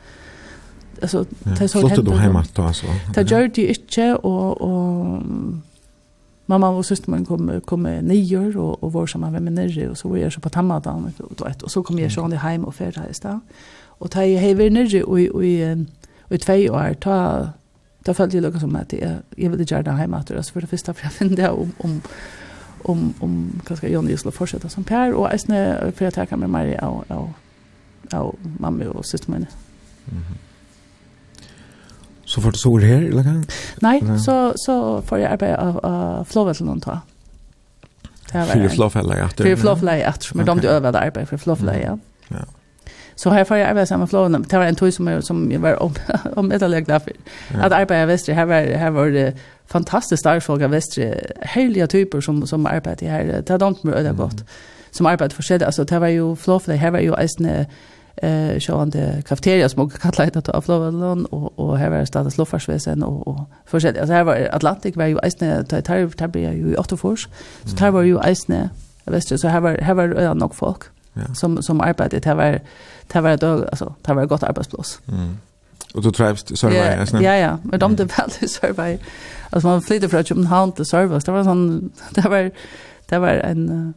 alltså 1.03 1.25
ta 1.59 1.69
så 1.69 1.89
hade 1.89 2.03
du 2.03 2.17
hemma 2.17 2.45
då 2.57 2.63
alltså. 2.63 2.87
Det 3.15 3.31
gör 3.31 3.49
det 3.49 3.67
inte 3.69 4.15
och 4.15 4.61
och 4.61 5.23
mamma 6.47 6.69
och 6.69 6.87
syster 6.87 7.11
man 7.11 7.25
kom 7.25 7.61
kom 7.65 7.83
nior 7.83 8.57
och 8.57 8.83
och 8.83 8.93
var 8.93 9.07
som 9.07 9.21
man 9.21 9.33
med 9.33 9.53
nere 9.53 9.89
och 9.89 9.99
så 9.99 10.09
var 10.09 10.17
jag 10.17 10.33
så 10.33 10.41
på 10.41 10.49
tammadan 10.49 11.13
och 11.39 11.49
ett 11.49 11.63
och 11.63 11.71
så 11.71 11.83
kom 11.83 11.99
jag 11.99 12.13
sjön 12.13 12.33
hem 12.33 12.65
och 12.65 12.75
färda 12.75 13.09
i 13.11 13.15
stad. 13.15 13.41
Och 14.01 14.11
ta 14.11 14.25
jag 14.25 14.41
hever 14.41 14.71
nere 14.71 15.03
och 15.03 15.19
och 15.35 15.45
i 15.45 15.87
och 16.29 16.35
i 16.35 16.39
två 16.39 16.71
år 16.71 16.95
ta 17.01 17.49
ta 18.05 18.15
följde 18.15 18.37
jag 18.37 18.43
lucka 18.43 18.61
som 18.61 18.77
att 18.77 18.93
jag 18.93 19.13
jag 19.37 19.51
ville 19.51 19.65
göra 19.65 19.83
det 19.83 19.91
hemma 19.91 20.17
att 20.17 20.31
alltså 20.31 20.53
för 20.53 20.61
det 20.61 20.67
första 20.67 20.95
för 20.95 21.11
jag 21.21 21.37
det 21.37 21.51
om 21.51 21.73
om 21.79 22.01
om 22.83 23.15
om 23.21 23.61
kanske 23.67 23.89
Johnny 23.89 24.17
skulle 24.17 24.33
fortsätta 24.33 24.69
som 24.69 24.85
Per 24.85 25.13
och 25.13 25.33
äsne 25.33 25.93
för 25.97 26.05
jag 26.05 26.15
tackar 26.15 26.37
med 26.37 26.51
mig 26.51 26.79
av 26.79 27.05
av 27.09 27.33
av 28.13 28.35
mamma 28.59 28.85
och 28.85 29.07
syster 29.07 29.31
min. 29.31 29.47
Mhm. 30.05 30.25
Så 32.25 32.41
får 32.41 32.51
du 32.51 32.59
sol 32.59 32.83
här 32.83 33.03
eller 33.03 33.23
kan? 33.23 33.47
Nej, 33.81 34.03
så 34.19 34.53
så 34.57 35.03
får 35.03 35.19
jag 35.19 35.33
arbeta 35.33 35.59
av 35.59 35.77
av 36.35 36.57
någon 36.61 36.81
ta. 36.81 37.01
Det 38.33 38.39
var. 38.39 38.47
Fyra 38.47 38.69
flowfällar 38.69 39.17
efter. 39.17 39.45
Fyra 39.45 39.57
flowfällar 39.57 40.01
att, 40.01 40.35
men 40.35 40.47
de 40.47 40.59
du 40.59 40.69
över 40.69 40.93
där 40.93 41.25
för 41.25 41.37
flowfällar. 41.37 41.81
Ja. 41.81 41.99
Ja. 42.29 42.37
Så 43.23 43.31
här 43.31 43.45
får 43.45 43.57
jag 43.57 43.69
arbeta 43.69 43.87
samma 43.87 44.07
flåna. 44.07 44.39
Det 44.39 44.59
var 44.59 44.65
en 44.65 44.75
tog 44.75 44.93
som 44.93 45.07
jag, 45.07 45.25
som 45.25 45.53
jag 45.53 45.61
var 45.61 45.83
om, 45.83 45.95
om 46.37 46.53
ett 46.53 46.63
av 46.63 46.71
lägna 46.71 47.01
för. 47.01 47.13
Ja. 47.55 47.63
Att 47.63 47.73
arbeta 47.73 48.03
i 48.03 48.07
Västre, 48.07 48.33
här 48.33 48.47
var, 48.47 48.77
här 48.77 48.91
var 48.91 49.07
det 49.07 49.37
fantastiskt 49.67 50.27
arbetsfolk 50.27 50.63
av 50.63 50.71
Västre. 50.71 51.21
Härliga 51.41 51.87
typer 51.87 52.21
som, 52.21 52.47
som 52.47 52.67
arbetar 52.67 53.07
här. 53.07 53.43
Det 53.47 53.53
hade 53.53 53.67
inte 53.67 53.87
mig 53.87 54.13
gott. 54.13 54.45
Som 54.91 55.07
arbetar 55.07 55.37
för 55.37 55.43
sig. 55.43 55.65
Alltså 55.65 55.85
det 55.85 55.99
var 55.99 56.09
ju 56.09 56.37
flåfla. 56.37 56.75
Här 56.75 56.91
var 56.91 56.99
ju 56.99 57.15
en 57.15 57.67
eh 58.17 58.61
sjående 58.61 59.23
kafeteria 59.27 59.69
som 59.69 59.83
också 59.83 59.99
kallar 59.99 60.31
det 60.31 60.49
av 60.49 60.61
Flåvalon 60.61 61.25
och 61.25 61.59
och 61.59 61.79
här 61.79 61.91
var 61.91 61.99
det 61.99 62.07
stadas 62.07 62.39
loffarsväsen 62.39 63.03
och 63.03 63.29
och 63.29 63.41
försett 63.65 63.99
alltså 63.99 64.13
här 64.13 64.25
var 64.25 64.49
Atlantic 64.53 64.97
var 64.97 65.07
ju 65.07 65.19
isne 65.25 65.65
tar 65.65 65.81
tar 65.81 65.97
ju 65.97 66.71
i 66.73 66.77
Ottofors 66.77 67.29
så 67.65 67.77
tar 67.77 67.91
var 67.91 68.03
ju 68.03 68.19
isne 68.27 68.71
väster 69.05 69.37
så 69.37 69.49
här 69.49 69.61
var 69.61 69.79
här 69.79 69.95
var 69.95 70.35
nog 70.35 70.55
folk 70.55 70.83
ja. 71.17 71.35
som, 71.35 71.63
som 71.63 71.81
arbetade 71.81 72.21
Det 72.21 72.35
var, 72.35 72.61
det 73.13 73.21
var, 73.21 73.37
då 73.37 73.65
alltså 73.65 73.93
det 74.07 74.15
var 74.15 74.23
et 74.23 74.29
godt 74.29 74.43
arbeidsplass. 74.43 75.01
Mm. 75.09 75.39
Og 75.95 76.03
du 76.03 76.11
trivst 76.11 76.51
i 76.51 76.57
Sørvei? 76.57 76.77
Ja, 76.77 77.21
ja, 77.21 77.35
ja. 77.35 77.57
Men 77.65 77.81
de 77.81 77.97
det 77.97 78.19
väl 78.19 78.31
i 78.43 78.49
Sørvei. 78.49 78.99
Alltså 79.53 79.69
man 79.69 79.83
flyttade 79.83 80.09
från 80.09 80.25
Köpenhamn 80.25 80.73
till 80.73 80.85
Sørvei. 80.85 81.21
Det 81.27 81.33
var 81.33 81.45
sån 81.45 81.93
det 82.15 82.25
var, 82.31 82.51
det 83.11 83.19
var 83.19 83.29
en, 83.29 83.95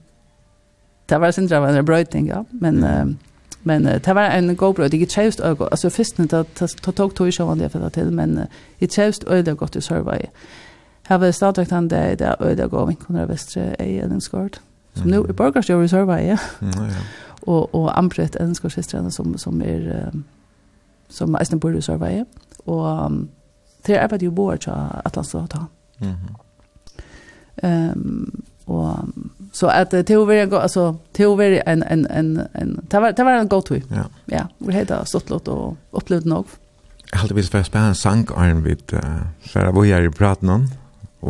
det 1.09 1.17
var 1.17 1.31
sin 1.31 1.47
drøm 1.47 1.63
en 1.63 1.85
brøyting, 1.85 2.27
ja. 2.27 2.45
Men, 2.51 2.83
mm. 2.83 3.17
men 3.63 3.83
det 3.83 4.15
var 4.15 4.29
en 4.29 4.55
god 4.55 4.73
brøyting. 4.73 5.01
Jeg 5.01 5.09
trivst 5.09 5.39
øyne, 5.39 5.67
Alltså 5.71 5.89
först 5.89 6.17
när 6.17 6.27
det 6.27 6.95
tog 6.95 7.15
tog 7.15 7.27
i 7.27 7.31
sjøen 7.31 7.59
det 7.59 7.71
for 7.71 7.89
til, 7.89 8.11
men 8.11 8.47
jeg 8.81 8.89
trivst 8.89 9.23
øyne 9.27 9.55
gott 9.55 9.75
i 9.75 9.81
Sørvei. 9.81 10.29
Her 11.09 11.17
var 11.17 11.31
stadvektan 11.31 11.87
det, 11.89 12.09
det 12.09 12.19
där 12.19 12.35
öde 12.39 12.67
gå 12.67 12.85
vi 12.85 12.93
kunde 12.93 13.27
västra 13.27 13.61
i 13.79 13.99
Ellingsgård. 13.99 14.57
Mm 14.57 14.72
som 14.93 15.07
nu 15.07 15.17
är 15.17 15.33
borgarstjärn 15.33 15.83
i 15.83 15.89
Sörvaje. 15.89 16.39
Mm, 16.59 16.73
ja. 16.75 16.95
och 17.41 17.75
och 17.75 17.97
Ambret 17.97 18.35
syster 18.69 19.09
som 19.09 19.37
som 19.37 19.61
är 19.61 20.11
som 21.09 21.35
är 21.35 21.55
bor 21.55 21.75
i 21.75 21.81
Sörvaje 21.81 22.25
och 22.65 23.11
det 23.85 23.95
är 23.95 24.23
ju 24.23 24.29
bor 24.29 24.57
så 24.61 24.71
att 25.03 25.17
alltså 25.17 25.47
ta. 25.47 25.65
Mhm. 25.97 26.35
Ehm 27.55 28.43
och 28.65 28.95
så 29.51 29.67
att 29.67 29.91
det 29.91 30.09
var 30.09 30.33
en 30.33 30.53
alltså 30.53 30.97
det 31.11 31.25
var 31.25 31.41
en 31.41 31.83
en 31.83 32.05
en 32.05 32.41
en 32.53 32.85
det 32.89 32.99
var 32.99 33.11
det 33.11 33.23
var 33.23 33.31
en 33.31 33.47
god 33.47 33.65
tur. 33.65 33.83
Ja. 33.89 34.03
Ja, 34.25 34.47
vi 34.57 34.73
hade 34.73 35.05
stått 35.05 35.29
låt 35.29 35.47
och 35.47 35.77
upplevt 35.91 36.25
nog. 36.25 36.45
Jag 37.11 37.19
hade 37.19 37.33
visst 37.33 37.51
för 37.51 37.63
spänn 37.63 37.95
sank 37.95 38.29
iron 38.31 38.63
vid 38.63 38.93
för 39.41 39.65
att 39.65 39.83
vi 39.83 39.91
är 39.91 40.01
i 40.01 40.09
praten 40.09 40.49
och 41.19 41.29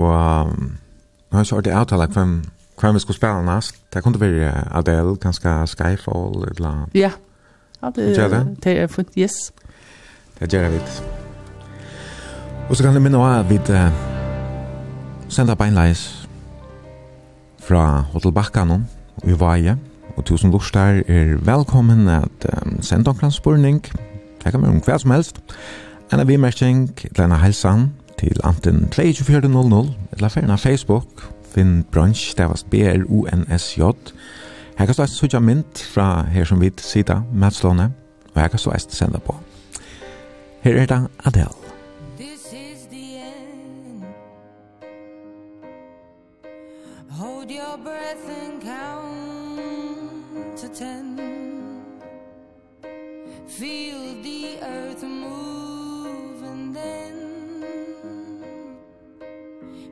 nu 1.29 1.37
har 1.37 1.47
jag 1.51 1.63
det 1.63 1.81
uttalat 1.81 2.17
vem 2.17 2.41
Kvem 2.77 2.95
vi 2.95 2.99
skulle 2.99 3.17
spela 3.17 3.41
næst. 3.55 3.75
Det 3.93 4.03
kunne 4.03 4.19
være 4.19 4.77
Adele, 4.77 5.15
kanskje 5.17 5.67
Skyfall, 5.67 6.43
et 6.43 6.55
eller 6.55 6.69
annet. 6.69 6.89
Ja, 6.95 7.11
ja 7.81 7.87
det, 7.95 8.31
det? 8.31 8.57
det 8.63 8.79
er 8.79 8.87
fint, 8.87 9.09
yes. 9.17 9.53
Det 10.39 10.49
gjør 10.49 10.61
jeg 10.61 10.71
vidt. 10.71 11.03
Og 12.69 12.75
så 12.75 12.83
kan 12.83 12.93
jeg 12.93 13.01
minne 13.01 13.17
også 13.17 13.39
at 13.39 13.49
vi 13.49 13.55
uh, 13.73 13.91
sender 15.29 15.55
beinleis 15.55 16.27
fra 17.59 18.03
Hotel 18.13 18.31
Bakkanon 18.31 18.87
i 19.23 19.39
Vaje. 19.39 19.77
Og 20.17 20.25
tusen 20.25 20.51
lortar 20.51 21.01
er 21.07 21.37
velkommen 21.45 22.07
at 22.07 22.47
um, 22.65 22.81
sende 22.81 23.09
omkring 23.09 23.33
spurning. 23.33 23.85
Det 24.43 24.51
kan 24.51 24.61
være 24.61 24.71
om 24.71 24.81
hva 24.85 24.97
som 24.97 25.11
helst. 25.11 25.41
En 26.13 26.19
av 26.19 26.27
vi-merking, 26.27 26.89
Lena 27.17 27.35
Helsan, 27.35 27.93
til 28.19 28.37
Anten 28.43 28.87
2400, 28.91 29.93
eller 30.11 30.29
ferien 30.29 30.51
av 30.51 30.57
Facebook, 30.57 31.32
Finn 31.53 31.83
Brunch, 31.91 32.31
stavast 32.31 32.69
B-R-O-N-S-J. 32.69 33.81
Her 34.77 34.85
kan 34.85 34.93
stå 34.93 35.03
et 35.03 35.09
sutja 35.09 35.39
mynd 35.39 35.77
fra 35.93 36.23
her 36.33 36.45
som 36.49 36.61
vidt 36.61 36.81
sida, 36.81 37.21
matslåne, 37.33 37.91
og 38.33 38.41
her 38.41 38.47
kan 38.47 38.59
stå 38.59 38.71
et 38.73 38.87
senda 38.89 39.17
på. 39.21 39.35
Her 40.63 40.81
er 40.81 40.85
det 40.85 41.07
Adele. 41.25 41.49
This 42.17 42.53
is 42.53 42.87
the 42.89 43.17
end 43.17 44.03
Hold 47.09 47.51
your 47.51 47.77
breath 47.83 48.29
and 48.29 48.61
count 48.61 50.57
to 50.57 50.67
ten 50.73 51.19
Feel 53.47 54.23
the 54.23 54.57
earth 54.61 54.92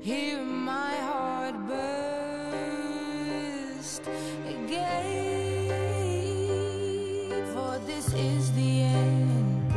hear 0.01 0.41
my 0.41 0.95
heart 0.95 1.55
burst. 1.67 2.01
Again 4.47 5.67
for 7.53 7.77
this 7.85 8.11
is 8.13 8.51
the 8.53 8.81
end. 8.81 9.73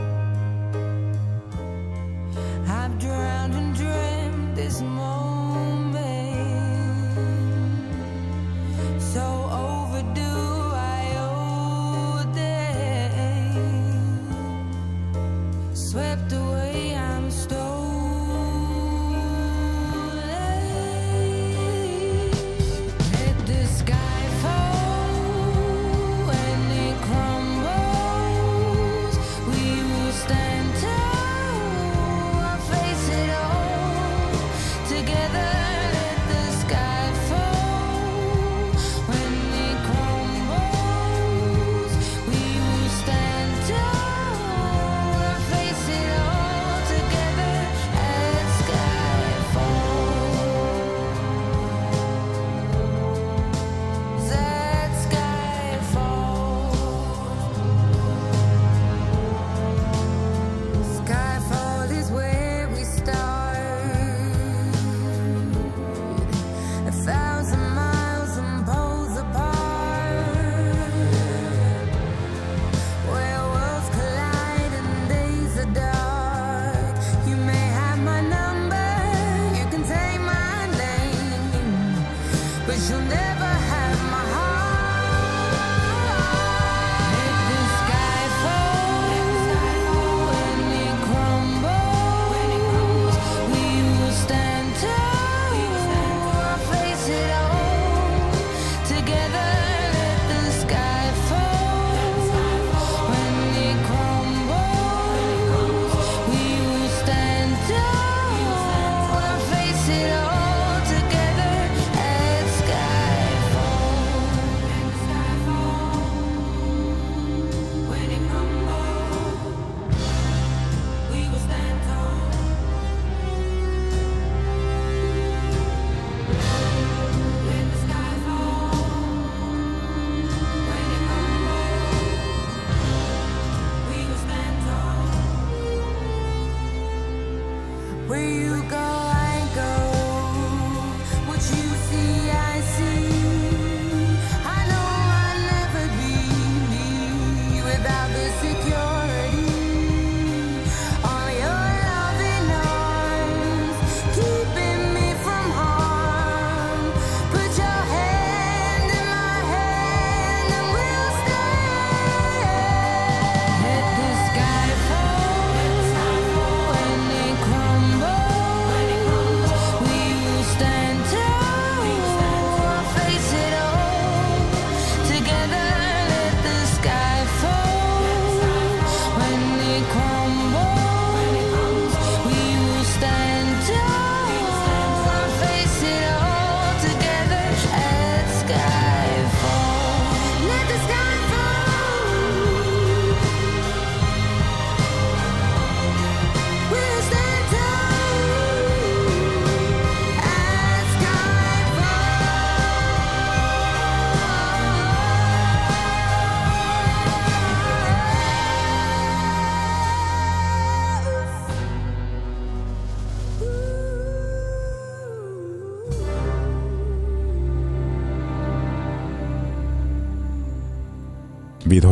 I've 2.66 2.98
drowned 2.98 3.54
and 3.54 3.74
dreamt 3.76 4.56
this 4.56 4.80
moment. 4.80 5.92
So 8.98 9.50
overdue 9.52 10.72
I 10.74 11.16
owe 11.18 12.24
them. 12.32 13.46
Swept 15.74 16.32
away 16.32 16.63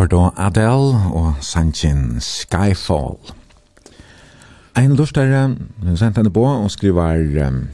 var 0.02 0.06
då 0.06 0.32
Adele 0.36 0.98
og 1.14 1.34
Sanchin 1.40 2.20
Skyfall. 2.20 3.18
Ein 4.76 4.96
lustare 4.96 5.56
sendt 5.94 6.16
henne 6.16 6.32
på 6.32 6.42
og 6.42 6.70
skriver 6.70 7.46
um, 7.46 7.68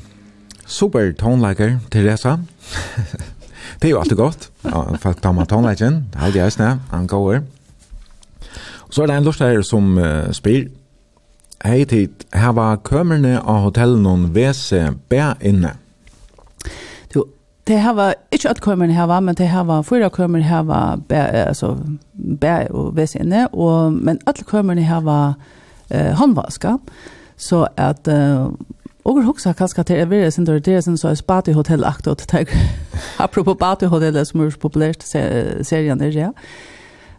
super 0.67 1.13
tonelager 1.19 1.79
Teresa. 1.91 2.37
det 3.81 3.89
er 3.89 3.91
jo 3.91 4.01
alltid 4.01 4.17
godt. 4.17 4.51
Ja, 4.65 4.83
folk 4.97 5.23
tar 5.23 5.33
med 5.33 5.47
tonelagen. 5.47 5.95
Det 6.13 6.21
er 6.21 6.25
aldri 6.25 6.41
æsne. 6.41 6.81
Han 6.91 7.07
går. 7.07 7.35
Og 8.83 8.91
så 8.91 9.03
er 9.03 9.07
det 9.07 9.17
en 9.17 9.25
lustare 9.25 9.65
som 9.65 9.99
uh, 9.99 10.33
spyr. 10.33 10.69
Hei 11.65 11.85
tid, 11.85 12.29
her 12.35 12.53
var 12.53 12.77
kømerne 12.77 13.39
av 13.41 13.71
hotellet 13.71 14.05
noen 14.05 14.35
vese 14.35 14.91
bæ 15.09 15.33
inne 15.41 15.79
de 17.69 17.77
hava 17.79 18.13
ikkje 18.33 18.51
at 18.51 18.61
her, 18.65 18.93
hava, 18.93 19.21
men 19.21 19.35
de 19.35 19.47
hava 19.47 19.83
fyra 19.83 20.11
her 20.17 20.43
hava 20.43 20.97
bæ, 20.97 21.15
altså 21.49 21.77
bæ 22.41 22.67
og 22.71 22.97
vesene 22.97 23.49
og 23.49 23.93
men 23.93 24.19
alle 24.27 24.45
kømmerne 24.45 24.83
hava 24.83 25.33
eh 25.91 26.17
handvaska. 26.17 26.77
Så 27.37 27.67
at 27.77 28.09
eh, 28.09 28.47
Og 29.09 29.23
hugsa 29.25 29.53
kanskje 29.57 29.83
til 29.83 29.97
jeg 29.97 30.11
vil 30.11 30.33
sende 30.33 30.61
det 30.61 30.83
som 30.85 30.97
så 30.97 31.09
er 31.09 31.15
Spati 31.15 31.53
Hotel 31.53 31.85
aktot 31.85 32.19
tag. 32.29 32.47
Apropos 33.25 33.57
Spati 33.57 33.87
Hotel 33.87 34.27
som 34.27 34.41
er 34.41 34.57
populært 34.61 35.03
serien 35.63 36.01
der, 36.01 36.13
ja. 36.13 36.29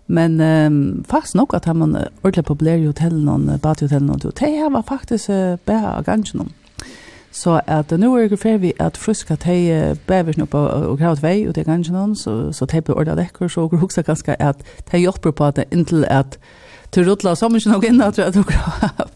Men 0.07 0.41
um, 0.41 1.05
nog 1.09 1.23
nok 1.33 1.53
at 1.53 1.75
man 1.75 1.95
ordentlig 2.23 2.45
populær 2.45 2.75
i 2.75 2.85
hotellen 2.85 3.29
og 3.29 3.57
Spati 3.57 3.85
Hotel 3.85 4.09
og 4.09 4.21
det 4.21 4.71
var 4.71 4.81
faktisk 4.81 5.29
uh, 5.29 5.57
bæra 5.65 6.01
gangen 6.01 6.39
om. 6.39 6.51
Så 7.39 7.59
at 7.71 7.91
nu 7.95 8.09
er 8.17 8.27
det 8.27 8.39
ferdig 8.41 8.73
at 8.83 8.97
fruska 8.99 9.37
teg 9.39 9.99
nå 10.37 10.45
på 10.51 10.59
og 10.59 10.97
kravet 10.99 11.21
vei 11.23 11.47
og 11.47 11.55
det 11.55 11.63
er 11.63 11.69
gangen 11.69 11.95
noen, 11.95 12.15
så, 12.15 12.51
så 12.51 12.67
teg 12.67 12.83
på 12.83 12.97
ordet 12.99 13.15
dekker, 13.17 13.47
så 13.47 13.63
og 13.67 13.77
huksa 13.79 14.03
ganske 14.03 14.35
at 14.43 14.59
teg 14.91 15.05
hjelper 15.05 15.31
på 15.31 15.47
at 15.47 15.55
det 15.55 15.69
inntil 15.71 16.03
at 16.09 16.35
til 16.91 17.05
rutla 17.07 17.35
sammen 17.37 17.61
ikke 17.61 17.71
noe 17.71 17.87
inn 17.87 18.01
at 18.01 18.17
dere 18.17 18.43
krav 18.43 19.07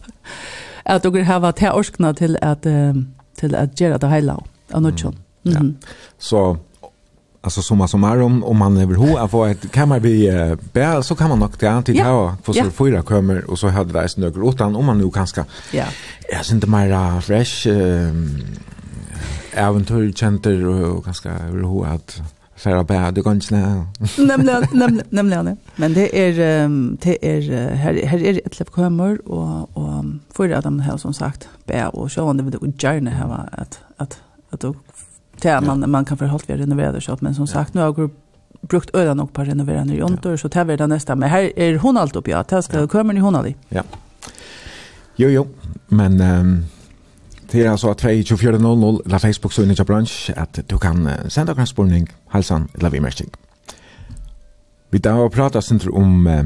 at 0.84 1.04
dere 1.04 1.24
har 1.28 1.52
teg 1.52 1.74
orskna 1.74 2.12
til 2.16 2.38
at 2.40 2.64
til 3.40 3.54
at 3.54 3.74
gjøre 3.80 3.98
det 3.98 4.10
heila 4.10 4.38
av 4.72 4.82
nødtjon. 4.84 5.16
Ja. 5.44 5.60
Så 6.18 6.56
alltså 7.44 7.62
summa 7.62 7.88
summarum 7.88 8.44
om 8.44 8.56
man 8.56 8.76
över 8.76 8.94
hur 8.94 9.18
att 9.24 9.30
få 9.30 9.44
ett 9.44 9.72
kammarbygge 9.72 10.56
bär 10.72 11.02
så 11.02 11.14
kan 11.14 11.28
man 11.28 11.38
nog 11.38 11.50
det 11.58 11.66
antit 11.66 12.00
ha 12.00 12.36
för 12.42 12.52
så 12.52 12.70
fyra 12.70 13.02
kommer 13.02 13.50
och 13.50 13.58
så 13.58 13.68
hade 13.68 13.92
det 13.92 13.98
ens 13.98 14.16
några 14.16 14.48
utan 14.50 14.76
om 14.76 14.84
man 14.84 14.98
nu 14.98 15.10
kanske 15.10 15.44
ja. 15.72 15.84
Är 16.28 16.36
syns 16.36 16.52
inte 16.52 16.66
mer 16.66 17.20
fresh 17.20 17.68
äventyr 19.52 20.12
center 20.12 20.66
och 20.66 21.04
ganska 21.04 21.30
över 21.30 21.60
ho 21.62 21.84
att 21.84 22.22
färra 22.56 22.84
bär 22.84 23.12
det 23.12 23.20
går 23.20 23.32
inte 23.32 23.54
nämligen 24.18 25.02
nämligen 25.08 25.56
men 25.76 25.94
det 25.94 26.18
är 26.28 26.32
det 27.00 27.26
är 27.26 27.74
här 27.74 28.06
här 28.06 28.18
är 28.22 28.40
ett 28.46 28.58
läpp 28.58 28.70
kommer 28.70 29.28
och 29.28 29.76
och 29.76 30.04
fyra 30.36 30.56
av 30.56 30.62
dem 30.62 30.80
har 30.80 30.98
som 30.98 31.14
sagt 31.14 31.48
bär 31.66 31.96
och 31.96 32.12
så 32.12 32.22
om 32.22 32.36
det 32.36 32.42
vill 32.42 32.72
gärna 32.78 33.10
ha 33.10 33.48
att 33.52 33.80
att 33.96 34.18
att 34.50 34.64
det 35.48 35.54
ja. 35.54 35.60
man, 35.60 35.90
man 35.90 36.04
kan 36.04 36.16
förhålla 36.16 36.92
vid 36.92 37.02
så 37.02 37.12
att 37.12 37.20
Men 37.20 37.34
som 37.34 37.46
sagt, 37.46 37.74
nu 37.74 37.80
har 37.80 37.94
jag 37.98 38.10
brukt 38.60 38.94
öra 38.94 39.14
nog 39.14 39.32
på 39.32 39.42
att 39.42 39.48
renovera 39.48 39.84
nya 39.84 39.98
jontor, 39.98 40.32
ja. 40.32 40.38
så 40.38 40.48
tar 40.48 40.64
vi 40.64 40.76
det 40.76 40.86
nästa. 40.86 41.16
Men 41.16 41.30
här 41.30 41.58
är 41.58 41.78
hon 41.78 41.96
allt 41.96 42.16
upp, 42.16 42.28
ja. 42.28 42.44
Det 42.48 42.62
ska 42.62 42.80
ja. 42.80 42.86
komma 42.86 43.12
ni 43.12 43.20
hon 43.20 43.36
aldrig. 43.36 43.56
Ja. 43.68 43.82
Jo, 45.16 45.28
jo. 45.28 45.46
Men... 45.88 46.20
Um 46.20 46.64
det 47.54 47.64
är 47.64 47.70
alltså 47.70 47.94
2400 47.94 49.02
la 49.04 49.18
Facebook 49.18 49.52
så 49.52 49.62
inne 49.62 49.72
i 49.72 49.84
bransch 49.84 50.30
att 50.36 50.58
du 50.66 50.78
kan 50.78 51.10
sända 51.28 51.54
en 51.54 51.66
spårning 51.66 52.08
halsan 52.26 52.68
eller 52.74 52.90
vi 52.90 53.00
märking. 53.00 53.30
Vi 54.90 54.98
där 54.98 55.12
har 55.12 55.28
pratat 55.28 55.64
sen 55.64 55.80
om 55.92 56.26
uh, 56.26 56.44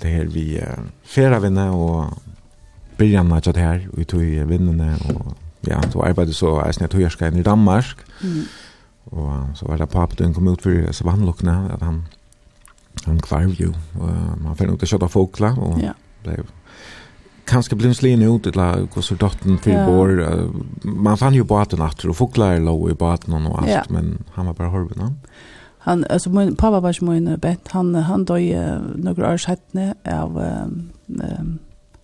det 0.00 0.08
här 0.08 0.24
vi 0.24 0.58
uh, 0.58 0.66
fära 1.02 1.38
vänner 1.38 1.70
och 1.70 2.04
Brian 2.96 3.40
det 3.44 3.60
här 3.60 3.88
och 3.92 3.98
vi 3.98 4.04
tog 4.04 4.20
vinnarna 4.20 4.96
och 4.96 5.32
ja, 5.66 5.82
då 5.92 6.02
arbetade 6.02 6.34
så 6.34 6.60
är 6.60 6.72
snett 6.72 6.94
hur 6.94 7.00
i 7.38 7.42
Danmark. 7.42 7.96
Mm. 8.22 8.44
Och 9.04 9.56
så 9.56 9.66
var 9.66 9.78
det 9.78 9.86
pappa 9.86 10.14
den 10.16 10.34
kom 10.34 10.48
ut 10.48 10.62
för 10.62 10.92
så 10.92 11.04
var 11.04 11.10
han 11.10 11.26
luckna 11.26 11.70
att 11.74 11.80
han 11.80 12.04
han 13.04 13.20
kvarv 13.20 13.50
ju 13.60 13.68
och 13.68 14.38
man 14.42 14.56
fann 14.56 14.74
ut 14.74 14.82
att 14.82 14.88
köta 14.88 15.08
fåglar 15.08 15.60
och 15.60 15.78
ja. 15.82 15.94
blev 16.22 16.46
kanske 17.44 17.76
blev 17.76 17.92
slin 17.92 18.22
ut 18.22 18.42
till 18.42 18.60
hur 18.60 19.00
så 19.00 19.14
dottern 19.14 19.58
till 19.58 19.72
ja. 19.72 19.86
bor 19.86 20.50
man 20.82 21.16
fann 21.16 21.34
ju 21.34 21.42
båten 21.42 21.82
efter 21.82 22.08
och 22.08 22.16
fåglar 22.16 22.58
låg 22.60 22.90
i 22.90 22.94
båten 22.94 23.46
och 23.46 23.58
allt 23.58 23.70
ja. 23.70 23.82
men 23.88 24.24
han 24.32 24.46
var 24.46 24.54
bara 24.54 24.68
horven 24.68 25.16
han 25.78 26.04
alltså 26.10 26.30
min 26.30 26.56
pappa 26.56 26.80
var 26.80 26.92
som 26.92 27.08
min 27.08 27.36
bett 27.38 27.68
han 27.68 27.94
han 27.94 28.24
dog 28.24 28.56
några 28.94 29.32
år 29.32 29.36
sedan 29.36 29.94
av 30.04 30.38
um, 30.38 30.90
um, 31.06 31.58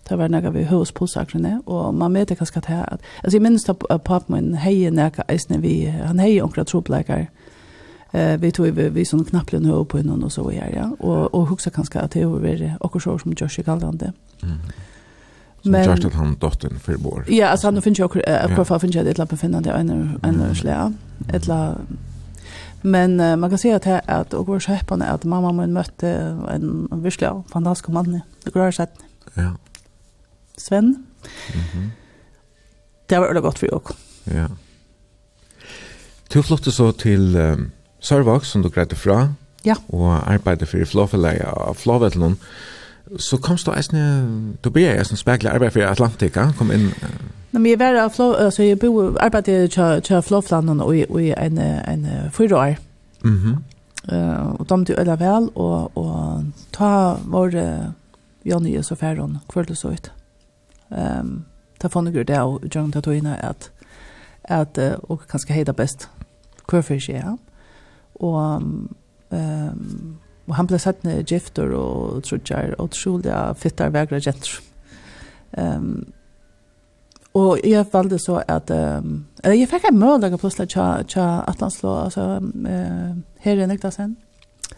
Det 0.07 0.15
var 0.15 0.29
några 0.29 0.49
vi 0.49 0.63
hus 0.63 0.91
på 0.91 1.07
sakrene 1.07 1.61
och 1.65 1.93
man 1.93 2.13
vet 2.13 2.37
kanske 2.37 2.59
att 2.59 2.65
här 2.65 2.93
att 2.93 3.01
alltså 3.23 3.35
jag 3.35 3.41
minns 3.41 3.69
att 3.69 4.03
pappa 4.03 4.23
min 4.27 4.53
heje 4.53 4.91
näka 4.91 5.23
is 5.29 5.47
vi 5.49 5.89
han 6.05 6.19
heje 6.19 6.41
onkla 6.41 6.65
troplekar. 6.65 7.27
Eh 8.11 8.37
vi 8.37 8.51
tog 8.51 8.65
vi, 8.65 8.89
vi 8.89 9.05
sån 9.05 9.25
knapplen 9.25 9.65
hö 9.65 9.85
på 9.85 9.97
någon 9.97 10.23
och 10.23 10.31
så 10.31 10.49
vidare 10.49 10.71
ja 10.75 10.95
och 10.99 11.33
och 11.33 11.47
huxa 11.47 11.69
kanske 11.69 11.99
att 11.99 12.11
det 12.11 12.25
var 12.25 12.75
och 12.79 13.01
så 13.01 13.19
som 13.19 13.33
Josh 13.37 13.63
kallade 13.65 14.13
Mm. 14.43 14.57
Som 15.61 15.71
men 15.71 15.85
just 15.85 16.05
att 16.05 16.13
han 16.13 16.37
dottern 16.39 16.79
för 16.79 16.93
vår. 16.93 17.25
Ja, 17.27 17.47
alltså 17.47 17.67
han 17.67 17.81
finns 17.81 17.99
ju 17.99 18.03
också 18.03 18.19
varför 18.57 18.79
finns 18.79 18.95
jag 18.95 19.05
det 19.05 19.17
lappen 19.17 19.37
finna 19.37 19.61
det 19.61 19.71
en 19.71 20.19
en 20.23 20.55
slä. 20.55 20.93
Ettla 21.33 21.75
Men 22.81 23.19
uh, 23.19 23.35
man 23.35 23.49
kan 23.49 23.59
säga 23.59 23.75
att 23.75 23.83
det 23.83 24.01
att 24.05 24.33
och 24.33 24.47
vår 24.47 24.59
skeppande 24.59 25.05
att 25.05 25.23
mamma 25.23 25.51
min 25.51 25.73
mötte 25.73 26.09
en 26.53 26.87
virkelig 26.91 27.29
fantastisk 27.51 27.87
man. 27.87 28.21
Det 28.43 28.51
går 28.53 28.71
sett. 28.71 28.93
Ja. 29.33 29.51
Sven. 30.61 30.95
Mm. 31.53 31.91
Det 33.09 33.19
var 33.19 33.27
veldig 33.27 33.43
gott 33.43 33.59
för 33.59 33.67
jag. 33.67 33.81
Ja. 34.23 34.47
Du 36.33 36.43
flyttade 36.43 36.71
så 36.71 36.91
till 36.91 37.35
um, 37.35 37.71
Sørvåg, 37.99 38.45
som 38.45 38.61
du 38.61 38.69
greide 38.69 38.95
fra, 38.95 39.33
ja. 39.63 39.75
og 39.87 40.31
arbeidde 40.31 40.65
for 40.65 40.85
Flåfellet 40.85 41.41
av 41.43 41.73
Flåvetlen. 41.73 42.37
Så 43.19 43.37
komst 43.37 43.67
du 43.67 43.73
eisne, 43.75 44.03
du 44.63 44.69
ble 44.71 44.85
eisne 44.93 45.17
spekler 45.19 45.51
arbeid 45.51 45.73
for 45.75 45.83
Atlantika, 45.83 46.47
kom 46.57 46.71
inn... 46.71 46.87
Uh, 47.03 47.09
Nei, 47.51 47.59
men 47.59 47.69
jeg 47.73 47.79
var 47.81 47.99
av 47.99 48.13
Flå, 48.15 48.29
altså 48.33 48.63
jeg 48.63 48.79
bo, 48.79 49.11
arbeidde 49.19 49.67
til 50.07 50.21
Flåflanden 50.23 50.79
og, 50.79 50.95
i 50.95 51.33
en, 51.35 51.57
en 51.59 52.07
fyra 52.31 52.57
år. 52.57 52.79
Mm 53.23 53.37
-hmm. 53.37 53.57
uh, 54.15 54.59
og 54.59 54.69
de 54.69 54.85
til 54.85 54.95
Øla 54.99 55.15
Vel, 55.15 55.49
og, 55.55 55.97
og 55.97 56.45
ta 56.71 57.17
vår 57.25 57.47
uh, 57.55 57.91
Jonny 58.45 58.77
og 58.77 58.85
så 58.85 58.95
færre 58.95 59.21
hun 59.21 59.37
kvølte 59.49 59.75
så 59.75 59.87
ut 59.87 60.11
um, 60.91 61.45
ta 61.79 61.89
fonigur 61.89 62.23
det 62.27 62.39
og 62.39 62.67
gjerne 62.67 62.93
ta 62.93 63.01
togina 63.01 63.35
at, 63.41 63.71
at 64.43 64.77
og 65.09 65.25
kanskje 65.27 65.55
heida 65.55 65.73
best 65.73 66.09
hvorfor 66.69 66.93
ikke 66.93 67.13
jeg. 67.13 67.37
Og, 68.21 68.63
um, 69.31 70.17
og 70.47 70.55
han 70.55 70.67
ble 70.67 70.79
sett 70.79 71.03
ned 71.03 71.25
gifter 71.27 71.73
og 71.75 72.23
trudjar 72.27 72.75
og 72.79 72.91
trulja 72.95 73.51
fittar 73.57 73.91
vegra 73.91 74.21
gjentur. 74.21 74.61
Um, 75.57 76.13
Og 77.33 77.59
jeg 77.63 77.85
valgte 77.93 78.17
så 78.19 78.41
at, 78.47 78.71
um, 78.71 79.25
jeg 79.43 79.67
fikk 79.71 79.85
en 79.87 79.99
møl, 79.99 80.19
jeg 80.23 80.39
plutselig 80.39 80.67
tja, 80.73 81.03
tja 81.07 81.27
Atlanslå, 81.47 81.93
altså, 82.03 82.25
um, 82.41 82.65
uh, 82.67 83.15
her 83.39 83.61
i 83.63 83.67
Niklasen, 83.67 84.17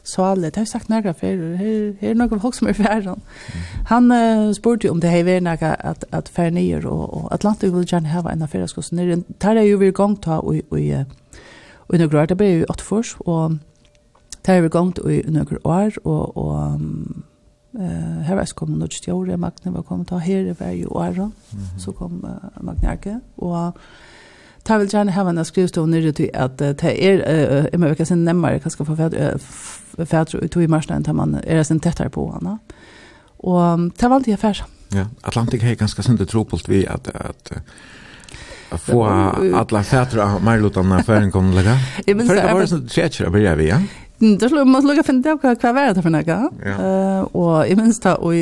Sale, 0.04 0.46
det 0.46 0.56
har 0.56 0.62
jeg 0.62 0.68
sagt 0.68 0.90
några 0.90 1.12
før, 1.12 1.56
her, 1.56 1.94
her 2.00 2.10
er 2.10 2.14
noen 2.14 2.42
folk 2.42 2.56
som 2.56 2.68
er 2.68 2.74
färran. 2.74 3.22
Han 3.88 4.12
uh, 4.12 4.54
spurte 4.54 4.88
jo 4.88 4.92
om 4.92 5.02
det 5.02 5.10
har 5.10 5.24
vært 5.24 5.44
några 5.44 5.76
at, 5.80 6.06
at 6.12 6.30
færre 6.30 6.52
ner 6.52 6.88
og, 6.88 7.14
og 7.14 7.34
Atlantik 7.34 7.74
vil 7.74 7.88
gjerne 7.88 8.12
ha 8.12 8.32
en 8.32 8.42
affär 8.42 8.68
ska 8.68 8.82
så 8.82 8.96
ner. 8.96 9.16
Det 9.16 9.44
här 9.44 9.56
är 9.56 9.62
ju 9.62 9.78
vi 9.78 9.88
igång 9.88 10.16
ta 10.16 10.38
och, 10.40 10.56
och, 10.70 10.80
och, 11.88 12.00
några 12.00 12.22
år, 12.22 12.26
det 12.26 12.38
ble 12.38 12.48
jo 12.48 12.66
åtte 12.70 12.84
först 12.84 13.18
og 13.20 13.58
det 14.46 14.52
här 14.52 14.58
är 14.58 14.62
vi 14.62 14.68
igång 14.68 14.94
i 15.10 15.24
några 15.28 15.68
år 15.68 15.92
og, 16.04 16.38
och 16.38 16.80
uh, 17.80 18.22
her 18.22 18.36
var 18.36 18.42
jeg 18.42 18.56
kom 18.56 18.70
något 18.70 18.94
stjorde 18.94 19.38
Magne 19.38 19.72
var 19.74 19.82
kom 19.82 20.06
ta 20.06 20.18
her 20.18 20.56
var 20.60 20.72
ju 20.72 20.86
år 20.86 21.32
så 21.78 21.92
kom 21.92 22.26
Magnarke 22.62 23.20
och 23.36 23.78
tar 24.64 24.78
väl 24.78 24.94
gärna 24.94 25.12
ha 25.12 25.30
en 25.30 25.46
skrivstol 25.46 25.90
nere 25.90 26.12
till 26.14 26.30
att 26.34 26.58
det 26.58 26.84
er, 26.84 27.20
jeg 27.20 27.20
är 27.20 27.76
i 27.76 27.78
möjliga 27.78 28.06
sin 28.06 28.26
närmare 28.26 28.60
kanske 28.60 28.86
få 28.86 28.96
fædre 30.06 30.40
ut 30.42 30.58
i 30.58 30.68
marschen 30.68 31.04
tar 31.04 31.14
man 31.14 31.40
er 31.48 31.64
sin 31.64 31.80
tettere 31.80 32.10
på 32.10 32.32
henne. 32.32 32.58
Och 33.38 33.80
det 34.00 34.08
var 34.08 34.16
alltid 34.16 34.34
affär. 34.34 34.64
Ja, 34.90 35.06
Atlantik 35.22 35.64
har 35.64 35.76
ganska 35.76 36.04
sunt 36.04 36.30
tropult 36.30 36.70
vi 36.70 36.88
att 36.88 37.08
att 38.70 38.82
få 38.82 39.04
alla 39.06 39.84
färdra 39.84 40.40
Marlotan 40.40 40.92
affären 40.92 41.32
kommer 41.32 41.54
lägga. 41.54 41.78
För 42.06 42.36
det 42.36 42.54
var 42.54 42.66
så 42.66 42.88
tjätjer 42.88 43.30
börjar 43.30 43.56
vi, 43.56 43.70
ja. 43.70 43.82
Det 44.20 44.50
skulle 44.50 44.66
man 44.66 44.88
lukka 44.88 45.04
finna 45.04 45.22
det, 45.22 45.56
hva 45.62 45.74
var 45.74 45.94
det 45.94 46.02
for 46.02 46.10
noe. 46.10 46.50
Ja. 46.66 47.26
Og 47.34 47.68
jeg 47.68 47.78
minns 47.78 48.00
det, 48.00 48.14
og 48.16 48.34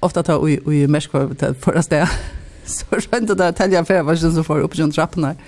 ofta 0.00 0.22
ta 0.22 0.38
i 0.48 0.86
merskvar 0.86 1.28
for 1.60 1.76
å 1.76 1.82
stedet 1.82 2.08
så 2.78 3.00
skjønte 3.04 3.36
det 3.38 3.52
at 3.52 3.62
helgen 3.64 3.88
før 3.88 4.02
var 4.08 4.18
ikke 4.18 4.32
så 4.34 4.44
for 4.46 4.64
oppe 4.64 4.78
kjønn 4.80 4.94
trappen 4.94 5.28
her. 5.30 5.38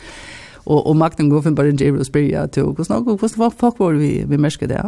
Og, 0.65 0.87
og 0.87 0.97
makten 0.97 1.29
går 1.29 1.43
for 1.45 1.57
bare 1.57 1.75
en 1.75 1.81
djevel 1.81 2.01
og 2.01 2.09
spyr 2.09 2.31
jeg 2.31 2.55
til 2.57 2.71
hvordan, 2.71 3.05
hvordan 3.05 3.59
folk 3.59 3.81
var 3.81 3.99
vi, 4.01 4.13
vi 4.29 4.41
merker 4.41 4.71
det. 4.71 4.81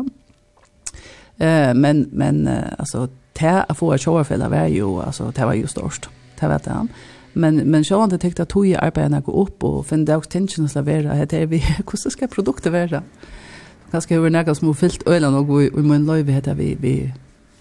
Eh, 1.39 1.73
men, 1.77 2.07
men 2.13 2.47
altså, 2.49 3.09
det 3.37 3.59
å 3.69 3.77
få 3.77 3.93
et 3.93 4.07
kjørefellet 4.07 4.51
var 4.51 4.71
jo, 4.73 4.95
altså, 5.05 5.29
det 5.37 5.45
var 5.45 5.59
jo 5.59 5.69
størst. 5.69 6.09
Det 6.41 6.49
vet 6.49 6.69
jeg 6.69 6.77
han 6.77 6.91
men 7.37 7.71
men 7.71 7.85
så 7.85 8.01
han 8.01 8.11
det 8.11 8.21
tänkte 8.21 8.43
att 8.43 8.49
toja 8.49 8.79
arbeta 8.79 9.21
gå 9.21 9.33
upp 9.43 9.65
och 9.65 9.87
för 9.87 9.97
det 9.97 10.17
också 10.17 10.31
tension 10.31 10.65
att 10.65 10.75
levera 10.75 11.15
det 11.15 11.27
det 11.27 11.47
vi 11.47 11.59
hur 11.91 12.11
ska 12.11 12.27
produkter 12.27 12.71
vara 12.71 13.03
ganska 13.93 14.15
hur 14.15 14.31
några 14.31 14.55
små 14.55 14.75
filt 14.75 15.07
ölen 15.07 15.35
och 15.35 15.61
vi 15.61 15.71
vi 15.75 15.83
men 15.83 16.07
löve 16.07 16.33
heter 16.33 16.55
vi 16.55 16.77
vi 16.81 17.13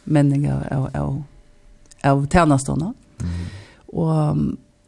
männingar 0.04 0.68
av 0.72 0.90
av 1.02 1.24
av 2.04 2.28
tjänsterna 2.28 2.94
mm. 3.20 3.34
och 3.86 4.38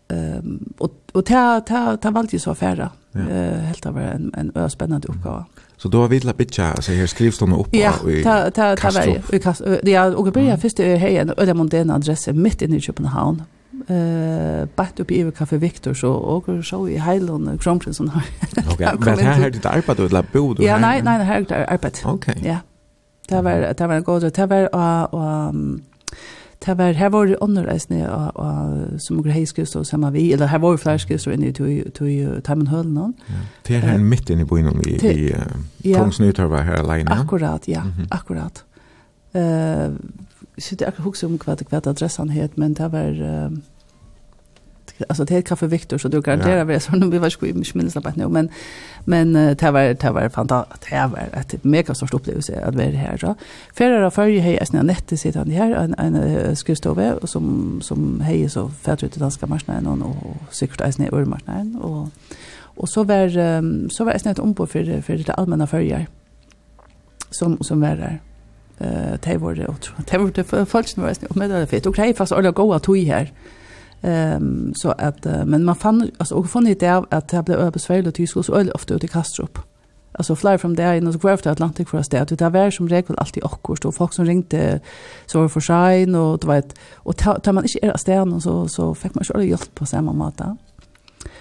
Ehm 0.09 0.73
och 0.77 0.91
och 1.11 1.25
ta 1.25 1.61
ta 1.61 1.97
ta 1.97 2.11
valt 2.11 2.33
ju 2.33 2.39
så 2.39 2.51
affära. 2.51 2.89
Eh 3.15 3.59
helt 3.59 3.85
av 3.85 3.99
en 3.99 4.31
en 4.37 4.51
öspännande 4.55 5.07
uppgåva. 5.07 5.45
Så 5.77 5.87
då 5.87 6.01
har 6.01 6.07
vi 6.07 6.19
lite 6.19 6.33
bitcha 6.33 6.81
så 6.81 6.91
här 6.91 7.07
skrivs 7.07 7.39
de 7.39 7.53
upp 7.53 7.67
ja, 7.71 8.09
i 8.09 8.23
ta 8.23 8.51
ta 8.51 8.75
ta 8.75 8.89
väl. 8.89 9.21
Vi 9.31 9.39
kast 9.39 9.61
ja 9.83 10.15
och 10.15 10.31
börja 10.31 10.57
först 10.57 10.79
hej 10.79 11.17
en 11.17 11.33
öde 11.37 11.53
modern 11.53 11.89
adress 11.89 12.27
mitt 12.27 12.61
inne 12.61 12.75
i 12.75 12.81
Köpenhamn. 12.81 13.43
Eh 13.87 14.67
bakt 14.75 14.99
upp 14.99 15.11
i 15.11 15.31
kaffe 15.37 15.57
Victor 15.57 15.93
så 15.93 16.11
och 16.13 16.65
så 16.65 16.89
i 16.89 16.97
Heilon 16.97 17.47
och 17.47 17.61
Kronprinsen 17.61 18.09
har. 18.09 18.23
Okej, 18.73 18.89
men 18.99 19.19
här 19.19 19.41
har 19.41 19.49
det 19.49 19.65
arbetat 19.65 19.99
eller 19.99 20.25
bo 20.33 20.53
då? 20.53 20.63
Ja, 20.63 20.77
nej, 20.77 21.01
nej, 21.03 21.23
här 21.23 21.35
har 21.35 21.41
det 21.41 21.67
arbetat. 21.67 22.05
Okej. 22.05 22.41
Ja. 22.45 22.57
Det 23.29 23.41
var 23.41 23.73
det 23.77 23.87
var 23.87 23.95
en 23.95 24.03
god 24.03 24.21
det 24.33 24.45
var 24.45 25.15
och 25.15 25.53
det 26.65 26.73
var, 26.73 26.93
här 26.93 27.09
var 27.09 27.25
det 27.25 27.35
underreisende 27.35 28.09
og, 28.11 28.31
og, 28.35 29.01
som 29.01 29.23
greiskust 29.23 29.75
og 29.75 29.85
sammen 29.85 30.13
vi, 30.13 30.33
eller 30.33 30.45
här 30.45 30.59
var 30.59 30.71
det 30.71 30.79
flerskust 30.79 31.27
og 31.27 31.33
inne 31.33 31.47
i 31.47 31.51
Teimenhølen. 32.41 32.93
någon. 32.93 33.13
Det 33.67 33.75
är 33.75 33.79
här 33.79 33.97
mitt 33.97 34.29
inne 34.29 34.41
i 34.41 34.45
byen 34.45 34.81
i, 34.87 34.89
i 35.83 35.95
uh, 35.95 36.49
var 36.49 36.61
her 36.61 36.73
alene. 36.73 37.11
Akkurat, 37.11 37.67
ja, 37.67 37.81
akkurat. 38.09 38.63
Eh 39.33 39.89
så 40.57 40.75
det 40.75 40.85
är 40.85 40.89
akkurat 40.89 41.23
om 41.23 41.37
hva 41.37 41.55
det 41.55 41.87
adressen 41.87 42.29
het, 42.29 42.57
men 42.57 42.73
det 42.73 42.91
var... 42.91 43.11
Uh, 43.21 43.51
alltså 45.09 45.25
det 45.25 45.33
heter 45.33 45.47
Kaffe 45.47 45.67
Victor 45.67 45.97
så 45.97 46.07
du 46.07 46.21
garanterar 46.21 46.65
vi 46.65 46.79
så 46.79 46.95
nu 46.95 47.09
vi 47.09 47.17
var 47.17 47.29
skulle 47.29 47.53
mycket 47.53 47.75
minns 47.75 47.93
på 47.93 48.11
nu. 48.15 48.27
Men 48.27 48.49
men 49.05 49.33
det 49.33 49.71
var 49.71 49.93
det 49.93 50.11
var 50.11 50.29
fantastiskt 50.29 50.89
det 50.89 51.07
var 51.11 51.39
ett 51.39 51.63
mega 51.63 51.93
stort 51.93 52.13
upplevelse 52.13 52.61
att 52.65 52.75
vara 52.75 52.85
här 52.85 53.17
så 53.17 53.35
förra 53.73 54.05
av 54.05 54.11
förr 54.11 54.39
hej 54.39 54.65
snä 54.65 54.95
det 55.07 55.17
sitter 55.17 55.39
han 55.39 55.51
här. 55.51 55.71
En 55.71 55.95
en 55.97 56.55
skrivstove 56.55 57.15
som 57.23 57.79
som 57.81 58.21
hej 58.21 58.49
så 58.49 58.69
färdar 58.69 59.05
ut 59.05 59.17
i 59.17 59.19
danska 59.19 59.47
marknaden 59.47 60.01
och, 60.01 60.09
och 60.09 60.55
säkert 60.55 60.81
är 60.81 60.91
snä 60.91 61.09
ölmarknaden 61.11 61.75
och 61.75 62.07
och 62.77 62.89
så 62.89 63.03
var 63.03 63.29
så 63.89 64.03
var 64.03 64.13
det 64.13 64.19
snett 64.19 64.39
om 64.39 64.53
på 64.53 64.67
för 64.67 65.01
för 65.01 65.17
det 65.17 65.33
allmänna 65.33 65.67
förjar 65.67 66.07
som 67.31 67.57
som 67.61 67.81
var 67.81 67.95
där. 67.95 68.19
Eh 68.79 69.11
uh, 69.11 69.17
det 69.23 69.37
var 69.37 69.55
det 69.55 69.67
otroligt 69.67 70.07
det 70.07 70.17
var 70.17 70.59
det 70.59 70.65
falskt 70.65 70.97
var 70.97 71.07
det 71.07 71.35
med 71.35 71.49
det 71.49 71.67
fett. 71.67 71.85
Och 71.85 71.95
det 71.95 72.01
är 72.01 72.13
fast 72.13 72.31
alla 72.31 72.51
goda 72.51 72.79
tog 72.79 72.97
här. 72.97 73.31
Ehm 74.01 74.73
så 74.75 74.91
att 74.91 75.25
men 75.45 75.63
man 75.63 75.75
fann 75.75 76.11
alltså 76.17 76.35
och 76.35 76.49
fann 76.49 76.65
det 76.65 76.79
där 76.79 77.05
att 77.09 77.27
det 77.27 77.43
blev 77.43 77.59
översvämmat 77.59 78.07
och 78.07 78.13
tyskos 78.13 78.45
så 78.45 78.71
ofta 78.73 78.93
ut 78.93 79.03
i 79.03 79.07
Kastrup. 79.07 79.59
Alltså 80.11 80.35
fly 80.35 80.57
from 80.57 80.75
there 80.75 80.97
in 80.97 81.11
the 81.11 81.17
Gulf 81.17 81.41
to 81.41 81.49
Atlantic 81.49 81.89
for 81.89 81.97
us 81.97 82.09
där. 82.09 82.25
Det 82.25 82.49
var 82.49 82.71
som 82.71 82.89
regel 82.89 83.17
alltid 83.17 83.43
akkurst 83.45 83.85
och 83.85 83.95
folk 83.95 84.13
som 84.13 84.25
ringte 84.25 84.79
så 85.25 85.41
var 85.41 85.47
för 85.47 85.59
sig 85.59 86.15
och 86.15 86.39
det 86.39 86.47
var 86.47 86.55
ett 86.55 86.75
och 86.95 87.17
tar 87.17 87.51
man 87.51 87.63
inte 87.63 87.85
era 87.85 87.97
stjärnor 87.97 88.39
så 88.39 88.67
så 88.67 88.95
fick 88.95 89.15
man 89.15 89.23
ju 89.35 89.49
hjälp 89.49 89.75
på 89.75 89.85
samma 89.85 90.13
måte. 90.13 90.55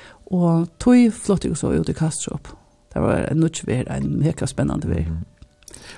Och 0.08 0.78
tog 0.78 1.14
flott 1.14 1.44
ju 1.44 1.54
så 1.54 1.72
ut 1.72 1.88
i 1.88 1.94
Kastrup. 1.94 2.48
Det 2.92 3.00
var 3.00 3.12
en 3.12 3.40
nutch 3.40 3.64
en 3.66 4.18
mycket 4.18 4.50
spännande 4.50 4.88
vecka. 4.88 5.12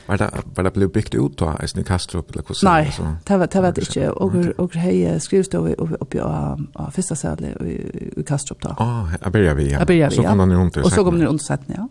Var 0.06 0.16
det, 0.16 0.30
var 0.56 0.64
det 0.64 0.72
blev 0.72 0.88
byggt 0.92 1.14
ut 1.14 1.38
då, 1.38 1.54
i 1.62 1.68
sin 1.68 1.84
Kastrup? 1.84 2.30
Eller 2.30 2.42
hvordan, 2.42 2.84
Nei, 2.84 2.90
så, 2.90 3.02
det 3.28 3.38
var 3.38 3.46
det, 3.46 3.62
var 3.62 3.70
det 3.70 3.82
ikke. 3.82 4.12
Og, 4.12 4.32
og 4.58 4.70
hei 4.74 5.18
skrivstod 5.18 5.68
vi 5.68 5.74
oppe 5.78 6.22
av, 6.22 6.60
av 6.76 6.92
første 6.92 7.16
sædlig 7.16 7.54
i, 7.60 7.76
i 8.20 8.22
Kastrup 8.22 8.62
da. 8.62 8.74
Ah, 8.78 9.14
jeg 9.24 9.32
begynner 9.32 9.54
vi, 9.54 9.70
ja. 9.70 9.78
Jeg 9.78 9.86
begynner 9.86 10.08
vi, 10.10 10.22
ja. 10.22 10.22
Så 10.22 10.28
kom 10.28 10.38
den 10.38 10.58
rundt 10.58 10.76
i 10.76 10.80
Og 10.84 10.90
så 10.90 11.04
kom 11.04 11.18
den 11.18 11.28
rundt 11.28 11.42
i 11.42 11.44
sætten, 11.44 11.74
ja. 11.78 11.88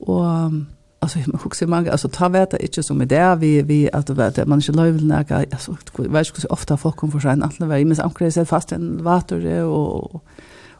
Og 0.00 0.52
alltså 1.00 1.18
man 1.18 1.40
hugger 1.42 1.66
många 1.66 1.90
alltså 1.90 2.08
ta 2.08 2.28
vet 2.28 2.50
det 2.50 2.58
inte 2.62 2.82
som 2.82 3.00
är 3.00 3.06
där 3.06 3.36
vi 3.36 3.62
vi 3.62 3.90
att 3.92 4.10
vet 4.10 4.46
man 4.46 4.58
inte 4.58 4.72
löv 4.72 5.04
näka 5.04 5.36
alltså 5.36 5.76
vet 5.96 6.14
jag 6.14 6.26
så 6.26 6.48
ofta 6.48 6.76
folk 6.76 6.96
kommer 6.96 7.12
för 7.12 7.20
sig 7.20 7.30
alla 7.30 7.66
vägen 7.66 7.88
men 7.88 8.00
ankrar 8.00 8.30
sig 8.30 8.44
fast 8.44 8.72
en 8.72 9.02
vatten 9.02 9.62
och 9.62 10.24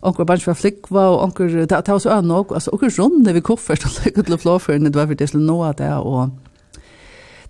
onkur 0.02 0.24
bunch 0.24 0.46
var 0.46 0.54
flickva 0.54 1.00
og 1.12 1.22
onkur 1.22 1.66
ta 1.66 1.80
ta 1.80 1.98
så 1.98 2.10
anna 2.10 2.34
og 2.34 2.52
altså 2.54 2.70
onkur 2.72 2.90
runde 2.98 3.32
vi 3.32 3.40
koffert 3.40 3.84
og 3.84 3.90
lukka 4.06 4.22
til 4.22 4.58
för 4.58 4.78
det 4.78 4.96
var 4.96 5.06
för 5.06 5.14
det 5.14 5.28
skulle 5.28 5.46
nå 5.46 5.64
at 5.64 5.78
det 5.78 5.92
og 5.92 6.30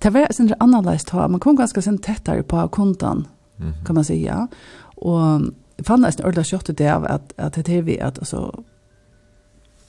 det 0.02 0.14
var 0.14 0.32
sin 0.32 0.54
analyst 0.60 1.06
ta 1.06 1.28
man 1.28 1.40
kom 1.40 1.56
ganska 1.56 1.80
sen 1.80 1.98
tättare 1.98 2.42
på 2.42 2.68
kontan 2.68 3.26
kan 3.86 3.94
man 3.94 4.04
säga 4.04 4.48
och 4.96 5.40
fann 5.84 6.00
nästan 6.00 6.26
ödla 6.26 6.44
skott 6.44 6.78
det 6.78 6.94
av 6.94 7.04
att 7.04 7.32
att 7.36 7.54
det 7.54 7.68
är 7.68 7.82
vi 7.82 8.00
att 8.00 8.18
alltså 8.18 8.62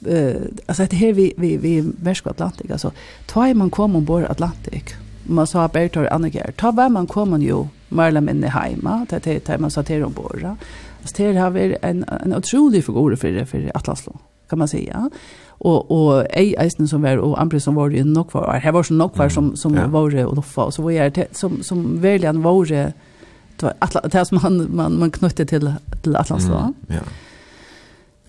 eh 0.06 0.42
alltså 0.68 0.86
det 0.86 0.96
här 0.96 1.14
vi 1.14 1.34
vi 1.38 1.58
vi 1.58 1.84
Märsko 2.02 2.30
Atlantik 2.30 2.72
alltså 2.72 2.92
tar 3.28 3.54
man 3.54 3.70
kom 3.70 3.96
ombord 3.96 4.24
Atlantik 4.24 4.96
man 5.24 5.48
sa 5.48 5.68
Bertor 5.68 6.08
Anneger 6.12 6.54
var 6.72 6.90
man 6.90 7.08
kom 7.08 7.42
ju 7.42 7.68
Marla 7.90 8.22
minne 8.22 8.48
hemma 8.48 9.06
det 9.10 9.46
det 9.46 9.60
man 9.60 9.72
sa 9.72 9.84
till 9.84 10.04
ombord 10.04 10.56
Alltså 11.02 11.24
det 11.24 11.40
har 11.40 11.50
varit 11.50 11.78
en 11.82 12.06
en 12.24 12.36
otrolig 12.36 12.86
figur 12.86 13.16
för 13.16 13.46
för 13.46 13.72
Atlaslo 13.74 14.18
kan 14.50 14.60
man 14.60 14.68
säga. 14.68 15.10
Och 15.48 15.92
och 15.92 16.26
ej 16.30 16.56
Eisen 16.60 16.88
som 16.88 17.02
var 17.02 17.18
och 17.18 17.42
Ampre 17.42 17.60
som 17.60 17.76
var 17.76 17.90
ju 17.90 18.04
nog 18.04 18.34
var 18.34 18.54
Här 18.54 18.72
var 18.72 18.84
så 18.84 18.94
nog 18.94 19.18
var 19.18 19.30
som 19.30 19.56
som 19.56 19.76
ja. 19.76 19.88
var 19.88 20.26
och 20.26 20.36
Loffa 20.36 20.64
och 20.64 20.74
så 20.74 20.82
var 20.82 20.92
jag 20.92 21.26
som 21.32 21.64
som 21.64 22.02
verkligen 22.02 22.42
var 22.42 22.66
det 22.66 22.94
var 23.62 23.74
Atlas 23.80 24.04
det 24.12 24.26
som 24.26 24.40
man 24.44 24.76
man 24.76 25.00
man 25.00 25.12
knytte 25.12 25.46
till 25.46 25.74
till 26.02 26.16
Atlas. 26.16 26.46
Mm. 26.46 26.74
Ja. 26.88 27.00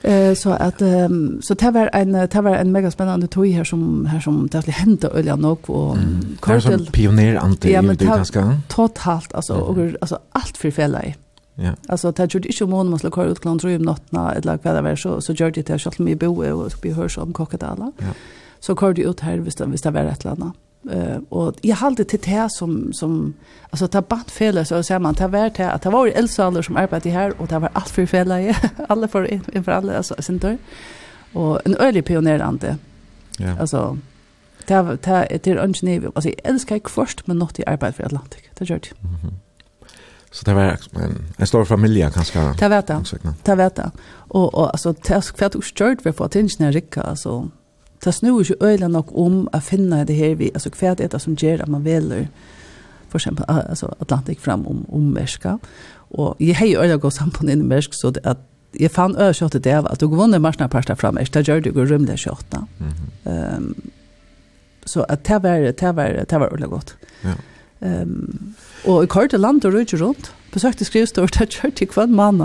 Eh 0.02 0.34
så 0.34 0.50
att 0.50 0.82
um, 0.82 1.42
så 1.42 1.54
det 1.54 1.70
var 1.70 1.90
en 1.92 2.12
det 2.12 2.40
var 2.42 2.56
en 2.56 2.72
mega 2.72 2.90
spännande 2.90 3.26
toj 3.26 3.50
här 3.50 3.64
som 3.64 4.06
här 4.06 4.20
som 4.20 4.48
det 4.52 4.62
skulle 4.62 4.74
hända 4.74 5.08
Ölja 5.08 5.36
nog 5.36 5.70
och 5.70 5.96
mm. 5.96 6.36
Kartel 6.40 6.86
pionjär 6.86 7.36
anti 7.36 7.72
ja, 7.72 7.82
det 7.82 8.04
ganska 8.04 8.60
totalt 8.68 9.34
alltså 9.34 9.54
och 9.54 9.78
alltså 10.00 10.18
allt 10.32 10.56
för 10.56 10.70
fälla 10.70 11.04
i. 11.04 11.14
Ja. 11.62 11.72
Alltså 11.88 12.12
det 12.12 12.34
gjorde 12.34 12.48
inte 12.48 12.66
mån 12.66 12.90
man 12.90 12.98
skulle 12.98 13.14
köra 13.14 13.24
ut 13.24 13.40
klockan 13.40 13.58
3 13.58 13.76
om 13.76 13.82
natten 13.82 14.18
eller 14.18 14.58
vad 14.62 14.74
det 14.74 14.82
var 14.82 14.96
så 14.96 15.20
så 15.20 15.32
gjorde 15.32 15.50
det 15.50 15.62
till 15.62 15.78
själva 15.78 16.04
mig 16.04 16.14
bo 16.14 16.44
och 16.44 16.72
vi 16.82 16.90
hör 16.90 17.02
hörs 17.02 17.18
om 17.18 17.32
Kokkedala. 17.32 17.92
Ja. 17.98 18.06
Så 18.60 18.76
körde 18.76 19.02
ut 19.02 19.20
här 19.20 19.38
visst 19.38 19.60
visst 19.60 19.84
det 19.84 19.90
var 19.90 20.00
ett 20.00 20.24
landa. 20.24 20.52
Eh 20.90 21.16
och 21.28 21.54
jag 21.60 21.76
hade 21.76 22.04
till 22.04 22.20
det 22.20 22.48
som 22.50 22.92
som 22.92 23.34
alltså 23.70 23.88
ta 23.88 24.02
bant 24.02 24.30
fel 24.30 24.66
så 24.66 24.82
ser 24.82 24.98
man 24.98 25.14
ta 25.14 25.28
vart 25.28 25.56
här 25.56 25.70
att 25.74 25.82
det 25.82 25.90
var 25.90 26.06
Elsa 26.06 26.44
Anders 26.44 26.66
som 26.66 26.76
arbetade 26.76 27.10
här 27.10 27.40
och 27.40 27.46
det 27.46 27.58
var 27.58 27.70
allt 27.72 27.88
för 27.88 28.06
fel 28.06 28.32
alla 28.88 29.08
för 29.08 29.56
inför 29.56 29.72
alla 29.72 29.96
alltså 29.96 30.14
center. 30.18 30.58
Och 31.32 31.60
en 31.66 31.74
ölig 31.74 32.04
pionjärande. 32.04 32.76
Ja. 33.38 33.58
Alltså 33.60 33.98
det 34.66 34.96
ta 34.96 35.24
till 35.24 35.58
Angenev 35.58 36.10
alltså 36.14 36.28
jag 36.28 36.40
älskar 36.44 36.74
jag 36.76 36.90
först 36.90 37.26
men 37.26 37.38
något 37.38 37.58
i 37.58 37.64
arbete 37.66 37.92
för 37.92 38.04
Atlantik. 38.04 38.44
Det 38.58 38.70
gjorde 38.70 38.80
det. 38.80 39.08
Mm. 39.08 39.34
Så 40.30 40.44
det 40.44 40.54
var 40.54 40.78
en, 40.94 41.24
en 41.38 41.46
stor 41.46 41.64
familie, 41.64 42.10
kanskje. 42.10 42.54
Det 42.58 42.68
vet 42.68 42.88
jag. 42.88 43.06
Det 43.42 43.56
vet 43.58 43.78
jeg. 43.78 43.90
Og, 44.28 44.54
og 44.54 44.70
altså, 44.70 44.92
det 44.92 45.10
er 45.10 45.20
för 45.20 45.46
att 45.46 45.52
du 45.52 45.62
stört 45.62 46.02
för 46.02 46.24
att 46.24 46.36
inte 46.36 46.62
när 46.62 46.72
Ricka, 46.72 47.00
alltså. 47.00 47.48
Det 48.04 48.12
snur 48.12 48.40
ikke 48.40 48.54
öjla 48.60 48.88
nok 48.88 49.10
om 49.12 49.48
å 49.52 49.60
finne 49.60 50.04
det 50.04 50.14
her 50.16 50.34
vi, 50.34 50.50
altså 50.54 50.70
alltså 50.72 51.04
er 51.04 51.08
det 51.08 51.20
som 51.20 51.34
gjør 51.34 51.62
at 51.62 51.68
man 51.68 51.84
väljer 51.84 52.28
för 53.08 53.18
exempel 53.18 53.44
altså 53.48 53.94
Atlantik 54.00 54.40
fram 54.40 54.66
om 54.66 54.86
om 54.88 55.02
Merska. 55.02 55.58
Og 56.10 56.36
jeg 56.40 56.56
har 56.56 56.66
jo 56.66 56.80
öjla 56.80 56.96
gått 56.96 57.14
sammen 57.14 57.32
samman 57.34 57.60
i 57.60 57.62
Mersk 57.62 57.90
så 57.92 58.10
det, 58.10 58.20
at 58.24 58.38
jeg 58.80 58.90
fann 58.90 59.16
ökjøttet 59.16 59.64
det 59.64 59.74
av 59.74 59.86
at 59.90 60.00
du 60.00 60.06
vunner 60.06 60.38
marsna 60.38 60.68
parsta 60.68 60.94
fram 60.94 61.14
Mersk, 61.14 61.34
det 61.34 61.48
gjør 61.48 61.60
du 61.60 61.70
jo 61.74 61.84
rymlig 61.84 62.18
kjøtta. 62.18 62.66
Mm 62.78 62.92
-hmm. 62.92 63.56
um, 63.56 63.74
så 64.86 65.04
at 65.08 65.26
det 65.28 65.42
var, 65.42 65.58
det 65.58 65.96
var, 65.96 66.24
det 66.30 66.40
var 66.40 66.46
ordentlig 66.46 66.70
godt. 66.70 66.96
Ja. 67.24 67.34
Um, 68.02 68.54
Og 68.84 69.02
jeg 69.02 69.08
kørte 69.08 69.38
land 69.38 69.64
og 69.64 69.74
rydde 69.74 69.98
rundt. 70.04 70.32
Besøkte 70.50 70.84
skrivstort 70.84 71.40
og 71.40 71.48
kjørte 71.48 71.86
hver 71.94 72.06
mann. 72.06 72.40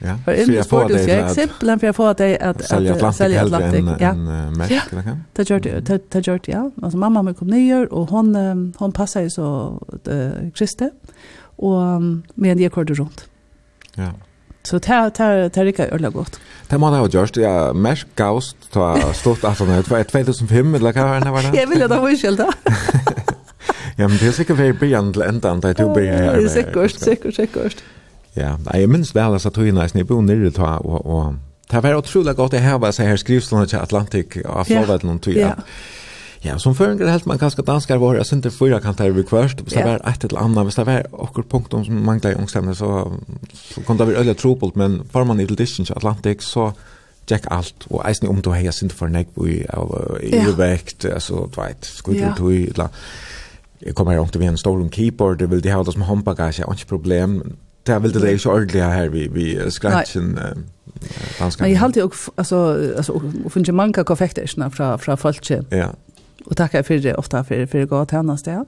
Ja, 0.00 0.14
for 0.24 0.30
jeg 0.30 0.66
får 0.70 0.92
deg 0.92 1.00
for 1.00 1.24
at... 1.24 1.32
Simpelthen 1.34 1.80
for 1.80 1.86
jeg 1.86 1.94
får 1.94 2.12
deg 2.20 2.36
at... 2.40 2.62
Selge 2.68 2.92
Atlantik 2.94 3.34
heller 3.34 3.64
enn 3.66 3.88
en, 3.96 4.28
Merk, 4.58 4.92
eller 4.92 5.08
hva? 5.08 5.16
Det 5.36 5.48
gjør 5.48 6.38
det, 6.38 6.52
ja. 6.52 6.62
Altså, 6.82 7.00
mamma 7.02 7.24
min 7.26 7.34
kom 7.34 7.50
nye, 7.50 7.80
og 7.90 8.12
hon, 8.14 8.30
hon 8.78 8.94
passet 8.94 9.26
jo 9.26 9.34
så 9.34 9.48
uh, 10.06 10.38
Kriste, 10.54 10.92
og 11.58 12.02
men 12.36 12.62
jeg 12.62 12.72
kørte 12.72 12.94
rundt. 13.00 13.26
Ja. 13.98 14.12
Så 14.68 14.78
det 14.78 14.90
er, 14.92 15.08
det 15.08 15.54
det 15.54 15.66
ikke 15.66 15.88
ölla 15.94 16.10
godt. 16.12 16.38
Det 16.70 16.80
må 16.80 16.90
man 16.90 16.98
ha 17.00 17.06
gjort 17.08 17.36
ja 17.36 17.72
mesh 17.72 18.06
gaust 18.16 18.56
ta 18.72 19.12
stort 19.12 19.44
alltså 19.44 19.64
när 19.64 19.82
2005 19.82 20.74
eller 20.74 20.92
hva 20.92 21.32
var 21.32 21.42
det? 21.42 21.54
Jeg 21.60 21.68
vill 21.68 21.78
det 21.78 21.88
var 21.88 22.08
ju 22.08 22.16
skilda. 22.16 22.46
Ja, 23.98 24.08
men 24.08 24.18
det 24.18 24.28
er 24.28 24.32
sikkert 24.32 24.58
vi 24.58 24.72
början 24.72 25.12
till 25.12 25.22
ändan 25.22 25.60
där 25.60 25.74
du 25.74 25.92
blir 25.94 26.12
her. 26.12 26.36
Det 26.36 26.44
er 26.44 26.48
sikkert, 26.48 27.00
sikkert, 27.00 27.34
sikkert. 27.34 27.84
Ja, 28.36 28.56
nei, 28.64 28.80
jeg 28.80 28.88
minns 28.88 29.14
väl 29.14 29.34
att 29.34 29.54
du 29.54 29.68
innan 29.68 29.88
jag 29.94 30.06
bor 30.06 30.22
nere 30.22 30.50
ta 30.50 30.78
og, 30.78 31.06
og 31.06 31.34
det 31.70 31.82
var 31.82 31.98
utrolig 31.98 32.36
godt 32.36 32.54
att 32.54 32.60
häva 32.60 32.92
sig 32.92 33.06
her 33.06 33.16
skrivstående 33.16 33.66
til 33.66 33.76
Atlantik 33.76 34.36
og 34.44 34.70
av 34.70 35.04
noen 35.04 35.18
tog. 35.18 35.34
Ja. 35.34 35.52
Ja, 36.44 36.58
som 36.58 36.74
føringer 36.74 37.10
helt 37.10 37.26
man 37.26 37.38
kanske 37.38 37.62
danskar 37.62 37.96
var, 37.96 38.14
jag 38.14 38.26
syns 38.26 38.44
inte 38.44 38.50
fyra 38.50 38.80
kan 38.80 38.94
ta 38.94 39.04
över 39.04 39.22
kvörst, 39.22 39.58
så 39.66 39.80
var 39.80 40.00
et 40.08 40.24
eller 40.24 40.40
annet, 40.40 40.64
hvis 40.64 40.74
det 40.74 40.86
var 40.86 41.02
åker 41.12 41.42
punkten 41.42 41.84
som 41.84 41.94
manglar 41.94 42.30
i 42.30 42.34
ångstämnen 42.34 42.74
så, 42.74 43.12
så 43.52 43.80
kunne 43.80 43.98
det 43.98 44.06
være 44.06 44.16
öliga 44.16 44.34
trobult, 44.34 44.76
men 44.76 45.02
får 45.12 45.24
man 45.24 45.40
i 45.40 45.46
till 45.46 45.56
disken 45.56 45.84
till 45.84 45.96
Atlantik 45.96 46.42
så 46.42 46.72
check 47.28 47.44
allt 47.50 47.86
och 47.90 48.08
eisen 48.08 48.28
om 48.28 48.42
du 48.42 48.50
hejar 48.50 48.72
synd 48.72 48.92
för 48.92 49.08
näck 49.08 49.28
i 49.46 49.66
övervägt, 49.70 51.04
alltså 51.04 51.48
du 51.54 51.60
vet, 51.60 51.84
skulle 51.84 52.20
du 52.20 52.34
ta 52.36 52.52
i 52.52 52.72
jeg 53.86 53.94
kommer 53.94 54.12
her 54.12 54.20
omkring 54.20 54.42
vi 54.42 54.46
en 54.46 54.56
stor 54.56 54.88
keyboard, 54.88 55.38
det 55.38 55.50
vil 55.50 55.64
de 55.64 55.70
ha 55.70 55.82
det 55.82 55.92
som 55.92 56.02
håndbagasje, 56.02 56.64
ikke 56.70 56.86
problem. 56.86 57.56
Det 57.86 58.02
vil 58.02 58.14
det 58.14 58.30
ikke 58.30 58.50
ordentlig 58.50 58.82
her 58.82 59.08
vi, 59.08 59.28
vi 59.32 59.70
skratchen. 59.70 60.38
Men 61.60 61.70
jeg 61.70 61.78
halte 61.78 62.00
jo, 62.00 62.10
altså, 62.36 62.56
altså, 62.96 63.12
og 63.44 63.52
finner 63.52 63.72
mange 63.72 64.04
konfekter 64.04 64.70
fra, 64.70 64.96
fra 64.96 65.14
folk. 65.14 65.50
Ja. 65.50 65.88
Og 66.46 66.56
takkar 66.56 66.82
for 66.82 66.94
det 66.94 67.16
ofte 67.16 67.44
for, 67.44 67.66
for 67.70 67.78
det 67.78 67.88
til 67.88 68.06
tjeneste. 68.10 68.38
sted. 68.38 68.64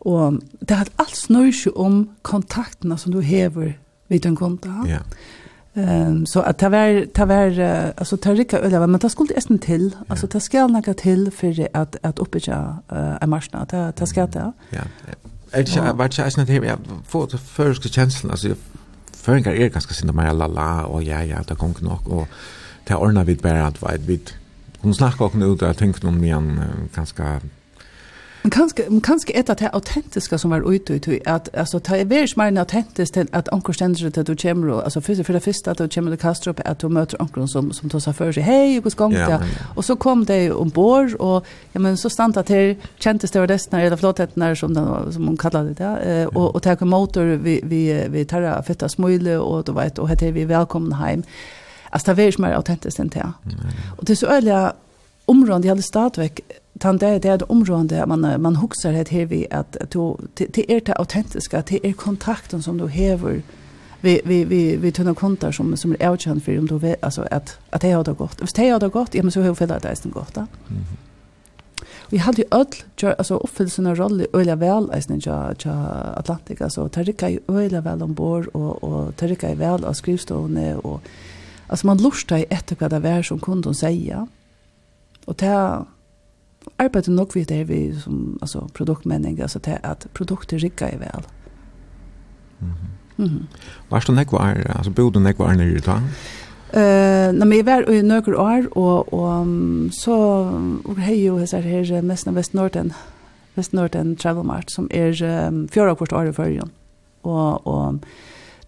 Og 0.00 0.40
det 0.68 0.76
har 0.76 0.88
alt 0.98 1.16
snøy 1.16 1.52
om 1.76 2.08
kontaktene 2.22 2.98
som 2.98 3.12
du 3.12 3.20
hever 3.20 3.72
vid 4.08 4.20
den 4.20 4.36
konta. 4.36 4.68
Ja. 4.86 4.90
Yeah 4.90 5.02
Ehm 5.76 6.26
så 6.26 6.40
att 6.40 6.58
ta 6.58 6.68
var 6.68 7.06
ta 7.06 7.26
var 7.26 7.60
alltså 7.96 8.16
ta 8.16 8.34
rycka 8.34 8.58
eller 8.58 8.86
men 8.86 9.00
ta 9.00 9.08
skulle 9.08 9.34
essen 9.34 9.58
till. 9.58 9.96
Alltså 10.08 10.26
ta 10.26 10.40
skall 10.40 10.72
några 10.72 10.94
till 10.94 11.30
för 11.30 11.68
att 11.72 11.96
att 12.02 12.18
uppbygga 12.18 12.78
en 13.20 13.30
marsna 13.30 13.66
ta 13.66 13.92
ta 13.92 14.06
ska 14.06 14.26
ta. 14.26 14.52
Ja. 14.70 14.80
Alltså 15.52 15.80
vad 15.94 16.18
jag 16.18 16.32
snart 16.32 16.48
här 16.48 16.76
för 17.06 17.28
det 17.30 17.38
första 17.38 17.88
känslan. 17.88 18.30
Alltså 18.30 18.48
föringar 19.12 19.52
är 19.52 19.68
ganska 19.68 19.94
synda 19.94 20.12
mer 20.12 20.32
la 20.32 20.46
la 20.46 20.84
och 20.84 21.02
ja 21.02 21.24
ja 21.24 21.42
ta 21.42 21.54
kom 21.54 21.74
nog. 21.80 22.08
Och 22.08 22.28
ta 22.84 22.96
ordna 22.96 23.24
vid 23.24 23.40
bara 23.40 23.66
att 23.66 23.98
vid 23.98 24.30
hon 24.80 24.94
snackar 24.94 25.24
också 25.24 25.38
nu 25.38 25.54
där 25.54 25.72
tänker 25.72 26.04
någon 26.04 26.24
en 26.24 26.60
ganska 26.94 27.40
Men 28.46 28.50
kanske 28.50 28.84
men 28.88 29.00
kanskje 29.00 29.34
et 29.34 29.48
av 29.50 29.56
det 29.58 29.68
autentiska 29.74 30.38
som 30.38 30.50
var 30.50 30.72
ute 30.72 30.92
ut, 30.92 31.08
att 31.26 31.48
alltså 31.56 31.80
ta 31.80 31.96
är 31.96 32.04
veldig 32.04 32.36
mer 32.36 32.58
autentiskt 32.58 33.14
till 33.14 33.26
att 33.32 33.48
onkel 33.52 33.74
ständer 33.74 34.10
til 34.10 34.20
att 34.20 34.26
du 34.26 34.36
kommer, 34.36 34.82
alltså 34.82 35.00
för 35.00 35.24
för 35.24 35.32
det 35.32 35.40
första 35.40 35.70
att 35.70 35.78
du 35.78 35.88
kommer 35.88 36.10
til 36.10 36.18
Kastrup, 36.18 36.60
att 36.64 36.78
du 36.78 36.88
möter 36.88 37.22
onkeren 37.22 37.48
som, 37.48 37.72
som 37.72 37.90
tar 37.90 37.98
sig 37.98 38.14
för 38.14 38.32
sig 38.32 38.42
hej 38.42 38.74
hur 38.74 38.90
går 38.90 39.08
det? 39.08 39.30
Ja, 39.30 39.40
och 39.76 39.84
så 39.84 39.96
kom 39.96 40.24
det 40.24 40.52
ombord, 40.52 41.14
och 41.14 41.46
ja, 41.72 41.80
men 41.80 41.96
så 41.96 42.08
stannade 42.08 42.42
det 42.42 42.54
her 42.54 42.76
kjentes 42.98 43.30
det 43.30 43.40
var 43.40 43.46
destene, 43.46 43.82
eller 43.82 44.28
när 44.38 44.54
som, 44.54 44.74
den, 44.74 45.12
som 45.12 45.26
hon 45.26 45.36
kallade 45.36 45.74
det, 45.74 45.84
ja, 45.84 45.98
eh, 45.98 46.26
och 46.26 46.54
och 46.54 46.62
tar 46.62 46.84
motor, 46.84 47.24
vi, 47.24 47.60
vi, 47.64 48.08
vi 48.08 48.24
tar 48.24 48.62
fetta 48.62 48.88
smule, 48.88 49.38
och 49.38 49.64
då 49.64 49.72
vet, 49.72 49.98
och 49.98 50.08
heter 50.08 50.32
vi 50.32 50.44
välkomna 50.44 50.96
hem 50.96 51.22
alltså 51.90 52.06
det 52.06 52.12
är 52.12 52.24
veldig 52.24 52.40
mer 52.40 52.52
autentiskt 52.52 53.00
än 53.00 53.08
det. 53.08 53.32
Och 53.96 54.04
det 54.04 54.16
så 54.16 54.26
öliga 54.26 54.72
områden, 55.24 55.62
de 55.62 55.68
hade 55.68 55.82
stadväck 55.82 56.40
tant 56.78 57.00
det 57.00 57.18
det 57.18 57.28
är 57.28 57.52
området 57.52 58.08
man 58.08 58.42
man 58.42 58.56
huxar 58.56 58.92
det 58.92 59.10
här 59.10 59.26
vi 59.26 59.46
att 59.50 59.76
då 59.90 60.18
det 60.34 60.70
är 60.70 60.80
det 60.80 60.94
autentiska 60.94 61.62
det 61.66 61.86
är 61.86 61.92
kontakten 61.92 62.62
som 62.62 62.78
du 62.78 62.88
häver 62.88 63.42
vi 64.00 64.20
vi 64.24 64.44
vi 64.44 64.76
vi 64.76 64.92
tunna 64.92 65.14
kontar 65.14 65.52
som 65.52 65.76
som 65.76 65.96
är 66.00 66.10
outchan 66.10 66.40
för 66.40 66.58
om 66.58 66.66
då 66.66 66.94
alltså 67.02 67.26
att 67.30 67.58
att 67.70 67.80
det 67.80 67.90
har 67.92 68.04
det 68.04 68.12
gått. 68.12 68.42
Visst 68.42 68.56
det 68.56 68.68
har 68.68 68.80
det 68.80 68.88
gått. 68.88 69.14
Ja 69.14 69.22
men 69.22 69.32
så 69.32 69.42
har 69.42 69.54
fel 69.54 69.68
det 69.68 69.88
är 69.88 69.94
sen 69.94 70.10
gått 70.10 70.34
då. 70.34 70.46
Vi 72.08 72.18
hade 72.18 72.42
ju 72.42 72.48
öll 72.50 72.66
alltså 73.18 73.36
uppfyllelsen 73.36 73.86
av 73.86 73.96
roll 73.96 74.26
öliga 74.32 74.56
väl 74.56 74.90
alltså 74.90 75.12
ja 75.30 75.54
ja 75.62 75.72
Atlantic 76.16 76.60
alltså 76.60 76.88
Tarika 76.88 77.28
ju 77.28 77.40
öliga 77.48 77.80
väl 77.80 78.02
ombord 78.02 78.46
och 78.46 78.84
och 78.84 79.16
Tarika 79.16 79.50
i 79.50 79.54
väl 79.54 79.84
av 79.84 79.92
skrivstolen 79.92 80.76
och 80.76 81.00
alltså 81.66 81.86
man 81.86 81.98
lustar 81.98 82.44
efter 82.50 82.76
vad 82.80 82.90
det 82.90 83.00
var 83.00 83.22
som 83.22 83.38
kunden 83.38 83.74
säga. 83.74 84.28
Och 85.24 85.34
det 85.34 85.84
arbetar 86.76 87.12
nog 87.12 87.34
vid 87.34 87.48
det 87.48 87.64
vi 87.64 88.00
som 88.00 88.38
alltså 88.40 88.68
produktmänning 88.72 89.40
alltså 89.40 89.60
till 89.60 89.78
att 89.82 90.06
produkter 90.12 90.58
rycker 90.58 90.94
i 90.94 90.96
väl. 90.96 91.22
Mhm. 92.58 92.74
Mm 93.18 93.30
mhm. 93.30 93.46
Varst 93.88 94.06
du 94.06 94.12
näck 94.14 94.32
alltså 94.32 94.90
bodde 94.90 95.20
näck 95.20 95.38
var 95.38 95.54
nere 95.54 95.80
då? 95.84 95.92
Eh, 96.72 97.32
när 97.32 97.46
vi 97.46 97.62
var 97.62 97.90
i 97.90 98.02
några 98.02 98.40
år 98.40 98.78
och 98.78 99.12
och 99.12 99.46
så 99.92 100.16
och 100.84 100.96
hej 100.96 101.20
ju 101.20 101.38
här 101.38 101.62
här 101.62 102.02
mest 102.02 102.26
väst 102.26 102.52
norten. 102.52 102.92
Väst 103.54 103.72
travel 104.16 104.44
mart 104.44 104.70
som 104.70 104.88
är 104.90 105.22
um, 105.22 105.68
fyra 105.68 105.94
kvart 105.96 106.12
år 106.12 106.26
i 106.26 106.32
förrjun. 106.32 106.70
Och 107.22 107.66
och 107.66 107.94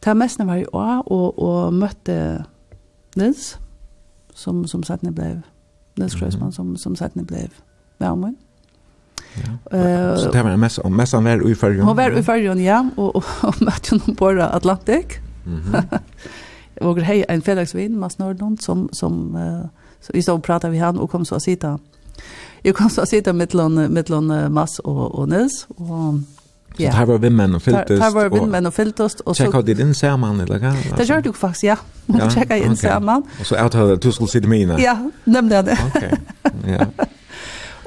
ta 0.00 0.14
mest 0.14 0.40
var 0.40 0.56
i 0.56 0.66
år, 0.66 1.12
och 1.12 1.38
och 1.38 1.72
mötte 1.72 2.44
Nils 3.14 3.56
som 4.34 4.68
som 4.68 4.82
satt 4.82 5.02
ni 5.02 5.10
blev 5.10 5.42
Nils 5.94 6.14
Krösman 6.14 6.52
som 6.52 6.76
som 6.76 6.96
satt 6.96 7.14
ni 7.14 7.22
blev 7.22 7.48
med 7.98 8.10
om 8.10 8.24
henne. 8.24 8.36
Ja. 9.34 9.78
Uh, 9.78 10.16
så 10.16 10.30
det 10.32 10.42
var 10.42 10.56
mest 10.56 10.78
om 10.78 10.96
mest 10.96 11.12
han 11.12 11.24
var 11.24 11.50
i 11.50 11.54
Färjön. 11.54 11.86
Hon 11.86 11.96
var 11.96 12.18
i 12.18 12.22
Färjön 12.22 12.64
ja 12.64 12.90
och 12.96 13.16
och, 13.16 13.24
och 13.42 13.62
mötte 13.68 13.94
honom 13.94 14.16
på 14.16 14.28
Atlantic. 14.28 15.06
Mhm. 15.44 15.74
Mm 15.74 15.84
och 16.80 16.98
hej 16.98 17.24
en 17.28 17.42
Felixvin 17.42 17.98
Mats 17.98 18.18
Nordon 18.18 18.58
som 18.58 18.88
som 18.92 19.36
uh, 19.36 19.66
så 20.00 20.12
vi 20.12 20.22
så 20.22 20.38
pratade 20.38 20.72
vi 20.72 20.78
han 20.78 20.98
och 20.98 21.10
kom 21.10 21.24
så 21.24 21.34
att 21.34 21.42
sitta. 21.42 21.78
Jag 22.62 22.76
kom 22.76 22.90
så 22.90 23.00
att 23.00 23.08
sitta 23.08 23.32
mellan 23.32 23.74
mellan 23.74 24.52
Mas 24.52 24.78
och 24.78 25.14
och 25.14 25.28
Nils 25.28 25.66
och 25.68 26.14
Ja. 26.78 26.90
Så 26.90 26.96
här 26.96 27.06
var 27.06 27.18
vimmen 27.18 27.54
och 27.54 27.62
filtest. 27.62 28.02
Här 28.02 28.10
var 28.10 28.28
vimmen 28.28 28.66
och 28.66 28.74
filtest. 28.74 29.20
Och 29.20 29.36
Tjekka 29.36 29.62
det 29.62 29.80
inn 29.80 29.94
samman 29.94 30.40
eller 30.40 30.58
hva? 30.58 30.74
Det 30.96 31.08
gjør 31.08 31.20
du 31.20 31.32
faktisk, 31.32 31.64
ja. 31.64 31.76
Hun 32.06 32.20
ja, 32.20 32.30
tjekka 32.30 32.56
inn 32.56 32.72
okay. 32.72 32.90
samman. 32.90 33.24
Og 33.40 33.46
så 33.46 33.56
avtalte 33.58 33.96
du 34.06 34.12
skulle 34.12 34.30
sitte 34.30 34.48
med 34.48 34.60
inne? 34.60 34.78
Ja, 34.78 34.94
nemlig 35.24 35.64
det. 35.66 35.78
Okej, 35.86 36.12
ja. 36.66 36.86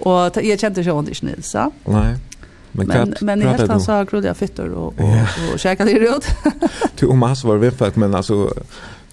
Och 0.02 0.44
jag 0.44 0.60
kände 0.60 0.82
ikke 0.82 1.26
Nils, 1.26 1.54
ja. 1.54 1.72
Nei. 1.86 2.16
Men 2.72 2.88
men, 2.88 3.14
men 3.22 3.42
i 3.42 3.46
hästan 3.46 3.82
så 3.82 4.04
grodde 4.04 4.28
jag 4.28 4.38
fytter 4.38 4.74
og, 4.74 4.94
og, 4.98 5.02
yeah. 5.02 5.54
og 5.54 5.60
käkade 5.60 5.92
det 5.92 6.08
ut. 6.08 6.36
du 7.00 7.08
og 7.08 7.18
Mats 7.18 7.44
var 7.44 7.58
vi 7.58 7.72
men 7.96 8.16
altså, 8.16 8.50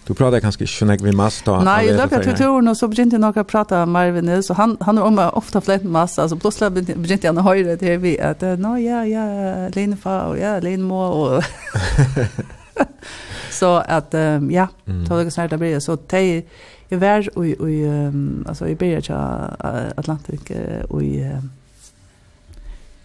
Du 0.06 0.14
pratar 0.14 0.40
kanskje 0.40 0.64
ikke 0.64 0.84
när 0.84 0.98
vi 1.02 1.12
mast 1.12 1.44
då. 1.44 1.60
Nej, 1.60 1.86
jag 1.86 1.96
löper 1.96 2.22
till 2.22 2.34
turen 2.34 2.68
og 2.68 2.76
så 2.76 2.88
begynte 2.88 3.16
jeg 3.16 3.20
nok 3.20 3.36
å 3.36 3.42
prate 3.42 3.74
med 3.74 3.88
Marvin 3.88 4.24
Nils, 4.24 4.50
og 4.50 4.56
han 4.56 4.76
han 4.80 4.98
är 4.98 5.02
om 5.02 5.42
flett 5.62 5.82
med 5.82 5.92
massa 5.92 6.22
altså 6.22 6.36
plutselig 6.36 6.72
begynte 6.72 7.26
jag 7.26 7.42
höra 7.42 7.76
det 7.76 7.82
här 7.82 7.98
vi 7.98 8.18
att 8.20 8.40
nå, 8.58 8.78
ja 8.78 9.04
ja 9.04 9.68
Lena 9.74 9.96
fa 9.96 10.28
og 10.28 10.38
ja 10.38 10.60
Lena 10.60 10.84
må, 10.84 11.02
og... 11.02 11.44
så 13.50 13.82
at, 13.88 14.14
um, 14.14 14.50
ja, 14.50 14.66
mm. 14.86 15.06
tar 15.06 15.24
det 15.24 15.30
snart 15.30 15.50
det 15.50 15.58
blir 15.58 15.80
så 15.80 15.96
te 15.96 16.42
jag 16.88 16.98
var 16.98 17.44
i 17.44 17.52
i 17.52 17.84
um, 17.86 18.44
altså, 18.48 18.66
jeg 18.66 18.82
i 18.82 18.96
ikke 18.96 19.14
Atlantik, 19.96 20.52
och 20.90 21.02
i 21.02 21.22
um, 21.22 21.50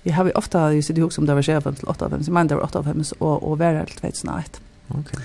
Jag 0.03 0.13
har 0.13 0.25
ju 0.25 0.31
ofta 0.31 0.73
ju 0.73 0.81
sitt 0.81 0.97
ihop 0.97 1.13
som 1.13 1.25
det 1.25 1.35
var 1.35 1.41
chefen 1.41 1.75
til 1.75 1.87
8 1.87 2.05
av 2.05 2.09
5, 2.09 2.21
jeg 2.25 2.33
mener 2.33 2.47
det 2.47 2.57
var 2.57 2.63
8 2.63 2.79
av 2.79 2.83
5 2.83 3.03
og, 3.19 3.43
og 3.43 3.59
var 3.59 3.77
helt 3.77 3.97
tvejt 3.97 4.17
snart. 4.17 4.59
Okej. 4.89 4.99
Okay. 4.99 5.21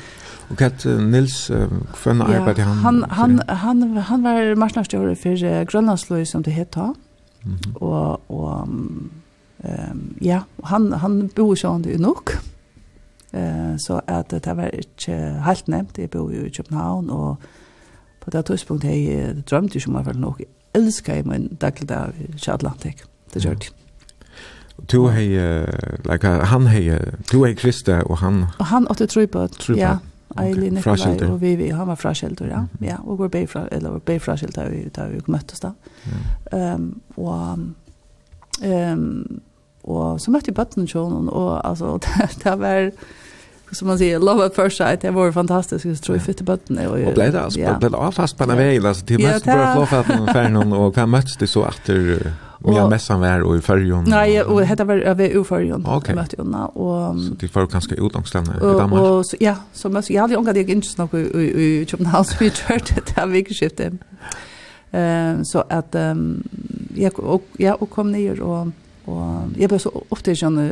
Och 0.51 0.59
Kat 0.59 0.87
uh, 0.87 1.01
Nils, 1.01 1.51
uh, 1.51 1.69
för 1.95 2.11
arbete 2.11 2.63
han? 2.63 2.77
Han, 2.77 3.05
han, 3.11 3.43
han, 3.49 3.97
han 3.97 4.23
var 4.23 4.55
marsnarsstjåre 4.55 5.17
for 5.17 5.45
uh, 5.45 5.65
Grønlandsløy, 5.67 6.25
som 6.25 6.43
det 6.43 6.53
heter. 6.53 6.95
Mm 7.43 7.57
-hmm. 7.57 7.77
og, 7.83 8.31
og, 8.31 8.69
um, 8.69 9.11
ja, 10.21 10.41
han, 10.65 10.93
han 10.93 11.31
bor 11.37 11.55
sånn 11.55 11.83
det 11.83 12.01
nok. 12.01 12.39
Eh, 13.33 13.77
så 13.79 14.03
att 14.07 14.29
det 14.29 14.55
var 14.55 14.75
inte 14.75 15.13
helt 15.45 15.67
nevnt. 15.67 15.99
Jeg 15.99 16.11
bor 16.11 16.33
jo 16.33 16.45
i 16.47 16.51
København, 16.51 17.11
og 17.11 17.37
På 18.29 18.37
det 18.37 18.45
tidspunkt 18.45 18.85
jeg 18.85 19.37
drømte 19.51 19.79
ikke 19.81 19.89
om 19.89 19.95
jeg 19.97 20.07
vel 20.07 20.19
nok. 20.21 20.41
Jeg 20.41 20.83
elsker 20.83 21.15
jeg 21.15 21.25
min 21.27 21.47
daglig 21.61 21.89
dag 21.89 22.13
i 22.21 22.51
Atlantik. 22.51 23.03
Det 23.35 23.45
gjør 23.45 23.55
det. 23.55 23.71
Du 24.93 25.09
hei, 25.09 25.29
like, 26.05 26.29
han 26.29 26.67
hei, 26.67 26.99
du 27.33 27.45
hei 27.45 27.55
Krista 27.55 28.03
og 28.05 28.19
han... 28.19 28.45
Og 28.59 28.67
han 28.67 28.89
åtte 28.91 29.07
tro 29.07 29.25
på, 29.27 29.47
ja. 29.77 29.97
Eili 30.37 30.69
Nikolai 30.71 31.17
og 31.25 31.41
Vivi, 31.41 31.71
han 31.73 31.89
var 31.89 31.97
fraskjelder, 31.97 32.47
ja. 32.47 32.61
ja. 32.85 32.97
Og 33.05 33.19
var 33.19 33.29
beifra, 33.33 33.65
eller 33.73 33.97
var 33.97 34.05
beifraskjelder 34.05 34.63
da 34.63 34.69
vi 34.69 34.83
da 34.97 35.07
vi 35.09 35.23
møttes 35.27 35.65
da. 35.65 35.73
Um, 36.53 37.01
og, 37.17 37.65
um, 38.93 39.41
og 39.83 40.21
så 40.21 40.31
møtte 40.31 40.53
jeg 40.53 40.61
bøtten 40.61 40.89
og, 40.95 41.33
og 41.33 41.69
altså, 41.69 41.97
det, 42.05 42.45
det 42.45 42.59
var 42.61 42.91
som 43.73 43.89
man 43.89 43.99
säger 43.99 44.19
love 44.19 44.47
at 44.47 44.55
first 44.55 44.77
sight 44.77 45.01
det 45.01 45.11
var 45.11 45.33
fantastiskt 45.33 45.85
jag 45.85 46.03
tror 46.03 46.17
jag 46.17 46.25
fick 46.25 46.41
button 46.41 46.79
och 46.79 46.99
och 46.99 47.15
blev 47.15 47.33
det 47.33 47.41
alltså 47.41 47.61
yeah. 47.61 47.79
blev 47.79 47.91
det 47.91 47.97
avfast 47.97 48.39
på 48.39 48.47
den 48.47 48.57
vägen 48.57 48.87
alltså 48.87 49.07
till 49.07 49.23
mest 49.23 49.45
bara 49.45 49.73
flow 49.73 49.87
för 49.87 50.01
att 50.01 50.33
färgen 50.33 50.73
och 50.73 50.95
kan 50.95 51.11
möts 51.11 51.37
det 51.37 51.47
så 51.47 51.65
efter 51.65 52.33
Och 52.63 52.75
jag 52.75 52.91
mässan 52.91 53.21
var 53.21 53.43
og 53.47 53.57
i 53.57 53.61
fyrjon. 53.63 54.09
Nei, 54.11 54.41
og 54.43 54.65
hette 54.67 54.85
var 54.87 54.99
över 54.99 55.31
i 55.31 55.45
färgen. 55.45 55.85
Okej. 55.87 56.15
Mötte 56.15 56.37
Jonna 56.39 56.67
och... 56.67 57.21
Så 57.21 57.35
de 57.35 57.49
får 57.49 57.67
ganska 57.67 57.95
utgångslämna 57.95 58.57
i 58.57 58.61
Danmark? 58.61 59.03
Och, 59.03 59.25
ja, 59.41 59.55
så 59.73 59.89
møtte 59.89 60.13
jeg. 60.13 60.21
hade 60.21 60.33
ju 60.33 60.39
ångat 60.39 60.57
ikke 60.57 60.73
inte 60.73 60.89
snakka 60.89 61.19
i 61.19 61.81
i 61.81 61.85
København 61.85 62.25
som 62.25 62.37
vi 62.41 62.51
kjørte 62.51 62.95
det 63.07 63.13
här 63.17 63.27
veckoskiftet. 63.27 63.93
Så 65.53 65.63
at 65.71 65.95
jeg, 66.97 67.19
og, 67.19 67.43
ja, 67.59 67.73
og 67.73 67.91
kom 67.91 68.07
ned, 68.07 68.41
og, 68.41 68.73
og 69.07 69.51
jeg 69.59 69.69
ble 69.69 69.79
så 69.79 70.05
ofta 70.11 70.35
känna 70.35 70.71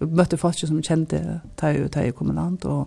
møtte 0.00 0.38
folk 0.40 0.58
som 0.58 0.82
kjente 0.82 1.40
Tei 1.60 1.76
og 1.84 1.90
Tei 1.94 2.10
land 2.34 2.64
og 2.64 2.86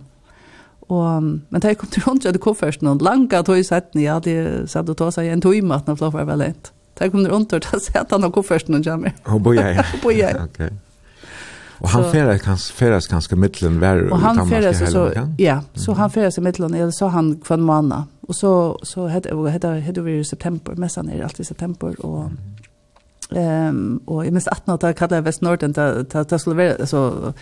Og, 0.88 1.22
men 1.22 1.60
da 1.60 1.68
jeg 1.68 1.76
kom 1.76 1.90
til 1.92 2.02
rundt, 2.06 2.24
jeg 2.24 2.30
hadde 2.30 2.40
koffert 2.40 2.80
noen 2.80 3.02
langa 3.04 3.42
tog 3.44 3.58
i 3.60 3.62
setten, 3.66 4.00
jeg 4.00 4.08
hadde 4.08 4.62
satt 4.72 4.88
og 4.88 4.96
tog 4.96 5.12
seg 5.12 5.26
en 5.28 5.42
tog 5.44 5.52
i 5.52 5.60
når 5.60 5.90
og 5.90 6.14
var 6.14 6.24
veldig 6.24 6.46
lent. 6.46 6.70
Da 6.96 7.04
jeg 7.04 7.12
kom 7.12 7.20
til 7.20 7.32
rundt, 7.34 7.52
da 7.52 7.80
satt 7.90 8.14
han 8.14 8.24
og 8.24 8.32
koffert 8.32 8.70
noen 8.72 8.86
kommer. 8.86 9.12
Og 9.26 9.42
bor 9.42 9.52
jeg? 9.52 9.84
bor 10.02 10.14
jeg. 10.16 10.38
Ok. 10.40 10.70
Og 11.80 11.90
han 11.92 12.04
færes 12.10 12.42
kanskje, 12.42 12.74
færes 12.74 13.06
kanskje 13.06 13.36
mittelen 13.36 13.76
vær 13.80 14.00
og 14.08 14.18
han 14.18 14.40
færes, 14.48 14.80
så, 14.90 15.04
ja, 15.38 15.60
så 15.76 15.94
han 15.94 16.10
færes 16.10 16.38
i 16.38 16.42
mittelen, 16.42 16.74
jeg 16.74 16.92
så 16.96 17.10
han 17.14 17.36
kvann 17.44 17.62
måned. 17.62 18.08
Og 18.28 18.34
så, 18.34 18.52
så 18.84 19.06
hette 19.12 20.02
vi 20.04 20.18
i 20.18 20.24
september, 20.24 20.74
messan 20.76 21.08
er 21.08 21.22
alltid 21.22 21.44
i 21.44 21.48
september, 21.52 21.94
og 22.00 22.32
Ehm 23.30 24.00
och 24.04 24.26
jag 24.26 24.32
minns 24.32 24.48
att 24.48 24.66
något 24.66 24.82
jag 24.82 24.96
kallade 24.96 25.20
West 25.20 25.40
Norden 25.40 25.74
ta 25.74 26.04
ta 26.04 26.24
ta 26.24 26.38
skulle 26.38 26.56
vara 26.56 26.86
så 26.86 27.32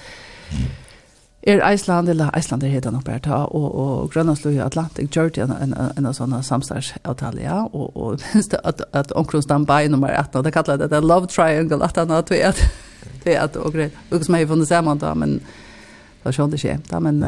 Er 1.42 1.72
Iceland 1.72 2.08
eller 2.08 2.38
Iceland 2.38 2.62
det 2.62 2.68
heter 2.68 2.90
nog 2.90 3.02
bara 3.02 3.18
ta 3.18 3.44
och 3.44 3.74
och 3.74 4.12
Grönland 4.12 4.38
slog 4.38 4.58
Atlantic 4.58 5.16
Georgia 5.16 5.44
en 5.44 5.72
en 5.72 6.06
en 6.06 6.14
sån 6.14 6.42
samstarsavtal 6.42 7.40
ja 7.42 7.68
och 7.72 7.96
och 7.96 8.20
minst 8.34 8.50
det 8.50 8.58
att 8.58 8.80
att 8.94 9.12
omkring 9.12 9.42
standby 9.42 9.88
nummer 9.88 10.20
18 10.20 10.44
det 10.44 10.50
kallade 10.50 10.86
det 10.86 11.00
love 11.00 11.26
triangle 11.26 11.84
att 11.84 11.96
han 11.96 12.10
att 12.10 12.30
vet 12.36 12.56
det 13.24 13.36
att 13.36 13.56
och 13.56 13.72
grej 13.72 13.90
och 14.10 14.24
som 14.24 14.34
har 14.34 14.46
funnits 14.46 14.68
samman 14.68 14.98
då 14.98 15.14
men 15.14 15.40
det 16.22 16.28
har 16.28 16.32
ju 16.32 16.44
inte 16.44 16.58
skett 16.58 17.00
men 17.00 17.24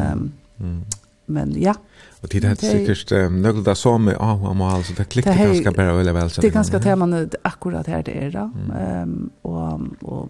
men 1.27 1.63
ja. 1.63 1.75
Och 2.21 2.29
det 2.29 2.45
hade 2.45 2.57
säkert 2.57 3.31
något 3.31 3.65
där 3.65 3.75
som 3.75 4.09
ja, 4.09 4.37
han 4.45 4.57
må 4.57 4.83
så 4.83 4.93
det 4.93 5.05
klickade 5.05 5.37
ganska 5.37 5.71
bra 5.71 6.01
eller 6.01 6.13
väl 6.13 6.31
så. 6.31 6.41
Det 6.41 6.47
är 6.47 6.53
ganska 6.53 6.81
teman 6.81 7.31
akkurat 7.43 7.87
här 7.87 8.03
det 8.03 8.25
är 8.25 8.31
då. 8.31 8.51
Ehm 8.75 9.31
och 9.43 9.81
och 10.01 10.29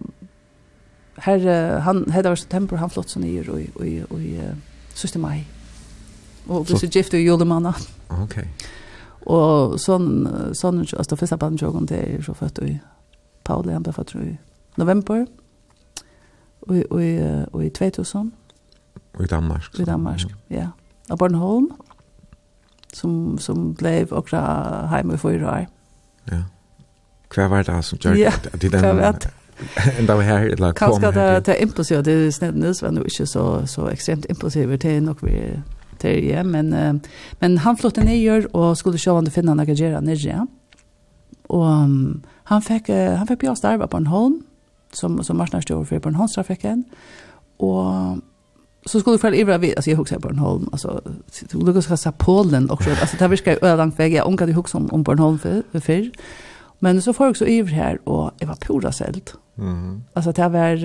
här 1.15 1.79
han 1.79 2.11
hade 2.11 2.29
varit 2.29 2.39
september 2.39 2.77
han 2.77 2.89
flott 2.89 3.09
så 3.09 3.19
ner 3.19 3.49
och 3.49 3.59
och 3.75 4.11
och 4.11 4.19
sista 4.93 5.19
maj. 5.19 5.47
Och 6.47 6.65
det 6.65 6.79
så 6.79 6.85
gift 6.85 7.11
de 7.11 7.17
julmanna. 7.17 7.75
Okej. 8.07 8.47
Och 9.25 9.81
sån 9.81 10.29
sån 10.53 10.79
alltså 10.97 11.15
första 11.17 11.37
bandjogen 11.37 11.85
det 11.85 12.15
är 12.15 12.21
så 12.21 12.33
fött 12.33 12.57
och 12.57 12.67
Paul 13.43 13.69
han 13.69 13.83
blev 13.83 13.93
fött 13.93 14.15
i 14.15 14.37
november. 14.75 15.27
Och 16.59 16.75
och 16.75 17.01
och 17.51 17.63
i 17.65 17.69
2000. 17.69 18.31
Och 19.17 19.23
i 19.23 19.27
Danmark. 19.27 19.79
I 19.79 19.83
Danmark, 19.83 20.25
ja 20.47 20.67
av 21.09 21.17
Bornholm, 21.17 21.69
som, 22.93 23.37
som 23.37 23.73
ble 23.77 24.01
akkurat 24.05 24.89
hjemme 24.93 25.17
i 25.17 25.21
fyra 25.21 25.51
år. 25.55 25.67
Ja. 26.31 26.43
Hva 27.29 27.49
var 27.49 27.67
det 27.67 27.81
som 27.85 27.99
gjør 28.01 28.17
ja, 28.17 28.31
det? 28.43 28.71
Ja, 28.71 28.79
hva 28.81 28.93
var 28.97 29.19
det? 29.21 29.33
Enda 29.99 30.15
var 30.15 30.23
her, 30.23 30.45
eller 30.55 30.71
kom 30.71 30.93
Kanskje 30.93 31.11
det, 31.11 31.45
det 31.45 31.55
er 31.55 31.61
impulsivt, 31.65 32.05
det 32.05 32.13
er 32.15 32.31
snednes, 32.31 32.81
men 32.81 33.01
ikke 33.03 33.25
så, 33.27 33.43
så 33.67 33.89
ekstremt 33.91 34.25
impulsivt, 34.29 34.81
det 34.81 34.95
er 34.95 35.01
nok 35.03 35.23
vi 35.25 35.35
til 35.99 36.29
ja, 36.29 36.43
men, 36.47 36.71
men 37.41 37.57
han 37.57 37.77
flyttet 37.77 38.05
ned 38.07 38.45
og 38.53 38.77
skulle 38.77 38.97
se 38.97 39.11
om 39.11 39.25
det 39.25 39.33
finner 39.35 39.51
han 39.51 39.59
å 39.59 39.75
gjøre 39.75 39.99
ned, 40.01 40.23
ja. 40.23 40.45
Og 41.49 41.65
um, 41.65 42.21
han 42.47 42.63
fikk, 42.63 42.87
han 42.93 43.27
fikk 43.27 43.43
bjørst 43.43 43.65
arbeid 43.67 43.91
på 43.91 43.99
en 43.99 44.07
hånd, 44.07 44.39
som, 44.95 45.19
som 45.23 45.37
marsnarstår 45.37 45.83
for 45.83 45.99
på 45.99 46.09
en 46.09 46.17
håndstrafikken, 46.17 46.85
og 47.59 48.21
så 48.85 48.99
skulle 48.99 49.13
du 49.13 49.19
fara 49.19 49.35
över 49.35 49.57
vid 49.57 49.75
alltså 49.75 49.89
jag 49.89 49.97
huxar 49.97 50.19
på 50.19 50.27
Bornholm 50.27 50.69
alltså 50.71 51.01
du 51.51 51.65
Lucas 51.65 51.87
har 51.87 51.95
sa 51.95 52.11
Polen 52.11 52.69
också 52.69 52.89
alltså 52.89 53.17
det 53.17 53.27
vi 53.27 53.37
ska 53.37 53.57
öra 53.61 53.75
långt 53.75 53.99
väg 53.99 54.13
jag 54.13 54.27
onkar 54.27 54.47
du 54.47 54.53
huxar 54.53 54.79
om, 54.79 54.89
om 54.91 55.03
Bornholm 55.03 55.39
för 55.39 55.63
för 55.79 56.11
men 56.79 57.01
så 57.01 57.13
får 57.13 57.25
jag 57.25 57.31
också 57.31 57.47
ivra 57.47 57.75
här 57.75 58.09
och 58.09 58.31
jag 58.39 58.47
var 58.47 58.55
pura 58.55 58.91
selt 58.91 59.33
mm 59.57 60.03
alltså 60.13 60.31
det 60.31 60.49
var 60.49 60.75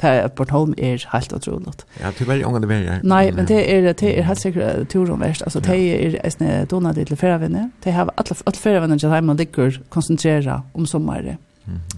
det 0.00 0.36
Bornholm 0.36 0.74
är 0.76 1.06
helt 1.08 1.32
otroligt 1.32 1.86
ja 2.00 2.12
tyvärr 2.18 2.44
onkar 2.44 2.60
det 2.60 2.66
var 2.66 2.74
här 2.74 3.00
nej 3.04 3.32
men 3.32 3.46
det 3.46 3.76
är 3.76 3.82
det 3.82 4.18
är 4.18 4.22
helt 4.22 4.40
säkert 4.40 4.88
turen 4.88 5.18
värst 5.18 5.42
alltså 5.42 5.60
det 5.60 5.76
är 5.76 6.20
nästan 6.24 6.66
donade 6.68 7.04
till 7.04 7.16
förra 7.16 7.38
det 7.82 7.90
har 7.90 8.00
alla 8.00 8.36
alla 8.44 8.56
förra 8.56 8.80
vänner 8.80 8.98
jag 9.02 9.10
hemma 9.10 9.32
ligger 9.32 9.82
koncentrera 9.88 10.62
om 10.72 10.86
sommaren 10.86 11.36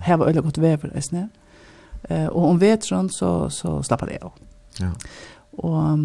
här 0.00 0.16
var 0.16 0.26
öle 0.26 0.40
gott 0.40 0.58
väder 0.58 0.90
nästan 0.94 1.28
eh 2.08 2.26
och 2.26 2.48
om 2.48 2.58
vetron 2.58 3.10
så 3.10 3.50
så 3.50 3.82
slappade 3.82 4.12
det 4.12 4.24
av. 4.24 4.32
Ja. 4.80 4.90
Og, 5.52 5.98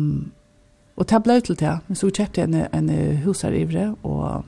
og 0.96 1.10
det 1.10 1.24
ble 1.24 1.40
til 1.42 1.60
det, 1.60 1.78
men 1.88 1.96
så 1.96 2.10
kjøpte 2.10 2.42
jeg 2.42 2.50
en, 2.50 2.90
en 2.90 3.18
husarivre, 3.24 3.96
og 4.04 4.46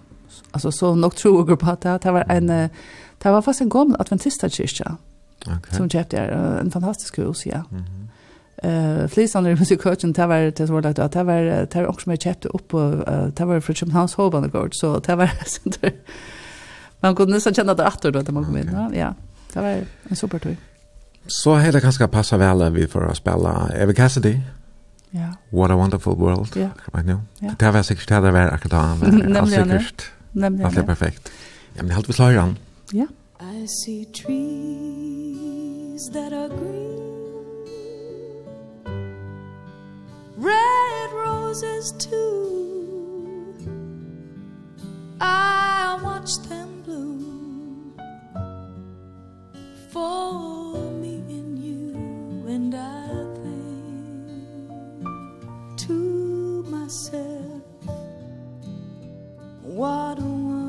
altså, 0.54 0.72
så 0.72 0.96
nok 0.96 1.16
tro 1.16 1.36
og 1.36 1.60
på 1.60 1.76
det, 1.84 2.04
det 2.04 2.14
var, 2.14 2.24
en, 2.32 2.48
det 2.48 3.32
var 3.32 3.42
faktisk 3.42 3.62
en 3.62 3.70
gammel 3.70 3.96
adventistkyrka 4.00 4.96
okay. 5.48 5.78
som 5.78 5.90
kjøpte 5.90 6.18
jeg, 6.18 6.60
en 6.62 6.72
fantastisk 6.72 7.18
hus, 7.18 7.46
ja. 7.46 7.62
Mm 7.72 7.80
-hmm. 7.80 8.08
Eh 8.64 9.08
flisande 9.08 9.56
musikkcoachen 9.56 10.14
det 10.14 10.28
var 10.28 10.50
det 10.50 10.70
var 10.70 10.82
det 10.82 11.14
det 11.14 11.26
var 11.26 11.66
det 11.66 11.76
var 11.76 11.86
också 11.86 12.10
med 12.10 12.22
chapter 12.22 12.56
upp 12.56 12.74
och 12.74 12.92
det 13.38 13.46
var 13.46 13.60
från 13.60 13.76
Köpenhamns 13.76 14.16
Gård, 14.16 14.70
så 14.74 15.00
det 15.00 15.16
var 15.16 15.30
man 17.02 17.16
kunde 17.16 17.34
nästan 17.34 17.54
känna 17.54 17.74
det 17.74 17.88
åter 17.88 18.12
då 18.12 18.20
att 18.20 18.30
man 18.30 18.46
kom 18.46 18.58
in 18.58 18.70
ja 18.94 19.14
det 19.54 19.62
var 19.62 19.84
en 20.10 20.16
supertur 20.16 20.58
Så 21.28 21.56
har 21.56 21.72
det 21.72 21.82
kanskje 21.82 22.08
passa 22.08 22.38
vel 22.38 22.62
att 22.62 22.74
vi 22.74 22.88
får 22.88 23.14
spille 23.14 23.72
Eva 23.76 23.94
Cassidy. 23.94 24.40
Ja. 25.12 25.34
What 25.50 25.72
a 25.72 25.76
wonderful 25.76 26.16
world. 26.16 26.48
Ja. 26.56 26.70
Right 26.94 27.08
now. 27.08 27.22
Ja. 27.40 27.52
Det 27.60 27.72
var 27.72 27.84
sikkert 27.84 28.10
det 28.10 28.20
var 28.20 28.40
akkurat 28.40 28.72
da. 29.02 29.08
Nemlig, 29.12 29.36
ja. 29.36 29.42
Nämligen. 29.42 29.82
Nämligen. 30.32 30.66
Allt 30.66 30.78
är 30.78 30.84
perfekt. 30.84 31.32
Ja, 31.74 31.84
men 31.84 31.92
helt 31.92 32.10
vi 32.10 32.14
slår 32.14 32.32
igen. 32.32 32.58
Ja. 32.92 33.06
I 33.42 33.68
see 33.68 34.06
trees 34.06 34.38
that 36.14 36.34
are 36.34 36.50
green 36.50 36.98
Red 40.38 41.12
roses 41.14 41.92
too 41.92 43.54
I 45.22 45.98
watch 46.04 46.38
them 46.50 46.84
bloom 46.86 47.94
For 49.94 50.67
and 52.58 52.74
I 52.74 53.08
think 53.44 55.08
to 55.86 56.64
myself 56.64 57.62
what 59.62 60.18
a 60.18 60.22
wonderful 60.24 60.67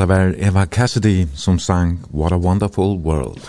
det 0.00 0.08
var 0.08 0.34
Eva 0.38 0.64
Cassidy 0.64 1.26
som 1.34 1.58
sang 1.58 1.98
What 2.14 2.32
a 2.32 2.36
Wonderful 2.36 2.96
World. 3.04 3.40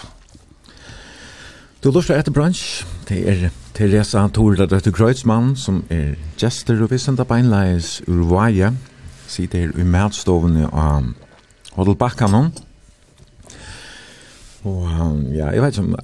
Du 1.83 1.91
lurer 1.91 2.19
etter 2.19 2.31
bransj. 2.31 2.83
Det 3.07 3.21
er 3.29 3.49
Teresa 3.73 4.27
Torda 4.27 4.65
Døtter 4.65 4.91
Kreutzmann 4.91 5.55
som 5.55 5.83
er 5.89 6.17
gester 6.37 6.83
og 6.83 6.91
visende 6.91 7.23
beinleis 7.25 8.01
Urvaje. 8.07 8.73
Sitter 9.27 9.59
her 9.59 9.79
i 9.79 9.87
matstovene 9.87 10.67
av 10.67 11.13
Hodel 11.77 11.95
Bakkanon. 11.95 12.51
Og 14.67 14.89
ja, 15.31 15.53
jeg 15.55 15.63
vet 15.63 15.77
ikke 15.77 15.87
om 15.87 15.95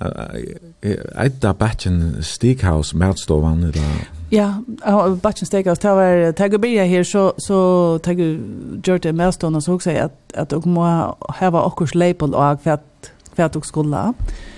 Eida 1.25 1.51
Batchen 1.53 2.23
steakhouse 2.23 2.97
matstovan 2.97 3.67
i 3.67 3.71
dag. 3.75 4.16
Ja, 4.29 4.53
och 4.85 5.17
batchen 5.17 5.45
steg 5.45 5.67
att 5.67 5.79
ta 5.81 5.93
var 5.95 6.33
og 6.53 6.61
bia 6.61 6.85
her, 6.85 7.03
så 7.03 7.31
så 7.37 7.97
tag 8.03 8.19
og 8.19 8.37
gjør 8.83 8.97
det 8.97 9.15
med 9.15 9.31
stående, 9.31 9.61
så 9.61 9.73
også 9.73 9.91
at, 9.91 10.11
at 10.33 10.51
dere 10.51 10.61
må 10.65 10.83
ha 11.29 11.49
okkurs 11.65 11.89
också 11.91 11.97
label 11.97 12.33
och 12.33 12.59
hva 12.63 12.73
att 12.73 13.11
för 13.35 13.43
att 13.43 13.55
också 13.55 13.67
skola. 13.67 14.13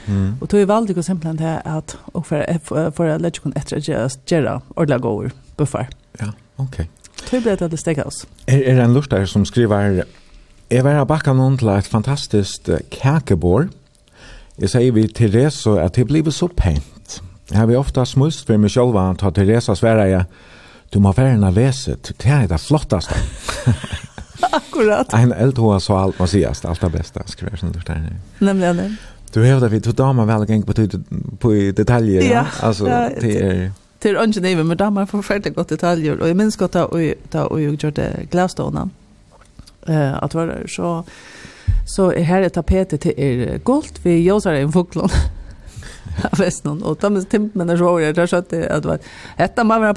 Mm. 0.07 0.37
Och 0.41 0.47
då 0.47 0.57
är 0.57 0.65
väldigt 0.65 0.97
exempel 0.97 1.37
det 1.37 1.61
att 1.65 1.97
for, 2.13 2.59
for 2.63 2.91
för 2.91 3.19
lette 3.19 3.39
kun 3.39 3.53
etter 3.55 3.77
å 3.77 3.79
gjøre 3.79 4.09
Gerard 4.27 4.61
ordla 4.75 4.97
går 4.97 5.31
buffar. 5.57 5.87
Ja, 6.19 6.31
ok. 6.57 6.87
Tog 7.29 7.43
ble 7.43 7.55
det 7.55 7.79
steg 7.79 7.99
oss. 8.05 8.25
Er, 8.47 8.63
er 8.63 8.83
en 8.83 8.93
lustare 8.93 9.27
som 9.27 9.45
skriver 9.45 10.03
Jeg 10.71 10.83
var 10.83 11.05
bakka 11.05 11.33
noen 11.33 11.57
til 11.57 11.67
et 11.67 11.87
fantastisk 11.87 12.69
kakebord. 12.91 13.67
Jeg 14.61 14.69
sier 14.69 14.91
vi 14.91 15.07
til 15.07 15.33
det 15.33 15.53
så 15.53 15.77
at 15.77 15.95
det 15.95 16.07
blir 16.07 16.29
så 16.31 16.47
pent. 16.47 16.98
Jeg 17.49 17.57
har 17.57 17.75
ofta 17.79 18.05
smust 18.05 18.45
for 18.45 18.61
meg 18.61 18.71
sjølva, 18.73 19.07
ta 19.17 19.31
Teresa 19.33 19.73
sværa 19.77 20.05
jeg, 20.09 20.25
du 20.93 20.99
må 21.01 21.13
være 21.13 21.37
en 21.37 21.47
veset, 21.55 22.11
det 22.21 22.29
er 22.33 22.47
det 22.49 22.59
flottaste. 22.61 23.17
Akkurat. 24.59 25.13
En 25.13 25.33
eldhåa 25.33 25.79
så 25.83 25.97
alt 25.97 26.19
må 26.19 26.27
sies, 26.29 26.63
alt 26.65 26.81
det 26.81 26.91
beste, 26.93 27.25
skriver 27.29 27.55
jeg 27.55 27.61
sånn 27.63 27.73
du 27.75 27.81
der. 27.85 28.05
Nemlig, 28.39 28.69
nemlig. 28.69 28.87
Du 29.33 29.41
hevda 29.43 29.69
vi, 29.69 29.81
to 29.85 29.93
damer 29.93 30.25
vel 30.25 30.45
geng 30.49 30.63
på, 30.65 30.73
på 31.41 31.51
detaljer, 31.77 32.25
ja? 32.25 32.47
Altså, 32.65 32.89
det 33.21 33.35
er... 33.43 33.69
Det 33.99 34.13
er 34.13 34.21
ikke 34.23 34.41
nivå, 34.41 34.63
men 34.63 34.77
damer 34.79 35.05
får 35.09 35.25
ferdig 35.27 35.51
godt 35.57 35.73
detaljer, 35.73 36.21
og 36.21 36.29
jeg 36.29 36.37
minns 36.39 36.55
godt 36.57 36.77
da 36.77 36.85
jeg 36.95 37.73
gjorde 37.81 38.05
glasstående, 38.31 38.85
at 39.89 40.35
var 40.37 40.53
så, 40.71 41.01
så 41.83 42.07
her 42.15 42.45
er 42.47 42.53
tapetet 42.55 43.03
til 43.03 43.13
er 43.17 43.57
gult, 43.57 43.99
vi 44.05 44.21
josar 44.23 44.55
en 44.55 44.71
fuklån. 44.71 45.11
av 46.31 46.39
Vestnon. 46.39 46.83
Och 46.83 47.11
med 47.11 47.29
timpene 47.29 47.77
så 47.77 47.83
var 47.83 48.01
det, 48.01 48.13
där 48.13 48.27
satt 48.27 48.49
det 48.49 48.69
att 48.69 48.85
var 48.85 48.99
ett 49.37 49.59
av 49.59 49.65
man 49.65 49.81
var 49.81 49.93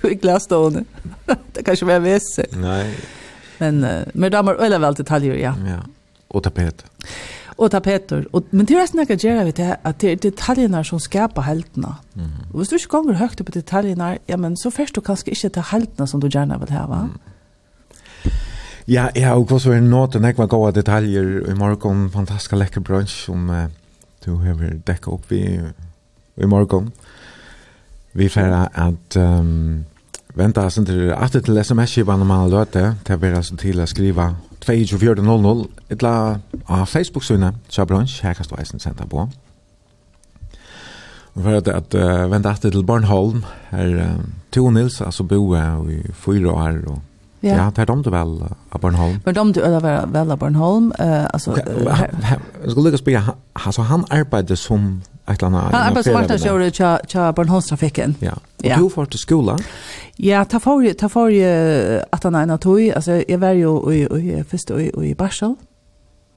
på 0.00 0.10
i 0.10 0.14
glasstående. 0.14 0.84
det 1.52 1.62
kanske 1.64 1.86
være 1.86 2.00
vese. 2.00 2.46
Nej. 2.52 2.94
Men 3.58 3.84
uh, 3.84 4.02
med 4.14 4.32
damer 4.32 4.54
öle 4.54 4.78
vel 4.78 4.94
detaljer 4.94 5.34
ja. 5.34 5.54
Ja. 5.66 5.82
Och 6.28 6.42
tapet. 6.42 6.84
Och 7.56 7.70
tapeter. 7.70 8.26
Och 8.30 8.44
men 8.50 8.66
det 8.66 8.74
är 8.74 8.80
nästan 8.80 9.00
något 9.00 9.24
jag 9.24 9.44
vet 9.44 9.78
att 9.82 9.98
det 9.98 10.12
är 10.12 10.16
detaljerna 10.16 10.84
som 10.84 11.00
skapar 11.00 11.42
helterna. 11.42 11.96
Mm. 12.14 12.30
Och 12.52 12.60
hvis 12.60 12.68
du 12.68 12.76
inte 12.76 12.86
kommer 12.86 13.12
högt 13.12 13.40
upp 13.40 13.46
på 13.46 13.52
detaljerna, 13.52 14.16
ja 14.26 14.36
men 14.36 14.56
så 14.56 14.70
först 14.70 14.94
du 14.94 15.00
kanske 15.00 15.30
inte 15.30 15.50
till 15.50 15.62
helterna 15.62 16.06
som 16.06 16.20
du 16.20 16.28
gärna 16.28 16.58
vill 16.58 16.70
ha 16.70 16.86
va. 16.86 16.96
Mm. 16.96 17.18
Ja, 18.86 19.10
og 19.36 19.46
hva 19.46 19.58
så 19.62 19.72
er 19.76 19.80
nåten, 19.80 20.24
jeg 20.26 20.34
var 20.38 20.48
gode 20.50 20.72
detaljer 20.80 21.50
i 21.50 21.54
morgen, 21.54 22.08
fantastisk 22.10 22.56
lekker 22.58 22.80
brunch 22.80 23.14
som 23.26 23.50
uh, 23.50 23.68
du 24.24 24.36
har 24.42 24.58
dekka 24.86 25.10
opp 25.10 25.30
vi 25.30 25.42
i 26.36 26.46
morgon. 26.46 26.92
Vi 28.12 28.28
færa 28.28 28.66
at 28.74 29.16
um, 29.16 29.84
venta 30.34 30.66
oss 30.66 30.74
til 30.74 31.12
at 31.12 31.32
til 31.32 31.64
sms-kivan 31.64 32.20
om 32.20 32.26
man 32.26 32.50
løte, 32.50 32.96
til 33.04 33.20
vi 33.22 33.26
altså 33.26 33.56
til 33.56 33.80
å 33.80 33.86
skriva 33.86 34.32
2400 34.62 35.64
etla 35.90 36.12
av 36.68 36.86
Facebook-synet, 36.86 37.54
tja 37.68 37.84
bransj, 37.84 38.20
her 38.22 38.34
kan 38.34 38.46
stå 38.46 38.58
eisen 38.60 38.80
senda 38.80 39.06
på. 39.06 39.26
Og 41.32 41.40
for 41.42 41.56
at, 41.56 41.68
at 41.68 41.94
uh, 41.96 42.30
venta 42.30 42.52
at 42.52 42.60
til 42.60 42.84
Bornholm, 42.84 43.44
her 43.70 43.96
uh, 44.00 44.20
to 44.52 44.70
Nils, 44.70 45.00
altså 45.00 45.24
bo 45.24 45.54
i 45.88 46.02
fyra 46.12 46.52
år, 46.52 46.82
og 46.86 47.00
Ja, 47.44 47.56
ja 47.56 47.72
där 47.74 47.86
dom 47.86 48.02
du 48.02 48.10
vel 48.10 48.44
av 48.70 48.80
Bornholm. 48.80 49.20
Men 49.24 49.34
dom 49.34 49.52
du 49.52 49.60
väl 49.60 50.06
väl 50.12 50.30
av 50.30 50.38
Bornholm 50.38 50.92
eh 50.98 51.26
alltså 51.34 51.56
jag 52.62 52.70
skulle 52.70 52.90
lyckas 52.90 53.04
be 53.04 53.22
alltså 53.52 53.82
han 53.82 54.04
arbetade 54.10 54.56
som 54.56 55.02
ett 55.26 55.42
eller 55.42 55.46
annat. 55.46 55.72
Han 55.72 55.82
arbetade 55.82 56.02
som 56.02 56.34
att 56.34 56.42
köra 56.42 56.70
cha 56.70 57.00
cha 57.08 57.32
Bornholmstrafiken. 57.32 58.14
Ja. 58.20 58.32
Och 58.56 58.82
du 58.82 58.90
får 58.90 59.06
till 59.06 59.18
skolan? 59.18 59.58
Ja, 60.16 60.44
ta 60.44 60.60
för 60.60 60.94
ta 60.94 61.08
för 61.08 62.04
att 62.10 62.24
han 62.24 62.34
en 62.34 62.58
tog 62.58 62.90
alltså 62.90 63.12
jag 63.28 63.38
var 63.38 63.52
ju 63.52 63.94
i 63.94 64.44
först 64.48 64.70
i 64.70 64.90
i 65.04 65.14
Barsel. 65.14 65.54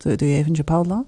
Så 0.04 0.10
det 0.10 0.40
är 0.40 0.44
ju 0.44 0.64
Paula. 0.64 1.04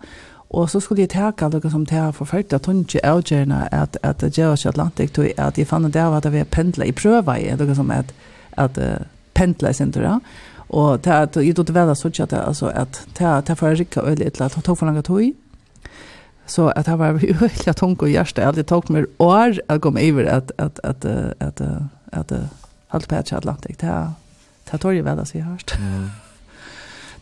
Og 0.50 0.70
så 0.70 0.80
skulle 0.80 1.02
jeg 1.02 1.10
teka 1.10 1.50
noe 1.52 1.70
som 1.72 1.86
teka 1.86 2.12
for 2.16 2.26
ført, 2.26 2.54
at 2.54 2.66
hun 2.66 2.86
ikke 2.86 3.06
avgjørende 3.06 3.68
at, 3.72 3.98
at 4.04 4.24
George 4.32 4.70
Atlantic 4.70 5.12
tog 5.12 5.28
at 5.38 5.58
jeg 5.58 5.68
fann 5.68 5.92
det 5.92 6.00
av 6.02 6.16
at 6.16 6.26
jeg 6.34 6.48
pendla 6.48 6.86
i 6.86 6.96
prøva 6.96 7.36
i, 7.36 7.50
noe 7.60 7.76
som 7.76 7.92
at, 7.92 8.14
at 8.58 8.78
uh, 8.78 9.04
pendla 9.38 9.74
sin 9.74 9.92
tur. 9.92 10.20
Och 10.70 11.00
det 11.00 11.18
att 11.18 11.36
ju 11.36 11.54
då 11.54 11.64
det 11.64 11.74
väl 11.74 11.96
så 11.96 12.08
att 12.08 12.34
alltså 12.34 12.66
att 12.66 13.08
ta 13.14 13.42
ta 13.42 13.56
för 13.56 13.76
rycka 13.76 14.02
öl 14.02 14.22
ett 14.22 14.40
lat 14.40 14.64
tog 14.64 14.78
för 14.78 14.86
långa 14.86 15.02
tog. 15.02 15.34
Så 16.46 16.70
att 16.70 16.86
det 16.86 16.96
var 16.96 17.20
ju 17.24 17.36
öliga 17.42 17.74
tunga 17.74 17.98
och 18.00 18.10
hjärta. 18.10 18.42
Jag 18.42 18.46
hade 18.46 18.64
tagit 18.64 18.90
mig 18.90 19.06
år 19.18 19.62
att 19.68 19.82
komma 19.82 20.00
över 20.02 20.26
att 20.26 20.52
att 20.58 20.80
att 20.80 21.06
att 21.40 21.62
att 22.12 22.32
allt 22.88 23.08
patch 23.08 23.34
Atlantic. 23.34 23.78
Det 23.78 24.12
det 24.72 24.78
tar 24.78 24.92
ju 24.92 25.02
väl 25.02 25.20
att 25.20 25.28
se 25.28 25.40
hörst. 25.40 25.76
Mm. 25.76 26.10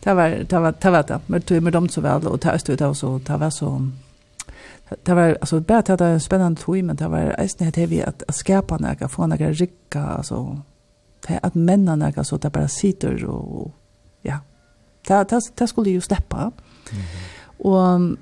Det 0.02 0.14
var 0.14 0.28
det 0.48 0.58
var 0.58 0.74
det 0.80 0.90
var 0.90 1.02
det. 1.02 1.20
Men 1.26 1.42
det 1.46 1.60
med 1.60 1.72
dem 1.72 1.88
så 1.88 2.00
väl 2.00 2.26
och 2.26 2.40
ta 2.40 2.52
ut 2.52 2.80
och 2.80 2.96
så 2.96 3.20
det 3.26 3.36
var 3.36 3.50
så 3.50 3.90
det 5.04 5.14
var 5.14 5.36
alltså 5.40 5.60
bara 5.60 5.78
att 5.78 5.86
det 5.86 5.96
var 5.96 6.18
spännande 6.18 6.60
tog 6.60 6.84
men 6.84 6.96
det 6.96 7.08
var 7.08 7.34
nästan 7.38 7.70
det 7.70 7.86
vi 7.86 8.02
att 8.02 8.22
skapa 8.28 8.76
några 8.76 9.08
få 9.08 9.26
några 9.26 9.50
rycka 9.52 10.02
alltså 10.02 10.62
Det 11.28 11.40
at 11.42 11.54
männen 11.54 12.02
är 12.02 12.22
så 12.22 12.36
det 12.36 12.50
bara 12.50 12.68
sitter 12.68 13.24
och 13.24 13.72
ja. 14.22 14.38
Det 15.08 15.24
det, 15.28 15.40
det 15.54 15.66
skulle 15.66 15.90
ju 15.90 16.00
släppa. 16.00 16.52
Mm. 16.92 17.04
Och 17.58 18.16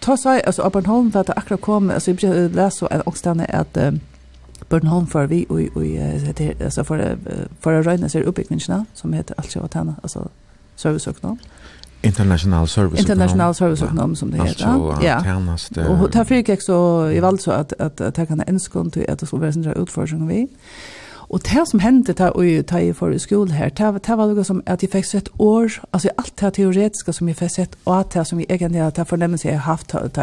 ta 0.00 0.16
sig 0.16 0.42
alltså 0.44 0.70
Bornholm 0.70 1.12
för 1.12 1.20
att 1.20 1.30
akkurat 1.30 1.60
kom 1.60 1.90
alltså 1.90 2.10
jag 2.10 2.54
läste 2.54 2.78
så 2.78 2.86
att 2.86 3.06
också 3.06 3.30
att 3.30 3.76
um, 3.76 4.00
Bornholm 4.68 5.06
för 5.06 5.26
vi 5.26 5.46
och 5.48 5.76
och 5.76 5.84
heter 5.84 6.64
alltså 6.64 6.84
för 6.84 7.18
för 7.60 7.72
att 7.72 7.86
räkna 7.86 8.08
sig 8.08 8.22
uppbyggnaderna 8.22 8.86
som 8.94 9.12
heter 9.12 9.34
alltså 9.38 9.60
att 9.60 9.74
han 9.74 9.94
alltså 10.02 10.28
serviceökonom. 10.76 11.38
International 12.02 12.68
service 12.68 13.00
International 13.00 13.54
service 13.54 13.82
ekonom 13.82 14.16
som 14.16 14.30
det 14.30 14.36
heter. 14.36 14.66
Alltså, 14.66 15.06
ja. 15.06 15.22
Tjänast, 15.24 15.76
och 15.76 16.10
därför 16.10 16.34
gick 16.34 16.62
så 16.62 17.10
i 17.10 17.20
vall 17.20 17.38
så 17.38 17.50
att 17.50 17.72
att, 17.72 18.00
att, 18.00 18.18
att, 18.18 18.28
kan 18.28 18.40
att, 18.40 18.48
att, 18.48 19.10
att, 19.10 19.20
det 19.20 19.26
skulle 19.26 19.42
att, 19.42 19.66
att, 19.66 19.98
att, 19.98 20.20
vi. 20.28 20.42
att, 20.42 20.50
Och 21.32 21.40
det 21.40 21.66
som 21.66 21.80
hände 21.80 22.12
där 22.12 22.36
och 22.36 22.66
ta 22.66 22.80
i 22.80 22.92
för 22.94 23.18
skol 23.18 23.50
här, 23.50 23.70
det 23.76 24.00
det 24.06 24.16
var 24.16 24.26
något 24.26 24.46
som 24.46 24.62
att 24.66 24.82
jag 24.82 24.92
fick 24.92 25.06
sett 25.06 25.28
år, 25.40 25.72
alltså 25.90 26.08
allt 26.16 26.36
det 26.36 26.46
här 26.46 26.50
teoretiska 26.50 27.12
som 27.12 27.28
jag 27.28 27.36
fick 27.36 27.52
sett 27.52 27.76
och 27.84 27.94
allt 27.94 28.10
det 28.10 28.18
här 28.18 28.24
som 28.24 28.40
jag 28.40 28.50
egentligen 28.50 28.92
har 28.96 29.04
förnämnelse 29.04 29.50
har 29.50 29.58
haft 29.58 29.94
att 29.94 30.14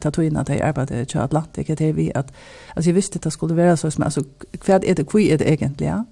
ta 0.00 0.10
tog 0.10 0.24
in 0.24 0.36
att 0.36 0.48
jag 0.48 0.60
arbetade 0.60 1.00
i 1.00 1.18
Atlantik, 1.18 1.66
det 1.66 1.80
är 1.80 1.92
vi 1.92 2.12
att 2.14 2.32
alltså 2.74 2.90
jag 2.90 2.94
visste 2.94 3.16
att 3.16 3.22
det 3.22 3.30
skulle 3.30 3.54
vara 3.54 3.76
så 3.76 3.90
som 3.90 4.04
alltså 4.04 4.22
kvad 4.60 4.84
är 4.84 4.94
det 4.94 5.04
kvi 5.04 5.30
är 5.30 5.38
det 5.38 5.52
egentligen. 5.52 6.04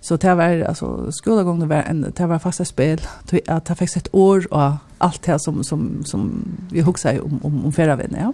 Så 0.00 0.16
det 0.16 0.34
var 0.34 0.62
alltså 0.62 1.12
skolagången 1.12 1.68
var 1.68 1.76
en 1.76 2.12
det 2.16 2.26
var 2.26 2.38
fasta 2.38 2.64
spel 2.64 3.00
att 3.46 3.68
jag 3.68 3.78
fick 3.78 3.90
sett 3.90 4.14
år 4.14 4.52
och 4.54 4.72
allt 4.98 5.22
det 5.22 5.32
här 5.32 5.38
som 5.38 5.64
som 5.64 6.04
som 6.04 6.42
vi 6.72 6.80
huxar 6.80 7.20
om 7.20 7.40
om 7.42 7.64
om 7.64 7.72
förra 7.72 7.96
veckan, 7.96 8.16
ja 8.20 8.32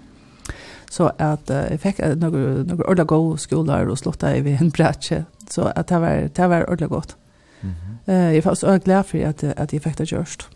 så 0.90 1.12
att 1.18 1.50
uh, 1.50 1.56
jag 1.70 1.80
fick 1.80 2.00
uh, 2.00 2.16
några 2.16 2.38
några 2.62 2.84
ordla 2.84 3.36
skolor 3.36 3.88
och 3.88 3.98
slottade 3.98 4.40
vi 4.40 4.52
en 4.60 4.70
brätche 4.70 5.24
Så 5.51 5.62
att 5.62 5.86
det 5.86 5.98
var 5.98 6.31
det 6.35 6.47
var 6.47 6.62
ordentligt 6.62 6.90
gott. 6.90 7.16
Mhm. 7.60 7.74
Mm 8.06 8.31
eh 8.31 8.35
jag 8.35 8.43
var 8.43 8.55
så 8.55 8.78
glad 8.78 9.06
för 9.06 9.24
att 9.24 9.44
att 9.44 9.73
jag 9.73 9.82
fick 9.82 9.97
det 9.97 10.12
gjort. 10.12 10.48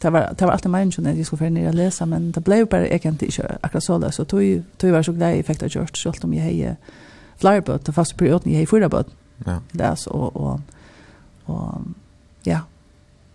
Det 0.00 0.10
var 0.10 0.34
det 0.38 0.44
var 0.44 0.52
alltid 0.52 0.70
meningen 0.70 1.06
att 1.06 1.16
jag 1.16 1.26
skulle 1.26 1.50
ner 1.50 1.68
och 1.68 1.74
läsa 1.74 2.06
men 2.06 2.32
det 2.32 2.40
blev 2.40 2.66
bara 2.66 2.86
egentligen 2.86 3.18
inte 3.20 3.58
akkurat 3.60 3.84
så 3.84 3.98
där 3.98 4.10
så 4.10 4.24
tog 4.24 4.62
tog 4.76 4.90
var 4.90 5.02
så 5.02 5.12
glad 5.12 5.36
jag 5.36 5.46
fick 5.46 5.60
det 5.60 5.74
gjort 5.74 5.96
så 5.96 6.08
allt 6.08 6.24
om 6.24 6.34
jag 6.34 6.42
hej 6.42 6.76
flyerbot 7.36 7.84
det 7.84 7.92
fast 7.92 8.16
perioden 8.16 8.52
jag 8.52 8.56
hej 8.56 8.66
förra 8.66 8.88
bot. 8.88 9.06
Ja. 9.44 9.60
Det 9.72 9.96
så 9.96 10.10
och 10.10 10.36
och 10.36 10.60
och 11.44 11.80
ja 12.42 12.60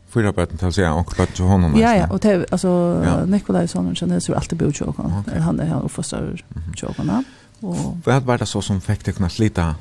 fyra 0.09 0.31
bötten 0.31 0.57
till 0.57 0.73
sig 0.73 0.89
och 0.89 1.07
klart 1.07 1.33
till 1.33 1.45
honom. 1.45 1.79
Ja, 1.79 1.95
ja, 1.95 2.07
och 2.11 2.19
det, 2.19 2.45
alltså, 2.51 3.01
ja. 3.05 3.25
Nikolaj 3.25 3.67
Sonnen 3.67 3.95
känner 3.95 4.19
sig 4.19 4.35
alltid 4.35 4.57
bo 4.57 4.69
i 4.69 4.73
Tjokan. 4.73 5.19
Okay. 5.19 5.39
Han 5.39 5.59
är 5.59 5.67
han 5.67 5.81
och 5.81 5.91
förstår 5.91 6.43
Tjokan. 6.75 7.23
Och... 7.59 7.97
Vad 8.05 8.23
var 8.23 8.37
det 8.37 8.45
så 8.45 8.61
som 8.61 8.81
fick 8.81 9.05
dig 9.05 9.13
kunna 9.13 9.29
slita 9.29 9.75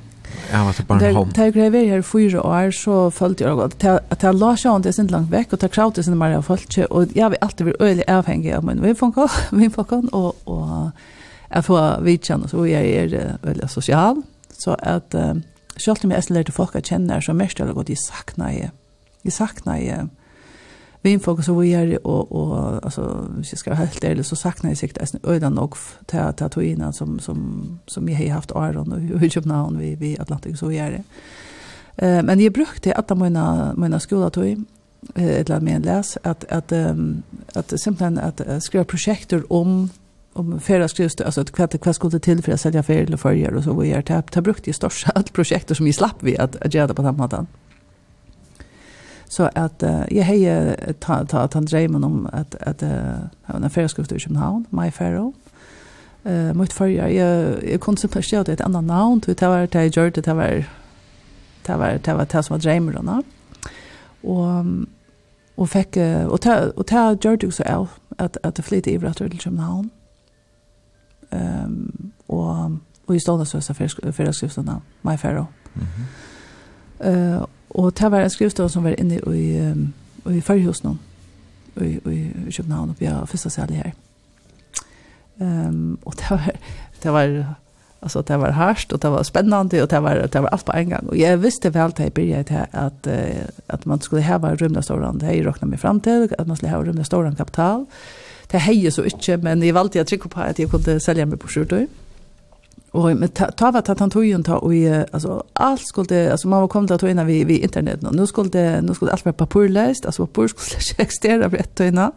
Ja, 0.53 0.65
var 0.65 0.74
det 0.77 0.86
bara 0.86 0.98
hem. 0.98 1.31
Tag 1.31 1.55
grejer 1.55 1.70
vi 1.70 1.89
här 1.89 2.03
fyra 2.03 2.43
år 2.43 2.70
så 2.70 3.11
följde 3.11 3.44
jag 3.44 3.61
att 3.61 3.85
att 3.85 4.23
jag 4.23 4.35
la 4.35 4.57
sig 4.57 4.81
det 4.82 4.93
sent 4.93 5.11
långt 5.11 5.31
veck 5.31 5.53
och 5.53 5.61
ta 5.61 5.69
kraut 5.69 6.05
sen 6.05 6.16
Maria 6.16 6.43
Falche 6.43 6.85
och 6.85 7.07
jag 7.15 7.31
vill 7.31 7.39
alltid 7.40 7.66
bli 7.66 7.74
öle 7.78 8.05
avhängig 8.19 8.53
av 8.53 8.65
men 8.65 8.82
vi 8.82 8.94
får 8.94 9.12
kan 9.12 9.28
vi 9.51 9.70
får 9.70 9.85
kan 9.85 10.09
och 10.09 10.36
och 10.44 10.90
jag 11.48 11.65
får 11.65 12.01
vi 12.01 12.19
känner 12.19 12.48
så 12.48 12.66
jag 12.66 12.82
är 12.82 13.39
väldigt 13.43 13.70
social 13.70 14.23
så 14.53 14.70
att 14.70 15.15
själv 15.77 15.97
om 16.03 16.11
jag 16.11 16.31
lärde 16.31 16.53
folk 16.53 16.77
att 16.77 16.86
känna 16.86 17.20
så 17.20 17.32
mest 17.32 17.59
jag 17.59 17.74
gått 17.74 17.90
i 17.90 17.97
sakna 17.97 18.55
jag. 18.55 18.70
Jag 19.23 19.32
sakna 19.32 19.81
jag 19.81 20.09
vinfokus 21.02 21.48
och 21.48 21.64
vi 21.64 21.98
och 22.02 22.32
och 22.32 22.85
alltså 22.85 23.28
hvis 23.36 23.52
jag 23.52 23.59
ska 23.59 23.70
vara 23.70 23.78
helt 23.78 24.05
ärlig 24.05 24.27
så 24.27 24.36
saknar 24.36 24.70
jag 24.70 24.78
sikt 24.78 25.01
nästan 25.01 25.20
ödan 25.24 25.52
nog 25.52 25.74
till 26.06 26.18
att 26.18 26.43
att 26.43 26.56
innan 26.56 26.93
som 26.93 27.18
som 27.18 27.78
som 27.86 28.09
jag 28.09 28.18
har 28.18 28.31
haft 28.31 28.51
Iron 28.51 28.93
och 28.93 29.01
hur 29.01 29.36
jobb 29.36 29.47
namn 29.47 29.78
vi 29.78 29.94
vi 29.94 30.18
Atlantic 30.18 30.59
så 30.59 30.73
gör 30.73 30.90
det. 30.90 31.02
Eh 32.06 32.23
men 32.23 32.40
jag 32.40 32.52
brukte 32.52 32.94
att 32.94 33.18
mina 33.18 33.74
mina 33.77 34.01
skola 34.01 34.31
tog 34.31 34.64
eller 35.14 35.60
med 35.60 35.85
läs 35.85 36.18
att 36.23 36.44
att 36.44 36.73
att 37.55 37.81
simpelthen 37.81 38.18
att 38.18 38.62
skriva 38.62 38.85
projekter 38.85 39.52
om 39.52 39.90
om 40.32 40.60
färra 40.60 40.89
skrivs 40.89 41.20
alltså 41.20 41.40
att 41.40 41.51
kvätt 41.51 41.81
kvätt 41.81 41.97
skulle 41.97 42.18
till 42.18 42.43
för 42.43 42.52
att 42.52 42.60
sälja 42.60 42.82
färger 42.82 43.05
eller 43.05 43.16
färger 43.16 43.55
och 43.55 43.64
så 43.64 43.85
gör 43.85 44.24
Det 44.32 44.43
brukte 44.43 44.70
ju 44.70 44.74
största 44.74 45.10
allt 45.14 45.32
projekter 45.32 45.74
som 45.74 45.86
vi 45.86 45.93
slapp 45.93 46.16
vi 46.20 46.39
att 46.39 46.56
att 46.56 46.74
göra 46.74 46.94
på 46.94 47.02
den 47.02 47.16
måten. 47.16 47.47
Så 49.28 49.51
att 49.55 49.82
uh, 49.82 50.05
jag 50.11 50.24
hejer 50.24 50.93
ta 50.98 51.24
ta 51.24 51.48
ta 51.48 51.61
drömmen 51.61 52.05
om 52.05 52.28
att 52.32 52.55
att 52.55 52.82
uh, 52.82 52.90
ha 53.43 53.55
en 53.55 53.65
affärsskrift 53.65 54.12
i 54.12 54.19
Köpenhamn, 54.19 54.65
My 54.70 54.90
Pharaoh. 54.90 55.32
Eh 56.24 56.32
uh, 56.32 56.53
mot 56.55 56.73
förra 56.73 57.11
jag 57.11 57.65
jag 57.65 57.81
koncentrerade 57.81 58.53
ett 58.53 58.61
annat 58.61 58.85
namn 58.85 59.20
till 59.20 59.35
det 59.35 59.48
var 59.48 59.69
det 59.73 59.74
jag 59.74 59.97
gjorde 59.97 60.20
det 60.20 60.35
var 60.35 60.65
det 61.66 61.77
var 61.77 62.01
det 62.05 62.15
var 62.15 62.27
det 62.32 62.43
som 62.43 62.55
var 62.55 62.59
drömmen 62.59 62.94
då. 62.94 63.23
Och 64.31 64.65
och 65.55 65.70
fick 65.70 65.97
och 66.28 66.40
ta 66.40 66.70
och 66.77 66.86
ta 66.86 67.15
gjorde 67.15 67.47
också 67.47 67.62
av 67.62 67.89
att 68.19 68.36
att 68.43 68.55
det 68.55 68.62
flyttade 68.62 68.90
i 68.90 68.97
över 68.97 69.12
till 69.12 69.39
Köpenhamn. 69.39 69.90
Ehm 71.31 72.12
och 72.27 72.70
och 73.07 73.16
i 73.16 73.20
stället 73.20 73.48
så 73.48 73.61
så 73.61 73.74
för 73.74 74.24
My 75.03 75.16
Pharaoh. 75.19 75.47
Mhm. 75.74 75.86
Mm 75.86 76.07
Eh 77.01 77.44
och 77.68 77.93
det 77.93 78.09
var 78.09 78.20
en 78.20 78.31
skrivstol 78.31 78.70
som 78.70 78.85
var 78.85 79.01
inne 79.01 79.14
i 79.14 79.60
um, 79.60 79.93
i 80.31 80.40
förhus 80.40 80.82
någon 80.82 80.98
i 81.81 81.85
i 81.86 82.32
Köpenhamn 82.51 82.90
uppe 82.90 83.05
i 83.05 83.27
första 83.27 83.51
sal 83.51 83.70
här. 83.70 83.93
Ehm 85.40 85.66
um, 85.68 85.98
och 86.02 86.14
det 86.16 86.31
var 86.31 86.51
det 87.02 87.10
var 87.10 87.47
alltså 88.01 88.23
det 88.23 88.36
var 88.36 88.51
härst 88.51 88.93
och 88.93 88.98
det 88.98 89.09
var 89.09 89.23
spännande 89.23 89.82
och 89.82 89.89
det 89.89 90.01
var 90.01 90.28
det 90.32 90.40
var 90.40 90.48
allt 90.48 90.64
på 90.64 90.73
en 90.73 90.90
gång 90.90 91.06
och 91.09 91.16
jag 91.16 91.36
visste 91.36 91.70
väl 91.70 91.89
att 91.89 91.98
jag 91.98 92.12
började 92.12 92.66
att 92.70 93.06
att 93.66 93.85
man 93.85 94.01
skulle 94.01 94.23
ha 94.23 94.39
var 94.39 94.56
rymda 94.56 94.82
storland 94.82 95.20
det 95.20 95.27
räknade 95.27 95.66
mig 95.66 95.78
fram 95.78 96.01
till 96.01 96.35
att 96.39 96.47
man 96.47 96.56
skulle 96.56 96.73
ha 96.73 96.82
rymda 96.82 97.05
storland 97.05 97.36
kapital. 97.36 97.86
Det 98.51 98.59
hejer 98.59 98.90
så 98.90 99.05
inte 99.05 99.36
men 99.36 99.62
jag 99.62 99.74
valde 99.74 100.01
att 100.01 100.06
trycka 100.06 100.28
på 100.28 100.40
att 100.40 100.59
jag 100.59 100.70
kunde 100.70 101.01
sälja 101.01 101.27
mig 101.27 101.39
på 101.39 101.48
sjutton 101.48 101.89
Och 102.97 103.16
med 103.16 103.35
ta 103.35 103.70
vad 103.70 103.90
att 103.90 103.98
han 103.98 104.10
tog 104.10 104.24
ju 104.24 104.43
ta 104.43 104.56
och 104.56 104.73
alltså 105.12 105.44
allt 105.52 105.86
skulle 105.86 106.31
alltså 106.32 106.48
man 106.48 106.60
var 106.60 106.68
kommit 106.68 106.90
att 106.90 107.01
ta 107.01 107.06
vi 107.06 107.44
vi 107.44 107.59
internet 107.59 108.02
nu. 108.02 108.09
Nu 108.12 108.27
skulle 108.27 108.81
nu 108.81 108.94
skulle 108.94 109.10
allt 109.12 109.24
vara 109.24 109.32
papperlöst, 109.32 110.06
alltså 110.06 110.27
papper 110.27 110.48
skulle 110.48 110.81
existera 110.98 111.51
för 111.51 111.56
ett 111.56 111.81
innan. 111.81 112.12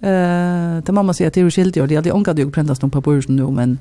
Eh, 0.00 0.84
det 0.84 0.92
mamma 0.92 1.14
säger 1.14 1.28
att 1.28 1.34
det 1.34 1.40
är 1.40 1.50
skilt 1.50 1.76
jag. 1.76 1.88
Det 1.88 1.96
hade 1.96 2.12
onkat 2.12 2.38
jag 2.38 2.52
präntas 2.52 2.82
någon 2.82 2.90
papper 2.90 3.24
nu 3.28 3.50
men 3.50 3.78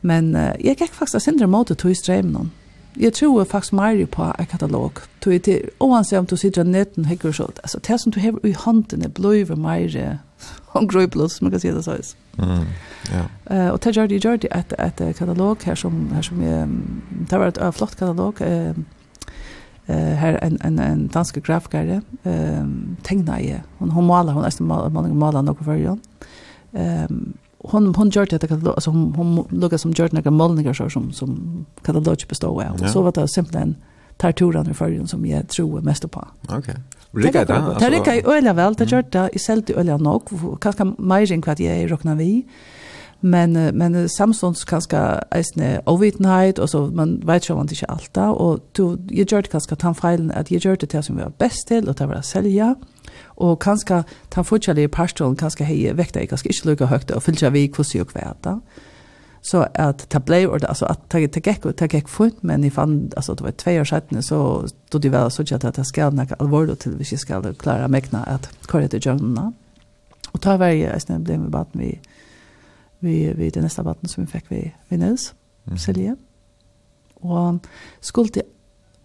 men 0.00 0.34
jag 0.58 0.80
gick 0.80 0.92
faktiskt 0.92 1.14
att 1.14 1.22
sända 1.22 1.46
mot 1.46 1.78
till 1.78 1.96
ström 1.96 2.26
någon. 2.26 2.50
Jag 2.94 3.14
tror 3.14 3.44
faktiskt 3.44 3.72
mer 3.72 4.06
på 4.06 4.34
en 4.38 4.46
katalog. 4.46 4.92
Du 5.18 5.34
är 5.34 5.40
det 5.44 5.62
oavsett 5.78 6.18
om 6.18 6.24
du 6.24 6.36
sitter 6.36 6.60
i 6.60 6.64
nätten 6.64 7.04
häcker 7.04 7.32
så 7.32 7.44
alltså 7.44 7.78
det 7.86 7.98
som 7.98 8.12
du 8.12 8.20
har 8.20 8.46
i 8.46 8.52
handen 8.52 9.02
är 9.02 9.08
blöver 9.08 9.56
mer 9.56 10.18
hon 10.66 10.88
gröjplås, 10.88 11.40
man 11.40 11.50
kan 11.50 11.60
säga 11.60 11.74
det 11.74 11.82
så. 11.82 11.90
Mm, 12.38 12.64
ja. 13.12 13.56
Uh, 13.56 13.68
och 13.68 13.78
det 13.78 13.90
gör 13.90 14.08
det, 14.08 14.24
gör 14.24 14.36
det 14.36 14.48
ett, 14.48 14.72
ett 14.72 15.18
katalog 15.18 15.58
här 15.62 15.74
som, 15.74 16.08
här 16.12 16.22
som 16.22 16.42
är, 16.42 16.68
det 17.08 17.38
var 17.38 17.46
ett 17.46 17.76
flott 17.76 17.96
katalog. 17.96 18.40
Uh, 18.40 18.70
uh, 19.88 20.14
här 20.14 20.38
en, 20.42 20.58
en, 20.60 20.78
en 20.78 21.08
dansk 21.08 21.46
grafiker, 21.46 22.02
uh, 22.26 22.66
tegna 23.02 23.40
i, 23.40 23.60
hon, 23.78 23.90
hon 23.90 24.06
malar, 24.06 24.32
hon 24.32 24.44
är 24.44 24.62
malar, 24.62 24.88
malar, 24.88 25.08
malar 25.08 25.42
något 25.42 25.64
för 25.64 25.74
igen. 25.74 26.00
Um, 26.72 27.32
hon 27.62 27.94
hon 27.94 28.10
gjorde 28.10 28.38
det 28.38 28.48
katalog 28.48 28.74
alltså 28.74 28.90
hon 28.90 29.14
hon 29.14 29.46
lukade 29.50 29.78
som 29.78 29.90
gjorde 29.90 30.14
några 30.16 30.30
målningar 30.30 30.72
så 30.72 30.90
som 30.90 31.12
som 31.12 31.66
katalog 31.82 32.16
bestod 32.28 32.62
av. 32.62 32.76
Ja. 32.80 32.88
Så 32.88 33.02
var 33.02 33.12
det 33.12 33.28
simpelt 33.28 33.56
en 33.56 33.76
tar 34.20 34.32
turen 34.32 34.70
i 34.70 34.74
förrjun 34.74 35.06
som 35.06 35.26
jag 35.26 35.48
tror 35.48 35.80
mest 35.80 36.10
på. 36.10 36.28
Okej. 36.42 36.58
Okay. 36.58 36.74
Det? 37.78 37.78
Det 37.80 37.90
rikka 37.90 38.16
i 38.16 38.22
öliga 38.26 38.52
väl, 38.52 38.74
det 38.74 38.84
gör 38.84 39.04
det 39.10 39.30
i 39.32 39.38
sälj 39.38 39.64
i 39.66 39.72
öliga 39.72 39.96
nog, 39.96 40.22
kanske 40.60 40.84
mer 40.84 41.32
än 41.32 41.40
vad 41.46 41.60
jag 41.60 41.76
är 41.76 41.88
råkna 41.88 42.14
vid. 42.14 42.42
Men, 43.20 43.52
men 43.52 44.08
samstånds 44.08 44.64
kanske 44.64 44.98
eisne 45.30 45.80
ovitenhet, 45.86 46.58
och 46.58 46.70
så 46.70 46.86
man 46.86 47.20
vet 47.26 47.48
ju 47.48 47.54
om 47.54 47.58
man 47.58 47.68
inte 47.68 47.86
allt 47.86 48.14
det. 48.14 48.26
Och 48.26 48.58
då, 48.72 48.96
jag 49.08 49.32
gör 49.32 49.42
det 49.42 49.48
kanske 49.48 49.76
tan 49.76 49.94
feilen 49.94 50.30
att 50.30 50.50
jag 50.50 50.64
gör 50.64 50.76
det 50.76 50.86
till 50.86 51.02
som 51.02 51.16
vi 51.16 51.22
var 51.22 51.32
bäst 51.38 51.68
till, 51.68 51.88
och 51.88 51.94
det 51.94 52.06
var 52.06 52.14
att 52.14 52.26
sälja. 52.26 52.74
Och 53.24 53.62
kanske 53.62 54.04
tan 54.28 54.44
fortsatt 54.44 54.78
i 54.78 54.88
pastoren 54.88 55.36
kanske 55.36 55.64
hej 55.64 55.92
väckte 55.92 56.18
jag 56.18 56.28
kanske 56.28 56.48
inte 56.48 56.68
lika 56.68 56.86
högt 56.86 57.10
och 57.10 57.22
fyllde 57.22 57.50
vi 57.50 57.60
vid 57.60 57.74
kvossi 57.74 58.00
och 58.00 58.08
kväta 58.08 58.60
så 59.42 59.66
att 59.74 60.08
ta 60.08 60.20
blev 60.20 60.50
och 60.50 60.64
alltså 60.64 60.84
att 60.84 61.08
ta 61.08 61.28
ta 61.28 61.50
gick 61.50 61.64
och 61.64 61.76
ta 61.76 61.86
gick 61.86 62.08
fort 62.08 62.42
men 62.42 62.64
i 62.64 62.70
fann 62.70 63.10
alltså 63.16 63.34
det 63.34 63.44
var 63.44 63.50
två 63.50 63.70
år 63.70 63.84
sedan 63.84 64.22
så 64.22 64.66
då 64.88 64.98
det 64.98 65.08
var 65.08 65.30
så 65.30 65.42
att 65.54 65.74
det 65.74 65.84
ska 65.84 66.10
näka 66.10 66.34
allvarligt 66.34 66.80
till 66.80 66.96
vi 66.96 67.04
ska 67.04 67.52
klara 67.52 67.88
mäkna 67.88 68.24
att 68.24 68.48
köra 68.72 68.88
till 68.88 69.06
Jonna. 69.06 69.52
Och 70.32 70.40
ta 70.40 70.56
varje 70.56 70.96
istället 70.96 71.22
blev 71.22 71.42
vi 71.42 71.48
bara 71.48 71.66
vi 71.72 72.00
vi 72.98 73.32
vi 73.32 73.50
det 73.50 73.60
nästa 73.60 73.82
vatten 73.82 74.08
som 74.08 74.24
vi 74.24 74.30
fick 74.30 74.44
vi 74.48 74.74
vi 74.88 74.96
Nils 74.96 75.34
mm. 75.66 75.78
Selje. 75.78 76.16
Och 77.14 77.66
skulle 78.00 78.42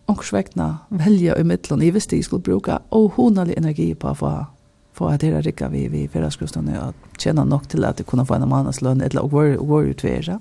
ångsväckna 0.06 0.78
välja 0.90 1.38
i 1.38 1.44
mitten 1.44 1.82
i 1.82 1.92
visst 1.92 2.12
jag 2.12 2.26
skulle 2.26 2.42
bruka 2.42 2.82
och 2.90 3.14
honalig 3.14 3.58
energi 3.58 3.96
på 3.96 4.08
att 4.08 4.18
få 4.18 4.46
få 4.94 5.08
att 5.08 5.22
det 5.22 5.42
rikka 5.42 5.70
vi 5.70 5.88
vi 5.88 6.08
för 6.08 6.22
att 6.22 6.34
skulle 6.34 6.48
stå 6.48 6.60
att 6.60 6.96
tjena 7.18 7.44
nok 7.44 7.70
til 7.70 7.86
at 7.86 7.98
de 7.98 8.04
kunne 8.04 8.26
få 8.26 8.36
en 8.36 8.50
månedslønn, 8.50 9.02
eller 9.02 9.22
og 9.22 9.32
var, 9.32 9.58
og 9.58 9.70
var 9.70 9.90
utvera. 9.92 10.40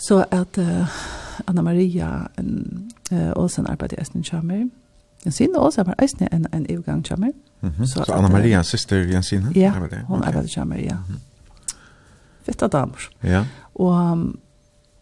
Så 0.00 0.24
at 0.30 0.58
uh, 0.58 0.88
Anna 1.46 1.62
Maria 1.62 2.26
en, 2.38 2.90
uh, 3.12 3.32
Olsen 3.36 3.66
arbeidde 3.66 3.96
i 3.96 4.00
Østen 4.00 4.24
Kjammer. 4.24 4.68
Jensine 5.24 5.58
Olsen 5.58 5.86
var 5.86 5.94
Østen 6.02 6.28
en, 6.32 6.46
en 6.52 6.66
evgang 6.68 7.04
Kjammer. 7.04 7.32
Mm 7.60 7.70
-hmm. 7.70 7.86
Så, 7.86 8.04
så 8.06 8.12
Anna 8.12 8.28
Maria, 8.28 8.58
at, 8.58 8.66
syster 8.66 8.96
Jensine? 8.96 9.52
Ja, 9.54 9.72
arbeidde. 9.74 10.04
hun 10.06 10.18
okay. 10.18 10.28
arbeidde 10.28 10.46
i 10.46 10.50
Kjammer, 10.50 10.76
ja. 10.76 10.96
Mm 10.96 11.14
-hmm. 11.14 11.74
Fitta 12.42 12.66
damer. 12.66 13.10
Ja. 13.22 13.44
Og 13.74 14.12
um, 14.12 14.40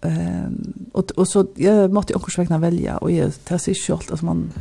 Ehm 0.00 0.88
och 0.92 1.10
och 1.10 1.28
så 1.28 1.46
jag 1.54 1.92
måste 1.92 2.14
också 2.14 2.40
vekna 2.40 2.58
välja 2.58 2.96
och 2.96 3.10
jag 3.10 3.44
tar 3.44 3.58
sig 3.58 3.74
själv 3.74 4.00
alltså 4.10 4.24
man 4.26 4.52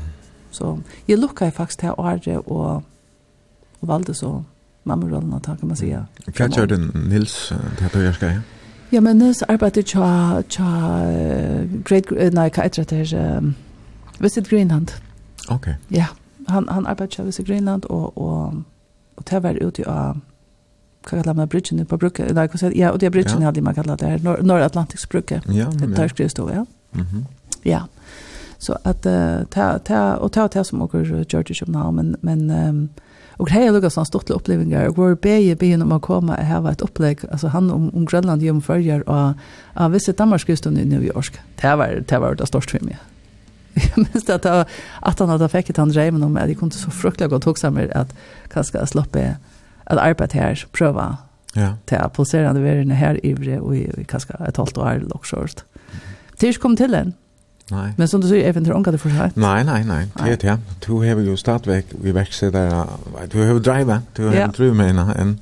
så 0.51 0.79
jag 1.05 1.19
luckar 1.19 1.51
faktiskt 1.51 1.81
här 1.81 1.99
och 1.99 2.05
och 2.49 2.83
valde 3.79 4.13
så 4.13 4.43
mammarollen 4.87 5.33
ta 5.43 5.55
kan 5.55 5.67
man 5.67 5.77
säga. 5.77 6.05
Vad 6.39 6.57
gör 6.57 6.67
den 6.67 6.91
Nils 7.09 7.53
det 7.77 7.83
här 7.83 8.03
jag 8.03 8.15
ska 8.15 8.31
Ja, 8.89 9.01
men 9.01 9.17
Nils 9.17 9.43
arbetar 9.43 9.81
tja, 9.81 10.43
tja, 10.47 10.99
great, 11.83 12.33
nej, 12.33 12.49
kan 12.49 12.69
jag 12.75 12.87
det 12.87 13.05
Visit 14.17 14.49
Greenland. 14.49 14.91
Okej. 15.49 15.77
Ja, 15.87 16.05
han, 16.47 16.67
han 16.69 16.87
arbetar 16.87 17.07
tja 17.07 17.23
Visit 17.23 17.47
Greenland 17.47 17.85
och, 17.85 18.17
och, 18.17 18.53
och 19.15 19.23
det 19.29 19.39
var 19.39 19.53
ute 19.53 19.89
av 19.89 20.19
vad 21.11 21.23
kallar 21.23 21.33
man 21.33 21.47
bridgen 21.47 21.85
på 21.85 21.97
bruket? 21.97 22.35
Nej, 22.35 22.47
vad 22.47 22.59
säger 22.59 22.81
Ja, 22.81 22.91
och 22.91 22.99
det 22.99 23.09
bridgen 23.09 23.41
ja. 23.41 23.45
hade 23.45 23.61
man 23.61 23.75
kallat 23.75 23.99
det 23.99 24.05
här. 24.05 24.19
Norr, 24.19 24.41
Norratlantiks 24.41 25.09
bruket. 25.09 25.43
Ja, 25.47 25.71
men, 25.71 25.89
det 25.89 25.95
där 25.95 26.07
skrivs 26.07 26.33
då, 26.33 26.49
ja. 26.49 26.65
Mm 26.93 27.05
-hmm. 27.05 27.23
Ja. 27.63 27.87
Så 28.57 28.77
att 28.83 29.05
uh, 29.05 29.43
ta, 29.43 29.79
ta, 29.79 30.15
och 30.15 30.31
ta, 30.31 30.47
ta 30.47 30.63
som 30.63 30.81
åker 30.81 31.25
George 31.29 31.51
i 31.51 31.53
Köpenhamn, 31.53 31.95
men, 31.95 32.17
men 32.21 32.67
um, 32.69 32.89
Och 33.37 33.49
hej 33.49 33.71
Lucas 33.71 33.95
han 33.95 34.05
stort 34.05 34.29
upplevelser 34.29 34.87
och 34.87 34.97
vår 34.97 35.15
be 35.15 35.55
be 35.55 35.73
om 35.75 35.91
att 35.91 36.01
komma 36.01 36.35
och 36.35 36.45
ha 36.45 36.71
ett 36.71 36.81
upplägg 36.81 37.19
alltså 37.31 37.47
han 37.47 37.71
om 37.71 37.89
om 37.95 38.05
Grönland 38.05 38.41
ju 38.41 38.51
om 38.51 38.61
förjar 38.61 39.09
och 39.09 39.33
Danmark 39.73 39.89
vissa 39.89 40.11
Danmarkskusten 40.11 40.77
i 40.77 40.85
New 40.85 41.03
York. 41.03 41.39
Det 41.61 41.75
var 41.75 42.03
det 42.07 42.19
var 42.19 42.35
det 42.35 42.45
största 42.45 42.77
för 42.77 42.85
mig. 42.85 42.97
Jag 43.73 43.97
minns 43.97 44.29
att 44.29 44.45
jag, 44.45 44.65
att 45.01 45.19
han 45.19 45.29
hade 45.29 45.49
fått 45.49 45.77
han 45.77 45.89
drev 45.89 46.23
om 46.23 46.33
det 46.33 46.55
kunde 46.55 46.75
så 46.75 46.91
fruktansvärt 46.91 47.29
gott 47.31 47.47
också 47.47 47.71
med 47.71 47.91
att 47.91 48.15
kanske 48.53 48.87
slippa 48.87 49.19
att 49.83 49.97
arbeta 49.97 50.37
här 50.37 50.65
pröva. 50.71 51.17
Ja. 51.53 51.73
Det 51.85 52.09
pulserande 52.15 52.61
värden 52.61 52.91
här 52.91 53.25
i 53.25 53.59
och 53.59 53.75
i 53.75 54.05
kanske 54.07 54.33
ett 54.33 54.57
halvt 54.57 54.77
år 54.77 54.91
eller 54.91 55.07
så. 55.23 55.45
Tills 56.37 56.57
kom 56.57 56.75
till 56.75 56.91
den. 56.91 57.13
Nej. 57.71 57.93
Men 57.97 58.07
som 58.07 58.21
du 58.21 58.27
säger, 58.27 58.49
även 58.49 58.63
till 58.63 58.73
ångar 58.73 58.91
det 58.91 58.97
seg. 58.97 59.31
Nej, 59.33 59.63
nej, 59.63 59.83
nej. 59.83 60.07
Det 60.13 60.31
är 60.31 60.37
det. 60.37 60.59
Du 60.85 60.93
har 60.93 61.03
ju 61.03 61.37
stadigvæk, 61.37 61.85
vi 62.01 62.11
växer 62.11 62.51
där. 62.51 62.85
Du 63.31 63.37
har 63.37 63.53
ju 63.53 63.59
driva. 63.59 64.01
Du 64.15 64.25
har 64.25 64.33
en 64.33 64.51
tru 64.51 64.73
med 64.73 64.89
en. 64.89 65.39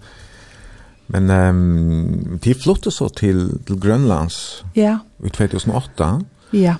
Men 1.07 1.29
um, 1.29 2.39
de 2.43 2.53
flyttade 2.53 2.91
så 2.91 3.09
till, 3.09 3.59
till 3.65 3.79
Grönlands 3.79 4.63
ja. 4.73 4.99
i 5.23 5.29
2008. 5.29 6.21
Ja. 6.51 6.75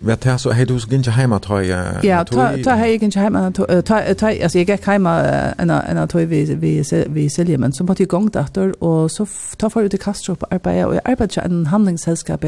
Vet 0.00 0.22
du, 0.22 0.38
så 0.38 0.50
hej 0.50 0.66
du 0.66 0.80
ska 0.80 0.94
inte 0.94 1.10
hemma 1.10 1.38
ta 1.38 1.60
Ja, 1.62 2.24
ta 2.24 2.56
ta 2.64 2.74
jeg 2.74 2.92
ikke 2.92 3.10
hjemme 3.20 3.52
ta 3.52 3.80
ta 3.80 3.94
Altså, 4.28 4.58
jeg 4.58 4.66
gick 4.66 4.86
hemma 4.86 5.20
en 5.58 5.70
en 5.70 6.08
ta 6.08 6.18
vi 6.18 6.54
vi 6.54 6.82
vi 7.08 7.28
selger, 7.28 7.58
men 7.58 7.72
så 7.72 7.84
måtte 7.84 8.06
på 8.06 8.16
igång 8.16 8.34
dator 8.34 8.72
og 8.80 9.10
så 9.10 9.26
tar 9.58 9.68
för 9.68 9.82
ut 9.82 9.94
i 9.94 9.96
Kastrup 9.96 10.42
og 10.42 10.60
jeg 10.66 11.00
arbeider 11.04 11.24
ikke 11.24 11.44
en 11.44 11.66
handlingssällskap 11.66 12.44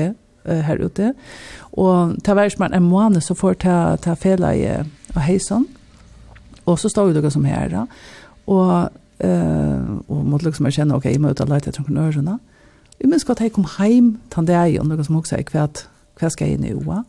uh, 0.48 0.60
her 0.66 0.84
ute. 0.84 1.12
Og 1.72 2.16
til 2.24 2.34
hver 2.38 2.52
som 2.52 2.66
er 2.66 2.76
en 2.76 2.88
måned 2.88 3.20
så 3.24 3.34
får 3.34 3.56
jeg 3.64 4.00
ta 4.06 4.14
fela 4.14 4.52
i 4.54 4.64
uh, 4.66 5.20
heisen. 5.22 5.66
Og 6.66 6.78
så 6.78 6.88
står 6.88 7.10
vi 7.10 7.18
dere 7.18 7.30
som 7.30 7.44
her 7.44 7.68
da. 7.72 7.84
Og, 8.46 8.90
uh, 9.24 9.98
og 10.08 10.24
måtte 10.24 10.48
liksom 10.48 10.66
erkjenne, 10.66 10.96
ok, 10.96 11.04
jeg 11.04 11.20
må 11.20 11.30
ut 11.30 11.40
og 11.40 11.48
lete 11.48 11.70
etter 11.70 11.82
entreprenørene. 11.82 12.38
Jeg 13.00 13.10
minns 13.10 13.24
godt 13.24 13.40
at 13.40 13.50
jeg 13.50 13.52
kom 13.52 13.68
hjem 13.78 14.16
til 14.32 14.48
deg, 14.48 14.80
og 14.80 14.88
noen 14.88 15.04
som 15.04 15.20
også 15.20 15.36
sier, 15.36 15.52
hva, 15.52 15.68
hva 16.20 16.32
skal 16.32 16.48
jeg 16.48 16.58
inn 16.58 16.68
i 16.70 16.74
OA? 16.74 17.02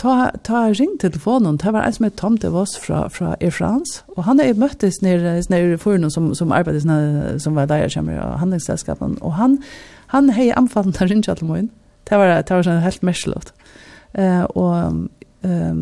ta 0.00 0.30
ta 0.44 0.66
ring 0.66 0.98
til 1.00 1.10
telefonen. 1.10 1.56
Det 1.56 1.72
var 1.72 1.84
en 1.84 1.92
som 1.92 2.06
er 2.06 2.14
Tom 2.16 2.38
av 2.44 2.56
oss 2.56 2.78
fra 2.78 3.08
fra 3.08 3.34
Air 3.40 3.50
France 3.50 4.02
og 4.16 4.24
han 4.24 4.40
er 4.40 4.54
møttes 4.54 5.02
nere 5.02 5.42
nere 5.50 5.78
for 5.78 5.98
noen 5.98 6.10
som 6.10 6.34
som 6.34 6.52
arbeider 6.52 7.38
som 7.38 7.54
var 7.54 7.66
der 7.66 7.88
kommer 7.94 8.20
og 8.20 8.38
handlingsselskapen, 8.38 9.18
og 9.20 9.32
han 9.34 9.58
han 10.06 10.30
heier 10.30 10.58
anfallen 10.58 10.92
til 10.92 11.08
ringe 11.08 11.34
til 11.34 11.46
morgen. 11.46 11.70
Det 12.10 12.18
var, 12.18 12.42
det 12.42 12.56
var 12.56 12.66
sånn 12.66 12.82
helt 12.84 13.02
merselått. 13.06 13.52
Eh 14.18 14.44
og 14.58 14.76
ehm 14.76 15.08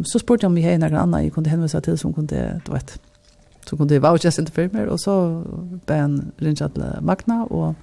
så 0.07 0.21
spurte 0.21 0.45
jeg 0.45 0.53
om 0.53 0.57
vi 0.57 0.63
hadde 0.63 0.79
noen 0.85 1.01
annen 1.01 1.25
jeg 1.25 1.33
kunne 1.35 1.51
henvise 1.51 1.81
til 1.83 1.97
som 1.99 2.13
kunne, 2.15 2.43
du 2.63 2.69
vet, 2.73 2.93
som 3.67 3.79
kunne 3.79 3.99
voucha 4.03 4.31
sin 4.31 4.47
for 4.47 4.69
meg, 4.73 4.87
og 4.87 5.01
så 5.03 5.15
ble 5.87 5.97
han 5.99 6.19
rinja 6.39 6.69
til 6.69 6.85
Magna, 7.03 7.41
og 7.51 7.75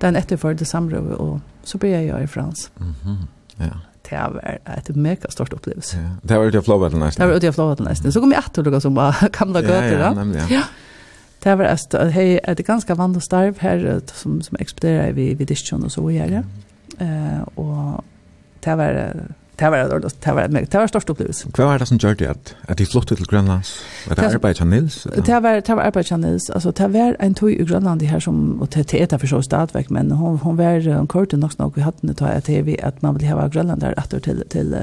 det 0.00 0.08
er 0.08 0.14
en 0.14 0.18
etterført 0.18 0.66
samråd, 0.66 1.12
og 1.20 1.38
så 1.64 1.78
ble 1.78 1.92
jeg 1.92 2.08
gjøre 2.08 2.22
i 2.22 2.26
Frans. 2.26 2.70
Mm 2.80 2.94
-hmm. 3.04 3.16
ja. 3.66 3.76
Det 4.10 4.18
var 4.18 4.58
et 4.78 4.96
mega 4.96 5.30
stort 5.30 5.52
opplevelse. 5.52 5.96
Ja. 5.96 6.28
Det 6.28 6.38
var 6.38 6.44
ute 6.44 6.58
av 6.58 6.62
Flåvatel 6.62 6.98
nesten. 6.98 7.22
Det 7.22 7.28
var 7.28 7.36
ute 7.36 7.46
i 7.46 7.52
Flåvatel 7.52 7.86
nesten. 7.86 8.12
Så 8.12 8.20
kom 8.20 8.32
jeg 8.32 8.42
etter 8.46 8.62
noe 8.62 8.80
som 8.80 8.96
var 8.96 9.28
gamla 9.38 9.60
gøter. 9.60 9.98
Ja, 9.98 10.08
ja, 10.08 10.14
nemlig, 10.14 10.36
ja. 10.36 10.46
ja. 10.50 10.62
Det 11.44 11.58
var 11.58 11.64
et, 11.64 12.12
hei, 12.12 12.38
et 12.48 12.66
ganske 12.66 12.98
vanlig 12.98 13.22
starv 13.22 13.58
her 13.58 14.00
som, 14.14 14.42
som 14.42 14.56
ekspederer 14.60 15.12
vi, 15.12 15.34
vi 15.34 15.44
diskjønn 15.44 15.84
og 15.84 15.90
så 15.90 16.00
gjør 16.00 16.26
det. 16.26 16.38
Mm 16.38 16.69
Eh 16.98 17.42
och 17.54 18.04
det 18.60 18.74
var 18.74 19.12
det 19.60 19.70
var 19.70 19.78
det 19.78 20.08
det 20.24 20.32
var 20.32 20.48
det 20.70 20.78
var 20.78 20.86
störst 20.86 21.10
upplevelse. 21.10 21.48
Vad 21.56 21.66
var 21.66 21.78
det 21.78 21.86
som 21.86 21.96
gjorde 21.96 22.30
att 22.30 22.54
att 22.68 22.78
de 22.78 22.86
flyttade 22.86 23.16
till 23.16 23.26
Grönland? 23.26 23.62
Var 24.08 24.16
det 24.16 24.26
arbete 24.26 24.64
Nils? 24.64 25.06
Det 25.26 25.40
var 25.40 25.60
det 25.60 25.74
var 25.74 25.82
arbete 25.82 26.16
Nils. 26.16 26.50
Alltså 26.50 26.70
det 26.70 26.88
var 26.88 27.16
en 27.18 27.34
tog 27.34 27.52
i 27.52 27.64
Grönland 27.64 28.02
här 28.02 28.20
som 28.20 28.60
och 28.62 28.68
det 28.72 28.92
är 28.92 29.26
så 29.26 29.42
stadväg 29.42 29.90
men 29.90 30.10
hon 30.10 30.38
hon 30.38 30.56
var 30.56 30.64
en 30.64 31.06
kort 31.06 31.32
nog 31.32 31.50
nog 31.58 31.72
vi 31.76 31.82
hade 31.82 31.96
det 32.00 32.14
ta 32.14 32.26
att 32.26 32.48
vi 32.48 32.80
att 32.80 33.02
man 33.02 33.14
vill 33.14 33.28
ha 33.28 33.48
Grönland 33.48 33.80
där 33.80 33.94
att 33.96 34.10
till 34.10 34.44
till 34.48 34.76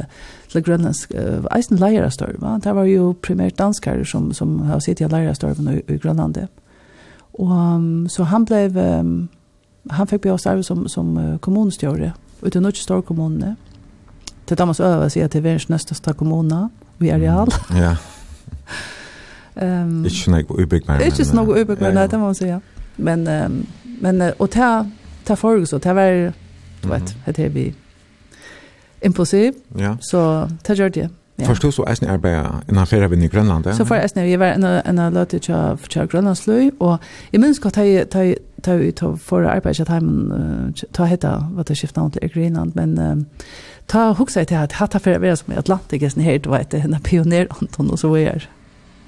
till 0.52 0.62
Grönlands 0.62 1.08
Eisen 1.52 1.78
Lyra 1.78 2.12
Store 2.12 2.34
va. 2.38 2.60
Det 2.64 2.74
var 2.74 2.84
ju 2.84 3.14
primärt 3.14 3.58
danskar 3.58 4.04
som 4.04 4.34
som 4.34 4.62
har 4.62 4.80
sett 4.80 5.02
i 5.02 5.08
Lyra 5.08 5.36
Store 5.36 5.82
i 5.88 5.98
Grönland. 5.98 6.48
Och 7.32 7.50
så 8.10 8.24
han 8.24 8.46
blev 8.46 8.80
han 9.90 10.08
fick 10.08 10.22
börja 10.22 10.34
arbeta 10.34 10.64
som, 10.64 10.90
som 10.90 11.18
uh, 11.18 11.38
kommunstjärare 11.38 12.14
ute 12.42 12.58
i 12.58 12.62
Norge 12.62 12.62
Nordstor 12.62 13.02
kommune. 13.02 13.56
är 14.46 14.56
Damas 14.56 14.80
Öva 14.80 15.10
säger 15.10 15.28
till 15.28 15.42
världens 15.42 15.68
nästa 15.68 16.14
kommuna 16.14 16.70
i 17.00 17.12
areal. 17.12 17.50
Mm. 17.70 17.84
Ja. 17.84 17.98
Ehm. 19.60 20.06
Inte 20.06 20.32
något 20.32 20.60
utbyggnader. 20.60 21.06
Inte 21.06 21.36
något 21.36 21.58
utbyggnader, 21.58 21.94
det 21.94 22.02
måste 22.02 22.18
man 22.18 22.36
säga. 22.36 22.62
Men, 22.96 23.28
um, 23.28 23.66
men 23.84 24.34
och 24.38 24.52
ta, 24.52 24.90
ta 25.24 25.36
folk 25.36 25.70
så, 25.70 25.80
ta 25.80 25.94
var, 25.94 26.34
du 26.82 26.90
vet, 26.90 27.16
det 27.26 27.40
är 27.40 27.50
vi 27.50 27.74
impulsiv. 29.02 29.54
Ja. 29.78 29.98
Så 30.02 30.50
ta 30.64 30.74
gör 30.74 30.90
det. 30.90 31.10
Ja. 31.40 31.46
Först 31.46 31.62
du 31.62 31.72
så 31.72 31.86
är 31.86 31.98
ni 32.02 32.08
arbeta 32.08 32.62
en 32.68 32.78
affär 32.78 33.14
i 33.14 33.28
Grönland. 33.28 33.66
Ja? 33.66 33.74
Så 33.74 33.86
för 33.86 33.96
är 33.96 34.24
vi 34.24 34.36
var 34.36 34.46
en 34.46 34.64
en 34.64 35.14
låtit 35.14 35.48
jag 35.48 35.80
för 35.80 36.08
Grönlandslöj 36.08 36.72
och 36.78 36.98
i 37.32 37.38
minns 37.38 37.60
gott 37.60 37.76
har 37.76 38.06
ta 38.06 38.36
ta 38.62 38.92
ta 38.92 39.18
för 39.18 39.44
arbeta 39.44 39.84
att 39.84 39.90
hem 39.90 40.34
ta 40.92 41.04
heta 41.04 41.50
vad 41.52 41.66
det 41.66 41.76
skiftar 41.76 42.06
inte 42.06 42.26
i 42.26 42.28
Grönland 42.28 42.72
men 42.76 43.26
ta 43.86 44.12
huxa 44.14 44.46
till 44.46 44.58
att 44.58 44.72
hata 44.72 45.00
för 45.00 45.20
vara 45.20 45.36
som 45.36 45.54
i 45.54 45.58
Atlantis 45.58 46.16
ni 46.16 46.24
helt 46.24 46.46
vet 46.46 46.70
det 46.70 46.88
när 46.88 47.00
pionjär 47.00 47.48
Anton 47.50 47.90
och 47.90 48.00
så 48.00 48.18
är 48.18 48.50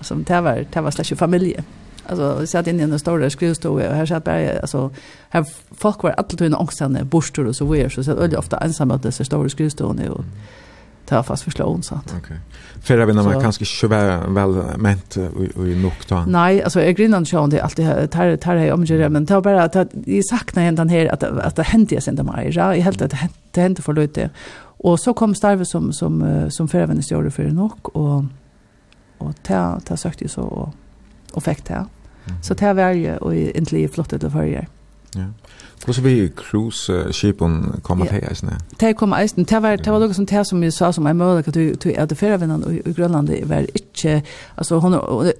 som 0.01 0.23
det 0.23 0.41
var 0.41 0.65
det 0.73 0.81
var 0.81 0.91
slash 0.91 1.15
familje. 1.15 1.63
Alltså 2.05 2.37
vi 2.39 2.47
satt 2.47 2.67
inne 2.67 2.79
i 2.79 2.83
en 2.83 2.99
stor 2.99 3.29
skrivstol 3.29 3.81
och 3.81 3.95
här 3.95 4.05
satt 4.05 4.23
bara 4.23 4.59
alltså 4.59 4.91
här 5.29 5.45
folk 5.71 6.03
var 6.03 6.11
alltid 6.11 6.41
en 6.41 6.55
ångstande 6.55 7.03
borstor 7.03 7.47
och 7.47 7.55
så 7.55 7.65
vidare 7.65 7.89
så 7.89 8.03
satt 8.03 8.17
öll 8.17 8.35
ofta 8.35 8.57
ensamma 8.57 8.95
att 8.95 9.03
det 9.03 9.11
stora 9.11 9.49
skrivstolen 9.49 10.09
och 10.09 10.25
ta 11.09 11.23
fast 11.23 11.43
förslå 11.43 11.65
hon 11.69 11.83
så 11.83 11.95
att. 11.95 12.05
Okej. 12.07 12.19
Okay. 12.19 12.37
För 12.81 12.99
även 12.99 13.17
om 13.17 13.25
man 13.25 13.41
kanske 13.41 13.65
själva 13.65 14.27
väl 14.27 14.77
ment 14.77 15.17
i 15.17 15.75
nok 15.83 16.05
ta. 16.05 16.25
Nej, 16.25 16.63
alltså 16.63 16.81
jag 16.81 16.95
grinnar 16.95 17.17
inte 17.17 17.37
om 17.37 17.49
det 17.49 17.61
alltid 17.61 18.11
tar 18.11 18.37
tar 18.37 18.55
jag 18.55 18.73
om 18.73 18.85
det 18.85 19.09
men 19.09 19.25
ta 19.25 19.41
bara 19.41 19.63
att 19.63 19.75
jag 20.05 20.25
saknar 20.25 20.63
ändå 20.63 20.83
här 20.83 21.05
att 21.05 21.23
att 21.23 21.55
det 21.55 21.63
hände 21.63 21.95
jag 21.95 22.03
sen 22.03 22.15
där 22.15 22.23
mig. 22.23 22.51
Jag 22.55 22.75
helt 22.75 23.01
att 23.01 23.15
det 23.51 23.61
hände 23.61 23.81
för 23.81 23.93
lite. 23.93 24.29
Och 24.81 24.99
så 24.99 25.13
kom 25.13 25.35
Starve 25.35 25.65
som 25.65 25.93
som 25.93 26.45
som 26.49 26.67
för 26.67 26.79
även 26.79 27.01
gjorde 27.11 27.31
för 27.31 27.43
nok 27.43 27.87
och 27.87 28.23
och 29.17 29.43
ta 29.43 29.79
ta 29.79 29.97
sökte 29.97 30.29
så 30.29 30.41
och 30.41 30.73
och 31.33 31.43
fick 31.43 31.65
det. 31.65 31.85
Så 32.41 32.53
det 32.53 32.73
var 32.73 32.89
ju 32.89 33.17
och 33.17 33.35
egentligen 33.35 33.89
flott 33.89 34.09
det 34.09 34.29
för 34.29 34.43
jag. 34.43 34.65
Ja. 35.13 35.25
Hur 35.85 35.93
så 35.93 36.01
vi 36.01 36.31
cruise 36.37 37.13
shipen 37.13 37.79
kommer 37.81 38.05
till 38.05 38.31
isen. 38.31 38.49
Det 38.77 38.93
kommer 38.93 39.23
isen. 39.23 39.43
Det 39.43 39.59
var 39.59 39.77
det 39.77 39.91
var 39.91 39.99
något 39.99 40.15
som 40.15 40.25
det 40.25 40.45
som 40.45 40.63
jag 40.63 40.73
sa 40.73 40.93
som 40.93 41.05
jag 41.05 41.15
mördade 41.15 41.39
att 41.39 41.53
du 41.53 41.73
du 41.73 41.91
är 41.91 42.07
det 42.07 42.15
förvännen 42.15 42.81
i 42.85 42.91
Grönland 42.91 43.29
är 43.29 43.45
väl 43.45 43.67
inte 43.73 44.21
alltså 44.55 44.77
hon 44.77 44.93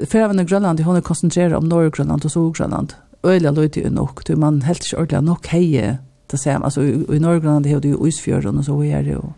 förvännen 0.07 0.39
i 0.39 0.43
Grönland 0.43 0.79
hon 0.79 0.95
är 0.95 1.01
koncentrerad 1.01 1.53
om 1.53 1.69
norra 1.69 1.89
Grönland 1.89 2.25
och 2.25 2.31
södra 2.31 2.51
Grönland. 2.51 2.93
Öliga 3.23 3.51
lite 3.51 3.79
ju 3.79 3.89
nog. 3.89 4.09
Du 4.25 4.35
man 4.35 4.61
helt 4.61 4.83
inte 4.83 4.97
ordentligt 4.97 5.21
nog 5.21 5.47
hej 5.47 5.97
det 6.27 6.37
ser 6.37 6.63
alltså 6.63 6.83
i 6.83 7.19
norra 7.19 7.39
Grönland 7.39 7.65
det 7.65 7.69
är 7.69 7.85
ju 7.85 8.07
isfjärden 8.07 8.57
och 8.57 8.65
så 8.65 8.83
är 8.83 9.03
det 9.03 9.17
och 9.17 9.33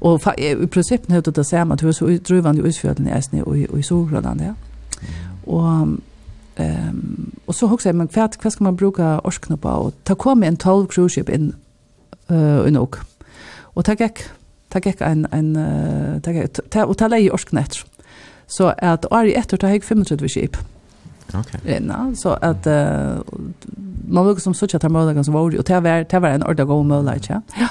Och 0.00 0.38
i 0.38 0.66
princip 0.66 1.08
nu 1.08 1.20
det 1.20 1.44
ser 1.44 1.64
man 1.64 1.72
att 1.72 1.82
hur 1.82 1.92
så 1.92 2.06
drivande 2.06 2.68
isfjärden 2.68 3.06
är 3.06 3.56
i 3.56 3.66
i 3.78 3.82
så 3.82 4.04
Grönland 4.04 4.40
ja. 4.46 4.54
Och 5.44 5.88
Um, 6.58 7.32
og 7.46 7.54
så 7.54 7.66
husker 7.66 7.90
jeg, 7.90 7.96
men 7.96 8.08
hva, 8.10 8.28
vad 8.42 8.52
ska 8.52 8.64
man 8.64 8.76
bruka 8.76 9.18
orskene 9.24 9.56
på? 9.56 9.68
Og 9.68 9.94
ta 10.04 10.14
kom 10.14 10.42
en 10.42 10.56
12 10.56 10.86
cruise 10.86 11.14
ship 11.14 11.28
inn 11.28 11.52
uh, 12.30 12.66
nok. 12.70 12.98
Og 13.74 13.84
ta 13.84 13.94
gick 13.94 14.24
ta 14.70 14.80
gick 14.84 15.00
en, 15.00 15.26
en 15.32 15.56
uh, 15.56 16.20
ta 16.22 16.32
gick 16.34 16.58
ta, 16.70 16.84
og 16.84 16.96
ta 16.98 17.08
leie 17.08 17.32
orskene 17.32 17.62
etter. 17.62 17.84
Så 18.48 18.72
at 18.78 19.06
ett 19.12 19.52
och 19.52 19.60
ta 19.60 19.68
jeg 19.68 19.84
35 19.84 20.28
skip. 20.28 20.56
Okay. 21.34 21.60
Ja, 21.66 22.14
så 22.14 22.38
at 22.42 22.66
uh, 22.66 23.20
man 24.08 24.26
lukker 24.26 24.40
som 24.40 24.54
sutt 24.54 24.74
at 24.74 24.80
ta 24.80 24.88
målagene 24.88 25.24
som 25.24 25.34
var, 25.34 25.52
og 25.58 25.66
ta 25.66 25.80
var, 25.80 26.02
ta 26.08 26.18
var 26.18 26.34
en 26.34 26.42
orda 26.42 26.64
gå 26.64 26.82
målag, 26.82 27.16
ikke? 27.16 27.40
Ja. 27.60 27.68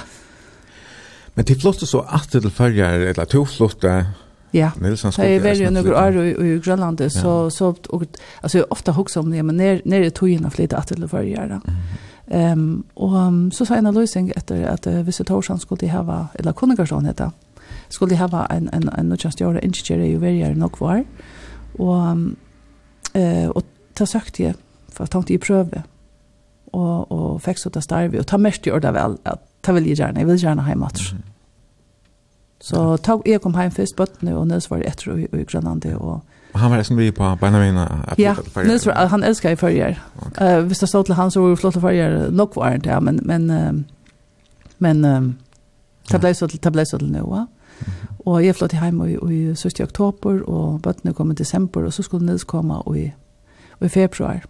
Men 1.34 1.44
til 1.44 1.60
flottet 1.60 1.88
så 1.88 2.04
at 2.14 2.28
til 2.30 2.50
følger, 2.50 3.10
eller 3.10 3.24
to 3.24 3.44
flottet, 3.44 4.06
Ja. 4.50 4.70
Nilsson 4.80 5.12
skulle. 5.12 5.30
Jag 5.30 5.40
väljer 5.40 5.70
några 5.70 6.06
år 6.06 6.24
i, 6.24 6.30
i 6.30 6.58
Grönland 6.58 7.12
så 7.12 7.50
så 7.50 7.74
och 7.88 8.02
alltså 8.40 8.58
jag 8.58 8.66
ofta 8.70 8.92
huxar 8.92 9.20
om 9.20 9.30
det 9.30 9.42
men 9.42 9.56
när 9.56 9.82
när 9.84 10.00
det 10.00 10.10
tog 10.10 10.28
in 10.28 10.46
att 10.46 10.54
flytta 10.54 10.76
att 10.76 10.88
det 10.88 11.08
förra 11.08 11.42
året. 11.44 11.62
Ehm 12.26 12.84
och 12.94 13.14
um, 13.14 13.50
så 13.50 13.66
sa 13.66 13.76
en 13.76 13.94
lösning 13.94 14.32
efter 14.36 14.66
att 14.66 14.86
uh, 14.86 15.02
visitatorsan 15.02 15.58
skulle 15.58 15.78
det 15.80 15.88
ha 15.88 16.26
eller 16.34 16.52
kunnigarsson 16.52 17.04
heta. 17.04 17.32
Skulle 17.88 18.14
det 18.14 18.16
ha 18.16 18.46
en 18.46 18.68
en 18.72 18.88
en 18.88 19.08
något 19.08 19.24
just 19.24 19.40
göra 19.40 19.60
ingenjör 19.60 20.06
ju 20.06 20.18
varje 20.18 20.54
nog 20.54 20.80
var. 20.80 21.04
Och 21.78 21.96
eh 23.12 23.48
och 23.48 23.62
ta 23.94 24.06
sagt 24.06 24.40
jag 24.40 24.54
för 24.88 25.04
att 25.04 25.10
tänkte 25.10 25.32
ju 25.32 25.38
pröva. 25.38 25.82
Och 26.70 27.12
och 27.12 27.42
fick 27.42 27.58
så 27.58 27.70
ta 27.70 27.80
starv 27.80 28.14
och 28.14 28.26
ta 28.26 28.38
mest 28.38 28.66
gjorde 28.66 28.90
väl 28.90 29.16
att 29.22 29.42
ta 29.60 29.72
vill 29.72 29.86
jag 29.86 29.98
gärna, 29.98 30.20
jag 30.20 30.26
vill 30.26 30.42
gärna 30.42 30.62
hemåt. 30.62 30.98
Mm 31.00 31.22
-hmm. 31.22 31.37
Så 32.60 32.96
tog 32.96 33.22
jag 33.26 33.40
kom 33.40 33.54
hjem 33.54 33.70
først 33.70 33.96
bøttene, 33.96 34.36
och 34.36 34.46
Nils 34.46 34.70
var 34.70 34.82
etter 34.86 35.12
og, 35.12 35.20
i 35.20 35.44
Grönland 35.44 35.86
och 35.94 36.20
og 36.52 36.60
han 36.60 36.70
var 36.70 36.76
nesten 36.76 36.96
vi 36.96 37.10
på 37.10 37.36
Benjamin? 37.40 37.86
Ja, 38.18 38.34
Nils 38.64 38.86
var, 38.86 38.94
han 38.94 39.22
älskar 39.22 39.50
i 39.50 39.56
förger. 39.56 40.02
Eh, 40.40 40.58
Uh, 40.58 40.64
visst 40.64 40.80
det 40.80 40.88
stod 40.88 41.08
han, 41.08 41.30
så 41.30 41.40
var 41.40 41.50
det 41.50 41.58
flotte 41.58 41.80
førjer 41.80 42.30
var 42.54 42.76
det, 42.76 42.90
ja, 42.90 43.00
men, 43.00 43.20
men, 43.22 43.50
uh, 43.50 43.80
men 44.78 45.04
uh, 45.04 45.32
det 46.10 46.20
ble 46.20 46.34
så 46.34 46.48
till 46.48 46.60
det 46.62 46.72
ble 46.72 46.86
så 46.86 46.98
till 46.98 47.12
nu 47.12 47.20
va. 47.20 47.46
Och 48.24 48.42
jag 48.42 48.56
flott 48.56 48.72
i, 48.72 48.76
i 49.32 49.56
7. 49.56 49.68
oktober, 49.82 50.42
och 50.48 50.80
bøttene 50.80 51.14
kom 51.14 51.30
i 51.30 51.34
december, 51.34 51.84
och 51.84 51.94
så 51.94 52.02
skulle 52.02 52.26
Nils 52.26 52.44
och 52.44 52.96
i, 52.96 53.12
i 53.80 53.88
februar. 53.88 54.44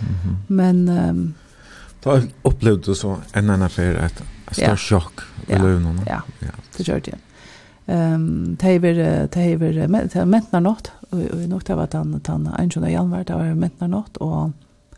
Mm 0.00 0.14
-hmm. 0.14 0.34
Men... 0.46 0.88
Um, 0.88 1.34
Da 2.04 2.20
opplevde 2.44 2.82
du 2.82 2.94
så 2.94 3.16
en 3.34 3.50
annen 3.50 3.62
affær 3.62 3.96
at 3.96 4.24
Stor 4.52 4.76
sjokk 4.76 5.26
i 5.48 5.58
løvene. 5.58 6.04
Ja, 6.06 6.22
ja, 6.40 6.56
det 6.76 6.88
gjør 6.88 7.04
det. 7.10 7.18
Ehm 7.86 8.56
det 8.60 8.68
är 8.68 8.80
det 8.80 10.16
är 10.16 10.24
mentna 10.24 10.60
något 10.60 10.92
och 11.10 11.18
nog 11.48 11.62
det 11.64 11.74
var 11.74 11.84
att 11.84 11.92
han 11.92 12.20
han 12.26 12.46
en 12.58 12.70
sån 12.70 12.82
där 12.82 13.24
det 13.24 13.34
var 13.34 13.54
mentna 13.54 13.86
något 13.86 14.16
och 14.16 14.50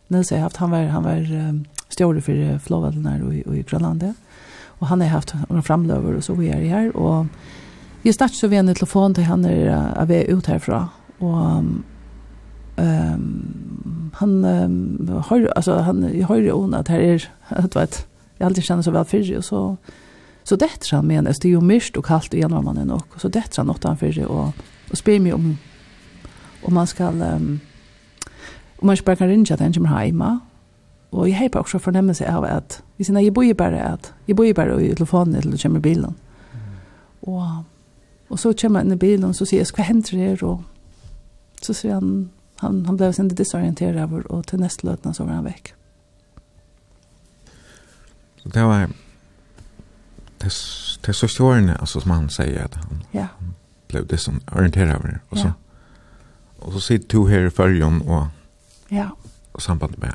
Nils 0.09 0.31
har 0.31 0.39
haft 0.39 0.56
han 0.56 0.70
var 0.70 0.85
han 0.85 1.02
var 1.02 1.64
stjorde 1.89 2.20
för 2.20 2.59
flowvallen 2.59 3.02
där 3.02 3.22
och 3.22 3.56
i 3.56 3.62
Grönland 3.62 4.14
och 4.66 4.86
han 4.86 5.01
har 5.01 5.09
haft 5.09 5.35
några 5.48 5.62
framlöver 5.62 6.16
och 6.16 6.24
så 6.24 6.35
vi 6.35 6.48
är 6.48 6.68
här 6.68 6.97
och 6.97 7.26
jag 8.02 8.14
startade 8.14 8.36
så 8.36 8.48
vi 8.48 8.56
en 8.56 8.74
telefon 8.74 9.14
till 9.14 9.24
han 9.24 9.44
är 9.44 9.93
av 9.97 10.12
ut 10.12 10.47
härifrån 10.47 10.86
och 11.18 11.64
ehm 12.76 13.64
han 14.14 14.44
har 15.28 15.52
alltså 15.56 15.78
han 15.78 16.18
jag 16.18 16.26
har 16.26 16.36
ju 16.36 16.52
onat 16.52 16.89
här 16.89 17.01
är 17.01 17.28
att 17.48 17.76
vet 17.81 18.06
jag 18.39 18.47
alltid 18.47 18.65
känner 18.65 18.82
så 18.82 18.90
väl 18.90 19.05
för 19.05 19.36
och 19.36 19.44
så 19.44 19.77
så 20.43 20.56
det 20.56 20.69
tror 20.69 20.98
jag 20.98 21.05
menas 21.05 21.39
det 21.39 21.48
är 21.48 21.51
ju 21.51 21.61
mist 21.61 21.97
och 21.97 22.05
kallt 22.05 22.35
i 22.35 22.40
januari 22.40 22.85
nog 22.85 23.02
så 23.16 23.28
det 23.28 23.43
tror 23.43 23.66
jag 23.66 23.66
något 23.66 23.85
han 23.85 23.97
för 23.97 24.24
och 24.27 24.52
och 24.90 24.98
spyr 24.98 25.20
mig 25.20 25.32
om 25.32 25.56
om 26.62 26.74
man 26.74 26.86
ska 26.86 27.09
um, 27.09 27.61
om 28.77 28.86
man 28.86 28.97
ska 28.97 29.16
kan 29.16 29.28
ringa 29.28 29.56
den 29.56 29.74
som 29.74 29.85
hemma 29.85 30.40
och 31.11 31.28
jag 31.28 31.39
har 31.39 31.61
också 31.61 31.78
förnämmelse 31.78 32.35
av 32.35 32.44
att 32.44 32.82
vi 32.97 33.05
sina 33.05 33.23
jag 33.23 33.35
bor 33.35 33.55
bara 33.55 33.82
att 33.82 34.12
jag 34.27 34.36
bor 34.36 34.55
bara 34.55 34.81
i 34.81 34.94
telefonen 34.94 35.35
eller 35.35 35.56
kommer 35.56 35.81
bilen. 35.81 36.15
Och 37.20 37.43
och 38.28 38.40
så 38.40 38.55
kommer 38.55 38.81
in 38.81 38.93
i 38.93 38.97
bilen 38.97 39.24
och 39.24 39.36
så 39.36 39.47
ser 39.47 39.59
jag 39.59 39.66
vad 39.77 39.86
händer 39.86 40.16
det 40.16 40.43
och 40.43 40.61
så 41.61 41.74
ser 41.74 41.94
han 41.94 42.31
han 42.56 42.86
han 42.86 42.97
blev 42.97 43.12
sen 43.12 43.28
disorienterad 43.28 44.27
och 44.27 44.47
till 44.47 44.59
nästa 44.59 44.86
lötna 44.86 45.15
så 45.15 45.24
var 45.24 45.32
han 45.32 45.44
väck. 45.44 45.74
Så 48.45 48.49
det 48.55 48.62
var 48.62 48.87
det, 50.43 50.53
det 51.07 51.15
så 51.15 51.45
årene, 51.45 51.81
altså 51.81 52.01
som 52.01 52.11
han 52.11 52.29
sier 52.29 52.65
at 52.65 52.75
han, 52.75 53.03
ja. 53.15 53.27
han 53.39 53.55
blev 53.89 54.07
det 54.07 54.21
som 54.21 54.43
orienterer 54.53 54.97
over. 54.97 55.19
Og 55.31 55.39
så, 55.39 55.47
ja. 55.47 55.53
og 56.59 56.73
så 56.73 56.81
sitter 56.81 57.09
du 57.09 57.27
her 57.27 57.47
i 57.47 57.51
følgen 57.51 58.03
og, 58.07 58.29
ja. 58.91 59.09
og 59.53 59.62
sambandet 59.62 59.99
med 60.03 60.11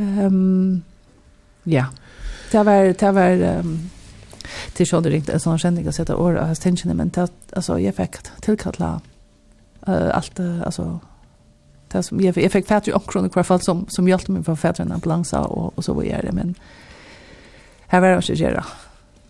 Um, 0.00 0.82
ja, 1.64 1.84
det 2.52 2.66
var, 2.66 2.82
det 2.92 3.14
var 3.14 3.58
um, 3.58 3.90
till 4.72 4.86
så 4.86 5.00
det 5.00 5.10
ringte 5.10 5.32
en 5.32 5.40
sån 5.40 5.58
känning 5.58 5.86
att 5.86 5.94
sätta 5.94 6.16
år 6.16 6.34
och 6.34 6.46
hästengen 6.46 6.96
men 6.96 7.08
det, 7.08 7.32
alltså 7.52 7.78
jag 7.78 7.94
fick 7.94 8.16
tillkalla 8.40 9.00
uh, 9.88 10.16
allt 10.16 10.40
uh, 10.40 10.62
alltså 10.62 11.00
det 11.88 12.02
som 12.02 12.20
jag, 12.20 12.36
jag 12.36 12.52
fick 12.52 12.66
fatt 12.66 12.88
ju 12.88 12.92
omkring 12.92 13.24
i 13.24 13.30
alla 13.34 13.44
fall 13.44 13.60
som, 13.60 13.86
som 13.88 14.08
hjälpte 14.08 14.32
mig 14.32 14.44
för 14.44 14.68
att 14.68 14.80
en 14.80 14.92
ambulans 14.92 15.32
och, 15.32 15.78
och 15.78 15.84
så 15.84 15.92
var 15.92 16.02
jag 16.02 16.24
det 16.24 16.32
men 16.32 16.54
Här 17.92 18.00
var 18.00 18.08
han 18.08 18.16
inte 18.16 18.32
göra. 18.32 18.64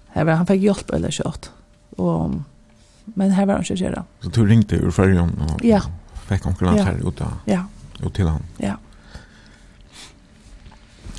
Här 0.08 0.24
var 0.24 0.32
han 0.32 0.46
fick 0.46 0.62
hjälp 0.62 0.90
eller 0.90 1.10
kört. 1.10 1.50
Och 1.96 2.30
men 3.04 3.30
här 3.30 3.46
var 3.46 3.54
han 3.54 3.64
inte 3.70 3.84
göra. 3.84 4.04
Så 4.20 4.28
du 4.28 4.46
ringte 4.46 4.76
ur 4.76 4.90
färjan 4.90 5.30
og 5.40 5.64
ja. 5.64 5.80
fick 6.28 6.42
konkurrens 6.42 6.78
ja. 6.78 6.84
her 6.84 7.08
ut, 7.08 7.20
av, 7.20 7.32
Ja. 7.44 7.64
ut 8.02 8.14
till 8.14 8.26
han. 8.26 8.42
Ja. 8.56 8.76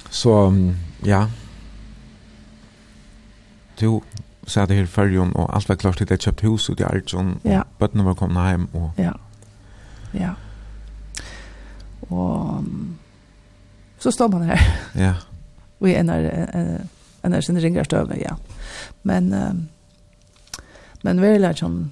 Så 0.10 0.54
ja. 1.04 1.30
Du 3.78 4.00
sa 4.48 4.66
det 4.66 4.74
här 4.74 4.86
färjan 4.86 5.32
och 5.32 5.56
alt 5.56 5.70
var 5.70 5.76
klart 5.76 5.98
til 5.98 6.08
det 6.08 6.22
köpt 6.22 6.44
hus 6.44 6.70
ut 6.70 6.80
i 6.80 6.84
Arjun. 6.84 7.40
Ja. 7.44 7.64
Bøttene 7.80 8.04
var 8.04 8.14
kommet 8.14 8.44
hem 8.44 8.68
Og... 8.74 8.92
Ja. 8.98 9.14
Ja. 10.12 10.36
Och 12.10 12.64
så 14.00 14.12
står 14.12 14.30
man 14.30 14.42
här. 14.42 14.60
Ja. 14.94 15.14
Vi 15.80 15.96
är 15.96 16.04
när 16.04 16.82
en 17.24 17.34
er 17.34 17.42
sin 17.42 17.60
ringer 17.62 17.84
støve, 17.84 18.18
ja. 18.22 18.36
Men, 19.04 19.34
uh, 19.34 20.64
men 21.04 21.22
virkelig 21.22 21.58
som 21.62 21.92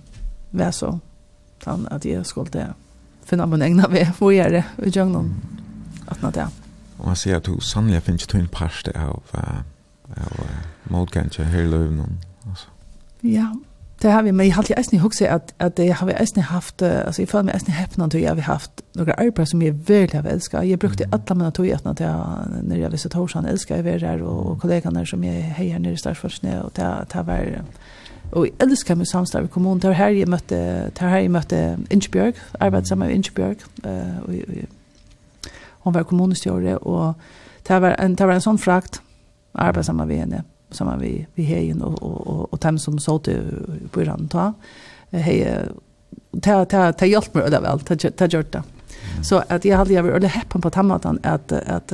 være 0.52 0.72
så, 0.74 0.92
sånn 1.64 1.88
at 1.92 2.06
jeg 2.06 2.26
skulle 2.26 2.72
finne 3.30 3.48
min 3.50 3.62
egna 3.62 3.90
ved 3.92 4.14
hvor 4.18 4.34
jeg 4.34 4.48
er 4.48 4.58
det, 4.60 4.66
og 4.78 4.90
gjøre 4.90 5.14
noen 5.14 5.34
at 6.10 6.22
noe 6.24 6.34
det. 6.34 6.48
Og 7.00 7.14
jeg 7.14 7.22
sier 7.24 7.40
at 7.40 7.48
du 7.48 7.60
sannelig 7.64 8.04
finner 8.04 8.26
ikke 8.26 8.42
en 8.42 8.52
parste 8.52 8.94
av, 8.98 9.22
av, 9.34 9.64
uh, 10.18 10.60
motganske 10.90 11.46
her 11.46 11.68
i 11.68 11.70
løven. 11.70 12.20
Ja, 13.24 13.52
Det 14.02 14.12
har 14.12 14.24
vi, 14.24 14.32
men 14.32 14.48
jag 14.48 14.56
har 14.56 14.66
alltid 14.78 15.06
också 15.06 15.26
att, 15.26 15.54
at 15.58 15.80
jag 15.80 15.96
har 15.96 16.10
eisen 16.10 16.44
haft, 16.44 16.82
alltså 16.82 17.22
jag 17.22 17.30
får 17.30 17.44
mig 17.44 17.54
alltid 17.54 17.74
häppna 17.76 18.10
til 18.10 18.22
jag 18.22 18.36
har 18.36 18.42
haft 18.42 18.72
några 18.94 19.14
arbeid 19.14 19.48
som 19.48 19.62
jag 19.62 19.74
verkligen 19.74 20.26
har 20.26 20.32
älskat. 20.32 20.68
Jag 20.68 20.80
brukade 20.80 21.10
alla 21.12 21.36
mina 21.36 21.52
togetna 21.52 21.96
till 21.96 22.06
när 22.64 22.78
jag 22.78 22.90
visste 22.90 23.10
Torsan, 23.10 23.46
älskar 23.46 23.78
jag 23.78 23.84
her, 23.84 24.00
där 24.00 24.22
och 24.22 24.62
kollegorna 24.62 25.06
som 25.06 25.24
jag 25.24 25.34
heier 25.34 25.80
nere 25.80 25.94
i 25.94 25.98
Starsforsnö 25.98 26.62
och 26.62 26.72
det, 26.76 27.06
det 27.14 27.22
var... 27.22 27.62
Och 28.32 28.46
jeg 28.46 28.54
älskar 28.60 28.96
meg 28.96 29.08
samstår 29.08 29.44
i 29.44 29.48
kommunen. 29.48 29.80
Det 29.80 29.88
var 29.88 29.96
her 29.96 30.10
jag 30.10 30.28
mötte, 30.28 30.56
det 30.94 31.02
var 31.02 31.10
her 31.10 31.20
jag 31.20 31.32
mötte 31.32 31.78
Ingebjørg, 31.90 32.36
arbetade 32.60 32.86
sammen 32.86 33.08
med 33.08 33.16
Inchbjörg. 33.16 33.58
Och, 34.26 34.34
hon 35.70 35.94
var 35.94 36.04
kommunstyrare 36.04 36.78
og 36.78 37.14
det 37.68 37.82
var 37.82 37.96
en, 38.00 38.16
det 38.16 38.28
var 38.28 38.34
en 38.34 38.42
sånn 38.42 38.58
frakt, 38.58 39.02
arbeid 39.54 39.86
sammen 39.86 40.08
med 40.08 40.18
henne. 40.18 40.36
Mm 40.36 40.59
samman 40.72 41.00
vi 41.00 41.28
vi 41.36 41.44
hejen 41.44 41.82
och 41.82 42.04
och 42.04 42.28
och, 42.28 42.54
och 42.54 42.60
tem 42.60 42.80
som 42.80 43.00
så 43.00 43.20
till 43.20 43.42
på 43.92 44.00
den 44.00 44.28
ta 44.28 44.54
hej 45.12 45.66
ta 46.42 46.66
ta 46.66 46.94
ta 46.94 47.06
hjälp 47.06 47.34
mig 47.34 47.44
eller 47.44 47.62
väl 47.62 47.80
ta 47.80 47.96
ta 47.96 48.26
gjort 48.26 48.52
det 48.52 48.64
så 49.24 49.44
att 49.48 49.66
jag 49.66 49.78
hade 49.78 49.94
jag 49.94 50.04
var 50.04 50.20
det 50.20 50.28
happen 50.28 50.62
på 50.62 50.70
tammatan 50.70 51.20
att 51.24 51.52
att 51.52 51.94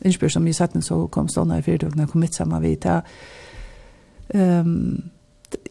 inspirera 0.00 0.30
som 0.30 0.44
vi 0.44 0.54
satt 0.54 0.84
så 0.84 1.08
kom 1.08 1.28
stanna 1.28 1.58
i 1.58 1.62
fyrdog 1.62 1.96
när 1.96 2.06
kommit 2.06 2.34
samman 2.34 2.62
vi 2.62 2.76
ta 2.76 3.02
ehm 4.28 5.02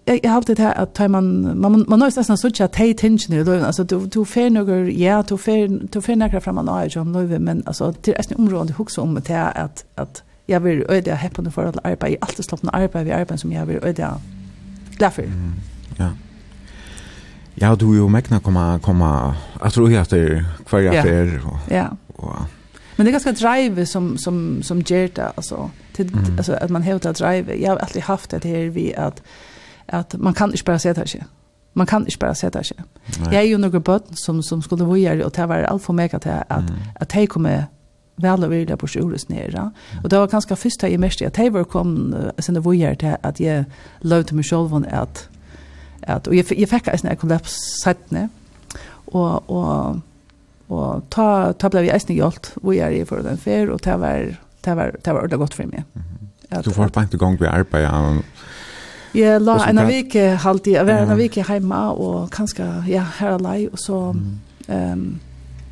jag 0.05 0.31
har 0.31 0.43
det 0.47 0.59
här 0.59 0.75
att 0.75 0.99
man 1.11 1.59
man 1.59 1.85
man 1.87 1.99
måste 1.99 2.19
nästan 2.19 2.37
så 2.37 2.63
att 2.63 2.75
hej 2.75 2.93
tension 2.93 3.45
då 3.45 3.65
alltså 3.65 3.83
du 3.83 3.99
du 3.99 4.25
får 4.25 4.49
några 4.49 4.89
ja 4.89 5.23
du 5.27 5.37
får 5.37 5.87
du 5.91 6.01
får 6.01 6.15
några 6.15 6.41
framåt 6.41 6.65
nu 6.65 6.89
jag 6.95 7.07
nu 7.07 7.39
men 7.39 7.63
alltså 7.65 7.93
till 7.93 8.13
ett 8.13 8.31
område 8.31 8.75
också 8.77 9.01
om 9.01 9.19
det 9.25 9.43
att 9.43 9.85
att 9.95 10.23
jeg 10.47 10.63
vill 10.63 10.79
vært 10.79 10.91
øyelig 10.91 11.17
heppende 11.17 11.51
forhold 11.51 11.73
til 11.73 11.81
arbeid. 11.83 12.09
Jeg 12.09 12.17
har 12.21 12.27
alltid 12.29 12.43
slått 12.43 12.63
arbeid 12.73 13.11
arbeid 13.11 13.37
som 13.37 13.51
jeg 13.51 13.67
vill 13.67 13.81
vært 13.81 13.99
øyelig 13.99 14.21
glad 14.97 15.11
for. 15.11 15.21
Mm, 15.21 15.53
ja. 15.99 16.09
Ja, 17.61 17.75
du 17.75 17.91
er 17.91 17.97
jo 17.97 18.07
mekna 18.07 18.39
komma, 18.39 18.77
komma, 18.77 19.33
jeg 19.63 19.71
tror 19.71 19.89
jeg 19.89 19.99
er 19.99 20.43
hver 20.69 20.79
jeg 20.79 21.07
er. 21.07 21.59
Ja. 21.69 21.87
Og, 22.17 22.45
Men 22.97 23.05
det 23.05 23.09
är 23.09 23.11
ganska 23.11 23.31
drive 23.31 23.85
som 23.85 24.17
som 24.17 24.63
som 24.63 24.81
ger 24.81 25.07
det 25.07 25.31
alltså 25.35 25.69
till 25.93 26.13
mm. 26.13 26.37
alltså 26.37 26.53
att 26.53 26.69
man 26.69 26.81
hävdar 26.81 27.13
drive. 27.13 27.55
Jag 27.55 27.69
har 27.69 27.77
alltid 27.77 28.01
haft 28.01 28.29
det 28.29 28.43
här 28.43 28.69
vi 28.69 28.95
att 28.95 29.21
att 29.85 30.15
man 30.17 30.33
kan 30.33 30.51
inte 30.51 30.63
bara 30.63 30.79
säga 30.79 30.93
det. 30.93 31.23
Man 31.73 31.87
kan 31.87 32.01
inte 32.01 32.17
bara 32.19 32.35
säga 32.35 32.49
det 32.49 32.59
här. 32.59 32.85
Jag 33.33 33.43
är 33.43 33.47
ju 33.47 33.57
några 33.57 33.79
böt 33.79 34.05
som 34.13 34.43
som 34.43 34.61
skulle 34.61 34.83
vara 34.83 35.25
och 35.25 35.31
det 35.31 35.45
var 35.45 35.63
allt 35.63 35.83
för 35.83 35.93
mig 35.93 36.09
att 36.13 36.25
att 36.25 36.51
mm. 36.51 36.73
att 36.99 37.11
hej 37.11 37.27
kommer 37.27 37.65
väl 38.21 38.43
och 38.43 38.51
vilja 38.51 38.77
på 38.77 38.87
sjukhus 38.87 39.29
nere. 39.29 39.71
Och 40.03 40.09
det 40.09 40.17
var 40.17 40.27
ganska 40.27 40.55
första 40.55 40.89
i 40.89 40.97
mest 40.97 41.21
att 41.21 41.33
Taylor 41.33 41.63
kom 41.63 42.15
sen 42.37 42.55
det 42.55 42.61
var 42.61 42.73
ju 42.73 42.95
att 43.21 43.39
jag 43.39 43.63
lovade 43.99 44.35
mig 44.35 44.43
själv 44.43 44.85
att 44.91 45.27
att 46.07 46.27
och 46.27 46.35
jag 46.35 46.45
jag 46.49 46.69
fick 46.69 46.87
en 46.87 46.97
sån 46.97 47.15
kollaps 47.15 47.55
sättne. 47.83 48.29
Och 49.05 49.49
och 49.49 49.95
och 50.67 51.09
ta 51.09 51.53
ta 51.53 51.69
blev 51.69 51.85
jag 51.85 52.01
snygg 52.01 52.21
allt 52.21 52.51
vad 52.55 52.75
jag 52.75 52.93
är 52.93 53.05
för 53.05 53.23
den 53.23 53.37
fair 53.37 53.69
och 53.69 53.81
det 53.83 53.97
var 53.97 54.37
det 54.61 54.75
var 54.75 54.95
det 55.03 55.13
var 55.13 55.27
det 55.27 55.37
gott 55.37 55.53
för 55.53 55.65
mig. 55.65 55.83
Du 56.63 56.71
får 56.71 56.87
på 56.87 57.01
inte 57.01 57.17
gång 57.17 57.37
vi 57.39 57.47
arbetar 57.47 58.23
Ja, 59.13 59.39
la 59.39 59.65
en 59.65 59.87
vik 59.87 60.15
halt 60.15 60.67
i 60.67 60.75
var 60.75 60.89
en 60.89 61.17
vik 61.17 61.37
hemma 61.37 61.91
och 61.91 62.33
kanske 62.33 62.63
ja 62.87 63.01
här 63.17 63.39
lei 63.39 63.69
och 63.71 63.79
så 63.79 64.15
ehm 64.67 65.19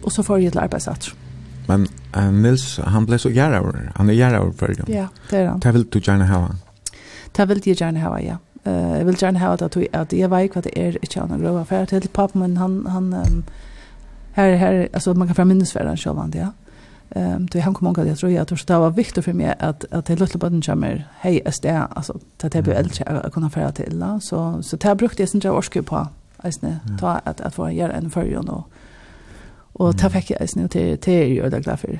och 0.01 0.11
så 0.11 0.23
får 0.23 0.39
jag 0.39 0.47
ett 0.47 0.55
arbetssätt. 0.55 1.07
Mm. 1.07 1.28
Men 1.69 1.87
uh, 2.17 2.31
Nils, 2.31 2.79
han 2.79 3.05
blev 3.05 3.17
så 3.17 3.29
gärra 3.29 3.73
Han 3.95 4.09
är 4.09 4.13
gärra 4.13 4.37
över 4.37 4.51
för 4.51 4.75
Ja, 4.87 5.07
det 5.29 5.37
är 5.37 5.45
han. 5.45 5.59
Det 5.59 5.71
vill 5.71 5.89
du 5.89 5.99
gärna 5.99 6.27
ha? 6.27 6.49
Det 7.31 7.45
vill 7.45 7.61
jag 7.63 7.81
gärna 7.81 7.99
ha, 7.99 8.19
ja. 8.19 8.37
Uh, 8.67 8.97
jag 8.97 9.05
vill 9.05 9.15
gärna 9.19 9.39
ha 9.39 9.47
att, 9.47 9.77
att 9.91 10.13
jag 10.13 10.29
vet 10.29 10.55
vad 10.55 10.63
det 10.63 10.79
är 10.79 10.97
inte 11.01 11.19
han 11.19 11.31
har 11.31 11.37
grova 11.37 11.61
affär 11.61 11.85
till 11.85 12.07
pappa, 12.07 12.39
men 12.39 12.57
han, 12.57 12.85
han 12.85 13.13
um, 13.13 13.43
här, 14.33 14.55
här, 14.55 14.89
alltså 14.93 15.13
man 15.13 15.27
kan 15.27 15.35
få 15.35 15.45
minnesvärda 15.45 15.97
självan, 15.97 16.33
ja. 16.35 16.51
Ehm 17.09 17.35
um, 17.35 17.45
då 17.45 17.59
han 17.59 17.73
kom 17.73 17.85
många 17.85 18.07
jag 18.07 18.17
tror 18.17 18.31
jag 18.31 18.47
tror 18.47 18.61
det 18.65 18.77
var 18.77 18.89
viktigt 18.89 19.25
för 19.25 19.33
mig 19.33 19.55
att 19.59 19.85
att 19.91 20.05
det 20.05 20.19
lilla 20.19 20.39
barnet 20.39 20.65
kommer 20.65 21.07
hej 21.19 21.41
är 21.45 21.53
det 21.61 21.77
alltså 21.77 22.19
att 22.43 22.51
det 22.51 22.61
blir 22.61 22.73
äldre 22.73 23.05
att 23.05 23.33
kunna 23.33 23.49
föra 23.49 23.71
till 23.71 24.03
så 24.21 24.63
så 24.63 24.75
det 24.75 24.95
brukte 24.95 25.21
jag 25.21 25.29
sen 25.29 25.41
jag 25.43 25.57
orskar 25.57 25.81
på 25.81 26.07
alltså 26.37 26.75
ta 26.99 27.09
att 27.09 27.41
att 27.41 27.55
få 27.55 27.71
göra 27.71 27.93
en 27.93 28.09
förjon 28.09 28.49
och 28.49 28.67
Og 29.79 29.95
det 29.95 30.11
fikk 30.11 30.31
jeg 30.35 30.49
snu 30.49 30.67
til, 30.67 30.97
til 30.97 31.35
jeg 31.35 31.51
det 31.51 31.63
glad 31.63 31.77
for. 31.77 31.99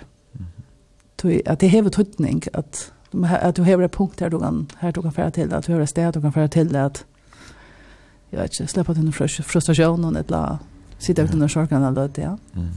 At 1.45 1.61
det 1.61 1.69
hever 1.69 1.89
tøtning, 1.89 2.43
at, 2.53 2.93
at 3.23 3.57
du 3.57 3.63
hever 3.63 3.83
et 3.83 3.91
punkt 3.91 4.19
her 4.19 4.29
du 4.29 4.39
kan, 4.39 4.67
her 4.81 4.91
du 4.91 5.01
kan 5.01 5.11
fære 5.11 5.31
til, 5.31 5.53
at 5.53 5.67
du 5.67 5.71
hever 5.71 5.83
et 5.83 5.89
sted 5.89 6.11
du 6.11 6.19
kan 6.19 6.33
fære 6.33 6.47
til, 6.47 6.75
at 6.75 7.05
jeg 8.31 8.39
vet 8.39 8.59
ikke, 8.59 8.71
slipper 8.71 8.93
til 8.93 9.03
noen 9.03 9.13
frustrasjon, 9.43 10.17
eller 10.17 10.59
sitte 10.99 11.23
uten 11.23 11.39
noen 11.39 11.49
sorgen, 11.49 11.83
eller 11.83 12.07
det, 12.07 12.23
ja. 12.23 12.35
Mm. 12.53 12.67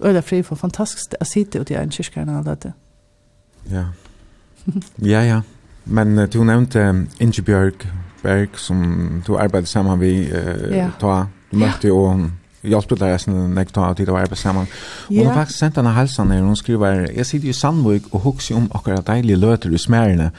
Og 0.00 0.08
det 0.08 0.16
er 0.16 0.26
fri 0.26 0.42
for 0.42 0.58
fantastisk 0.58 1.14
å 1.20 1.26
sitte 1.26 1.60
ute 1.60 1.74
i 1.74 1.78
en 1.78 1.90
kyrkerne, 1.90 2.38
eller 2.38 2.54
det. 2.54 2.72
Ja. 3.70 3.84
Ja, 5.02 5.20
ja. 5.22 5.40
Men 5.84 6.18
uh, 6.18 6.26
du 6.32 6.44
nevnte 6.44 6.80
um, 6.88 7.08
Ingebjørg 7.20 7.84
Berg, 8.22 8.56
som 8.56 9.22
du 9.26 9.36
arbeidde 9.36 9.66
sammen 9.66 9.98
med, 9.98 10.30
uh, 10.32 10.76
ja. 10.76 10.88
ta, 11.00 11.26
du 11.50 11.58
møtte 11.60 11.88
jo 11.88 11.98
ja 12.08 12.30
jag 12.64 12.82
spelar 12.82 13.08
jag 13.08 13.20
sen 13.20 13.54
när 13.54 13.60
jag 13.60 13.72
tar 13.72 13.94
tid 13.94 14.08
att 14.08 14.12
vara 14.12 14.26
på 14.26 14.36
samman. 14.36 14.66
Hon 15.08 15.26
har 15.26 15.34
faktiskt 15.34 15.62
en 15.62 15.86
hälsan 15.86 16.28
när 16.28 16.40
hon 16.40 16.56
skriver 16.56 17.12
jag 17.16 17.26
sitter 17.26 17.44
ju 17.44 17.50
i 17.50 17.54
Sandvik 17.54 18.02
och 18.10 18.20
huxar 18.20 18.54
om 18.54 18.70
akkurat 18.74 19.06
deilige 19.06 19.34
dejliga 19.34 19.50
löter 19.50 19.74
i 19.74 19.78
smärna. 19.78 20.30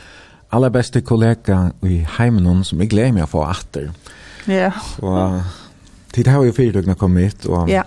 Alla 0.50 0.70
bästa 0.70 1.02
kollega 1.02 1.72
i 1.82 2.08
hemmen 2.18 2.64
som 2.64 2.80
jag 2.80 2.88
glömmer 2.88 3.20
jag 3.20 3.30
få 3.30 3.40
åter. 3.40 3.92
Ja. 4.46 4.72
Så 4.98 5.42
tid 6.12 6.28
har 6.28 6.44
ju 6.44 6.54
fyra 6.54 6.72
dygn 6.72 6.96
kommit 6.96 7.46
och 7.46 7.70
ja. 7.70 7.84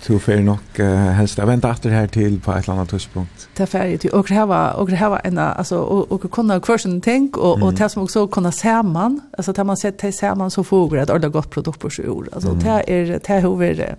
Så 0.00 0.18
får 0.18 0.40
nok 0.44 0.78
uh, 0.80 1.10
helst 1.18 1.38
jeg 1.38 1.48
venter 1.48 1.74
etter 1.76 1.92
her 1.92 2.06
til 2.08 2.38
på 2.40 2.52
et 2.52 2.64
eller 2.64 2.78
annet 2.78 2.88
tidspunkt. 2.94 3.48
Det 3.56 3.66
er 3.66 3.68
ferdig 3.68 4.00
til. 4.00 4.14
Og 4.16 4.26
var 4.48 4.78
og 4.80 4.92
hava 4.96 5.18
en, 5.24 5.38
altså, 5.38 5.76
og, 5.76 6.12
og 6.12 6.30
kunne 6.30 6.60
hver 6.66 6.76
sin 6.76 7.00
ting, 7.00 7.28
og, 7.36 7.58
mm. 7.58 7.62
og 7.62 7.78
det 7.78 7.90
som 7.90 8.02
også 8.02 8.26
kunne 8.26 8.52
man 8.82 9.20
altså 9.38 9.52
det 9.52 9.66
man 9.66 9.76
ser 9.76 9.90
til 9.90 10.12
sammen, 10.12 10.50
så 10.50 10.62
får 10.62 10.88
det 10.88 11.02
et 11.02 11.10
ordentlig 11.10 11.32
godt 11.32 11.50
produkt 11.50 11.80
på 11.80 11.90
sju 11.90 12.10
år. 12.10 12.24
Altså 12.32 12.52
mm. 12.52 12.60
det 12.60 12.84
er, 12.88 13.04
det 13.18 13.30
er 13.30 13.40
hovedet. 13.40 13.94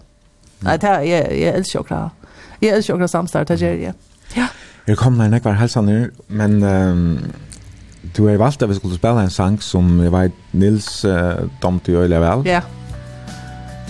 Nei, 0.62 0.78
det 0.78 0.90
er, 0.90 1.00
jeg, 1.00 1.28
jeg 1.42 1.56
elsker 1.56 1.80
okra. 1.80 2.10
Jeg 2.62 2.76
elsker 2.76 2.94
okra 2.94 3.08
samstart, 3.08 3.48
det 3.48 3.60
gjør 3.60 3.70
jeg. 3.70 3.94
Ja. 4.38 4.48
Jeg 4.88 4.98
kom 4.98 5.18
der 5.18 5.30
nekvar 5.30 5.54
helsaner, 5.54 6.10
men 6.28 6.64
um, 6.64 7.18
du 8.18 8.28
har 8.28 8.38
valgt 8.38 8.64
at 8.64 8.70
vi 8.70 8.76
skulle 8.76 8.98
spille 8.98 9.24
en 9.24 9.30
sang 9.30 9.62
som 9.64 10.02
jeg 10.02 10.12
vet 10.12 10.32
Nils 10.54 11.06
uh, 11.06 11.50
domte 11.62 11.92
jo 11.92 12.02
øyelig 12.02 12.22
vel. 12.22 12.46
Ja. 12.46 12.52
Yeah. 12.52 12.81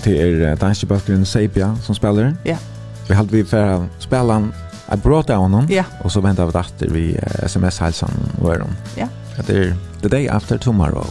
Det 0.03 0.17
er 0.17 0.55
danske 0.57 0.87
bøkeren 0.89 1.25
Seipia 1.25 1.71
som 1.85 1.95
spiller. 1.95 2.33
Ja. 2.45 2.57
Vi 3.07 3.17
held 3.17 3.33
vi 3.33 3.43
for 3.45 3.75
å 3.75 3.81
spille 4.01 4.33
han. 4.33 4.51
Jeg 4.87 5.03
bråd 5.05 5.29
av 5.31 5.45
honom. 5.45 5.67
Ja. 5.71 5.85
Og 6.03 6.11
så 6.11 6.23
venter 6.23 6.49
vi 6.49 6.59
etter 6.59 6.95
vi 6.95 7.05
sms-halsen 7.47 8.17
og 8.41 8.49
øren. 8.55 8.73
Ja. 8.97 9.07
Det 9.47 9.55
er 9.55 9.77
the 10.01 10.09
day 10.09 10.27
after 10.27 10.57
tomorrow. 10.57 11.07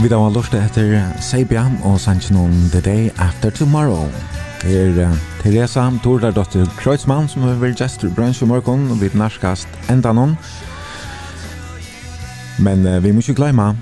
Vi 0.00 0.08
da 0.08 0.16
var 0.16 0.30
lort 0.32 0.54
etter 0.56 0.94
Sabia 1.20 1.66
og 1.84 1.98
Sanchinon 2.00 2.54
The 2.72 2.80
Day 2.80 3.10
After 3.20 3.50
Tomorrow. 3.52 4.06
Det 4.62 5.02
er 5.02 5.10
Teresa 5.42 5.82
Tordardottir 6.00 6.64
Kreuzmann 6.78 7.28
som 7.28 7.44
er 7.44 7.58
vel 7.60 7.76
gestur 7.76 8.08
bransj 8.16 8.40
i 8.46 8.48
morgen 8.48 8.86
og 8.94 9.02
vi 9.02 9.10
narskast 9.12 9.68
enda 9.92 10.14
noen. 10.16 10.32
Men 12.64 12.86
uh, 12.88 12.96
vi 13.04 13.12
må 13.12 13.20
ikke 13.20 13.36
glemme 13.42 13.74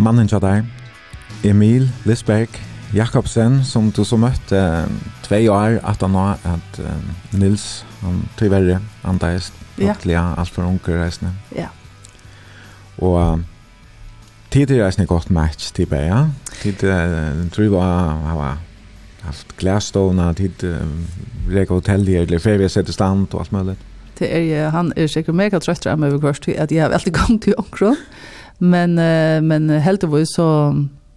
mannen 0.00 0.32
til 0.32 0.40
der, 0.40 0.64
Emil 1.44 1.90
Lisberg 2.08 2.56
Jakobsen, 2.96 3.60
som 3.64 3.92
du 3.92 4.00
så 4.04 4.16
møtte 4.16 4.56
uh, 4.56 5.12
tve 5.28 5.44
år 5.52 5.76
at 5.84 6.00
han 6.00 6.16
var 6.16 6.40
at 6.56 6.80
uh, 6.80 7.36
Nils, 7.36 7.84
han 8.00 8.24
tyverre, 8.40 8.80
antaist, 9.04 9.52
ja. 9.76 9.92
ja. 10.08 10.26
alt 10.40 10.56
for 10.56 10.64
unge 10.64 11.02
reisende. 11.04 11.36
Ja. 11.52 11.68
Og... 12.96 13.20
Uh, 13.20 13.40
Tid 14.50 14.70
er 14.70 14.86
en 14.86 15.06
godt 15.06 15.30
match 15.30 15.72
til 15.74 15.86
bæ, 15.86 16.00
ja. 16.06 16.24
Tid 16.62 16.82
tror 17.52 17.62
jeg 17.62 17.70
var 18.36 18.58
haft 19.22 19.56
glasstående, 19.56 20.34
tid 20.34 20.64
reka 21.50 21.74
hotell 21.74 22.06
her, 22.08 22.22
eller 22.22 22.38
ferie 22.38 22.68
sett 22.68 22.88
i 22.88 22.92
stand 22.92 23.34
og 23.34 23.40
alt 23.40 23.52
mulig. 23.52 23.76
Det 24.18 24.28
er 24.36 24.44
jo, 24.44 24.68
han 24.74 24.92
er 24.96 25.06
sikkert 25.06 25.36
mega 25.36 25.58
trøtt 25.58 25.86
av 25.86 26.00
meg 26.00 26.18
hvert 26.20 26.42
tid, 26.44 26.58
at 26.60 26.72
jeg 26.72 26.82
har 26.82 26.92
alltid 26.92 27.14
gang 27.20 27.40
til 27.42 27.56
omkron. 27.58 27.96
Men, 28.58 28.94
men 29.46 29.70
heldigvis 29.70 30.34
så, 30.36 30.48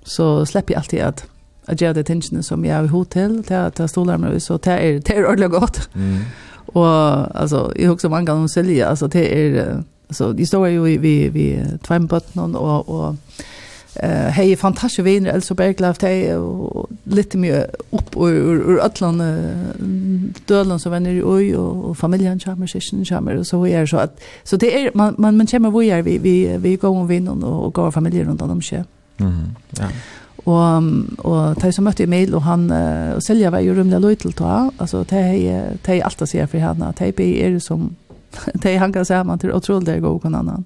så 0.03 0.45
slipper 0.47 0.75
jeg 0.75 0.83
alltid 0.83 0.99
at 0.99 1.25
at 1.67 1.79
gjøre 1.79 1.93
det 1.93 2.05
tingene 2.05 2.43
som 2.43 2.65
jeg 2.65 2.75
har 2.75 2.89
hod 2.91 3.05
til, 3.13 3.37
til 3.47 3.85
å 3.85 3.87
stoler 3.87 4.19
meg, 4.19 4.35
så 4.43 4.57
det 4.59 4.73
er, 4.73 4.99
det 4.99 5.15
er 5.15 5.27
ordentlig 5.27 5.49
godt. 5.53 5.79
Mm. 5.95 6.25
Og 6.73 6.91
altså, 7.39 7.69
jeg 7.79 7.91
husker 7.91 8.11
mange 8.11 8.27
ganger 8.27 8.47
om 8.47 8.51
Silje, 8.51 8.85
altså 8.87 9.07
det 9.07 9.23
er, 9.31 9.83
Så 10.13 10.33
de 10.33 10.45
står 10.45 10.67
jo 10.67 10.83
vi 10.83 11.29
vi 11.29 11.63
tvärmbötten 11.81 12.55
och 12.55 12.89
och 12.89 13.15
eh 13.95 14.29
hej 14.29 14.55
fantastiska 14.55 15.03
vänner 15.03 15.33
alltså 15.33 15.53
Berglöf 15.53 16.01
hej 16.01 16.35
och 16.35 16.89
lite 17.03 17.37
mer 17.37 17.67
upp 17.89 18.15
ur 18.15 18.69
ur 18.69 18.79
Atlant 18.85 19.21
Dörland 20.45 20.81
så 20.81 20.89
vänner 20.89 21.11
ju 21.11 21.23
och 21.55 21.89
och 21.89 21.97
familjen 21.97 22.39
charmer 22.39 22.67
session 22.67 23.05
charmer 23.05 23.43
så 23.43 23.67
är 23.67 23.85
så 23.85 23.97
att 23.97 24.21
så 24.43 24.57
det 24.57 24.85
är 24.85 24.91
man 24.93 25.15
man 25.17 25.37
man 25.37 25.47
känner 25.47 25.71
vad 25.71 26.03
vi 26.05 26.17
vi 26.17 26.57
vi 26.57 26.75
går 26.75 26.89
och 26.89 27.11
vinner 27.11 27.45
och 27.45 27.73
går 27.73 27.91
familjen 27.91 28.27
runt 28.27 28.41
om 28.41 28.61
sig. 28.61 28.83
Mhm. 29.17 29.55
Ja. 29.79 29.87
Og, 30.45 30.83
og 31.23 31.61
de 31.61 31.71
som 31.71 31.85
møtte 31.87 32.03
Emil, 32.03 32.33
og 32.35 32.43
han 32.43 32.65
uh, 32.71 33.15
og 33.15 33.51
var 33.53 33.63
jo 33.63 33.73
rymlig 33.77 33.99
løy 34.03 34.15
til 34.19 34.33
ta, 34.35 34.69
altså 34.79 35.03
de 35.07 35.15
er 35.47 36.03
alt 36.03 36.21
å 36.21 36.27
si 36.27 36.41
for 36.43 36.59
henne, 36.59 36.91
de 36.99 37.27
er 37.39 37.59
som 37.63 37.93
de 38.63 38.77
hankar 38.77 39.03
saman 39.03 39.39
til 39.39 39.53
otroligt 39.53 39.87
det 39.87 40.01
går 40.01 40.19
kan 40.19 40.35
annan. 40.35 40.65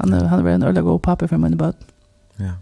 Han 0.00 0.12
er, 0.12 0.26
han 0.26 0.46
er 0.46 0.54
en 0.54 0.62
öliga 0.62 0.82
god 0.82 1.00
pappa 1.00 1.26
för 1.26 1.36
mine 1.36 1.56
bøtt. 1.56 1.76
Ja. 2.38 2.52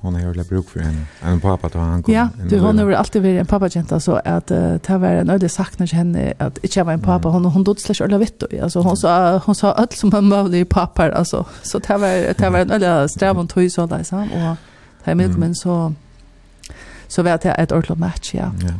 Hon 0.00 0.14
har 0.14 0.22
öliga 0.22 0.44
bruk 0.44 0.68
för 0.68 0.80
henne. 0.80 1.06
En 1.22 1.40
pappa 1.40 1.68
då 1.68 1.78
han 1.78 2.02
kom. 2.02 2.14
Ja, 2.14 2.28
du 2.50 2.58
hon 2.60 2.78
har 2.78 2.92
alltid 2.92 3.22
vært 3.22 3.40
en 3.40 3.46
pappagenta 3.46 4.00
så 4.00 4.20
att 4.24 4.50
uh, 4.50 4.76
det 4.86 4.98
var 4.98 5.08
en 5.08 5.30
öliga 5.30 5.48
saknar 5.48 5.94
henne 5.94 6.32
att 6.38 6.76
jeg 6.76 6.86
var 6.86 6.92
en 6.92 7.00
pappa. 7.00 7.28
Hon 7.28 7.44
hon 7.44 7.64
dot 7.64 7.80
slash 7.80 8.04
öliga 8.04 8.18
vitt 8.18 8.42
altså, 8.42 8.62
Alltså 8.62 8.80
hon 8.80 8.96
sa 8.96 9.38
hon 9.38 9.54
sa 9.54 9.72
allt 9.72 9.92
som 9.92 10.14
en 10.14 10.28
möjlig 10.28 10.68
pappa 10.68 11.10
alltså. 11.10 11.44
Så 11.62 11.78
det 11.78 12.00
var 12.00 12.34
det 12.38 12.50
var 12.50 12.58
en 12.58 12.70
öliga 12.70 13.08
strävan 13.08 13.48
tog 13.48 13.70
så 13.70 13.86
där 13.86 14.02
så 14.02 14.26
det 15.04 15.10
er 15.10 15.14
mye, 15.14 15.28
men 15.28 15.54
så 15.54 15.92
så 17.08 17.22
vet 17.22 17.42
det 17.42 17.50
ett 17.50 17.72
ordentligt 17.72 17.98
match 17.98 18.34
ja. 18.34 18.52
Ja 18.62 18.74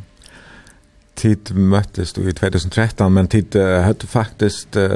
tid 1.14 1.54
möttes 1.54 2.18
i 2.18 2.32
2013 2.32 3.14
men 3.14 3.26
tid 3.26 3.56
uh, 3.56 3.80
hade 3.80 4.06
faktiskt 4.06 4.76
uh, 4.76 4.90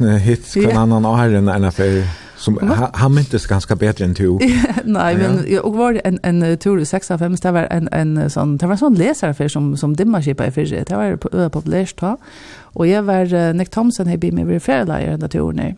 en 0.00 0.18
hit 0.18 0.54
kan 0.54 0.62
yeah. 0.62 0.82
annan 0.82 1.06
åren 1.06 1.48
en 1.48 1.64
affär 1.64 2.08
som 2.36 2.58
ha, 2.58 2.90
han 2.94 3.14
mintes 3.14 3.46
ganska 3.46 3.76
bättre 3.76 4.04
än 4.04 4.14
du. 4.14 4.38
Nej, 4.84 5.16
men 5.16 5.44
ja. 5.48 5.60
och 5.60 5.74
var 5.74 6.00
en 6.04 6.18
en 6.22 6.58
tur 6.58 6.84
6 6.84 7.10
av 7.10 7.18
5 7.18 7.36
det 7.42 7.50
var 7.50 7.66
en 7.70 7.88
en 7.92 8.30
sån 8.30 8.56
det 8.56 8.66
var 8.66 8.76
sån 8.76 8.94
läsare 8.94 9.34
för 9.34 9.48
som 9.48 9.76
som 9.76 9.96
dimma 9.96 10.22
skipa 10.22 10.46
i 10.46 10.50
fyrje. 10.50 10.84
Det 10.84 10.96
var 10.96 11.16
på 11.16 11.50
populärt 11.50 12.00
då. 12.00 12.16
Och 12.60 12.86
jag 12.86 13.02
var 13.02 13.34
uh, 13.34 13.54
Nick 13.54 13.70
Thompson 13.70 14.06
här 14.06 14.16
bi 14.16 14.32
med 14.32 14.46
vi 14.46 14.60
förlärare 14.60 15.16
den 15.16 15.28
turen. 15.28 15.76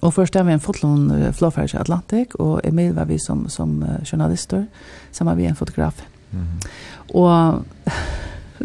Och 0.00 0.14
först 0.14 0.34
var 0.34 0.42
vi 0.42 0.52
en 0.52 0.60
fotlon 0.60 1.32
flåfärg 1.32 1.70
i 1.74 1.76
Atlantik 1.76 2.34
och 2.34 2.60
Emil 2.64 2.92
var 2.92 3.04
vi 3.04 3.18
som 3.18 3.48
som 3.48 3.84
journalister, 4.04 4.66
samma 5.10 5.34
vi 5.34 5.46
en 5.46 5.56
fotograf. 5.56 6.02
Mm. 6.32 6.46
Och 7.12 7.64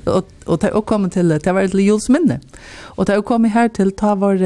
og, 0.05 0.27
og 0.45 0.61
det 0.61 0.69
er 0.69 0.81
kommet 0.81 1.11
til, 1.17 1.29
det 1.29 1.53
var 1.53 1.67
til 1.67 1.85
Jules 1.85 2.09
minne. 2.09 2.39
Og 2.97 3.07
det 3.07 3.15
er 3.15 3.21
kommet 3.21 3.51
her 3.51 3.67
til, 3.67 3.91
ta 3.91 4.13
var, 4.15 4.41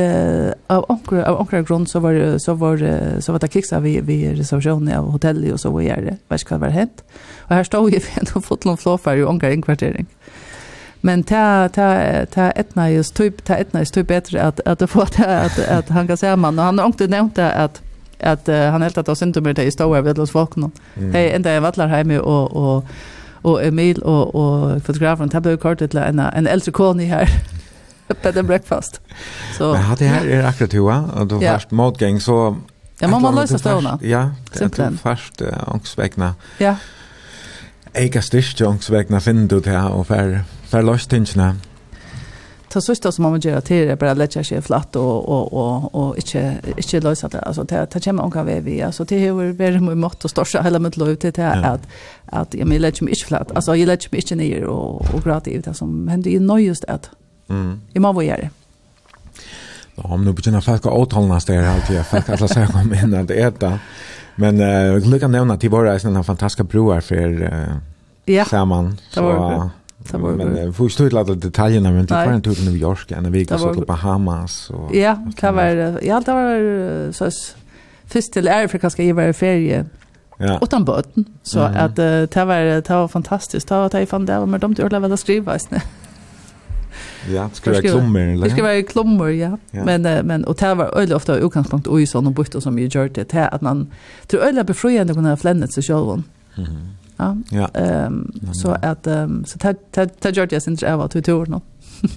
av 0.69 0.86
onkel 0.90 1.23
av 1.23 1.40
onkel 1.40 1.65
grunn, 1.65 1.88
så 1.88 1.99
var, 1.99 2.19
så 2.40 2.56
var, 2.60 2.84
så 3.19 3.32
var 3.32 3.44
det 3.44 3.52
kiksa 3.52 3.80
vi, 3.80 3.99
vi 4.06 4.22
reservasjonen 4.38 4.94
av 4.95 5.11
hotellet, 5.11 5.53
og 5.53 5.60
så 5.60 5.73
var 5.73 6.06
det, 6.07 6.18
vet 6.30 6.45
ikke 6.45 6.56
hva 6.56 6.61
det 6.61 6.68
var 6.68 6.78
hent. 6.80 7.03
Og 7.49 7.56
her 7.56 7.68
stod 7.68 7.91
jeg 7.91 8.06
ved 8.07 8.36
en 8.36 8.48
fotlom 8.48 8.80
flåfer 8.80 9.19
i 9.19 9.28
onkel 9.28 9.57
inkvartering. 9.57 10.07
Men 11.02 11.23
ta 11.23 11.68
ta 11.68 12.26
ta 12.26 12.52
etna 12.52 12.90
just 12.91 13.15
typ 13.15 13.44
ta 13.44 13.56
etna 13.56 13.82
just 13.82 13.94
typ 13.94 14.07
bättre 14.07 14.41
att 14.41 14.60
att 14.65 14.90
få 14.90 15.02
att 15.02 15.19
att, 15.19 15.60
att 15.60 15.90
han 15.90 16.07
kan 16.07 16.18
säga 16.18 16.36
man 16.36 16.60
och 16.60 16.65
han 16.65 16.80
har 16.80 16.86
inte 16.86 17.07
nämnt 17.07 17.36
det 17.36 17.52
att 17.52 17.82
att 18.19 18.49
uh, 18.49 18.56
han 18.56 18.82
helt 18.82 18.98
att 18.98 19.10
oss 19.10 19.22
inte 19.22 19.41
med 19.41 19.56
det 19.56 19.64
i 19.64 19.72
stora 19.72 20.02
vid 20.02 20.19
oss 20.19 20.32
folk 20.32 20.56
nu. 20.56 20.69
Mm. 20.98 21.14
Hej 21.14 21.32
ända 21.32 21.53
jag 21.53 21.61
vallar 21.61 21.88
hem 21.88 22.11
och 22.11 22.52
och 22.52 22.86
og 23.43 23.68
Emil 23.68 24.03
og, 24.03 24.35
og 24.35 24.81
fotografen, 24.81 25.30
det 25.30 25.41
ble 25.43 25.57
kort 25.57 25.77
til 25.77 25.97
en, 25.97 26.19
en 26.19 26.47
eldre 26.47 26.72
kone 26.72 27.03
her. 27.09 27.30
bed 28.23 28.38
and 28.38 28.47
breakfast. 28.47 29.01
Så, 29.57 29.73
Men 29.73 29.97
det 29.99 30.07
her 30.07 30.41
er 30.41 30.47
akkurat 30.47 30.73
hoa, 30.73 30.97
og 31.13 31.30
du 31.30 31.39
ja. 31.39 31.53
først 31.53 31.72
motgeng, 31.72 32.22
så... 32.22 32.55
Ja, 33.01 33.07
man 33.07 33.22
må 33.22 33.31
løse 33.31 33.57
stående. 33.57 33.97
Ja, 34.01 34.26
det 34.53 34.80
er 34.80 34.91
først 35.03 35.41
uh, 35.41 35.73
angstvekkene. 35.73 36.34
Ja. 36.59 36.76
Eika 37.95 38.22
styrst 38.22 38.61
angstvekkene 38.61 39.22
finner 39.22 39.47
du 39.47 39.59
til, 39.59 39.73
og 39.73 40.05
fer, 40.07 40.43
fer 40.69 40.81
løst 40.85 41.09
tingene. 41.09 41.43
Ja 41.43 41.70
ta 42.72 42.81
sista 42.81 43.11
som 43.11 43.23
man 43.23 43.39
gör 43.39 43.61
till 43.61 43.88
det 43.88 43.95
bara 43.95 44.14
lägga 44.14 44.43
sig 44.43 44.61
flatt 44.61 44.95
och 44.95 45.30
och 45.30 45.53
och 45.53 45.95
och 45.95 46.15
inte 46.15 46.56
inte 46.77 46.99
lösa 46.99 47.27
det 47.27 47.39
alltså 47.39 47.65
ta 47.65 47.85
ta 47.85 47.99
kemma 47.99 48.23
onka 48.23 48.43
vi 48.43 48.60
vi 48.60 48.81
alltså 48.81 49.03
det 49.03 49.18
hur 49.18 49.52
vi 49.52 49.65
är 49.65 49.80
med 49.80 49.98
mått 49.98 50.23
och 50.26 50.30
största 50.30 50.61
hela 50.61 50.80
mitt 50.80 50.98
liv 50.98 51.15
till 51.15 51.31
det 51.31 51.52
att 51.52 51.88
att 52.26 52.53
jag 52.53 52.65
vill 52.65 52.81
lägga 52.81 52.98
mig 53.02 53.11
inte 53.11 53.26
flatt 53.26 53.52
alltså 53.52 53.76
jag 53.76 53.88
lägger 53.88 54.07
mig 54.11 54.22
inte 54.22 54.35
ner 54.35 54.64
och 54.64 55.14
och 55.14 55.23
gråta 55.23 55.49
ut 55.49 55.65
det 55.65 55.73
som 55.73 56.07
hände 56.07 56.30
ju 56.30 56.39
nu 56.39 56.60
just 56.61 56.85
att 56.85 57.10
mm 57.49 57.81
jag 57.93 58.02
måste 58.02 58.26
göra 58.26 58.38
det 58.38 58.49
Ja, 59.95 60.18
men 60.18 60.26
nu 60.26 60.34
begynner 60.34 60.61
folk 60.61 60.85
å 60.85 60.93
åtale 61.03 61.27
neste 61.27 61.53
her 61.53 61.68
alltid. 61.68 61.99
Folk 62.10 62.30
alle 62.30 62.48
sier 62.49 62.72
om 62.80 62.93
inn 62.93 63.14
at 63.14 63.31
äta. 63.31 63.76
Men 64.35 64.61
uh, 64.61 64.98
jeg 64.98 65.19
kan 65.22 65.34
nevne 65.35 65.53
at 65.53 65.61
de 65.61 65.69
var 65.69 65.85
reisende 65.85 66.22
en 66.22 66.26
fantastisk 66.26 66.69
broar 66.72 67.03
for 67.06 67.43
uh, 67.43 67.76
ja. 68.26 68.45
sammen. 68.45 68.98
Det 69.14 69.22
var 69.22 69.52
det 69.52 69.69
var 70.11 70.32
men 70.32 70.72
vi 70.72 70.90
stod 70.90 71.14
lite 71.14 71.36
detaljerna 71.36 71.91
men 71.91 72.06
det 72.06 72.14
var 72.14 72.23
en 72.23 72.41
tur 72.41 72.53
till 72.53 72.65
New 72.65 72.82
York 72.82 73.11
en 73.11 73.32
vecka 73.32 73.57
så 73.57 73.73
till 73.73 73.86
Bahamas 73.86 74.69
och 74.69 74.95
Ja, 74.95 75.18
det 75.41 75.52
var 75.52 75.99
ja 76.02 76.22
det 76.26 76.32
var 76.32 77.11
så 77.11 77.30
först 78.06 78.34
till 78.34 78.48
Afrika 78.48 78.90
ska 78.90 79.03
ju 79.03 79.14
vara 79.14 79.34
ferie. 79.34 79.86
Ja. 80.38 80.60
Utan 80.61 80.86
båten 80.86 81.26
så 81.44 81.60
mm 81.60 81.73
-hmm. 81.73 81.86
att 81.86 81.95
det 82.32 82.45
var 82.45 82.82
det 82.82 82.90
var 82.90 83.07
fantastiskt. 83.07 83.68
Det 83.68 83.76
var 83.76 83.90
det 83.90 84.06
fann 84.06 84.26
där 84.26 84.45
men 84.45 84.60
de 84.60 84.73
gjorde 84.73 84.99
väl 84.99 85.14
att 85.14 85.19
skriva 85.19 85.56
istället. 85.56 85.84
Ja, 87.30 87.49
skriva 87.53 87.82
klummer. 87.82 88.28
eller? 88.28 88.49
Skriva 88.49 88.82
klummor, 88.82 89.32
ja. 89.32 89.57
ja. 89.72 89.84
Men 89.86 90.02
men 90.02 90.45
och 90.45 90.56
det 90.56 90.73
var 90.76 90.86
öle 90.86 91.15
ofta 91.15 91.36
utgångspunkt 91.36 91.88
och 91.88 92.02
i 92.02 92.07
sån 92.07 92.28
och 92.28 92.34
bort 92.34 92.56
som 92.60 92.80
ju 92.80 92.86
gjorde 92.86 93.23
det 93.23 93.48
att 93.48 93.61
man 93.61 93.91
tror 94.28 94.41
öle 94.41 94.64
befriande 94.64 95.14
kunna 95.14 95.38
flännet 95.38 95.73
sig 95.73 95.84
själv. 95.84 96.23
Mhm. 96.56 96.90
Ja. 97.22 97.35
ja. 97.52 97.68
Ehm 97.81 98.31
så 98.53 98.72
att 98.72 99.07
um, 99.07 99.45
så 99.45 99.57
ta 99.57 99.73
ta 99.91 100.06
ta 100.06 100.30
gjorde 100.30 100.56
jag 100.56 100.61
sen 100.61 100.77
jag 100.81 100.98
var 100.98 101.07
till 101.07 101.23
tur 101.23 101.45
nu. 101.45 101.60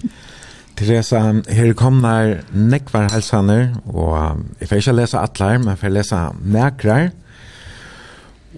Teresa, 0.75 1.19
her 1.47 1.73
kommer 1.73 2.41
nekvar 2.51 3.07
halsaner, 3.11 3.77
og 3.87 4.41
jeg 4.59 4.67
får 4.67 4.81
ikke 4.81 4.95
lese 4.97 5.21
atler, 5.23 5.57
men 5.57 5.71
jeg 5.71 5.79
får 5.79 5.93
lese 5.93 6.19
nekrar. 6.43 7.05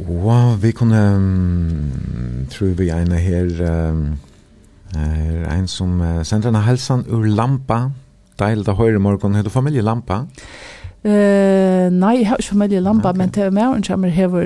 Og 0.01 0.57
vi 0.63 0.71
kunne, 0.71 1.03
tror 2.49 2.73
vi 2.77 2.89
en 2.89 3.11
her, 3.11 3.61
er 4.97 5.53
en 5.53 5.67
som 5.67 6.01
sender 6.23 6.49
en 6.49 6.55
halsan 6.55 7.05
ur 7.09 7.25
lampa, 7.25 7.91
deil 8.39 8.65
da 8.65 8.73
høyre 8.77 8.99
morgen, 8.99 9.35
heter 9.35 9.53
familie 9.53 9.85
lampa. 9.85 10.23
Eh, 11.07 11.91
nej, 11.91 12.21
jag 12.21 12.29
har 12.29 12.41
familj 12.41 12.75
i 12.75 12.81
Lamba, 12.81 13.09
okay. 13.09 13.17
men 13.17 13.29
till 13.29 13.51
mig 13.51 13.67
och 13.67 13.85
kommer 13.85 14.07
hever 14.07 14.45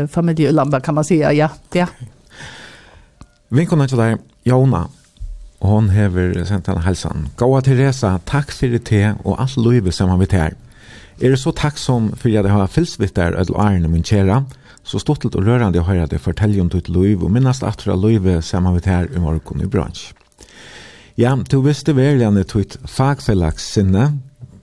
uh, 0.00 0.06
familj 0.06 0.42
i 0.42 0.52
Lamba 0.52 0.80
kan 0.80 0.94
man 0.94 1.04
säga, 1.04 1.32
ja. 1.32 1.48
ja. 1.72 1.86
Vinkonen 3.48 3.88
till 3.88 3.96
dig, 3.96 4.16
Jona, 4.42 4.88
hon 5.58 5.88
hever 5.88 6.44
sent 6.44 6.68
en 6.68 6.78
hälsan. 6.78 7.28
Gåa 7.36 7.60
Teresa, 7.60 8.20
tack 8.24 8.50
för 8.50 8.68
det 8.68 9.14
och 9.22 9.40
allt 9.40 9.56
liv 9.56 9.90
som 9.90 10.08
har 10.08 10.18
vi 10.18 10.26
här. 10.30 10.54
Är 11.20 11.30
det 11.30 11.36
så 11.36 11.52
tack 11.52 11.78
som 11.78 12.16
för 12.16 12.28
jag 12.28 12.44
har 12.44 12.66
fyllt 12.66 13.00
vitt 13.00 13.14
där 13.14 13.32
ödel 13.32 13.56
arne 13.56 13.88
min 13.88 14.04
kära, 14.04 14.44
så 14.82 14.98
stottelt 14.98 15.34
och 15.34 15.44
rörande 15.44 15.78
jag 15.78 15.84
hörde 15.84 16.18
fortälja 16.18 16.62
om 16.62 16.68
ditt 16.68 16.88
liv 16.88 17.22
och 17.22 17.30
minnas 17.30 17.62
att 17.62 17.84
det 17.84 17.96
liv 17.96 18.40
som 18.40 18.66
har 18.66 18.74
vi 18.74 18.90
här 18.90 19.08
i 19.16 19.18
morgon 19.18 19.62
i 19.62 19.66
bransch. 19.66 20.14
Ja, 21.14 21.38
du 21.48 21.62
visste 21.62 21.92
verligen 21.92 22.36
att 22.36 22.48
ditt 22.48 22.78
fagfällags 22.84 23.64
sinne, 23.64 24.18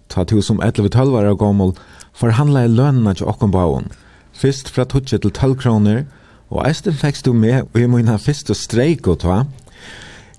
ta 0.09 0.25
to 0.27 0.41
som 0.41 0.61
11-12 0.61 1.17
år 1.19 1.35
gammel, 1.39 1.73
forhandla 2.17 2.65
i 2.65 2.71
lønene 2.73 3.13
til 3.15 3.29
åkken 3.29 3.53
bauen. 3.53 3.89
Først 4.33 4.71
fra 4.73 4.85
20 4.85 5.19
til 5.19 5.31
12 5.31 5.55
kroner, 5.61 6.03
og 6.49 6.65
eisten 6.65 6.95
fikk 6.97 7.21
du 7.25 7.33
med 7.33 7.77
i 7.77 7.85
mine 7.85 8.17
første 8.19 8.55
streik 8.57 9.07
og 9.07 9.21
ta. 9.25 9.43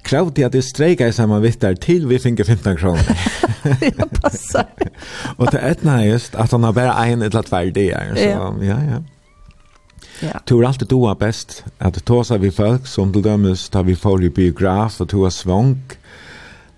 Kravde 0.03 0.47
at 0.47 0.55
jeg 0.57 0.65
streika 0.65 1.07
i 1.07 1.15
samme 1.15 1.39
vittar 1.43 1.77
til 1.79 2.09
vi 2.09 2.19
finner 2.19 2.45
15 2.45 2.77
kroner. 2.81 3.25
ja, 3.85 4.07
passar. 4.17 4.71
og 5.37 5.53
det 5.53 5.61
etna 5.61 6.01
just 6.07 6.35
at 6.35 6.51
han 6.51 6.65
har 6.65 6.73
bare 6.73 6.97
en 7.13 7.23
eller 7.23 7.43
tvær 7.43 7.71
der, 7.77 8.15
så 8.17 8.29
ja, 8.29 8.53
ja. 8.65 8.79
ja. 8.91 9.01
Ja. 10.21 10.37
Du 10.45 10.59
er 10.59 10.67
alltid 10.69 10.91
doa 10.93 11.15
best 11.17 11.63
at 11.81 11.95
tosa 11.95 12.05
tåsa 12.05 12.37
vi 12.37 12.51
folk 12.53 12.87
som 12.87 13.13
til 13.13 13.25
dømes 13.25 13.69
tar 13.73 13.87
vi 13.89 13.95
får 13.97 14.27
i 14.27 14.29
biograf 14.29 15.01
og 15.01 15.09
du 15.13 15.25
er 15.25 15.33
svonk 15.33 15.97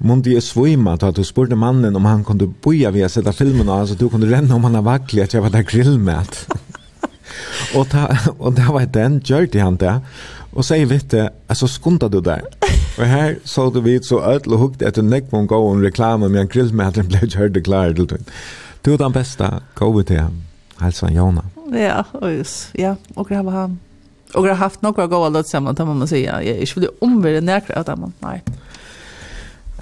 Mundi 0.02 0.34
jeg 0.34 0.42
svima, 0.42 0.96
da 0.98 1.12
du 1.14 1.22
spurte 1.24 1.56
mannen 1.58 1.96
om 1.96 2.06
han 2.08 2.24
kunde 2.26 2.48
boja 2.64 2.90
ved 2.90 3.06
å 3.06 3.10
sette 3.12 3.34
filmen 3.36 3.70
av, 3.70 3.86
så 3.86 3.94
du 3.98 4.08
kunde 4.10 4.30
renne 4.30 4.54
om 4.54 4.64
han 4.66 4.74
har 4.80 4.86
vaklet, 4.86 5.30
at 5.30 5.36
jeg 5.36 5.44
var 5.44 5.54
der 5.54 5.66
grillmat. 5.68 6.40
og, 7.76 7.86
ta, 7.92 8.08
og 8.38 8.56
det 8.58 8.66
var 8.66 8.88
den, 8.98 9.20
gjørte 9.22 9.62
han 9.62 9.78
det, 9.78 9.94
og 10.52 10.66
sier 10.66 10.90
vitte, 10.90 11.28
altså 11.48 11.70
skunda 11.70 12.10
du 12.12 12.18
der. 12.24 12.42
Og 12.98 13.06
her 13.08 13.38
så 13.48 13.70
du 13.72 13.80
vidt 13.80 14.08
så 14.08 14.18
ødel 14.34 14.58
og 14.58 14.66
hukte 14.66 14.88
etter 14.88 15.06
nekvån 15.06 15.46
gå 15.48 15.60
om 15.70 15.80
reklame, 15.80 16.28
men 16.28 16.50
grillmaten 16.50 17.08
ble 17.08 17.22
gjørt 17.24 17.56
og 17.62 17.68
klar 17.70 17.94
til 17.96 18.10
du. 18.10 18.18
Du 18.82 18.92
er 18.92 19.00
den 19.00 19.14
beste, 19.14 19.48
gå 19.78 19.92
vi 19.96 20.08
til 20.10 20.26
ham. 20.26 20.42
Hälsa 20.82 21.10
Jona. 21.10 21.44
Ja, 21.72 22.04
just. 22.30 22.68
Ja, 22.72 22.96
och 23.14 23.28
det 23.28 23.34
har 23.34 23.50
han. 23.50 23.78
Och 24.34 24.46
har 24.46 24.54
haft 24.54 24.82
några 24.82 25.06
goda 25.06 25.28
låt 25.28 25.48
samman, 25.48 25.74
kan 25.74 25.98
man 25.98 26.08
säga. 26.08 26.42
Jag 26.42 26.68
skulle 26.68 26.88
omvärda 26.98 27.40
näkra 27.40 27.78
av 27.78 27.84
dem. 27.84 28.12
Nej. 28.18 28.42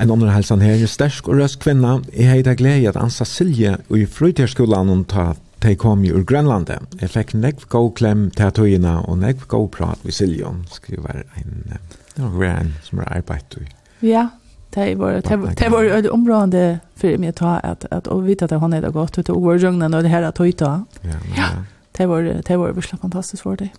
En 0.00 0.10
annen 0.10 0.32
helsan 0.32 0.62
her 0.64 0.80
er 0.80 0.88
stersk 0.88 1.28
og 1.28 1.36
røst 1.36 1.58
kvinna. 1.60 1.98
Jeg 2.16 2.30
hei 2.30 2.42
da 2.42 2.54
glede 2.56 2.88
at 2.88 2.96
Ansa 2.96 3.26
Silje 3.28 3.76
og 3.90 3.98
i 3.98 4.06
frutjerskolan 4.08 4.88
hun 4.88 5.04
ta 5.04 5.34
de 5.60 5.74
kom 5.76 6.04
jo 6.04 6.16
ur 6.16 6.24
Grønlandet. 6.24 6.80
Jeg 7.02 7.12
fikk 7.12 7.34
nekv 7.36 7.66
god 7.68 7.90
klem 7.98 8.22
til 8.32 8.52
tøyina 8.56 8.94
og 9.04 9.18
nekv 9.20 9.44
god 9.48 9.68
prat 9.74 10.04
med 10.04 10.16
Silje, 10.16 10.46
hun 10.48 10.62
skriver 10.72 11.20
en, 11.36 11.74
det 12.16 12.30
var 12.32 12.62
en 12.62 12.72
som 12.86 13.02
er 13.04 13.10
arbeid 13.18 13.58
i. 13.60 13.66
Ja, 14.08 14.28
det 14.74 14.94
var 14.98 15.20
det 15.20 15.70
var 15.70 15.82
ju 15.82 16.08
område 16.08 16.80
för 16.96 17.18
mig 17.18 17.28
att 17.28 17.36
ta 17.36 17.58
att 17.58 17.84
att 17.90 18.06
och 18.06 18.28
vita 18.28 18.44
att 18.44 18.60
han 18.60 18.72
är 18.72 18.82
det 18.82 18.90
gott 18.90 19.28
och 19.28 19.42
var 19.42 19.58
jungna 19.58 19.88
när 19.88 20.02
det 20.02 20.08
här 20.08 20.22
att 20.22 20.34
ta. 20.34 20.84
Ja. 21.02 21.10
Ja. 21.36 21.48
Det 21.92 22.06
var 22.06 22.22
det 22.22 22.56
var 22.56 22.72
verkligen 22.72 22.98
fantastiskt 22.98 23.42
för 23.42 23.56
dig 23.56 23.74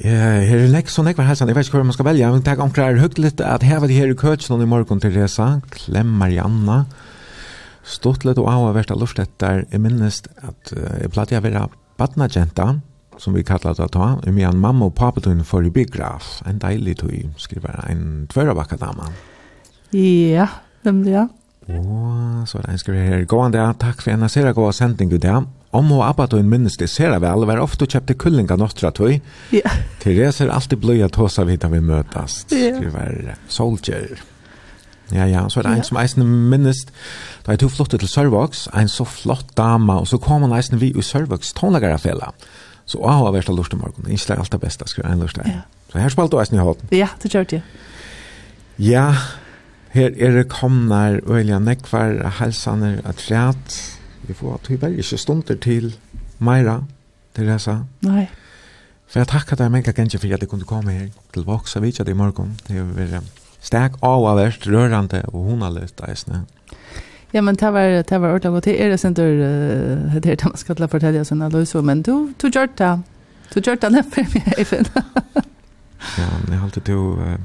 her 0.00 0.56
er 0.56 0.70
nek 0.72 0.88
så 0.88 1.04
nek 1.04 1.18
var 1.18 1.28
helsen, 1.28 1.50
jeg 1.50 1.56
vet 1.56 1.68
ikke 1.68 1.80
hva 1.80 1.88
man 1.88 1.96
skal 1.96 2.08
velge, 2.08 2.30
men 2.32 2.44
takk 2.46 2.62
omkrar 2.64 3.00
høyt 3.00 3.18
litt 3.20 3.42
at 3.44 3.64
her 3.66 3.82
var 3.82 3.90
det 3.90 3.98
her 3.98 4.12
i 4.12 4.16
køtsen 4.16 4.62
i 4.62 4.68
morgen, 4.68 5.02
Teresa, 5.02 5.60
Klem 5.74 6.14
Marianna, 6.18 6.86
stått 7.84 8.24
litt 8.24 8.40
og 8.40 8.48
av 8.48 8.70
og 8.70 8.78
vært 8.78 8.94
av 8.94 9.02
lort 9.02 9.20
etter, 9.20 9.66
jeg 9.68 9.82
minnes 9.82 10.22
at 10.40 10.72
jeg 10.72 11.12
platt 11.12 11.34
jeg 11.34 11.44
være 11.44 11.66
badnagenta, 12.00 12.78
som 13.20 13.36
vi 13.36 13.44
kallar 13.44 13.76
det 13.76 13.90
ta, 13.92 14.14
i 14.26 14.32
min 14.32 14.58
mamma 14.58 14.88
og 14.88 14.96
papetun 14.96 15.44
for 15.44 15.66
i 15.66 15.74
biograf, 15.74 16.40
en 16.48 16.62
deilig 16.62 16.96
tog, 17.02 17.12
skriver 17.36 17.84
en 17.92 18.24
tvørabakka 18.32 18.80
dama. 18.80 19.12
Ja, 19.92 20.48
nemlig 20.86 21.18
ja. 21.18 21.28
Og 21.70 22.48
så 22.48 22.58
er 22.58 22.66
det 22.66 22.72
en 22.72 22.80
skriver 22.80 23.06
her. 23.06 23.24
Gåan 23.30 23.54
det, 23.54 23.62
takk 23.82 24.02
for 24.02 24.12
en 24.12 24.28
sera 24.32 24.52
god 24.56 24.72
sending 24.74 25.12
i 25.14 25.20
dag. 25.22 25.46
Om 25.72 25.92
og 25.96 26.02
abba 26.04 26.26
tøyen 26.28 26.50
minnes 26.50 26.76
det 26.76 26.90
sera 26.92 27.20
vel, 27.22 27.46
var 27.48 27.62
ofte 27.62 27.86
kjøpte 27.88 28.16
kullinga 28.20 28.58
nostra 28.60 28.90
tøy. 28.92 29.20
Ja. 29.54 29.72
Therese 30.02 30.44
er 30.44 30.52
alltid 30.52 30.82
bløy 30.82 31.00
at 31.06 31.16
hos 31.16 31.38
av 31.40 31.48
hita 31.48 31.70
vi 31.72 31.80
møtast, 31.80 32.52
ja. 32.52 32.74
skriver 32.76 33.38
Soldier. 33.48 34.20
Ja, 35.12 35.26
ja, 35.28 35.46
så 35.48 35.60
er 35.60 35.66
det 35.66 35.72
ja. 35.72 35.80
en 35.80 35.86
som 35.86 35.98
eisen 36.00 36.28
minnes, 36.50 36.84
da 37.46 37.54
jeg 37.54 37.62
tog 37.62 37.72
flottet 37.72 38.02
til 38.02 38.08
Sørvox, 38.08 38.66
en 38.76 38.88
så 38.88 39.04
flott 39.08 39.54
dama, 39.56 39.98
og 40.00 40.08
så 40.08 40.20
kom 40.20 40.44
han 40.46 40.54
eisen 40.56 40.80
vi 40.80 40.92
i 40.92 41.04
Sørvox 41.04 41.52
tonlagarafella. 41.56 42.32
Så 42.88 43.00
å 43.00 43.12
ha 43.12 43.32
vært 43.32 43.48
av 43.52 43.56
lortet 43.56 43.78
morgen. 43.80 44.08
ikke 44.08 44.26
det 44.26 44.34
er 44.34 44.42
alt 44.42 44.52
det 44.52 44.60
beste, 44.60 44.88
skriver 44.90 45.12
en 45.12 45.24
lortet. 45.24 45.46
Ja. 45.48 45.62
Så 45.92 46.00
her 46.00 46.12
spalte 46.12 46.36
du 46.36 46.40
eisen 46.42 46.58
i 46.58 46.64
hånden. 46.64 46.92
Ja, 46.96 47.08
det 47.22 47.32
gjør 47.32 47.48
det. 47.48 47.62
Ja, 48.80 49.12
Her 49.92 50.14
er 50.16 50.30
det 50.32 50.48
komnar 50.48 51.18
øyla 51.28 51.58
nekvar 51.60 52.28
halsaner 52.38 53.00
at 53.04 53.14
træt. 53.20 53.98
Vi 54.22 54.32
får 54.32 54.54
at 54.54 54.70
vi 54.70 54.76
bare 54.76 54.96
ikke 54.96 55.18
stunder 55.20 55.54
til 55.54 55.96
Meira, 56.38 56.82
Teresa. 57.36 57.74
Nei. 58.00 58.24
For 59.06 59.20
jeg 59.20 59.28
takker 59.28 59.60
deg 59.60 59.68
mega 59.70 59.92
gengje 59.92 60.18
for 60.18 60.32
at 60.32 60.40
jeg 60.40 60.48
kunne 60.48 60.64
komme 60.64 60.96
her 60.96 61.06
til 61.34 61.44
Voksa 61.44 61.80
Vidja 61.84 62.08
i 62.08 62.16
morgen. 62.16 62.56
Det 62.68 62.78
har 62.78 62.88
vært 62.96 63.28
stek 63.60 64.00
av 64.02 64.24
av 64.24 64.40
verst, 64.40 64.64
rørande 64.66 65.22
og 65.28 65.44
hun 65.44 65.60
har 65.60 65.68
hunaløst 65.68 66.00
eisne. 66.08 66.44
Ja, 67.34 67.40
men 67.40 67.56
det 67.56 67.72
var, 67.72 68.00
det 68.02 68.20
var 68.20 68.32
ordentlig 68.32 68.52
godt. 68.52 68.64
Det 68.64 68.80
er 68.80 68.88
det 68.88 69.00
sin 69.00 69.14
tur, 69.14 69.28
det 69.28 70.24
er 70.24 70.36
det 70.36 70.44
man 70.44 70.56
skal 70.56 70.76
til 70.76 70.88
å 70.88 70.88
fortelle 70.88 71.20
oss 71.20 71.32
en 71.32 71.42
analyse, 71.42 71.82
men 71.82 72.02
du, 72.02 72.32
du 72.40 72.48
gjør 72.48 72.72
det. 72.78 72.94
Du 73.52 73.60
gjør 73.60 73.76
det 73.76 73.92
neppe 73.92 74.24
med 74.32 74.54
Eivind. 74.56 74.88
ja, 76.20 76.30
men 76.44 76.48
jeg 76.48 76.60
halte 76.64 76.80
du... 76.80 76.96
Uh, 77.20 77.36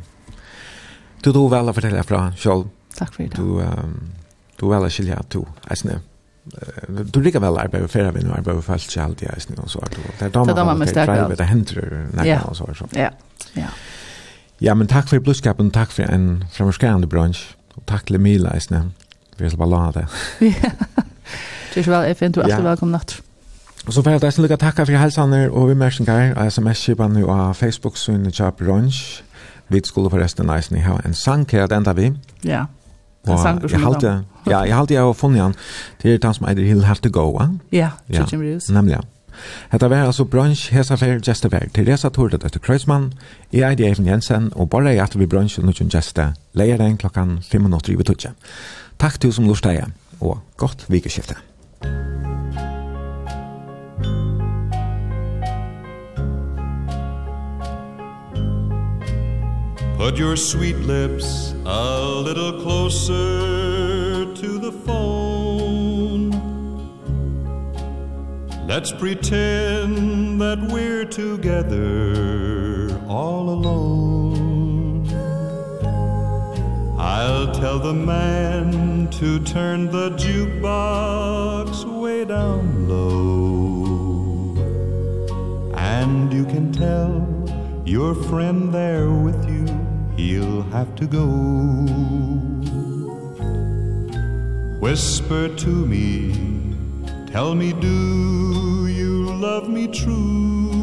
Du 1.23 1.31
tog 1.31 1.49
vel 1.51 1.69
å 1.69 1.73
fortelle 1.75 2.03
fra 2.07 2.27
selv. 2.39 2.69
Takk 2.97 3.13
for 3.15 3.23
det. 3.25 3.37
Du, 3.37 3.59
um, 3.61 3.97
du 4.59 4.67
vel 4.69 4.87
å 4.87 4.91
skilja 4.91 5.19
at 5.21 5.29
du, 5.33 5.41
jeg 5.69 5.83
snø. 5.83 5.97
Du 7.11 7.19
liker 7.19 7.43
vel 7.43 7.59
arbeid 7.59 7.83
og 7.83 7.91
ferie 7.91 8.13
vinner, 8.15 8.37
arbeid 8.37 8.61
og 8.61 8.63
følt 8.63 8.87
seg 8.87 9.03
alltid, 9.03 9.27
jeg 9.33 9.47
snø, 9.49 9.57
og 9.65 9.71
så 9.73 9.81
er 9.83 9.91
det. 9.91 10.03
Det 10.19 10.27
er 10.29 10.33
da 10.35 10.63
man 10.63 10.81
har 10.81 10.93
til 10.93 11.03
arbeid, 11.03 11.37
det 11.41 11.49
henter 11.49 11.81
nærmere, 12.15 12.39
og 12.47 12.55
så 12.55 12.69
er 12.69 12.79
det. 12.79 13.01
Ja, 13.01 13.09
ja. 13.59 13.73
Ja, 14.63 14.73
men 14.73 14.87
takk 14.89 15.05
for 15.11 15.21
blodskapen, 15.21 15.69
takk 15.69 15.91
for 15.93 16.09
en 16.09 16.45
fremmerskerende 16.55 17.09
bransj, 17.11 17.43
og 17.75 17.83
takk 17.89 18.07
til 18.07 18.17
Emila, 18.17 18.55
jeg 18.57 18.69
snø. 18.69 18.87
Vi 19.37 19.45
er 19.45 19.59
bare 19.59 19.69
la 19.69 19.83
det. 19.99 20.07
Ja. 20.41 20.71
Tusen 21.75 21.91
vel, 21.91 22.07
jeg 22.09 22.17
finner 22.17 22.39
du 22.39 22.41
alltid 22.41 22.65
velkommen 22.65 22.95
natt. 22.97 23.19
Og 23.87 23.93
så 23.93 24.01
får 24.01 24.17
jeg 24.17 24.21
deg 24.23 24.33
som 24.33 24.43
lykke 24.43 24.57
takke 24.59 24.85
for 24.87 24.99
helsaner 24.99 25.51
og 25.53 25.69
vi 25.69 25.75
merker 25.77 26.33
og 26.33 26.49
sms-kjipene 26.51 27.21
og 27.23 27.53
Facebook-synet 27.55 28.35
Kjær 28.35 28.55
Bransj. 28.57 29.21
Vi 29.69 29.81
skulle 29.83 30.09
forresten 30.09 30.47
neisen 30.47 30.77
i. 30.77 30.83
En 31.05 31.13
sang 31.13 31.47
her, 31.51 31.67
den 31.67 31.83
tar 31.83 31.93
vi. 31.93 32.11
Ja. 32.43 32.65
Og 33.27 33.71
jeg 33.71 33.79
halte, 33.79 34.23
ja, 34.47 34.61
jeg 34.63 34.75
halte 34.75 34.93
jeg 34.93 35.03
har 35.03 35.13
funnet 35.13 35.41
han. 35.41 35.55
til 35.99 36.13
er 36.13 36.17
den 36.17 36.33
som 36.33 36.47
eider 36.47 36.63
Hill 36.63 36.83
Have 36.83 37.03
To 37.03 37.09
Go, 37.11 37.31
va? 37.35 37.49
Ja, 37.71 37.89
ja. 38.09 38.21
Trotjum 38.21 38.41
Rius. 38.41 38.69
Nemlig, 38.69 38.95
ja. 38.95 39.03
Hetta 39.71 39.89
var 39.89 40.07
altså 40.07 40.25
brunch 40.25 40.71
hesa 40.73 40.95
fer 40.97 41.19
gesta 41.21 41.49
fer. 41.53 41.67
Teresa 41.73 42.09
Tordet 42.09 42.45
etter 42.47 42.59
Kreuzmann, 42.63 43.11
i 43.51 43.61
er 43.61 43.91
Even 43.91 44.07
Jensen 44.07 44.49
og 44.55 44.69
bare 44.69 44.95
jeg 44.95 45.03
at 45.03 45.19
vi 45.19 45.25
brunch 45.29 45.59
og 45.59 45.65
nukken 45.65 45.91
gesta. 45.93 46.31
Leier 46.53 46.77
den 46.77 46.97
klokkan 46.97 47.39
5 47.43 47.61
minutter 47.61 47.93
i 47.93 47.95
vi. 47.95 48.33
Takk 48.99 49.19
til 49.21 49.33
som 49.33 49.45
lortet 49.45 49.85
og 50.19 50.39
godt 50.57 50.85
vikeskiftet. 50.89 51.37
Put 59.97 60.15
your 60.19 60.35
sweet 60.35 60.75
lips 60.75 61.55
a 61.65 61.99
little 61.99 62.61
closer 62.61 64.31
to 64.31 64.59
the 64.59 64.71
phone. 64.85 66.29
Let's 68.67 68.91
pretend 68.91 70.39
that 70.39 70.59
we're 70.71 71.05
together 71.05 72.95
all 73.07 73.49
alone. 73.49 75.09
I'll 76.99 77.51
tell 77.55 77.79
the 77.79 77.95
man 77.95 79.09
to 79.19 79.39
turn 79.45 79.87
the 79.87 80.11
jukebox 80.11 81.85
way 81.99 82.23
down 82.23 82.87
low. 82.87 84.53
And 85.75 86.31
you 86.31 86.45
can 86.45 86.71
tell 86.71 87.25
your 87.83 88.13
friend 88.13 88.71
there 88.71 89.09
with 89.09 89.49
you 89.49 89.76
he'll 90.17 90.63
have 90.63 90.93
to 90.95 91.07
go. 91.07 91.25
Whisper 94.79 95.47
to 95.55 95.69
me. 95.85 96.33
Tell 97.27 97.55
me 97.55 97.71
do 97.73 98.87
you 98.87 99.31
love 99.35 99.69
me 99.69 99.87
true? 99.87 100.73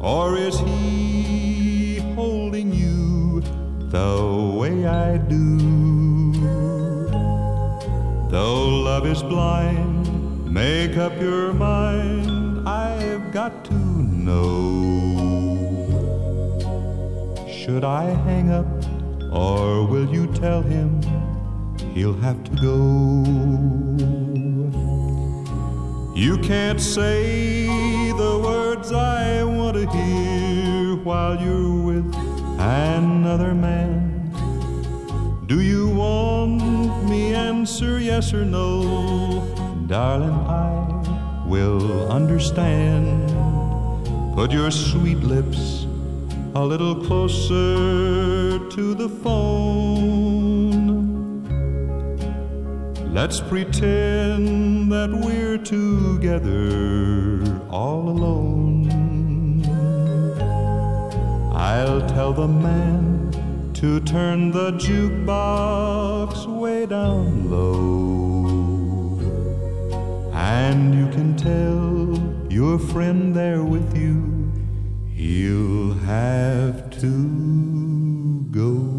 Or 0.00 0.36
is 0.36 0.58
he 0.58 2.00
holding 2.16 2.72
you 2.72 3.42
the 3.90 4.56
way 4.58 4.86
I 4.86 5.18
do? 5.18 6.32
Though 8.30 8.68
love 8.88 9.06
is 9.06 9.22
blind 9.22 10.02
make 10.52 10.98
up 10.98 11.18
your 11.18 11.54
mind. 11.54 12.68
I've 12.68 13.32
got 13.32 13.64
to 13.64 13.74
know. 13.74 15.11
Should 17.64 17.84
I 17.84 18.06
hang 18.26 18.50
up 18.50 18.66
or 19.32 19.86
will 19.86 20.12
you 20.12 20.26
tell 20.34 20.62
him 20.62 21.00
he'll 21.94 22.18
have 22.18 22.42
to 22.42 22.50
go? 22.56 23.22
You 26.12 26.38
can't 26.38 26.80
say 26.80 27.66
the 28.08 28.40
words 28.42 28.90
I 28.90 29.44
want 29.44 29.76
to 29.76 29.86
hear 29.90 30.96
while 31.04 31.40
you're 31.40 31.80
with 31.80 32.12
another 32.58 33.54
man. 33.54 34.32
Do 35.46 35.60
you 35.60 35.88
want 35.90 37.08
me 37.08 37.32
answer 37.32 38.00
yes 38.00 38.34
or 38.34 38.44
no? 38.44 39.54
Darling 39.86 40.32
I 40.32 41.44
will 41.46 42.10
understand. 42.10 43.30
Put 44.34 44.50
your 44.50 44.72
sweet 44.72 45.18
lips 45.18 45.81
a 46.54 46.62
little 46.62 46.94
closer 46.94 48.58
to 48.68 48.94
the 48.94 49.08
phone. 49.08 50.82
Let's 53.10 53.40
pretend 53.40 54.92
that 54.92 55.10
we're 55.10 55.56
together 55.56 57.42
all 57.70 58.08
alone. 58.08 58.90
I'll 61.54 62.06
tell 62.08 62.34
the 62.34 62.48
man 62.48 63.30
to 63.74 64.00
turn 64.00 64.50
the 64.50 64.72
jukebox 64.72 66.46
way 66.46 66.84
down 66.84 67.50
low. 67.50 69.18
And 70.34 70.94
you 70.94 71.08
can 71.08 71.34
tell 71.34 72.52
your 72.52 72.78
friend 72.78 73.34
there 73.34 73.62
with 73.62 73.96
you. 73.96 74.41
You'll 75.24 75.94
have 75.94 76.90
to 76.98 78.44
go. 78.50 78.91